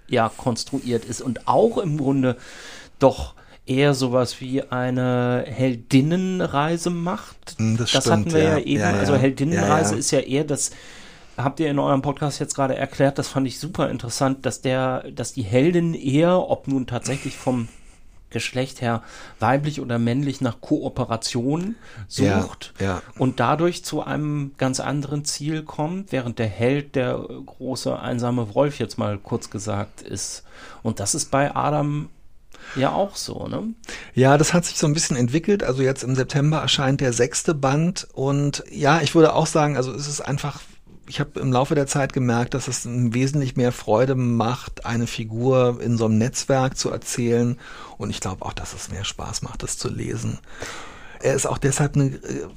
ja 0.09 0.31
konstruiert 0.37 1.05
ist 1.05 1.21
und 1.21 1.47
auch 1.47 1.79
im 1.79 1.99
Grunde 1.99 2.37
doch 2.99 3.35
eher 3.67 3.95
sowas 3.95 4.41
wie 4.41 4.63
eine 4.63 5.45
Heldinnenreise 5.47 6.91
macht. 6.91 7.55
Hm, 7.59 7.77
das, 7.77 7.93
das 7.93 8.05
stimmt, 8.05 8.27
hatten 8.27 8.33
wir 8.33 8.43
ja, 8.43 8.59
ja 8.59 8.59
eben. 8.59 8.81
Ja, 8.81 8.91
ja. 8.93 8.99
Also 8.99 9.17
Heldinnenreise 9.17 9.97
ist 9.97 10.11
ja 10.11 10.21
eher 10.21 10.45
das, 10.45 10.71
habt 11.37 11.61
ihr 11.61 11.71
in 11.71 11.79
eurem 11.79 12.03
Podcast 12.03 12.41
jetzt 12.41 12.55
gerade 12.55 12.77
erklärt, 12.77 13.19
das 13.19 13.29
fand 13.29 13.47
ich 13.47 13.59
super 13.59 13.91
interessant, 13.91 14.47
dass 14.47 14.63
der, 14.63 15.11
dass 15.13 15.35
die 15.35 15.43
Heldin 15.43 15.95
eher, 15.95 16.49
ob 16.49 16.67
nun 16.67 16.87
tatsächlich 16.87 17.37
vom 17.37 17.69
Geschlecht 18.31 18.81
her 18.81 19.03
weiblich 19.41 19.81
oder 19.81 19.99
männlich 19.99 20.41
nach 20.41 20.61
Kooperation 20.61 21.77
sucht 22.09 22.75
ja, 22.79 22.87
ja. 22.87 23.03
und 23.19 23.41
dadurch 23.41 23.85
zu 23.85 24.03
einem 24.03 24.53
ganz 24.59 24.81
anderen 24.81 25.25
Ziel 25.25 25.63
kommt, 25.63 26.13
während 26.13 26.39
der 26.39 26.49
Held 26.49 26.95
der 26.95 27.19
große 27.19 27.99
einsame 27.99 28.55
Wolf 28.55 28.79
jetzt 28.79 28.99
mal 28.99 29.19
kurz 29.19 29.51
gesagt 29.51 30.03
ist. 30.03 30.45
Und 30.83 31.01
das 31.01 31.15
ist 31.15 31.31
bei 31.31 31.55
Adam 31.55 32.09
ja 32.77 32.93
auch 32.93 33.17
so, 33.17 33.47
ne? 33.49 33.75
Ja, 34.15 34.37
das 34.37 34.53
hat 34.53 34.65
sich 34.65 34.79
so 34.79 34.87
ein 34.87 34.95
bisschen 34.95 35.17
entwickelt. 35.17 35.63
Also 35.63 35.83
jetzt 35.83 36.03
im 36.03 36.15
September 36.15 36.59
erscheint 36.59 37.01
der 37.01 37.13
sechste 37.13 37.55
Band 37.55 38.07
und 38.13 38.63
ja, 38.71 39.01
ich 39.01 39.15
würde 39.15 39.35
auch 39.35 39.47
sagen, 39.47 39.77
also 39.77 39.93
es 39.93 40.07
ist 40.07 40.21
einfach 40.21 40.61
ich 41.09 41.21
habe 41.21 41.41
im 41.41 41.53
Laufe 41.53 41.75
der 41.75 41.87
Zeit 41.87 42.13
gemerkt, 42.13 42.55
dass 42.55 42.69
es 42.69 42.87
wesentlich 42.87 43.57
mehr 43.57 43.73
Freude 43.73 44.15
macht, 44.15 44.85
eine 44.85 45.07
Figur 45.07 45.81
in 45.81 45.97
so 45.97 46.05
einem 46.05 46.19
Netzwerk 46.19 46.77
zu 46.77 46.91
erzählen. 46.91 47.59
Und 47.97 48.11
ich 48.11 48.21
glaube 48.21 48.45
auch, 48.45 48.53
dass 48.53 48.75
es 48.75 48.91
mehr 48.91 49.05
Spaß 49.05 49.43
macht, 49.43 49.63
das 49.63 49.79
zu 49.79 49.89
lesen. 49.89 50.39
Er 51.21 51.35
ist 51.35 51.47
auch 51.47 51.59
deshalb 51.59 51.97
eine, 51.97 52.11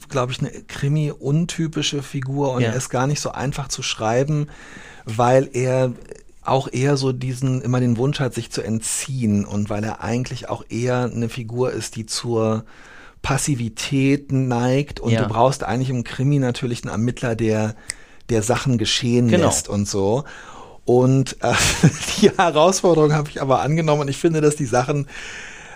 glaube 0.09 0.31
ich, 0.31 0.39
eine 0.39 0.51
Krimi-untypische 0.51 2.03
Figur 2.03 2.53
und 2.53 2.61
ja. 2.61 2.69
er 2.69 2.75
ist 2.75 2.89
gar 2.89 3.07
nicht 3.07 3.19
so 3.19 3.31
einfach 3.31 3.69
zu 3.69 3.81
schreiben, 3.81 4.47
weil 5.05 5.49
er 5.53 5.93
auch 6.43 6.67
eher 6.71 6.97
so 6.97 7.11
diesen, 7.11 7.61
immer 7.61 7.79
den 7.79 7.97
Wunsch 7.97 8.19
hat, 8.19 8.33
sich 8.33 8.51
zu 8.51 8.61
entziehen 8.61 9.45
und 9.45 9.69
weil 9.69 9.83
er 9.83 10.03
eigentlich 10.03 10.49
auch 10.49 10.63
eher 10.69 11.03
eine 11.03 11.29
Figur 11.29 11.71
ist, 11.71 11.95
die 11.95 12.05
zur 12.05 12.65
Passivität 13.21 14.31
neigt 14.31 14.99
und 14.99 15.11
ja. 15.11 15.23
du 15.23 15.27
brauchst 15.27 15.63
eigentlich 15.63 15.89
im 15.89 16.03
Krimi 16.03 16.39
natürlich 16.39 16.83
einen 16.83 16.91
Ermittler, 16.91 17.35
der, 17.35 17.75
der 18.31 18.43
Sachen 18.43 18.77
geschehen 18.77 19.27
genau. 19.27 19.47
lässt 19.47 19.69
und 19.69 19.87
so. 19.87 20.23
Und 20.85 21.37
äh, 21.41 21.53
die 22.21 22.31
Herausforderung 22.31 23.13
habe 23.13 23.29
ich 23.29 23.41
aber 23.41 23.61
angenommen 23.61 24.01
und 24.01 24.07
ich 24.07 24.17
finde, 24.17 24.41
dass 24.41 24.55
die 24.55 24.65
Sachen 24.65 25.07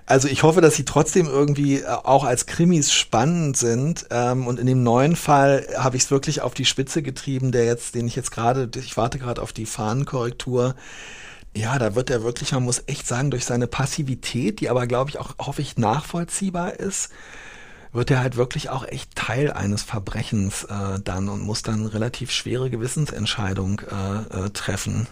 also 0.08 0.28
ich 0.28 0.44
hoffe, 0.44 0.62
dass 0.62 0.76
sie 0.76 0.86
trotzdem 0.86 1.26
irgendwie 1.26 1.80
äh, 1.80 1.86
auch 1.88 2.24
als 2.24 2.46
Krimis 2.46 2.94
spannend 2.94 3.58
sind. 3.58 4.06
Ähm, 4.12 4.46
und 4.46 4.60
in 4.60 4.68
dem 4.68 4.84
neuen 4.84 5.16
Fall 5.16 5.68
habe 5.78 5.98
ich 5.98 6.04
es 6.04 6.12
wirklich 6.12 6.42
auf 6.42 6.54
die 6.54 6.66
Spitze 6.66 7.02
getrieben, 7.02 7.52
der 7.52 7.66
jetzt, 7.66 7.96
den 7.96 8.08
ich 8.08 8.16
jetzt 8.16 8.32
gerade, 8.32 8.70
ich 8.78 8.98
warte 8.98 9.18
gerade 9.18 9.42
auf 9.42 9.54
die 9.54 9.66
Fahnenkorrektur. 9.66 10.76
Ja, 11.56 11.80
da 11.80 11.96
wird 11.96 12.10
er 12.10 12.24
wirklich, 12.24 12.52
man 12.52 12.64
muss 12.64 12.84
echt 12.86 13.08
sagen, 13.08 13.32
durch 13.32 13.46
seine 13.46 13.68
Passivität, 13.68 14.60
die 14.60 14.70
aber, 14.70 14.88
glaube 14.88 15.10
ich, 15.10 15.18
auch, 15.18 15.36
hoffe 15.40 15.62
ich, 15.62 15.78
nachvollziehbar 15.78 16.74
ist, 16.74 17.10
wird 17.96 18.12
er 18.12 18.20
halt 18.20 18.36
wirklich 18.36 18.70
auch 18.70 18.86
echt 18.86 19.16
Teil 19.16 19.52
eines 19.52 19.84
Verbrechens 19.84 20.66
äh, 20.66 21.00
dann 21.04 21.30
und 21.30 21.42
muss 21.42 21.62
dann 21.62 21.86
relativ 21.86 22.32
schwere 22.32 22.70
Gewissensentscheidung 22.70 23.82
äh, 23.82 24.46
äh, 24.46 24.50
treffen 24.52 25.08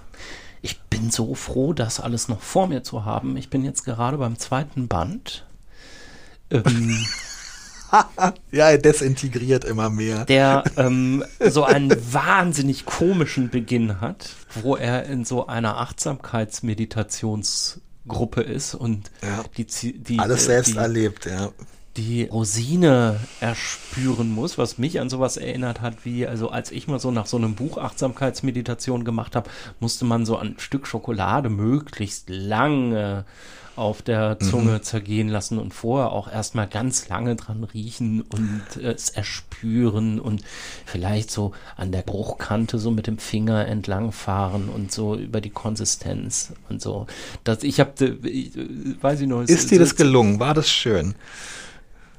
ich 0.63 0.81
bin 0.83 1.11
so 1.11 1.35
froh, 1.35 1.73
das 1.73 1.99
alles 1.99 2.29
noch 2.29 2.41
vor 2.41 2.67
mir 2.67 2.83
zu 2.83 3.05
haben. 3.05 3.35
Ich 3.35 3.49
bin 3.49 3.65
jetzt 3.65 3.83
gerade 3.83 4.17
beim 4.17 4.39
zweiten 4.39 4.87
Band. 4.87 5.45
Ähm, 6.49 6.97
ja, 8.51 8.69
er 8.69 8.77
desintegriert 8.77 9.65
immer 9.65 9.89
mehr. 9.89 10.23
Der 10.23 10.63
ähm, 10.77 11.25
so 11.49 11.65
einen 11.65 11.91
wahnsinnig 12.13 12.85
komischen 12.85 13.49
Beginn 13.49 13.99
hat, 13.99 14.29
wo 14.61 14.77
er 14.77 15.03
in 15.03 15.25
so 15.25 15.47
einer 15.47 15.79
Achtsamkeitsmeditationsgruppe 15.79 18.41
ist 18.41 18.73
und 18.73 19.11
ja. 19.21 19.43
die, 19.57 19.65
die 20.01 20.19
alles 20.19 20.45
selbst 20.45 20.75
die, 20.75 20.77
erlebt, 20.77 21.25
ja 21.25 21.51
die 21.97 22.23
Rosine 22.25 23.19
erspüren 23.39 24.31
muss, 24.31 24.57
was 24.57 24.77
mich 24.77 24.99
an 24.99 25.09
sowas 25.09 25.37
erinnert 25.37 25.81
hat, 25.81 26.05
wie, 26.05 26.25
also 26.25 26.49
als 26.49 26.71
ich 26.71 26.87
mal 26.87 26.99
so 26.99 27.11
nach 27.11 27.27
so 27.27 27.37
einem 27.37 27.55
Buch 27.55 27.77
Achtsamkeitsmeditation 27.77 29.03
gemacht 29.03 29.35
habe, 29.35 29.49
musste 29.79 30.05
man 30.05 30.25
so 30.25 30.37
ein 30.37 30.55
Stück 30.57 30.87
Schokolade 30.87 31.49
möglichst 31.49 32.29
lange 32.29 33.25
auf 33.75 34.01
der 34.01 34.37
mhm. 34.39 34.45
Zunge 34.45 34.71
mhm. 34.73 34.83
zergehen 34.83 35.29
lassen 35.29 35.57
und 35.57 35.73
vorher 35.73 36.11
auch 36.11 36.31
erstmal 36.31 36.67
ganz 36.67 37.09
lange 37.09 37.35
dran 37.35 37.63
riechen 37.63 38.21
und 38.21 38.77
es 38.83 39.09
erspüren 39.09 40.19
und 40.19 40.43
vielleicht 40.85 41.31
so 41.31 41.53
an 41.75 41.91
der 41.91 42.01
Bruchkante 42.01 42.77
so 42.77 42.91
mit 42.91 43.07
dem 43.07 43.17
Finger 43.17 43.67
entlangfahren 43.67 44.69
und 44.69 44.91
so 44.91 45.15
über 45.15 45.41
die 45.41 45.49
Konsistenz 45.49 46.53
und 46.69 46.81
so. 46.81 47.07
Das, 47.43 47.63
ich 47.63 47.79
habe, 47.79 48.17
weiß 49.01 49.21
ich 49.21 49.27
noch. 49.27 49.41
Ist 49.43 49.71
dir 49.71 49.79
das 49.79 49.95
gelungen? 49.95 50.39
War 50.39 50.53
das 50.53 50.69
schön? 50.69 51.15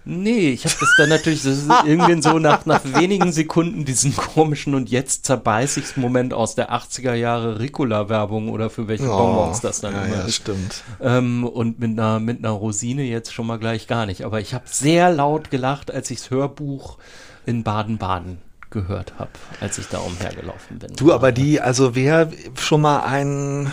Nee, 0.06 0.51
ich 0.51 0.64
habe 0.66 0.74
das 0.78 0.94
dann 0.98 1.09
natürlich 1.09 1.43
das 1.43 1.66
irgendwie 1.86 2.20
so 2.20 2.39
nach, 2.39 2.66
nach 2.66 2.82
wenigen 2.85 3.32
Sekunden 3.32 3.86
diesen 3.86 4.14
komischen 4.14 4.74
und 4.74 4.90
jetzt 4.90 5.24
zerbeiß 5.24 5.78
ich's 5.78 5.97
Moment 5.97 6.35
aus 6.35 6.55
der 6.55 6.72
80er 6.72 7.14
Jahre 7.14 7.59
Ricola-Werbung 7.59 8.51
oder 8.51 8.68
für 8.68 8.86
welche 8.86 9.10
oh, 9.10 9.16
Bonbons 9.16 9.60
das 9.60 9.81
dann 9.81 9.94
ja, 9.94 10.05
immer 10.05 10.16
ja, 10.16 10.22
ist. 10.24 10.35
stimmt. 10.35 10.82
Ähm, 11.01 11.44
und 11.44 11.78
mit 11.78 11.93
einer, 11.93 12.20
mit 12.20 12.39
einer 12.39 12.51
Rosine 12.51 13.02
jetzt 13.02 13.32
schon 13.32 13.47
mal 13.47 13.59
gleich 13.59 13.86
gar 13.86 14.05
nicht. 14.05 14.24
Aber 14.24 14.40
ich 14.40 14.52
habe 14.52 14.64
sehr 14.66 15.10
laut 15.10 15.51
gelacht, 15.51 15.90
als 15.90 16.10
ichs 16.10 16.31
Hörbuch 16.31 16.98
in 17.47 17.62
Baden-Baden 17.62 18.39
gehört 18.74 19.14
habe, 19.18 19.30
als 19.60 19.78
ich 19.78 19.88
da 19.88 19.98
umhergelaufen 20.01 20.78
bin. 20.78 20.94
Du, 20.96 21.14
aber 21.14 21.32
die, 21.32 21.62
also 21.62 21.94
wer 21.94 22.30
schon 22.60 22.82
mal 22.82 23.01
einen 23.01 23.72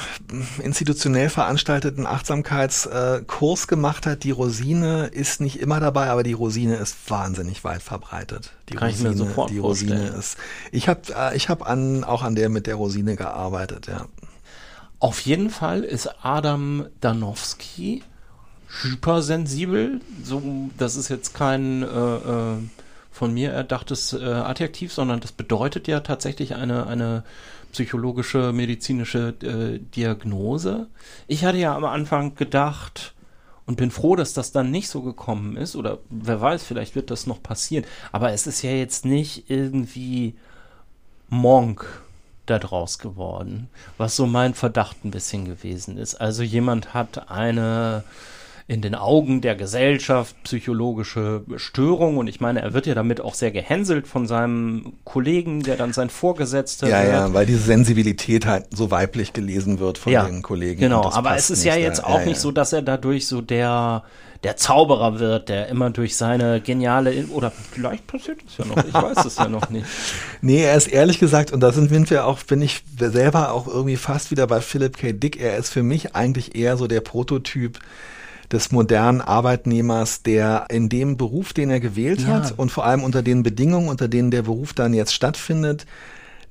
institutionell 0.64 1.28
veranstalteten 1.30 2.07
Achtsamkeitskurs 2.07 3.68
gemacht 3.68 4.06
hat, 4.06 4.23
die 4.23 4.32
Rosine 4.32 5.07
ist 5.07 5.41
nicht 5.41 5.60
immer 5.60 5.82
dabei, 5.82 6.10
aber 6.10 6.23
die 6.23 6.32
Rosine 6.32 6.78
ist 6.78 6.95
wahnsinnig 7.10 7.65
weit 7.65 7.82
verbreitet. 7.82 8.52
Die 8.69 8.76
Kann 8.76 8.91
Rosine, 8.91 9.10
ich 9.10 9.15
mir 9.18 9.26
sofort 9.26 9.49
die 9.49 9.60
vorstellen. 9.60 9.99
Rosine 9.99 10.18
ist. 10.18 10.38
Ich 10.72 10.88
habe 10.88 11.02
äh, 11.14 11.36
ich 11.36 11.49
habe 11.49 11.65
an 11.65 12.06
auch 12.06 12.23
an 12.23 12.36
der 12.36 12.48
mit 12.48 12.65
der 12.65 12.76
Rosine 12.76 13.18
gearbeitet, 13.18 13.88
ja. 13.88 14.06
Auf 14.99 15.19
jeden 15.22 15.49
Fall 15.49 15.84
ist 15.84 16.07
Adam 16.23 16.86
Danowski 17.02 18.03
hypersensibel. 18.84 19.99
So, 20.23 20.41
das 20.78 20.95
ist 20.95 21.10
jetzt 21.10 21.34
kein 21.34 21.82
äh, 21.84 21.88
äh, 21.88 22.57
von 23.12 23.34
mir 23.34 23.52
erdachtes 23.52 24.14
äh, 24.14 24.24
Adjektiv, 24.24 24.94
sondern 24.94 25.20
das 25.20 25.34
bedeutet 25.34 25.88
ja 25.88 26.00
tatsächlich 26.00 26.56
eine, 26.56 26.88
eine 26.88 27.24
psychologische, 27.72 28.54
medizinische 28.54 29.36
äh, 29.44 29.80
Diagnose. 29.80 30.88
Ich 31.28 31.46
hatte 31.46 31.58
ja 31.58 31.76
am 31.76 31.86
Anfang 31.86 32.36
gedacht 32.36 33.14
und 33.66 33.76
bin 33.76 33.92
froh, 33.92 34.16
dass 34.16 34.34
das 34.34 34.52
dann 34.52 34.72
nicht 34.72 34.90
so 34.90 35.02
gekommen 35.02 35.58
ist 35.58 35.76
oder 35.76 36.00
wer 36.10 36.42
weiß, 36.42 36.64
vielleicht 36.64 36.96
wird 36.96 37.12
das 37.12 37.28
noch 37.28 37.44
passieren. 37.44 37.86
Aber 38.12 38.32
es 38.32 38.48
ist 38.48 38.62
ja 38.62 38.72
jetzt 38.72 39.06
nicht 39.06 39.50
irgendwie 39.50 40.36
Monk 41.30 41.86
da 42.46 42.60
draus 42.60 43.00
geworden, 43.00 43.70
was 43.98 44.16
so 44.16 44.26
mein 44.26 44.54
Verdacht 44.54 45.06
ein 45.06 45.12
bisschen 45.12 45.46
gewesen 45.46 45.98
ist. 45.98 46.16
Also 46.16 46.44
jemand 46.44 46.94
hat 46.94 47.30
eine 47.30 48.04
in 48.72 48.80
den 48.80 48.95
Augen 48.95 49.41
der 49.41 49.56
Gesellschaft 49.56 50.34
psychologische 50.43 51.41
Störung. 51.57 52.15
Und 52.15 52.27
ich 52.27 52.39
meine, 52.39 52.61
er 52.61 52.73
wird 52.73 52.88
ja 52.88 52.95
damit 52.95 53.19
auch 53.19 53.34
sehr 53.34 53.52
gehänselt 53.52 54.07
von 54.07 54.27
seinem 54.27 54.93
Kollegen, 55.03 55.61
der 55.61 55.76
dann 55.76 55.91
sein 55.91 56.10
Vorgesetzter 56.10 56.88
ja, 56.88 57.03
wird. 57.03 57.14
Ja, 57.14 57.34
weil 57.34 57.45
diese 57.45 57.60
Sensibilität 57.60 58.45
halt 58.45 58.68
so 58.73 58.89
weiblich 58.89 59.34
gelesen 59.34 59.80
wird 59.80 59.98
von 59.98 60.14
ja, 60.14 60.23
den 60.23 60.41
Kollegen. 60.41 60.80
Genau, 60.80 61.11
aber 61.11 61.35
es 61.35 61.49
ist 61.49 61.65
ja 61.65 61.76
jetzt 61.76 61.99
da. 61.99 62.03
auch 62.06 62.19
ja, 62.19 62.26
nicht 62.26 62.35
ja. 62.38 62.41
so, 62.41 62.52
dass 62.53 62.72
er 62.72 62.81
dadurch 62.81 63.27
so 63.27 63.41
der 63.41 64.03
der 64.43 64.57
Zauberer 64.57 65.19
wird, 65.19 65.49
der 65.49 65.68
immer 65.68 65.91
durch 65.91 66.15
seine 66.15 66.61
geniale, 66.61 67.26
oder 67.27 67.52
vielleicht 67.52 68.07
passiert 68.07 68.39
es 68.48 68.57
ja 68.57 68.65
noch, 68.65 68.84
ich 68.84 68.91
weiß 68.91 69.23
es 69.23 69.35
ja 69.35 69.48
noch 69.48 69.69
nicht. 69.69 69.85
Nee, 70.41 70.64
er 70.64 70.76
ist 70.76 70.88
ehrlich 70.88 71.19
gesagt, 71.19 71.52
und 71.52 71.60
da 71.60 71.72
sind 71.72 71.91
wir 72.10 72.26
auch, 72.26 72.41
bin 72.41 72.64
ich 72.64 72.81
selber 72.98 73.52
auch 73.52 73.68
irgendwie 73.68 73.98
fast 73.98 74.31
wieder 74.31 74.48
bei 74.48 74.60
Philip 74.60 74.98
K. 74.98 75.11
Dick, 75.11 75.39
er 75.39 75.57
ist 75.57 75.69
für 75.69 75.84
mich 75.84 76.15
eigentlich 76.15 76.56
eher 76.56 76.77
so 76.77 76.88
der 76.88 77.02
Prototyp 77.02 77.77
des 78.52 78.72
modernen 78.72 79.22
Arbeitnehmers, 79.22 80.23
der 80.23 80.65
in 80.69 80.90
dem 80.90 81.18
Beruf, 81.18 81.53
den 81.53 81.69
er 81.69 81.80
gewählt 81.80 82.22
ja. 82.22 82.28
hat 82.28 82.57
und 82.57 82.72
vor 82.72 82.86
allem 82.86 83.03
unter 83.03 83.22
den 83.22 83.44
Bedingungen, 83.44 83.90
unter 83.90 84.07
denen 84.07 84.32
der 84.32 84.44
Beruf 84.44 84.73
dann 84.73 84.94
jetzt 84.94 85.14
stattfindet, 85.14 85.86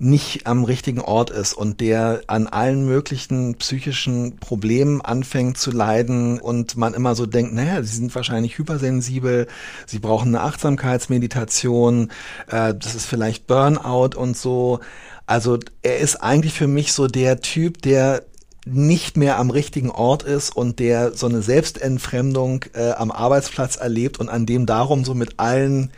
nicht 0.01 0.47
am 0.47 0.65
richtigen 0.65 1.03
Ort 1.03 1.29
ist 1.29 1.53
und 1.53 1.81
der 1.81 2.23
an 2.27 2.47
allen 2.47 2.87
möglichen 2.87 3.57
psychischen 3.57 4.39
Problemen 4.39 5.03
anfängt 5.03 5.59
zu 5.59 5.71
leiden 5.71 6.41
und 6.41 6.79
man 6.79 6.95
immer 6.95 7.15
so 7.15 7.27
denkt, 7.27 7.53
naja, 7.53 7.83
sie 7.83 7.97
sind 7.97 8.15
wahrscheinlich 8.15 8.57
hypersensibel, 8.57 9.47
sie 9.85 9.99
brauchen 9.99 10.29
eine 10.29 10.41
Achtsamkeitsmeditation, 10.41 12.11
äh, 12.47 12.75
das 12.75 12.95
ist 12.95 13.05
vielleicht 13.05 13.47
Burnout 13.47 14.17
und 14.17 14.39
so. 14.39 14.81
Also 15.27 15.59
er 15.83 15.99
ist 15.99 16.17
eigentlich 16.17 16.55
für 16.55 16.67
mich 16.67 16.95
so 16.95 17.07
der 17.07 17.41
Typ, 17.41 17.83
der 17.83 18.23
nicht 18.67 19.17
mehr 19.17 19.39
am 19.39 19.51
richtigen 19.51 19.91
Ort 19.91 20.23
ist 20.23 20.55
und 20.55 20.79
der 20.79 21.13
so 21.13 21.27
eine 21.27 21.43
Selbstentfremdung 21.43 22.67
äh, 22.75 22.91
am 22.93 23.11
Arbeitsplatz 23.11 23.77
erlebt 23.77 24.19
und 24.19 24.29
an 24.29 24.47
dem 24.47 24.67
darum 24.67 25.05
so 25.05 25.15
mit 25.15 25.39
allen 25.39 25.91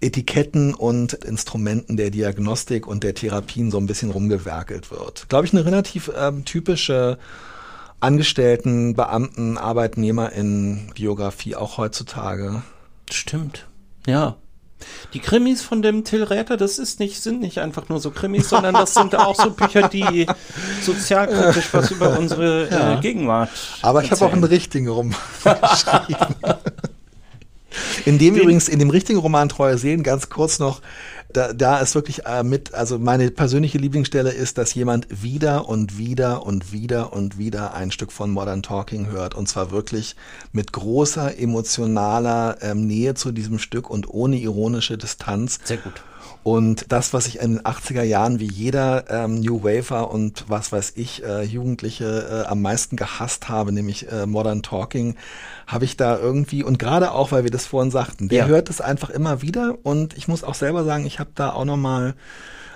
Etiketten 0.00 0.74
und 0.74 1.14
Instrumenten 1.14 1.96
der 1.96 2.10
Diagnostik 2.10 2.86
und 2.86 3.02
der 3.02 3.14
Therapien 3.14 3.70
so 3.70 3.78
ein 3.78 3.86
bisschen 3.86 4.10
rumgewerkelt 4.10 4.90
wird. 4.90 5.28
Glaube 5.28 5.46
ich, 5.46 5.52
eine 5.52 5.64
relativ 5.64 6.10
ähm, 6.16 6.44
typische 6.44 7.18
Angestellten, 7.98 8.94
Beamten, 8.94 9.56
Arbeitnehmer 9.56 10.32
in 10.32 10.90
Biografie 10.94 11.56
auch 11.56 11.78
heutzutage. 11.78 12.62
Stimmt. 13.10 13.66
Ja, 14.06 14.36
Die 15.14 15.20
Krimis 15.20 15.62
von 15.62 15.82
dem 15.82 16.04
Till 16.04 16.22
Räther, 16.22 16.56
das 16.56 16.78
ist 16.78 17.00
nicht, 17.00 17.22
sind 17.22 17.40
nicht 17.40 17.58
einfach 17.58 17.88
nur 17.88 18.00
so 18.00 18.10
Krimis, 18.10 18.48
sondern 18.50 18.74
das 18.74 18.94
sind 18.94 19.14
auch 19.14 19.34
so 19.34 19.50
Bücher, 19.50 19.88
die 19.88 20.26
sozialkritisch 20.82 21.68
was 21.72 21.90
über 21.90 22.18
unsere 22.18 22.68
ja. 22.70 22.98
äh, 22.98 23.00
Gegenwart. 23.00 23.50
Aber 23.82 24.02
ich 24.02 24.10
habe 24.10 24.24
auch 24.24 24.32
einen 24.32 24.44
richtigen 24.44 24.88
Roman 24.88 25.16
geschrieben. 25.44 26.34
In 28.04 28.18
dem 28.18 28.34
Den, 28.34 28.42
übrigens, 28.42 28.68
in 28.68 28.78
dem 28.78 28.90
richtigen 28.90 29.18
Roman 29.18 29.48
Treue 29.48 29.78
Sehen, 29.78 30.02
ganz 30.02 30.28
kurz 30.28 30.58
noch, 30.58 30.80
da, 31.32 31.52
da 31.52 31.78
ist 31.78 31.94
wirklich 31.94 32.24
äh, 32.26 32.42
mit, 32.42 32.74
also 32.74 32.98
meine 32.98 33.30
persönliche 33.30 33.78
Lieblingsstelle 33.78 34.30
ist, 34.30 34.58
dass 34.58 34.74
jemand 34.74 35.22
wieder 35.22 35.68
und 35.68 35.98
wieder 35.98 36.46
und 36.46 36.72
wieder 36.72 37.12
und 37.12 37.38
wieder 37.38 37.74
ein 37.74 37.90
Stück 37.90 38.12
von 38.12 38.30
Modern 38.30 38.62
Talking 38.62 39.08
hört 39.08 39.34
und 39.34 39.48
zwar 39.48 39.70
wirklich 39.70 40.16
mit 40.52 40.72
großer 40.72 41.38
emotionaler 41.38 42.58
ähm, 42.60 42.86
Nähe 42.86 43.14
zu 43.14 43.32
diesem 43.32 43.58
Stück 43.58 43.90
und 43.90 44.08
ohne 44.08 44.36
ironische 44.36 44.98
Distanz. 44.98 45.58
Sehr 45.64 45.78
gut. 45.78 46.02
Und 46.46 46.92
das, 46.92 47.12
was 47.12 47.26
ich 47.26 47.40
in 47.40 47.56
den 47.56 47.62
80er 47.62 48.04
Jahren 48.04 48.38
wie 48.38 48.46
jeder 48.46 49.10
ähm, 49.10 49.40
New 49.40 49.64
Wafer 49.64 50.12
und 50.12 50.44
was 50.46 50.70
weiß 50.70 50.92
ich, 50.94 51.24
äh, 51.24 51.42
Jugendliche 51.42 52.44
äh, 52.44 52.48
am 52.48 52.62
meisten 52.62 52.94
gehasst 52.94 53.48
habe, 53.48 53.72
nämlich 53.72 54.12
äh, 54.12 54.26
Modern 54.26 54.62
Talking, 54.62 55.16
habe 55.66 55.84
ich 55.84 55.96
da 55.96 56.16
irgendwie, 56.16 56.62
und 56.62 56.78
gerade 56.78 57.10
auch, 57.10 57.32
weil 57.32 57.42
wir 57.42 57.50
das 57.50 57.66
vorhin 57.66 57.90
sagten, 57.90 58.28
der 58.28 58.38
ja. 58.38 58.46
hört 58.46 58.70
es 58.70 58.80
einfach 58.80 59.10
immer 59.10 59.42
wieder 59.42 59.76
und 59.82 60.16
ich 60.16 60.28
muss 60.28 60.44
auch 60.44 60.54
selber 60.54 60.84
sagen, 60.84 61.04
ich 61.04 61.18
habe 61.18 61.30
da 61.34 61.50
auch 61.52 61.64
nochmal 61.64 62.14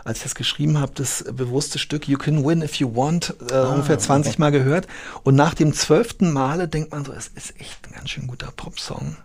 als 0.03 0.17
ich 0.17 0.23
das 0.25 0.35
geschrieben 0.35 0.79
habe, 0.79 0.93
das 0.95 1.25
bewusste 1.31 1.79
Stück 1.79 2.09
You 2.09 2.17
Can 2.17 2.45
Win 2.45 2.63
If 2.63 2.77
You 2.77 2.97
Want 2.97 3.37
äh, 3.51 3.55
ah, 3.55 3.69
ungefähr 3.69 3.99
20 3.99 4.33
okay. 4.33 4.41
Mal 4.41 4.51
gehört. 4.51 4.87
Und 5.25 5.35
nach 5.35 5.53
dem 5.53 5.75
zwölften 5.75 6.33
Male 6.33 6.69
denkt 6.69 6.91
man 6.91 7.05
so, 7.05 7.13
es 7.13 7.29
ist 7.29 7.61
echt 7.61 7.87
ein 7.87 7.93
ganz 7.93 8.09
schön 8.09 8.27
guter 8.27 8.51
Popsong 8.57 9.19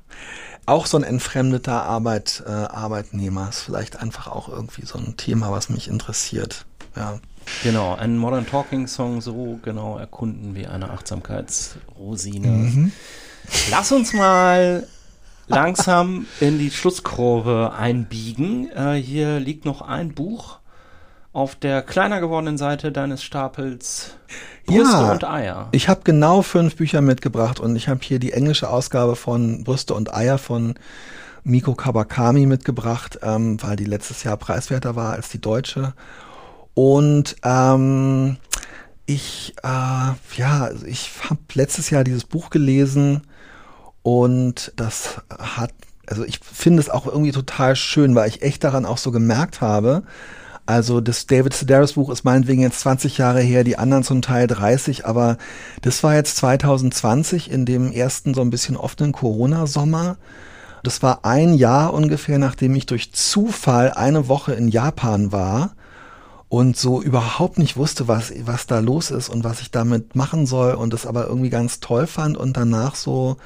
auch 0.65 0.85
so 0.85 0.97
ein 0.97 1.03
entfremdeter 1.03 1.83
Arbeit, 1.83 2.43
äh, 2.45 2.49
Arbeitnehmer 2.49 3.49
ist 3.49 3.61
vielleicht 3.61 4.01
einfach 4.01 4.27
auch 4.27 4.49
irgendwie 4.49 4.85
so 4.85 4.97
ein 4.97 5.17
Thema, 5.17 5.51
was 5.51 5.69
mich 5.69 5.87
interessiert. 5.87 6.65
Ja. 6.95 7.19
Genau, 7.63 7.93
einen 7.93 8.17
Modern 8.17 8.47
Talking 8.47 8.87
Song 8.87 9.21
so 9.21 9.59
genau 9.61 9.97
erkunden 9.97 10.55
wie 10.55 10.65
eine 10.65 10.89
Achtsamkeitsrosine. 10.89 12.47
Mhm. 12.47 12.91
Lass 13.69 13.91
uns 13.91 14.13
mal 14.13 14.87
langsam 15.47 16.25
in 16.39 16.57
die 16.57 16.71
Schlusskurve 16.71 17.73
einbiegen. 17.77 18.71
Äh, 18.71 18.95
hier 18.95 19.39
liegt 19.39 19.65
noch 19.65 19.81
ein 19.81 20.15
Buch 20.15 20.57
auf 21.33 21.55
der 21.55 21.81
kleiner 21.81 22.19
gewordenen 22.19 22.57
Seite 22.57 22.91
deines 22.91 23.21
Stapels 23.21 24.15
Brüste 24.65 24.83
ja, 24.83 25.11
und 25.11 25.23
Eier. 25.23 25.67
Ich 25.71 25.89
habe 25.89 26.01
genau 26.03 26.41
fünf 26.41 26.75
Bücher 26.75 27.01
mitgebracht 27.01 27.59
und 27.59 27.75
ich 27.75 27.87
habe 27.87 27.99
hier 28.03 28.19
die 28.19 28.33
englische 28.33 28.69
Ausgabe 28.69 29.15
von 29.15 29.63
Brüste 29.63 29.93
und 29.93 30.13
Eier 30.13 30.37
von 30.37 30.75
Miko 31.43 31.75
Kawakami 31.75 32.47
mitgebracht, 32.47 33.19
ähm, 33.21 33.61
weil 33.61 33.75
die 33.75 33.85
letztes 33.85 34.23
Jahr 34.23 34.37
preiswerter 34.37 34.95
war 34.95 35.13
als 35.13 35.29
die 35.29 35.39
deutsche. 35.39 35.93
Und 36.73 37.35
ähm, 37.43 38.37
ich, 39.05 39.53
äh, 39.63 39.67
ja, 40.37 40.69
ich 40.85 41.11
habe 41.29 41.39
letztes 41.53 41.91
Jahr 41.91 42.03
dieses 42.03 42.23
Buch 42.23 42.49
gelesen 42.49 43.21
und 44.01 44.73
das 44.75 45.21
hat, 45.37 45.71
also 46.07 46.23
ich 46.23 46.39
finde 46.39 46.79
es 46.79 46.89
auch 46.89 47.05
irgendwie 47.05 47.31
total 47.31 47.75
schön, 47.75 48.15
weil 48.15 48.29
ich 48.29 48.41
echt 48.41 48.63
daran 48.63 48.85
auch 48.85 48.97
so 48.97 49.11
gemerkt 49.11 49.61
habe, 49.61 50.03
also 50.65 50.99
das 50.99 51.27
David 51.27 51.53
Sedaris 51.53 51.93
Buch 51.93 52.09
ist 52.09 52.23
meinetwegen 52.23 52.61
jetzt 52.61 52.79
20 52.79 53.17
Jahre 53.17 53.41
her, 53.41 53.63
die 53.63 53.77
anderen 53.77 54.03
zum 54.03 54.21
Teil 54.21 54.47
30, 54.47 55.05
aber 55.05 55.37
das 55.81 56.03
war 56.03 56.15
jetzt 56.15 56.37
2020 56.37 57.51
in 57.51 57.65
dem 57.65 57.91
ersten 57.91 58.33
so 58.33 58.41
ein 58.41 58.49
bisschen 58.49 58.75
offenen 58.75 59.11
Corona-Sommer. 59.11 60.17
Das 60.81 61.03
war 61.03 61.19
ein 61.23 61.53
Jahr 61.53 61.93
ungefähr, 61.93 62.39
nachdem 62.39 62.75
ich 62.75 62.85
durch 62.85 63.13
Zufall 63.13 63.91
eine 63.91 64.27
Woche 64.27 64.53
in 64.53 64.67
Japan 64.67 65.31
war 65.31 65.75
und 66.49 66.77
so 66.77 67.01
überhaupt 67.01 67.57
nicht 67.59 67.77
wusste, 67.77 68.07
was, 68.07 68.33
was 68.45 68.65
da 68.65 68.79
los 68.79 69.11
ist 69.11 69.29
und 69.29 69.43
was 69.43 69.61
ich 69.61 69.71
damit 69.71 70.15
machen 70.15 70.45
soll 70.45 70.73
und 70.73 70.93
das 70.93 71.05
aber 71.05 71.27
irgendwie 71.27 71.49
ganz 71.49 71.79
toll 71.79 72.07
fand 72.07 72.37
und 72.37 72.57
danach 72.57 72.95
so 72.95 73.37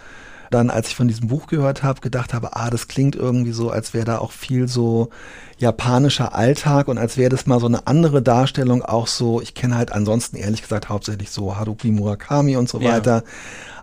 dann, 0.50 0.70
als 0.70 0.90
ich 0.90 0.96
von 0.96 1.08
diesem 1.08 1.28
Buch 1.28 1.48
gehört 1.48 1.84
habe, 1.84 2.02
gedacht 2.02 2.34
habe, 2.34 2.56
ah, 2.56 2.70
das 2.70 2.88
klingt 2.88 3.16
irgendwie 3.16 3.52
so, 3.52 3.70
als 3.70 3.94
wäre 3.94 4.06
da 4.06 4.18
auch 4.18 4.32
viel 4.32 4.68
so 4.68 5.10
japanischer 5.58 6.34
Alltag 6.34 6.88
und 6.88 6.98
als 6.98 7.18
wäre 7.18 7.30
das 7.30 7.46
mal 7.46 7.60
so 7.60 7.68
eine 7.68 7.86
andere 7.86 8.22
Darstellung 8.22 8.84
auch 8.84 9.08
so, 9.08 9.42
ich 9.42 9.54
kenne 9.54 9.76
halt 9.76 9.92
ansonsten 9.92 10.38
ehrlich 10.38 10.62
gesagt 10.62 10.90
hauptsächlich 10.90 11.30
so 11.30 11.58
Haruki 11.58 11.92
Murakami 11.92 12.56
und 12.56 12.70
so 12.70 12.82
weiter, 12.84 13.24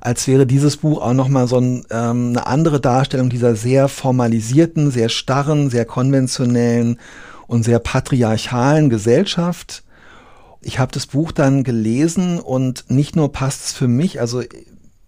als 0.00 0.26
wäre 0.26 0.46
dieses 0.46 0.76
Buch 0.76 1.02
auch 1.02 1.12
nochmal 1.12 1.48
so 1.48 1.58
ein, 1.58 1.84
ähm, 1.90 2.28
eine 2.30 2.46
andere 2.46 2.80
Darstellung 2.80 3.28
dieser 3.28 3.56
sehr 3.56 3.88
formalisierten, 3.88 4.90
sehr 4.90 5.08
starren, 5.08 5.68
sehr 5.68 5.84
konventionellen 5.84 6.98
und 7.46 7.64
sehr 7.64 7.78
patriarchalen 7.78 8.88
Gesellschaft. 8.88 9.82
Ich 10.62 10.78
habe 10.78 10.92
das 10.92 11.06
Buch 11.06 11.32
dann 11.32 11.62
gelesen 11.62 12.40
und 12.40 12.84
nicht 12.88 13.16
nur 13.16 13.32
passt 13.32 13.66
es 13.66 13.72
für 13.72 13.88
mich, 13.88 14.20
also 14.20 14.42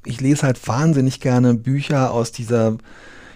ich 0.05 0.21
lese 0.21 0.43
halt 0.43 0.67
wahnsinnig 0.67 1.21
gerne 1.21 1.55
Bücher 1.55 2.13
aus 2.13 2.33
dieser 2.33 2.79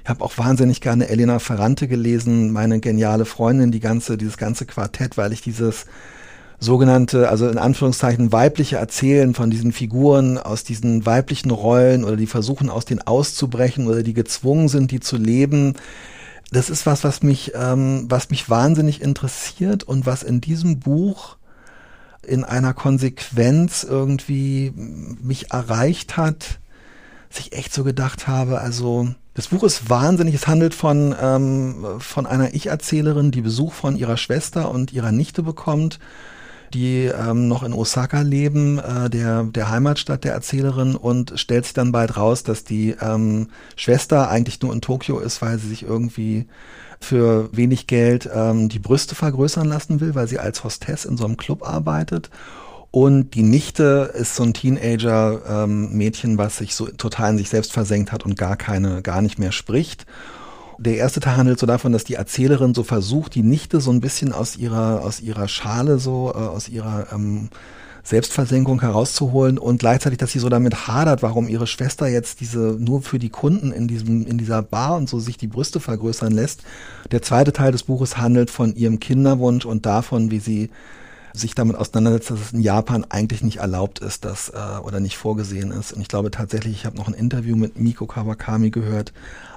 ich 0.05 0.09
habe 0.09 0.24
auch 0.24 0.36
wahnsinnig 0.36 0.80
gerne 0.80 1.09
Elena 1.09 1.39
Ferrante 1.39 1.86
gelesen, 1.86 2.51
meine 2.51 2.80
geniale 2.80 3.24
Freundin, 3.24 3.70
die 3.70 3.78
ganze, 3.78 4.18
dieses 4.18 4.36
ganze 4.36 4.66
Quartett, 4.66 5.16
weil 5.16 5.32
ich 5.32 5.43
dieses 5.43 5.86
sogenannte, 6.59 7.28
also 7.28 7.48
in 7.48 7.59
Anführungszeichen 7.59 8.32
weibliche 8.32 8.76
Erzählen 8.76 9.34
von 9.34 9.51
diesen 9.51 9.72
Figuren 9.72 10.39
aus 10.39 10.64
diesen 10.64 11.06
weiblichen 11.06 11.51
Rollen 11.51 12.05
oder 12.05 12.16
die 12.16 12.26
versuchen 12.26 12.68
aus 12.68 12.84
denen 12.84 13.02
auszubrechen 13.02 13.86
oder 13.86 14.02
die 14.02 14.14
gezwungen 14.14 14.68
sind, 14.68 14.90
die 14.90 15.01
zu 15.01 15.16
leben. 15.16 15.74
Das 16.51 16.68
ist 16.68 16.84
was, 16.84 17.05
was 17.05 17.22
mich, 17.22 17.52
ähm, 17.55 18.06
was 18.09 18.30
mich 18.30 18.51
wahnsinnig 18.51 19.02
interessiert 19.02 19.84
und 19.84 20.05
was 20.05 20.22
in 20.22 20.40
diesem 20.40 20.80
Buch 20.80 21.36
in 22.27 22.44
einer 22.44 22.74
Konsequenz 22.74 23.85
irgendwie 23.85 24.73
mich 24.77 25.51
erreicht 25.51 26.16
hat, 26.16 26.61
sich 27.31 27.53
echt 27.53 27.73
so 27.73 27.85
gedacht 27.85 28.28
habe, 28.28 28.61
also 28.61 29.09
das 29.35 29.49
Buch 29.49 29.62
ist 29.62 29.89
wahnsinnig. 29.89 30.35
Es 30.35 30.47
handelt 30.47 30.74
von, 30.74 31.15
ähm, 31.19 31.86
von 31.99 32.27
einer 32.27 32.55
Ich-Erzählerin, 32.55 33.31
die 33.31 33.40
Besuch 33.40 33.73
von 33.73 33.97
ihrer 33.97 34.19
Schwester 34.19 34.70
und 34.70 34.93
ihrer 34.93 35.11
Nichte 35.11 35.43
bekommt, 35.43 35.99
die 36.74 37.05
ähm, 37.05 37.49
noch 37.49 37.62
in 37.62 37.73
Osaka 37.73 38.20
leben, 38.20 38.78
äh, 38.78 39.09
der, 39.09 39.44
der 39.44 39.70
Heimatstadt 39.70 40.24
der 40.24 40.35
Erzählerin, 40.35 40.97
und 40.97 41.32
stellt 41.36 41.65
sich 41.65 41.74
dann 41.74 41.93
bald 41.93 42.16
raus, 42.16 42.43
dass 42.43 42.65
die 42.65 42.94
ähm, 43.01 43.49
Schwester 43.77 44.28
eigentlich 44.28 44.61
nur 44.61 44.73
in 44.73 44.82
Tokio 44.82 45.19
ist, 45.19 45.40
weil 45.40 45.59
sie 45.59 45.69
sich 45.69 45.82
irgendwie 45.82 46.47
für 47.05 47.49
wenig 47.57 47.87
Geld 47.87 48.29
ähm, 48.33 48.69
die 48.69 48.79
Brüste 48.79 49.15
vergrößern 49.15 49.69
lassen 49.69 50.01
will, 50.01 50.15
weil 50.15 50.29
sie 50.29 50.39
als 50.39 50.65
Hostess 50.65 51.05
in 51.05 51.16
so 51.16 51.24
einem 51.24 51.37
Club 51.37 51.66
arbeitet 51.66 52.31
und 52.93 53.31
die 53.31 53.43
Nichte 53.43 54.12
ist 54.15 54.37
so 54.37 54.43
ein 54.43 54.53
Teenager-Mädchen, 54.53 56.31
ähm, 56.33 56.39
was 56.39 56.59
sich 56.59 56.74
so 56.74 56.87
total 56.89 57.31
in 57.31 57.39
sich 57.39 57.49
selbst 57.49 57.73
versenkt 57.73 58.12
hat 58.12 58.27
und 58.27 58.37
gar 58.37 58.57
keine, 58.57 59.01
gar 59.01 59.23
nicht 59.23 59.39
mehr 59.39 59.51
spricht. 59.51 60.05
Der 60.77 60.97
erste 60.97 61.20
Teil 61.20 61.39
handelt 61.39 61.59
so 61.59 61.66
davon, 61.66 61.93
dass 61.93 62.05
die 62.05 62.15
Erzählerin 62.15 62.74
so 62.74 62.83
versucht, 62.83 63.35
die 63.35 63.43
Nichte 63.43 63.81
so 63.81 63.91
ein 63.91 64.03
bisschen 64.03 64.35
aus 64.35 64.57
ihrer, 64.57 65.01
aus 65.03 65.20
ihrer 65.20 65.49
Schale, 65.49 65.99
so, 65.99 66.33
äh, 66.35 66.39
aus 66.39 66.69
ihrer 66.69 67.07
ähm, 67.15 67.49
Selbstversenkung 68.05 68.81
herauszuholen 68.81 69.59
und 69.59 69.79
gleichzeitig, 69.79 70.19
dass 70.19 70.33
sie 70.33 70.41
so 70.41 70.49
damit 70.49 70.89
hadert, 70.89 71.23
warum 71.23 71.49
ihre 71.49 71.66
Schwester 71.66 72.09
jetzt 72.09 72.41
diese 72.41 72.77
nur 72.79 73.03
für 73.03 73.19
die 73.19 73.29
Kunden 73.29 73.73
in 73.73 73.87
diesem 73.87 74.27
in 74.27 74.39
dieser 74.39 74.62
Bar 74.62 74.97
und 74.97 75.09
so 75.09 75.20
sich 75.20 75.37
die 75.37 75.47
Brüste 75.47 75.79
vergrößern 75.79 76.33
lässt. 76.33 76.62
Der 77.11 77.23
zweite 77.23 77.53
Teil 77.53 77.73
des 77.73 77.85
Buches 77.85 78.16
handelt 78.16 78.51
von 78.51 78.74
ihrem 78.74 78.99
Kinderwunsch 78.99 79.65
und 79.65 79.87
davon, 79.87 80.31
wie 80.31 80.41
sie 80.41 80.70
sich 81.33 81.55
damit 81.55 81.77
auseinandersetzt, 81.77 82.31
dass 82.31 82.41
es 82.41 82.53
in 82.53 82.61
Japan 82.61 83.07
eigentlich 83.09 83.43
nicht 83.43 83.59
erlaubt 83.59 84.01
ist, 84.01 84.24
dass 84.24 84.51
äh, 84.51 84.79
oder 84.83 85.01
nicht 85.01 85.16
vorgesehen 85.16 85.70
ist. 85.70 85.93
Und 85.93 86.03
ich 86.03 86.09
glaube 86.09 86.31
tatsächlich, 86.31 86.73
ich 86.74 86.87
habe 86.87 86.97
noch 86.97 87.09
ein 87.09 87.15
Interview 87.15 87.57
mit 87.57 87.79
Miko 87.79 88.07
Kawakami 88.07 88.70
gehört, 88.70 89.12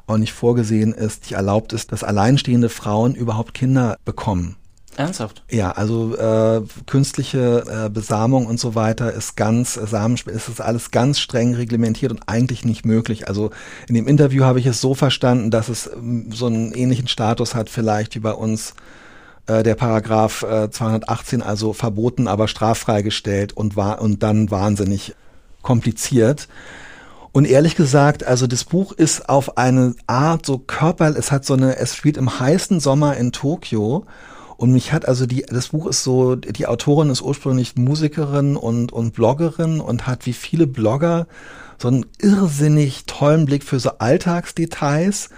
auch 0.08 0.18
nicht 0.18 0.34
vorgesehen 0.34 0.94
ist, 0.94 1.24
nicht 1.24 1.34
erlaubt 1.34 1.74
ist, 1.74 1.92
dass 1.92 2.04
alleinstehende 2.04 2.70
Frauen 2.70 3.16
überhaupt 3.16 3.54
Kinder 3.54 3.98
bekommen. 4.06 4.56
Ernsthaft? 4.98 5.44
Ja, 5.50 5.72
also 5.72 6.16
äh, 6.16 6.62
künstliche 6.86 7.64
äh, 7.68 7.90
Besamung 7.90 8.46
und 8.46 8.60
so 8.60 8.76
weiter 8.76 9.12
ist 9.12 9.36
ganz, 9.36 9.78
äh, 9.78 9.86
Samenspiel 9.86 10.34
ist 10.34 10.48
das 10.48 10.62
alles 10.62 10.92
ganz 10.92 11.20
streng 11.20 11.54
reglementiert 11.54 12.12
und 12.12 12.24
eigentlich 12.28 12.64
nicht 12.64 12.86
möglich. 12.86 13.28
Also 13.28 13.52
in 13.88 13.96
dem 13.96 14.08
Interview 14.08 14.44
habe 14.44 14.60
ich 14.60 14.66
es 14.66 14.80
so 14.80 14.94
verstanden, 14.94 15.52
dass 15.52 15.70
es 15.70 15.88
ähm, 15.88 16.32
so 16.32 16.46
einen 16.46 16.72
ähnlichen 16.72 17.08
Status 17.08 17.56
hat 17.56 17.70
vielleicht 17.70 18.16
wie 18.16 18.20
bei 18.20 18.32
uns 18.32 18.74
äh, 19.48 19.64
der 19.64 19.76
Paragraph 19.76 20.44
äh, 20.44 20.70
218, 20.72 21.42
also 21.42 21.74
verboten, 21.74 22.28
aber 22.28 22.48
straffrei 22.48 23.02
gestellt 23.02 23.54
und 23.54 23.76
war 23.76 24.02
und 24.02 24.24
dann 24.24 24.50
wahnsinnig 24.50 25.14
kompliziert. 25.62 26.48
Und 27.34 27.44
ehrlich 27.44 27.76
gesagt, 27.76 28.24
also 28.24 28.48
das 28.48 28.64
Buch 28.64 28.94
ist 28.94 29.28
auf 29.28 29.58
eine 29.58 29.96
Art 30.08 30.46
so 30.46 30.58
körperlich, 30.58 31.20
es 31.20 31.34
hat 31.34 31.44
so 31.44 31.54
eine, 31.54 31.76
es 31.76 31.94
spielt 31.94 32.16
im 32.16 32.40
heißen 32.40 32.80
Sommer 32.80 33.18
in 33.18 33.34
Tokio 33.34 34.06
und 34.58 34.72
mich 34.72 34.94
hat 34.94 35.08
also 35.08 35.26
die, 35.26 35.46
das 35.48 35.70
Buch 35.70 35.88
ist 35.88 36.04
so, 36.04 36.36
die 36.36 36.68
Autorin 36.68 37.10
ist 37.10 37.22
ursprünglich 37.22 37.76
Musikerin 37.76 38.56
und, 38.56 38.94
und 38.94 39.14
Bloggerin 39.14 39.82
und 39.82 40.08
hat 40.08 40.26
wie 40.26 40.34
viele 40.34 40.68
Blogger 40.68 41.28
so 41.78 41.90
einen 41.90 42.06
irrsinnig 42.20 43.06
tollen 43.06 43.46
Blick 43.46 43.64
für 43.64 43.80
so 43.80 43.92
Alltagsdetails. 44.00 45.30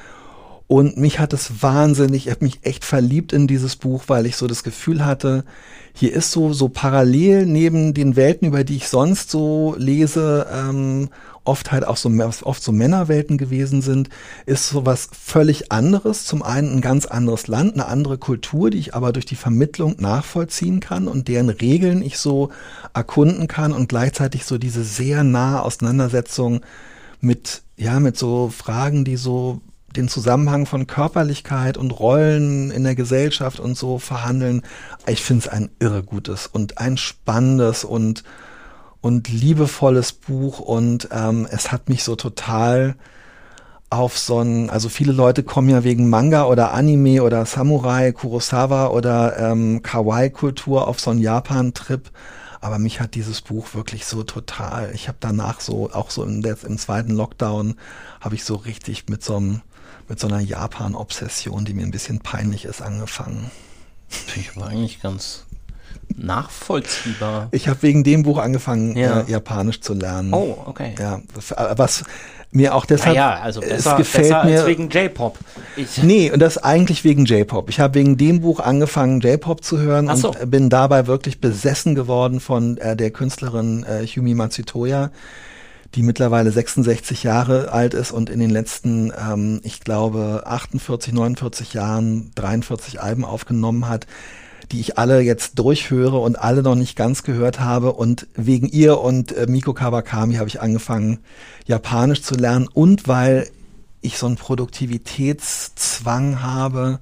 Und 0.68 0.98
mich 0.98 1.20
hat 1.20 1.32
es 1.32 1.64
wahnsinnig, 1.64 2.28
ich 2.28 2.32
habe 2.32 2.44
mich 2.44 2.60
echt 2.64 2.84
verliebt 2.84 3.32
in 3.32 3.48
dieses 3.48 3.78
Buch, 3.78 4.04
weil 4.08 4.26
ich 4.26 4.36
so 4.36 4.48
das 4.48 4.64
Gefühl 4.64 5.06
hatte, 5.06 5.46
hier 5.94 6.14
ist 6.14 6.32
so, 6.32 6.52
so 6.52 6.68
parallel 6.68 7.46
neben 7.46 7.94
den 7.94 8.18
Welten, 8.18 8.50
über 8.50 8.66
die 8.66 8.76
ich 8.76 8.90
sonst 8.90 9.32
so 9.32 9.76
lese, 9.78 10.46
ähm, 10.54 11.10
oft 11.48 11.72
halt 11.72 11.88
auch 11.88 11.98
so, 11.98 12.10
oft 12.44 12.62
so 12.62 12.72
Männerwelten 12.72 13.38
gewesen 13.38 13.82
sind, 13.82 14.10
ist 14.46 14.70
so 14.70 14.86
was 14.86 15.10
völlig 15.12 15.72
anderes. 15.72 16.26
Zum 16.26 16.44
einen 16.44 16.78
ein 16.78 16.82
ganz 16.82 17.06
anderes 17.06 17.48
Land, 17.48 17.74
eine 17.74 17.88
andere 17.88 18.18
Kultur, 18.18 18.70
die 18.70 18.80
ich 18.80 18.94
aber 18.96 19.14
durch 19.14 19.26
die 19.26 19.36
Vermittlung 19.36 19.96
nachvollziehen 20.00 20.80
kann 20.80 21.08
und 21.08 21.28
deren 21.28 21.50
Regeln 21.50 22.02
ich 22.02 22.18
so 22.18 22.52
erkunden 22.94 23.48
kann 23.48 23.72
und 23.72 23.90
gleichzeitig 23.90 24.46
so 24.46 24.58
diese 24.58 24.84
sehr 24.84 25.24
nahe 25.24 25.62
Auseinandersetzung 25.62 26.62
mit, 27.22 27.62
ja, 27.78 28.00
mit 28.00 28.18
so 28.18 28.50
Fragen, 28.50 29.06
die 29.06 29.18
so 29.18 29.62
den 29.96 30.10
Zusammenhang 30.10 30.66
von 30.66 30.86
Körperlichkeit 30.86 31.78
und 31.78 31.92
Rollen 31.92 32.72
in 32.72 32.84
der 32.84 32.96
Gesellschaft 32.96 33.60
und 33.60 33.78
so 33.78 34.00
verhandeln. 34.00 34.62
Ich 35.08 35.24
finde 35.24 35.46
es 35.46 35.48
ein 35.48 35.70
irre 35.80 36.04
gutes 36.04 36.46
und 36.48 36.78
ein 36.78 36.98
spannendes 36.98 37.84
und 37.84 38.24
und 39.08 39.30
liebevolles 39.30 40.12
Buch 40.12 40.60
und 40.60 41.08
ähm, 41.14 41.48
es 41.50 41.72
hat 41.72 41.88
mich 41.88 42.04
so 42.04 42.18
total 42.18 42.96
auf 43.90 44.18
so 44.18 44.42
ein, 44.42 44.70
also 44.70 44.90
viele 44.90 45.14
Leute 45.14 45.44
kommen 45.44 45.70
ja 45.70 45.86
wegen 45.86 46.10
Manga 46.10 46.44
oder 46.44 46.74
Anime 46.74 47.24
oder 47.24 47.46
Samurai, 47.46 48.12
Kurosawa 48.12 48.88
oder 48.88 49.40
ähm, 49.40 49.82
Kawaii-Kultur 49.82 50.90
auf 50.90 51.00
so 51.00 51.12
einen 51.12 51.22
Japan-Trip. 51.22 52.12
Aber 52.60 52.80
mich 52.80 53.00
hat 53.00 53.16
dieses 53.16 53.42
Buch 53.42 53.76
wirklich 53.76 54.06
so 54.06 54.24
total, 54.24 54.92
ich 54.94 55.08
habe 55.08 55.20
danach 55.22 55.62
so, 55.62 55.90
auch 55.94 56.10
so 56.10 56.26
im, 56.26 56.44
im 56.44 56.78
zweiten 56.78 57.14
Lockdown, 57.14 57.76
habe 58.20 58.36
ich 58.36 58.44
so 58.44 58.56
richtig 58.56 59.08
mit 59.08 59.24
so 59.24 59.38
einem 59.38 59.62
mit 60.10 60.20
so 60.20 60.28
einer 60.28 60.40
Japan-Obsession, 60.40 61.66
die 61.66 61.74
mir 61.74 61.84
ein 61.84 61.92
bisschen 61.92 62.20
peinlich 62.20 62.66
ist, 62.66 62.82
angefangen. 62.82 63.52
Ich 64.36 64.52
aber 64.56 64.68
eigentlich 64.68 65.02
ganz 65.02 65.46
nachvollziehbar. 66.18 67.48
Ich 67.52 67.68
habe 67.68 67.82
wegen 67.84 68.04
dem 68.04 68.24
Buch 68.24 68.38
angefangen, 68.38 68.98
ja. 68.98 69.22
äh, 69.22 69.32
Japanisch 69.32 69.82
zu 69.82 69.94
lernen. 69.94 70.34
Oh, 70.34 70.58
okay. 70.66 70.96
Ja, 71.00 71.22
was 71.76 72.04
mir 72.52 72.74
auch 72.76 72.86
deshalb 72.86 73.16
ja, 73.16 73.40
also 73.40 73.60
besser, 73.62 73.92
es 73.92 73.98
gefällt 73.98 74.30
besser 74.30 74.44
mir 74.46 74.60
als 74.60 74.68
wegen 74.68 74.90
J-Pop. 74.90 75.38
Nee, 76.02 76.32
und 76.32 76.40
das 76.40 76.58
eigentlich 76.58 77.04
wegen 77.04 77.26
J-Pop. 77.26 77.70
Ich 77.70 77.80
habe 77.80 77.96
wegen 77.96 78.18
dem 78.18 78.42
Buch 78.42 78.60
angefangen 78.60 79.20
J-Pop 79.20 79.64
zu 79.64 79.78
hören 79.80 80.14
so. 80.16 80.32
und 80.32 80.50
bin 80.50 80.70
dabei 80.70 81.08
wirklich 81.08 81.40
besessen 81.40 81.94
geworden 81.94 82.40
von 82.40 82.78
äh, 82.78 82.96
der 82.96 83.12
Künstlerin 83.12 83.84
äh, 83.84 84.06
Humi 84.08 84.34
Matsutoya 84.34 85.12
die 85.96 86.04
mittlerweile 86.04 86.52
66 86.52 87.24
Jahre 87.24 87.72
alt 87.72 87.94
ist 87.94 88.12
und 88.12 88.30
in 88.30 88.40
den 88.40 88.50
letzten, 88.50 89.12
ähm, 89.18 89.62
ich 89.64 89.80
glaube, 89.80 90.44
48, 90.46 91.14
49 91.14 91.74
Jahren 91.74 92.32
43 92.36 93.02
Alben 93.02 93.24
aufgenommen 93.24 93.88
hat, 93.88 94.06
die 94.72 94.80
ich 94.80 94.98
alle 94.98 95.22
jetzt 95.22 95.60
durchhöre 95.60 96.18
und 96.18 96.38
alle 96.38 96.64
noch 96.64 96.76
nicht 96.76 96.96
ganz 96.96 97.24
gehört 97.24 97.60
habe. 97.60 97.94
Und 97.94 98.28
wegen 98.36 98.68
ihr 98.68 99.00
und 99.00 99.32
äh, 99.32 99.48
Miko 99.48 99.74
Kawakami 99.74 100.36
habe 100.36 100.50
ich 100.50 100.62
angefangen, 100.62 101.20
Japanisch 101.66 102.22
zu 102.22 102.36
lernen 102.36 102.68
und 102.68 103.08
weil 103.08 103.50
ich 104.02 104.18
so 104.18 104.26
einen 104.26 104.36
Produktivitätszwang 104.36 106.42
habe 106.42 107.00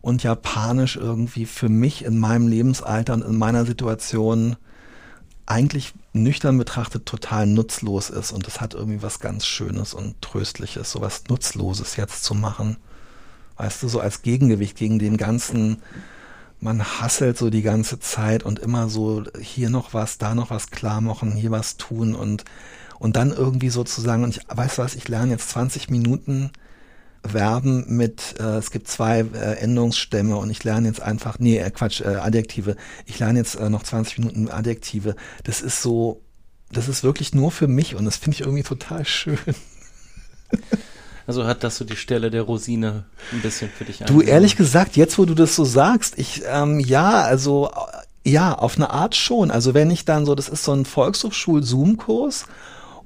und 0.00 0.22
Japanisch 0.22 0.96
irgendwie 0.96 1.46
für 1.46 1.68
mich 1.68 2.04
in 2.04 2.18
meinem 2.18 2.48
Lebensalter 2.48 3.14
und 3.14 3.22
in 3.22 3.36
meiner 3.36 3.66
Situation 3.66 4.56
eigentlich 5.46 5.94
nüchtern 6.12 6.58
betrachtet 6.58 7.06
total 7.06 7.46
nutzlos 7.46 8.10
ist 8.10 8.32
und 8.32 8.48
es 8.48 8.60
hat 8.60 8.74
irgendwie 8.74 9.02
was 9.02 9.20
ganz 9.20 9.46
Schönes 9.46 9.94
und 9.94 10.20
Tröstliches, 10.20 10.90
so 10.90 11.00
was 11.00 11.24
Nutzloses 11.28 11.96
jetzt 11.96 12.24
zu 12.24 12.34
machen. 12.34 12.76
Weißt 13.56 13.82
du, 13.82 13.88
so 13.88 14.00
als 14.00 14.22
Gegengewicht 14.22 14.76
gegen 14.76 14.98
den 14.98 15.16
ganzen, 15.16 15.82
man 16.60 16.82
hasselt 16.82 17.38
so 17.38 17.50
die 17.50 17.62
ganze 17.62 18.00
Zeit 18.00 18.42
und 18.42 18.58
immer 18.58 18.88
so 18.88 19.24
hier 19.40 19.70
noch 19.70 19.94
was, 19.94 20.18
da 20.18 20.34
noch 20.34 20.50
was 20.50 20.70
klar 20.70 21.00
machen, 21.00 21.32
hier 21.32 21.50
was 21.50 21.76
tun 21.76 22.14
und, 22.14 22.44
und 22.98 23.16
dann 23.16 23.30
irgendwie 23.30 23.68
sozusagen, 23.68 24.24
und 24.24 24.36
ich 24.36 24.42
weiß 24.48 24.78
was, 24.78 24.94
ich 24.94 25.08
lerne 25.08 25.32
jetzt 25.32 25.50
20 25.50 25.90
Minuten 25.90 26.50
Verben 27.24 27.84
mit, 27.88 28.36
äh, 28.38 28.58
es 28.58 28.70
gibt 28.70 28.88
zwei 28.88 29.20
äh, 29.20 29.58
Endungsstämme 29.58 30.36
und 30.36 30.50
ich 30.50 30.62
lerne 30.64 30.88
jetzt 30.88 31.02
einfach, 31.02 31.38
nee, 31.38 31.58
äh, 31.58 31.70
Quatsch, 31.70 32.00
äh, 32.00 32.16
Adjektive. 32.16 32.76
Ich 33.04 33.18
lerne 33.18 33.38
jetzt 33.38 33.56
äh, 33.56 33.68
noch 33.68 33.82
20 33.82 34.18
Minuten 34.18 34.48
Adjektive. 34.48 35.16
Das 35.44 35.60
ist 35.60 35.82
so, 35.82 36.22
das 36.70 36.88
ist 36.88 37.02
wirklich 37.02 37.34
nur 37.34 37.50
für 37.50 37.68
mich 37.68 37.94
und 37.94 38.04
das 38.04 38.16
finde 38.16 38.36
ich 38.36 38.40
irgendwie 38.42 38.62
total 38.62 39.04
schön. 39.04 39.38
Also 41.26 41.44
hat 41.44 41.64
das 41.64 41.76
so 41.76 41.84
die 41.84 41.96
Stelle 41.96 42.30
der 42.30 42.42
Rosine 42.42 43.04
ein 43.32 43.42
bisschen 43.42 43.70
für 43.70 43.84
dich 43.84 43.98
Du, 43.98 44.20
ehrlich 44.20 44.56
gesagt, 44.56 44.96
jetzt 44.96 45.18
wo 45.18 45.24
du 45.24 45.34
das 45.34 45.56
so 45.56 45.64
sagst, 45.64 46.18
ich, 46.18 46.42
ähm, 46.48 46.78
ja, 46.78 47.22
also, 47.22 47.70
ja, 48.24 48.54
auf 48.54 48.76
eine 48.76 48.90
Art 48.90 49.16
schon. 49.16 49.50
Also 49.50 49.74
wenn 49.74 49.90
ich 49.90 50.04
dann 50.04 50.24
so, 50.24 50.34
das 50.34 50.48
ist 50.48 50.64
so 50.64 50.72
ein 50.72 50.84
Volkshochschul-Zoom-Kurs 50.84 52.46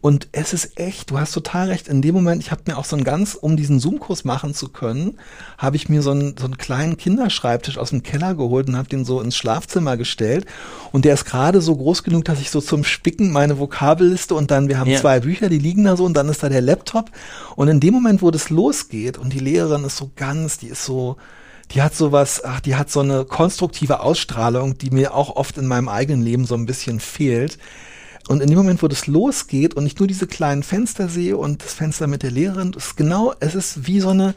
und 0.03 0.29
es 0.33 0.55
ist 0.55 0.79
echt, 0.79 1.11
du 1.11 1.19
hast 1.19 1.33
total 1.33 1.69
recht, 1.69 1.87
in 1.87 2.01
dem 2.01 2.15
Moment, 2.15 2.43
ich 2.43 2.51
habe 2.51 2.63
mir 2.67 2.79
auch 2.79 2.87
so 2.87 2.97
einen 2.97 3.05
ganz, 3.05 3.35
um 3.35 3.57
diesen 3.57 3.81
Zoom-Kurs 3.81 4.25
machen 4.25 4.55
zu 4.55 4.69
können, 4.69 5.19
habe 5.59 5.77
ich 5.77 5.91
mir 5.91 6.01
so 6.01 6.13
einen, 6.13 6.37
so 6.39 6.47
einen 6.47 6.57
kleinen 6.57 6.97
Kinderschreibtisch 6.97 7.77
aus 7.77 7.91
dem 7.91 8.03
Keller 8.03 8.35
geholt 8.35 8.69
und 8.69 8.79
habe 8.79 8.89
den 8.89 9.05
so 9.05 9.21
ins 9.21 9.37
Schlafzimmer 9.37 9.99
gestellt. 9.99 10.47
Und 10.93 11.05
der 11.05 11.13
ist 11.13 11.27
gerade 11.27 11.61
so 11.61 11.77
groß 11.77 12.03
genug, 12.03 12.25
dass 12.25 12.41
ich 12.41 12.51
so 12.51 12.63
zum 12.63 12.83
Spicken 12.83 13.31
meine 13.31 13.59
Vokabelliste 13.59 14.35
und 14.35 14.51
dann, 14.51 14.69
wir 14.69 14.79
haben 14.79 14.91
ja. 14.91 14.99
zwei 14.99 15.21
Bücher, 15.21 15.51
die 15.51 15.59
liegen 15.59 15.85
da 15.85 15.97
so 15.97 16.07
und 16.07 16.15
dann 16.15 16.31
ist 16.31 16.43
da 16.43 16.49
der 16.49 16.63
Laptop. 16.63 17.11
Und 17.55 17.69
in 17.69 17.81
dem 17.81 17.93
Moment, 17.93 18.23
wo 18.23 18.31
das 18.31 18.49
losgeht 18.49 19.19
und 19.19 19.35
die 19.35 19.39
Lehrerin 19.39 19.85
ist 19.85 19.99
so 19.99 20.11
ganz, 20.17 20.57
die 20.57 20.69
ist 20.69 20.85
so, 20.85 21.19
die 21.73 21.83
hat 21.83 21.95
sowas, 21.95 22.43
ach, 22.43 22.61
die 22.61 22.75
hat 22.75 22.91
so 22.91 23.01
eine 23.01 23.27
konstruktive 23.27 24.01
Ausstrahlung, 24.01 24.79
die 24.79 24.91
mir 24.91 25.15
auch 25.15 25.37
oft 25.37 25.59
in 25.59 25.67
meinem 25.67 25.91
eigenen 25.91 26.23
Leben 26.23 26.47
so 26.47 26.55
ein 26.55 26.65
bisschen 26.65 27.01
fehlt 27.01 27.59
und 28.29 28.43
in 28.43 28.49
dem 28.49 28.59
Moment, 28.59 28.83
wo 28.83 28.89
das 28.89 29.07
losgeht 29.07 29.75
und 29.75 29.87
ich 29.87 29.99
nur 29.99 30.07
diese 30.07 30.27
kleinen 30.27 30.63
Fenster 30.63 31.09
sehe 31.09 31.37
und 31.37 31.65
das 31.65 31.75
Fenster 31.75 32.07
mit 32.07 32.23
der 32.23 32.31
Lehrerin, 32.31 32.73
ist 32.73 32.97
genau, 32.97 33.35
es 33.41 33.55
ist 33.55 33.87
wie 33.87 34.01
so 34.01 34.11
eine, 34.11 34.35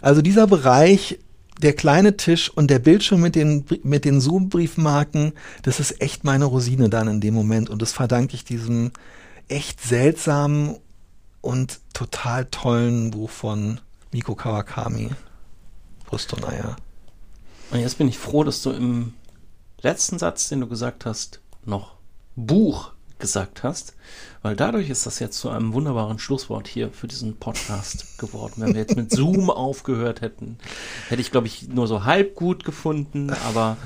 also 0.00 0.22
dieser 0.22 0.46
Bereich, 0.46 1.18
der 1.62 1.72
kleine 1.72 2.16
Tisch 2.16 2.50
und 2.50 2.68
der 2.68 2.78
Bildschirm 2.78 3.20
mit 3.20 3.36
den, 3.36 3.64
mit 3.82 4.04
den 4.04 4.20
Zoom-Briefmarken, 4.20 5.32
das 5.62 5.78
ist 5.78 6.00
echt 6.00 6.24
meine 6.24 6.46
Rosine 6.46 6.88
dann 6.88 7.08
in 7.08 7.20
dem 7.20 7.34
Moment. 7.34 7.70
Und 7.70 7.80
das 7.80 7.92
verdanke 7.92 8.34
ich 8.34 8.44
diesem 8.44 8.90
echt 9.48 9.80
seltsamen 9.80 10.76
und 11.40 11.80
total 11.92 12.46
tollen 12.46 13.12
Buch 13.12 13.30
von 13.30 13.80
Miko 14.10 14.34
Kawakami. 14.34 15.10
Brustonaya. 16.06 16.76
Und 17.70 17.80
jetzt 17.80 17.98
bin 17.98 18.08
ich 18.08 18.18
froh, 18.18 18.44
dass 18.44 18.62
du 18.62 18.70
im 18.70 19.14
letzten 19.80 20.18
Satz, 20.18 20.48
den 20.48 20.60
du 20.60 20.66
gesagt 20.66 21.06
hast, 21.06 21.40
noch 21.64 21.96
Buch 22.36 22.93
gesagt 23.24 23.62
hast, 23.62 23.94
weil 24.42 24.54
dadurch 24.54 24.90
ist 24.90 25.06
das 25.06 25.18
jetzt 25.18 25.38
zu 25.38 25.48
einem 25.48 25.72
wunderbaren 25.72 26.18
Schlusswort 26.18 26.68
hier 26.68 26.90
für 26.90 27.08
diesen 27.08 27.38
Podcast 27.38 28.18
geworden. 28.18 28.56
Wenn 28.58 28.74
wir 28.74 28.82
jetzt 28.82 28.96
mit 28.96 29.10
Zoom 29.10 29.48
aufgehört 29.66 30.20
hätten, 30.20 30.58
hätte 31.08 31.22
ich, 31.22 31.30
glaube 31.30 31.46
ich, 31.46 31.68
nur 31.68 31.86
so 31.86 32.04
halb 32.04 32.34
gut 32.34 32.66
gefunden, 32.66 33.30
aber 33.48 33.78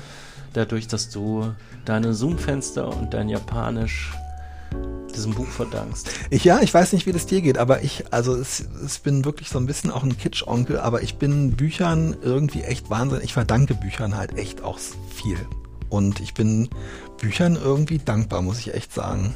dadurch, 0.51 0.89
dass 0.89 1.09
du 1.09 1.53
deine 1.85 2.13
Zoom-Fenster 2.13 2.89
und 2.89 3.13
dein 3.13 3.29
Japanisch 3.29 4.11
diesem 5.15 5.33
Buch 5.33 5.47
verdankst. 5.47 6.09
Ich, 6.29 6.43
ja, 6.43 6.59
ich 6.59 6.73
weiß 6.73 6.91
nicht, 6.91 7.05
wie 7.05 7.13
das 7.13 7.25
dir 7.25 7.39
geht, 7.39 7.57
aber 7.57 7.81
ich, 7.81 8.11
also 8.11 8.35
es, 8.35 8.59
es 8.59 8.99
bin 8.99 9.23
wirklich 9.23 9.47
so 9.47 9.57
ein 9.57 9.67
bisschen 9.67 9.89
auch 9.89 10.03
ein 10.03 10.17
Kitsch-Onkel, 10.17 10.79
aber 10.79 11.01
ich 11.01 11.15
bin 11.15 11.55
Büchern 11.55 12.17
irgendwie 12.21 12.63
echt 12.63 12.89
wahnsinnig, 12.89 13.23
ich 13.23 13.33
verdanke 13.33 13.73
Büchern 13.73 14.17
halt 14.17 14.37
echt 14.37 14.63
auch 14.63 14.77
viel. 14.77 15.37
Und 15.87 16.19
ich 16.19 16.33
bin 16.33 16.69
Büchern 17.19 17.55
irgendwie 17.55 17.99
dankbar, 17.99 18.41
muss 18.41 18.59
ich 18.59 18.73
echt 18.73 18.93
sagen. 18.93 19.33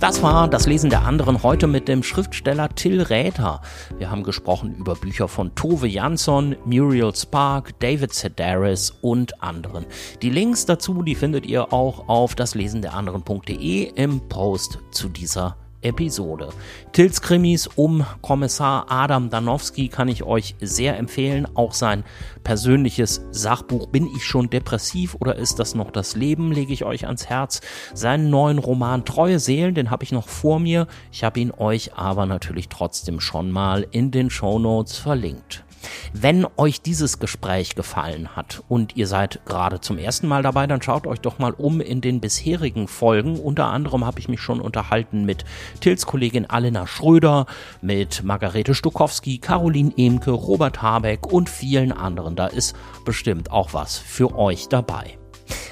Das 0.00 0.22
war 0.22 0.46
das 0.46 0.66
Lesen 0.66 0.90
der 0.90 1.02
anderen 1.02 1.42
heute 1.42 1.66
mit 1.66 1.88
dem 1.88 2.04
Schriftsteller 2.04 2.68
Till 2.68 3.02
Räther. 3.02 3.60
Wir 3.98 4.10
haben 4.10 4.22
gesprochen 4.22 4.76
über 4.76 4.94
Bücher 4.94 5.26
von 5.26 5.56
Tove 5.56 5.88
Jansson, 5.88 6.54
Muriel 6.64 7.12
Spark, 7.16 7.78
David 7.80 8.14
Sedaris 8.14 8.92
und 9.02 9.42
anderen. 9.42 9.86
Die 10.22 10.30
Links 10.30 10.66
dazu, 10.66 11.02
die 11.02 11.16
findet 11.16 11.46
ihr 11.46 11.72
auch 11.72 12.08
auf 12.08 12.36
daslesenderanderen.de 12.36 13.92
im 13.96 14.20
Post 14.28 14.78
zu 14.92 15.08
dieser 15.08 15.56
Episode. 15.82 16.50
Tils 16.92 17.20
Krimis 17.20 17.66
um 17.66 18.04
Kommissar 18.20 18.86
Adam 18.88 19.30
Danowski 19.30 19.88
kann 19.88 20.08
ich 20.08 20.24
euch 20.24 20.54
sehr 20.60 20.96
empfehlen. 20.96 21.46
Auch 21.54 21.72
sein 21.72 22.04
persönliches 22.42 23.22
Sachbuch 23.30 23.88
Bin 23.88 24.06
ich 24.16 24.24
schon 24.24 24.50
depressiv 24.50 25.16
oder 25.20 25.36
ist 25.36 25.58
das 25.58 25.74
noch 25.74 25.90
das 25.90 26.16
Leben, 26.16 26.52
lege 26.52 26.72
ich 26.72 26.84
euch 26.84 27.06
ans 27.06 27.26
Herz. 27.26 27.60
Seinen 27.94 28.30
neuen 28.30 28.58
Roman 28.58 29.04
Treue 29.04 29.38
Seelen, 29.38 29.74
den 29.74 29.90
habe 29.90 30.04
ich 30.04 30.12
noch 30.12 30.28
vor 30.28 30.60
mir. 30.60 30.86
Ich 31.12 31.24
habe 31.24 31.40
ihn 31.40 31.52
euch 31.52 31.94
aber 31.94 32.26
natürlich 32.26 32.68
trotzdem 32.68 33.20
schon 33.20 33.50
mal 33.50 33.86
in 33.90 34.10
den 34.10 34.30
Show 34.30 34.58
Notes 34.58 34.96
verlinkt. 34.96 35.64
Wenn 36.12 36.46
euch 36.56 36.80
dieses 36.80 37.18
Gespräch 37.18 37.74
gefallen 37.74 38.36
hat 38.36 38.62
und 38.68 38.96
ihr 38.96 39.06
seid 39.06 39.40
gerade 39.46 39.80
zum 39.80 39.98
ersten 39.98 40.26
Mal 40.26 40.42
dabei, 40.42 40.66
dann 40.66 40.82
schaut 40.82 41.06
euch 41.06 41.20
doch 41.20 41.38
mal 41.38 41.52
um 41.52 41.80
in 41.80 42.00
den 42.00 42.20
bisherigen 42.20 42.88
Folgen. 42.88 43.38
Unter 43.38 43.66
anderem 43.66 44.04
habe 44.04 44.20
ich 44.20 44.28
mich 44.28 44.40
schon 44.40 44.60
unterhalten 44.60 45.24
mit 45.24 45.44
Tils 45.80 46.06
Kollegin 46.06 46.48
Alena 46.48 46.86
Schröder, 46.86 47.46
mit 47.80 48.22
Margarete 48.24 48.74
Stukowski, 48.74 49.38
Caroline 49.38 49.92
Emke, 49.96 50.30
Robert 50.30 50.82
Habeck 50.82 51.26
und 51.26 51.48
vielen 51.48 51.92
anderen. 51.92 52.36
Da 52.36 52.46
ist 52.46 52.74
bestimmt 53.04 53.50
auch 53.50 53.72
was 53.72 53.98
für 53.98 54.36
euch 54.36 54.68
dabei. 54.68 55.18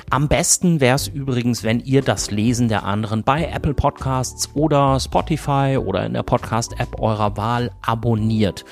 Am 0.09 0.28
besten 0.28 0.81
wäre 0.81 0.95
es 0.95 1.09
übrigens, 1.09 1.65
wenn 1.65 1.81
ihr 1.81 2.01
das 2.01 2.31
Lesen 2.31 2.69
der 2.69 2.85
anderen 2.85 3.24
bei 3.24 3.45
Apple 3.45 3.74
Podcasts 3.74 4.49
oder 4.55 5.01
Spotify 5.01 5.78
oder 5.85 6.07
in 6.07 6.15
der 6.15 6.23
Podcast-App 6.23 7.01
eurer 7.01 7.37
Wahl 7.37 7.73
abonniert. 7.83 8.65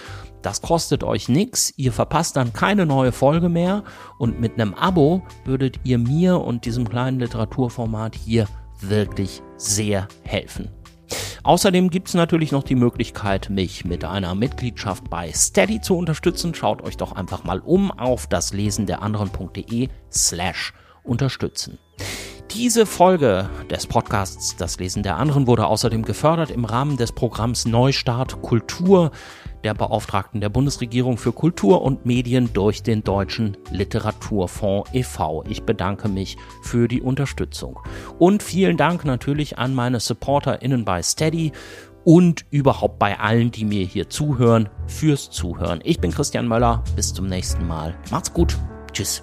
Das 0.45 0.61
kostet 0.61 1.03
euch 1.05 1.31
nichts, 1.31 1.73
ihr 1.79 1.91
verpasst 1.91 2.37
dann 2.37 2.53
keine 2.53 2.85
neue 2.85 3.13
Folge 3.13 3.49
mehr 3.49 3.83
und 4.19 4.41
mit 4.41 4.61
einem 4.61 4.75
Abo 4.75 5.23
würdet 5.47 5.81
ihr 5.85 5.97
mir 5.97 6.39
und 6.39 6.67
diesem 6.67 6.87
kleinen 6.87 7.19
Literaturformat 7.19 8.15
hier 8.15 8.47
wirklich 8.79 9.41
sehr 9.57 10.07
helfen. 10.23 10.69
Außerdem 11.45 11.89
gibt 11.89 12.09
es 12.09 12.15
natürlich 12.15 12.53
noch 12.53 12.63
die 12.63 12.75
Möglichkeit, 12.75 13.49
mich 13.49 13.87
mit 13.87 14.05
einer 14.05 14.35
Mitgliedschaft 14.35 15.09
bei 15.09 15.33
Steady 15.33 15.81
zu 15.81 15.97
unterstützen. 15.97 16.55
Schaut 16.55 16.83
euch 16.83 16.99
doch 16.99 17.13
einfach 17.13 17.45
mal 17.45 17.61
um 17.61 17.91
auf 17.91 18.27
das 18.27 18.53
Lesen 18.53 18.85
der 18.85 19.01
anderen.de 19.01 19.89
slash 20.13 20.75
unterstützen. 21.05 21.79
Diese 22.51 22.87
Folge 22.87 23.49
des 23.71 23.87
Podcasts 23.87 24.57
Das 24.57 24.79
Lesen 24.79 25.03
der 25.03 25.17
anderen 25.17 25.47
wurde 25.47 25.67
außerdem 25.67 26.03
gefördert 26.03 26.51
im 26.51 26.65
Rahmen 26.65 26.97
des 26.97 27.13
Programms 27.13 27.65
Neustart 27.65 28.43
Kultur 28.43 29.11
der 29.65 29.75
Beauftragten 29.75 30.41
der 30.41 30.51
Bundesregierung 30.51 31.17
für 31.17 31.33
Kultur 31.33 31.83
und 31.83 32.07
Medien 32.07 32.53
durch 32.53 32.83
den 32.83 33.03
Deutschen 33.03 33.57
Literaturfonds 33.71 34.91
e.V. 34.93 35.45
Ich 35.49 35.65
bedanke 35.65 36.09
mich 36.09 36.37
für 36.63 36.87
die 36.87 37.01
Unterstützung. 37.01 37.81
Und 38.19 38.43
vielen 38.43 38.77
Dank 38.77 39.05
natürlich 39.05 39.59
an 39.59 39.75
meine 39.75 40.01
SupporterInnen 40.01 40.85
bei 40.85 41.03
Steady 41.03 41.53
und 42.05 42.45
überhaupt 42.51 42.99
bei 42.99 43.19
allen, 43.19 43.51
die 43.51 43.65
mir 43.65 43.85
hier 43.85 44.11
zuhören, 44.11 44.69
fürs 44.87 45.31
Zuhören. 45.31 45.81
Ich 45.83 46.01
bin 46.01 46.11
Christian 46.11 46.47
Möller. 46.47 46.85
Bis 46.97 47.15
zum 47.15 47.27
nächsten 47.27 47.67
Mal. 47.67 47.95
Macht's 48.11 48.33
gut. 48.33 48.57
Tschüss. 48.93 49.23